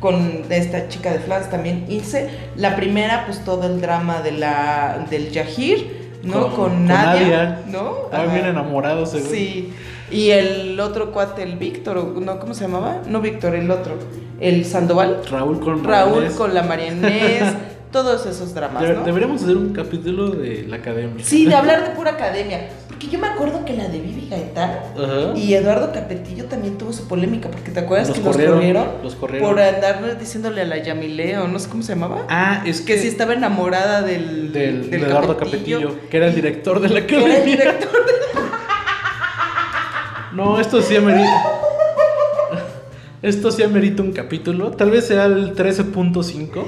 Con 0.00 0.44
esta 0.50 0.88
chica 0.88 1.12
de 1.12 1.20
Flans 1.20 1.50
también 1.50 1.86
hice. 1.88 2.28
La 2.56 2.76
primera, 2.76 3.24
pues 3.26 3.44
todo 3.44 3.66
el 3.66 3.80
drama 3.80 4.20
de 4.22 4.32
la, 4.32 5.06
del 5.10 5.30
Yahir, 5.30 6.18
¿no? 6.22 6.54
Con, 6.54 6.86
Nadia, 6.86 7.62
¿no? 7.66 8.04
Estaban 8.04 8.26
Ajá. 8.26 8.34
bien 8.34 8.46
enamorados, 8.46 9.10
seguro. 9.10 9.30
Sí. 9.30 9.72
Y 10.10 10.30
el 10.30 10.78
otro 10.78 11.12
cuate, 11.12 11.42
el 11.42 11.56
Víctor, 11.56 11.96
no, 12.20 12.38
¿cómo 12.38 12.54
se 12.54 12.62
llamaba? 12.62 12.98
No 13.08 13.20
Víctor, 13.20 13.54
el 13.54 13.70
otro. 13.70 13.94
El 14.38 14.64
Sandoval. 14.64 15.22
Raúl 15.30 15.60
con 15.60 15.82
Raúl 15.82 16.30
con 16.36 16.54
la 16.54 16.62
María 16.62 16.92
Inés. 16.92 17.54
todos 17.96 18.26
esos 18.26 18.52
dramas. 18.52 18.82
Deberíamos 18.82 19.42
hacer 19.42 19.56
un 19.56 19.72
capítulo 19.72 20.30
de 20.30 20.64
la 20.68 20.76
academia. 20.76 21.24
Sí, 21.24 21.46
de 21.46 21.54
hablar 21.54 21.88
de 21.88 21.94
pura 21.94 22.12
academia. 22.12 22.68
Porque 22.98 23.08
yo 23.12 23.18
me 23.18 23.26
acuerdo 23.26 23.62
que 23.66 23.74
la 23.74 23.88
de 23.88 24.00
Vivi 24.00 24.26
Gaitán 24.30 24.70
Ajá. 24.96 25.36
y 25.36 25.52
Eduardo 25.52 25.92
Capetillo 25.92 26.46
también 26.46 26.78
tuvo 26.78 26.94
su 26.94 27.06
polémica. 27.06 27.50
Porque 27.50 27.70
te 27.70 27.80
acuerdas 27.80 28.08
Los 28.08 28.16
que 28.16 28.24
corrieron, 28.24 28.54
los 28.54 28.62
corrieron, 28.64 28.86
los 29.02 29.14
corrieron. 29.16 29.50
por 29.50 29.60
andar 29.60 30.18
diciéndole 30.18 30.62
a 30.62 30.64
la 30.64 30.78
Yamile 30.78 31.36
o 31.38 31.46
no 31.46 31.58
sé 31.58 31.68
cómo 31.68 31.82
se 31.82 31.92
llamaba. 31.92 32.24
Ah, 32.30 32.62
es 32.64 32.80
que 32.80 32.94
que 32.94 33.00
si 33.02 33.08
estaba 33.08 33.34
enamorada 33.34 34.00
del, 34.00 34.50
del, 34.50 34.90
del 34.90 35.00
de 35.02 35.06
Eduardo 35.08 35.36
Capetillo, 35.36 35.94
que 36.08 36.16
era 36.16 36.28
el 36.28 36.34
director 36.34 36.80
de 36.80 36.88
la 36.88 37.06
Que 37.06 37.16
era 37.16 37.24
el 37.26 37.30
academia. 37.32 37.56
director 37.56 37.90
No, 40.32 40.58
esto 40.58 40.80
sí 40.80 40.96
amerita. 40.96 41.44
Esto 43.22 43.50
sí 43.50 43.62
amerita 43.62 44.02
un 44.02 44.12
capítulo. 44.12 44.70
Tal 44.70 44.90
vez 44.90 45.06
sea 45.08 45.24
el 45.24 45.54
13.5. 45.54 46.64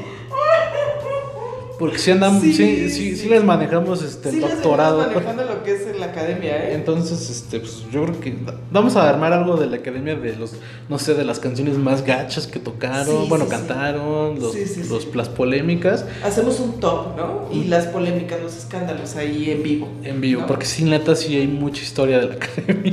Porque 1.78 1.98
si 1.98 2.10
andamos, 2.10 2.42
sí, 2.42 2.52
Sí, 2.52 2.90
sí, 2.90 3.16
sí, 3.16 3.28
les 3.28 3.44
manejamos 3.44 4.02
este 4.02 4.30
Sí, 4.32 4.40
les 4.40 4.50
doctorado. 4.50 5.02
estamos 5.02 5.22
manejando 5.24 5.54
lo 5.54 5.62
que 5.62 5.74
es 5.76 5.86
en 5.86 6.00
la 6.00 6.06
academia, 6.06 6.56
¿eh? 6.56 6.74
Entonces, 6.74 7.30
este, 7.30 7.60
pues 7.60 7.84
yo 7.92 8.02
creo 8.04 8.18
que 8.20 8.34
vamos 8.72 8.96
a 8.96 9.08
armar 9.08 9.32
algo 9.32 9.56
de 9.56 9.66
la 9.68 9.76
academia 9.76 10.16
de 10.16 10.34
los, 10.34 10.54
no 10.88 10.98
sé, 10.98 11.14
de 11.14 11.24
las 11.24 11.38
canciones 11.38 11.76
más 11.78 12.04
gachas 12.04 12.48
que 12.48 12.58
tocaron, 12.58 13.22
Sí, 13.22 13.28
bueno, 13.28 13.44
sí, 13.44 13.50
sí. 13.52 13.56
cantaron, 13.56 14.40
los, 14.40 14.52
Sí, 14.54 14.66
sí, 14.66 14.82
sí. 14.82 14.88
los- 14.90 15.14
las 15.14 15.28
polémicas 15.28 16.04
Hacemos 16.24 16.58
un 16.58 16.80
top, 16.80 17.16
¿no? 17.16 17.48
Y 17.52 17.64
las 17.64 17.86
polémicas, 17.86 18.42
los 18.42 18.56
escándalos 18.56 19.14
ahí 19.14 19.50
en 19.52 19.62
vivo. 19.62 19.88
en 20.02 20.20
vivo, 20.20 20.40
¿no? 20.40 20.46
porque 20.48 20.66
sin 20.66 20.90
neta 20.90 21.14
sí 21.14 21.36
hay 21.36 21.46
mucha 21.46 21.82
historia 21.82 22.18
de 22.18 22.26
la 22.28 22.34
academia. 22.44 22.92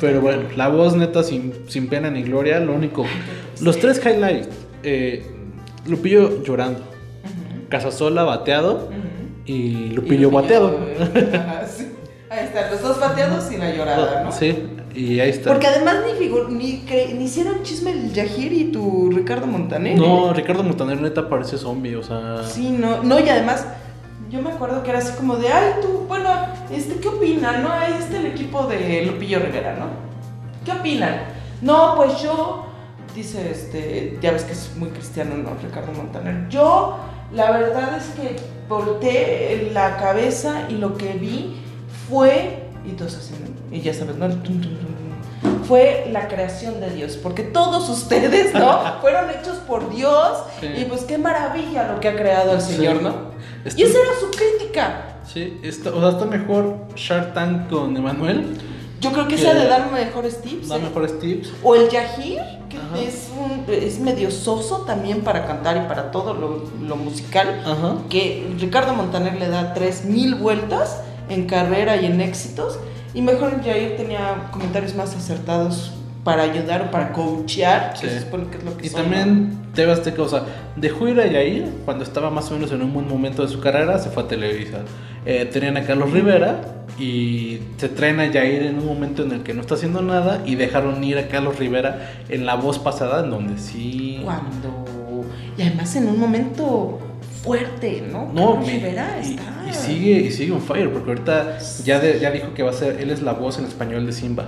Pero 0.00 0.20
bueno, 0.20 0.42
la 0.56 0.68
voz 0.68 0.94
neta 0.94 1.24
sin, 1.24 1.52
sin 1.66 1.88
pena 1.88 2.10
ni 2.10 2.22
gloria, 2.22 2.60
lo 2.60 2.74
único. 2.74 3.04
Los 3.60 3.78
tres 3.80 4.00
highlights, 4.04 4.48
eh, 4.84 5.24
Lupillo 5.86 6.42
llorando, 6.44 6.80
Casasola 7.78 8.22
bateado 8.22 8.88
y 9.46 9.88
Lupillo 9.88 10.30
bateado. 10.30 10.78
Ajá, 11.34 11.66
sí. 11.76 11.90
Ahí 12.30 12.44
están, 12.46 12.70
los 12.70 12.80
dos 12.82 13.00
bateados 13.00 13.50
y 13.50 13.56
la 13.56 13.74
llorada, 13.74 14.22
¿no? 14.22 14.30
Sí, 14.32 14.66
y 14.94 15.18
ahí 15.18 15.30
está. 15.30 15.50
Porque 15.50 15.66
además 15.66 15.96
ni, 16.06 16.28
ni, 16.56 16.82
cre- 16.86 17.12
ni 17.14 17.24
hicieron 17.24 17.62
chisme 17.64 17.90
el 17.90 18.12
Yahir 18.12 18.52
y 18.52 18.64
tu 18.72 19.10
Ricardo 19.10 19.46
Montaner. 19.48 19.98
No, 19.98 20.30
¿eh? 20.30 20.34
Ricardo 20.34 20.62
Montaner 20.62 21.00
neta 21.00 21.28
parece 21.28 21.58
zombie, 21.58 21.96
o 21.96 22.02
sea. 22.04 22.42
Sí, 22.44 22.70
no, 22.70 23.02
no, 23.02 23.18
y 23.18 23.28
además, 23.28 23.66
yo 24.30 24.40
me 24.40 24.50
acuerdo 24.52 24.82
que 24.84 24.90
era 24.90 25.00
así 25.00 25.12
como 25.16 25.36
de, 25.36 25.48
ay, 25.48 25.72
tú, 25.82 26.04
bueno, 26.08 26.30
este, 26.72 27.00
¿qué 27.00 27.08
opinan, 27.08 27.62
no? 27.64 27.72
Ahí 27.72 27.94
está 27.98 28.18
el 28.18 28.26
equipo 28.26 28.66
de 28.68 29.02
Lupillo 29.06 29.40
Rivera, 29.40 29.74
¿no? 29.78 29.86
¿Qué 30.64 30.72
opinan? 30.78 31.16
No, 31.60 31.94
pues 31.96 32.20
yo, 32.22 32.66
dice, 33.14 33.50
este, 33.50 34.18
ya 34.22 34.30
ves 34.32 34.44
que 34.44 34.52
es 34.52 34.70
muy 34.76 34.88
cristiano, 34.90 35.36
¿no? 35.36 35.50
Ricardo 35.62 35.92
Montaner. 35.92 36.48
Yo, 36.48 36.96
la 37.34 37.50
verdad 37.50 37.96
es 37.98 38.04
que 38.18 38.36
volteé 38.68 39.70
la 39.72 39.96
cabeza 39.96 40.66
y 40.68 40.74
lo 40.74 40.96
que 40.96 41.12
vi 41.14 41.56
fue, 42.08 42.60
y 42.86 42.90
todos 42.92 43.30
y 43.70 43.80
ya 43.80 43.92
sabes, 43.94 44.16
¿no? 44.16 44.28
Fue 45.66 46.06
la 46.12 46.28
creación 46.28 46.80
de 46.80 46.90
Dios, 46.90 47.16
porque 47.16 47.42
todos 47.42 47.88
ustedes, 47.88 48.54
¿no? 48.54 49.00
Fueron 49.00 49.30
hechos 49.30 49.56
por 49.66 49.90
Dios, 49.94 50.38
Sí. 50.60 50.66
y 50.76 50.84
pues 50.84 51.02
qué 51.02 51.18
maravilla 51.18 51.90
lo 51.92 52.00
que 52.00 52.08
ha 52.08 52.16
creado 52.16 52.52
el 52.52 52.60
Sí. 52.60 52.76
Señor, 52.76 53.02
¿no? 53.02 53.34
Y 53.76 53.82
esa 53.82 53.98
era 53.98 54.10
su 54.20 54.30
crítica. 54.30 55.16
Sí, 55.26 55.58
está, 55.62 55.90
o 55.90 56.00
sea, 56.00 56.10
está 56.10 56.26
mejor 56.26 56.76
Shark 56.94 57.32
Tank 57.32 57.68
con 57.70 57.96
Emanuel. 57.96 58.44
Yo 59.04 59.12
creo 59.12 59.28
que 59.28 59.36
Que- 59.36 59.42
esa 59.42 59.54
de 59.54 59.66
dar 59.66 59.90
mejores 59.92 60.40
tips. 60.42 60.68
Da 60.68 60.76
¿eh? 60.76 60.80
mejores 60.80 61.18
tips. 61.18 61.52
O 61.62 61.74
el 61.74 61.88
Yahir, 61.88 62.40
que 62.68 63.06
es, 63.06 63.30
un, 63.38 63.64
es 63.72 63.98
medio 64.00 64.30
soso 64.30 64.78
también 64.86 65.20
para 65.22 65.46
cantar 65.46 65.76
y 65.76 65.88
para 65.88 66.10
todo 66.10 66.34
lo, 66.34 66.64
lo 66.86 66.96
musical. 66.96 67.62
Ajá. 67.64 67.96
Que 68.08 68.46
Ricardo 68.58 68.94
Montaner 68.94 69.34
le 69.36 69.48
da 69.48 69.74
3000 69.74 70.34
vueltas 70.36 71.00
en 71.28 71.46
carrera 71.46 71.96
y 71.96 72.06
en 72.06 72.20
éxitos. 72.20 72.78
Y 73.14 73.22
mejor 73.22 73.54
el 73.54 73.62
Jair 73.62 73.96
tenía 73.96 74.48
comentarios 74.50 74.94
más 74.94 75.14
acertados 75.14 75.92
para 76.24 76.42
ayudar 76.42 76.82
o 76.88 76.90
para 76.90 77.12
coachear, 77.12 77.92
que 77.92 78.08
Sí. 78.08 78.14
se 78.14 78.20
supone 78.22 78.46
que 78.50 78.56
es 78.58 78.64
lo 78.64 78.76
que 78.76 78.86
Y 78.86 78.88
son, 78.88 79.02
también 79.02 79.58
TV 79.74 79.92
Azteca, 79.92 80.22
o 80.22 80.28
sea, 80.28 80.44
dejó 80.74 81.06
ir 81.06 81.20
a 81.20 81.26
Yair 81.26 81.68
cuando 81.84 82.02
estaba 82.02 82.30
más 82.30 82.50
o 82.50 82.54
menos 82.54 82.72
en 82.72 82.80
un 82.82 82.92
buen 82.94 83.06
momento 83.06 83.42
de 83.42 83.48
su 83.48 83.60
carrera, 83.60 83.98
se 83.98 84.08
fue 84.08 84.22
a 84.22 84.26
Televisa. 84.28 84.78
Eh, 85.26 85.48
tenían 85.52 85.76
a 85.76 85.84
Carlos 85.84 86.10
Rivera 86.12 86.60
y 86.98 87.58
se 87.78 87.88
traen 87.88 88.20
a 88.20 88.26
Yair 88.30 88.62
en 88.64 88.78
un 88.78 88.86
momento 88.86 89.22
en 89.24 89.32
el 89.32 89.42
que 89.42 89.54
no 89.54 89.62
está 89.62 89.74
haciendo 89.74 90.02
nada 90.02 90.42
y 90.44 90.54
dejaron 90.54 91.02
ir 91.02 91.18
a 91.18 91.28
Carlos 91.28 91.58
Rivera 91.58 92.12
en 92.28 92.44
la 92.46 92.54
voz 92.56 92.78
pasada, 92.78 93.24
en 93.24 93.30
donde 93.30 93.58
sí. 93.58 94.20
Cuando. 94.22 94.84
Y 95.56 95.62
además 95.62 95.96
en 95.96 96.08
un 96.08 96.18
momento 96.20 96.98
fuerte, 97.42 98.04
¿no? 98.10 98.30
No, 98.32 98.54
Carlos 98.54 98.68
y- 98.68 98.72
Rivera 98.72 99.18
y, 99.22 99.30
está. 99.30 99.42
y 99.70 99.72
sigue 99.74 100.20
y 100.20 100.30
sigue 100.30 100.52
on 100.52 100.60
fire 100.60 100.90
porque 100.92 101.10
ahorita 101.10 101.58
ya, 101.84 102.00
de- 102.00 102.18
ya 102.20 102.30
dijo 102.30 102.54
que 102.54 102.62
va 102.62 102.70
a 102.70 102.74
ser 102.74 103.00
él 103.00 103.10
es 103.10 103.22
la 103.22 103.32
voz 103.32 103.58
en 103.58 103.64
español 103.64 104.06
de 104.06 104.12
Simba 104.12 104.46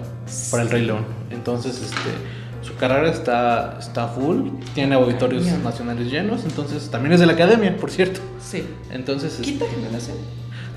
para 0.50 0.62
el 0.62 0.70
Rey 0.70 0.84
León. 0.84 1.04
Entonces, 1.30 1.76
este 1.82 2.10
su 2.62 2.74
carrera 2.76 3.10
está 3.10 3.76
está 3.78 4.08
full, 4.08 4.48
tiene 4.74 4.94
auditorios 4.96 5.44
nacionales 5.62 6.10
llenos, 6.10 6.44
entonces 6.44 6.90
también 6.90 7.12
es 7.12 7.20
de 7.20 7.26
la 7.26 7.32
academia, 7.34 7.76
por 7.76 7.90
cierto. 7.90 8.20
Sí. 8.42 8.64
Entonces, 8.90 9.38
Quinta 9.40 9.64
este, 9.66 9.76
generación. 9.76 10.16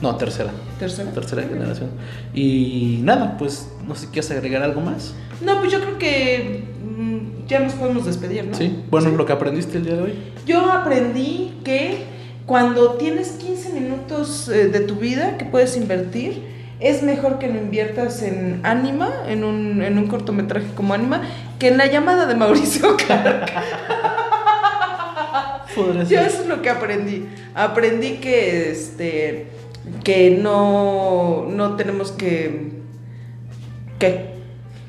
No, 0.02 0.16
tercera. 0.16 0.52
¿Tercera? 0.80 1.12
Tercera 1.12 1.44
generación. 1.44 1.90
Y 2.34 3.00
nada, 3.04 3.38
pues 3.38 3.70
no 3.86 3.96
sé 3.96 4.02
si 4.02 4.08
quieres 4.08 4.32
agregar 4.32 4.64
algo 4.64 4.82
más. 4.82 5.14
No, 5.42 5.60
pues 5.60 5.72
yo 5.72 5.82
creo 5.82 5.98
que 5.98 6.64
mm, 6.84 7.48
ya 7.48 7.60
nos 7.60 7.74
podemos 7.74 8.06
despedir, 8.06 8.46
¿no? 8.46 8.56
Sí. 8.56 8.84
Bueno, 8.90 9.10
lo 9.10 9.26
que 9.26 9.34
aprendiste 9.34 9.78
el 9.78 9.86
día 9.86 9.96
de 9.96 10.02
hoy. 10.02 10.14
Yo 10.46 10.72
aprendí 10.72 11.60
que 11.64 12.06
cuando 12.46 12.94
tienes 12.94 13.32
15 13.32 13.74
minutos 13.74 14.48
eh, 14.50 14.70
de 14.70 14.80
tu 14.82 14.96
vida 14.96 15.38
que 15.38 15.46
puedes 15.46 15.76
invertir, 15.76 16.44
es 16.80 17.04
mejor 17.04 17.40
que 17.40 17.48
lo 17.48 17.60
inviertas 17.60 18.22
en 18.22 18.62
Anima, 18.64 19.12
en 19.28 19.44
un, 19.44 19.82
en 19.84 19.98
un 19.98 20.08
cortometraje 20.08 20.68
como 20.76 20.94
Anima, 20.94 21.24
que 21.60 21.68
en 21.68 21.78
la 21.78 21.88
llamada 21.88 22.26
de 22.26 22.36
Mauricio. 22.36 22.96
Podría 25.76 26.04
Yo 26.04 26.20
eso 26.22 26.42
es 26.42 26.48
lo 26.48 26.62
que 26.62 26.70
aprendí. 26.70 27.28
Aprendí 27.54 28.14
que 28.18 28.72
este 28.72 29.59
que 30.04 30.32
no, 30.42 31.46
no 31.50 31.76
tenemos 31.76 32.12
que. 32.12 32.80
¿Qué? 34.00 34.30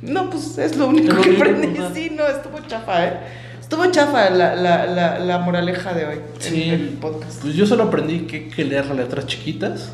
No, 0.03 0.31
pues 0.31 0.57
es 0.59 0.77
lo 0.77 0.89
único 0.89 1.15
lo 1.15 1.21
que 1.23 1.37
aprendí. 1.37 1.77
Sí, 1.95 2.11
no, 2.17 2.27
estuvo 2.27 2.59
chafa, 2.67 3.07
¿eh? 3.07 3.13
Estuvo 3.61 3.87
chafa 3.87 4.31
la, 4.31 4.57
la, 4.57 4.87
la, 4.87 5.19
la 5.19 5.39
moraleja 5.39 5.93
de 5.93 6.05
hoy 6.07 6.17
Sí. 6.39 6.65
en 6.65 6.71
el 6.81 6.89
podcast. 6.91 7.41
Pues 7.43 7.55
yo 7.55 7.67
solo 7.67 7.85
aprendí 7.85 8.21
que 8.21 8.37
hay 8.37 8.49
que 8.49 8.65
leer 8.65 8.87
las 8.87 8.97
letras 8.97 9.27
chiquitas. 9.27 9.93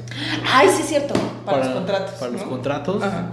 Ay, 0.51 0.68
sí, 0.74 0.82
es 0.82 0.89
cierto. 0.89 1.14
Para, 1.44 1.59
los 1.59 1.68
contratos. 1.68 2.10
Para 2.14 2.32
los 2.32 2.40
¿no? 2.43 2.48
contratos. 2.48 3.02
Ajá. 3.02 3.31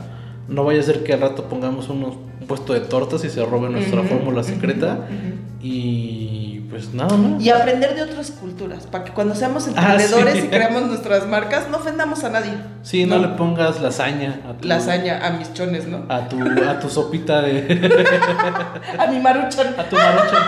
No 0.49 0.63
vaya 0.65 0.81
a 0.81 0.83
ser 0.83 1.03
que 1.03 1.13
al 1.13 1.21
rato 1.21 1.45
pongamos 1.47 1.87
unos- 1.89 2.15
un 2.41 2.47
puesto 2.47 2.73
de 2.73 2.81
tortas 2.81 3.23
y 3.23 3.29
se 3.29 3.45
robe 3.45 3.69
nuestra 3.69 4.03
fórmula 4.03 4.43
secreta. 4.43 5.05
ujú. 5.07 5.65
Y 5.65 6.42
pues 6.73 6.91
nada 6.93 7.15
más. 7.15 7.41
Y 7.43 7.49
aprender 7.51 7.93
de 7.95 8.01
otras 8.01 8.31
culturas, 8.31 8.87
para 8.87 9.03
que 9.03 9.11
cuando 9.11 9.35
seamos 9.35 9.67
Ah, 9.75 9.91
emprendedores 9.91 10.33
sí. 10.39 10.45
y 10.45 10.47
creamos 10.49 10.83
nuestras 10.87 11.27
marcas, 11.27 11.69
no 11.69 11.77
ofendamos 11.77 12.23
a 12.23 12.29
nadie. 12.31 12.51
Sí, 12.81 13.05
no, 13.05 13.19
le 13.19 13.27
pongas 13.29 13.79
lasaña 13.79 14.39
a 14.49 14.53
tu, 14.53 14.67
Lasaña 14.67 15.25
a 15.25 15.31
mis 15.31 15.53
chones, 15.53 15.87
¿no? 15.87 16.05
a 16.09 16.27
tu, 16.27 16.37
a 16.41 16.79
tu 16.79 16.89
sopita 16.89 17.41
de. 17.43 17.53
A 18.97 19.07
mi 19.07 19.19
maruchan. 19.19 19.75
a 19.77 19.83
tu 19.83 19.95
maruchan. 19.95 20.43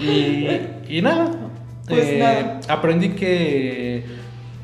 y, 0.00 0.96
y 0.98 1.02
nada. 1.02 1.30
Pues 1.88 2.04
eh, 2.04 2.18
nada. 2.18 2.60
Aprendí 2.68 3.10
que 3.10 4.04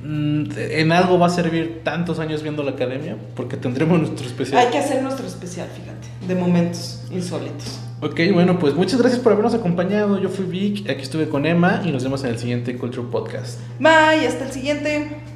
mm, 0.04 0.44
en 0.56 0.92
algo 0.92 1.18
va 1.18 1.26
a 1.26 1.30
servir 1.30 1.80
tantos 1.84 2.18
años 2.18 2.42
viendo 2.42 2.62
la 2.62 2.72
academia 2.72 3.16
porque 3.34 3.56
tendremos 3.56 3.98
nuestro 4.00 4.26
especial. 4.26 4.58
Hay 4.64 4.70
que 4.70 4.78
hacer 4.78 5.02
nuestro 5.02 5.26
especial, 5.26 5.68
fíjate, 5.74 6.08
de 6.26 6.34
momentos 6.40 7.02
insólitos. 7.10 7.80
Ok, 8.02 8.18
bueno, 8.32 8.58
pues 8.58 8.74
muchas 8.74 8.98
gracias 8.98 9.20
por 9.20 9.32
habernos 9.32 9.52
acompañado. 9.52 10.18
Yo 10.18 10.30
fui 10.30 10.46
Vic, 10.46 10.88
aquí 10.88 11.02
estuve 11.02 11.28
con 11.28 11.44
Emma 11.44 11.82
y 11.84 11.90
nos 11.92 12.02
vemos 12.02 12.24
en 12.24 12.30
el 12.30 12.38
siguiente 12.38 12.78
Culture 12.78 13.06
Podcast. 13.10 13.60
Bye, 13.78 14.26
hasta 14.26 14.46
el 14.46 14.52
siguiente. 14.52 15.29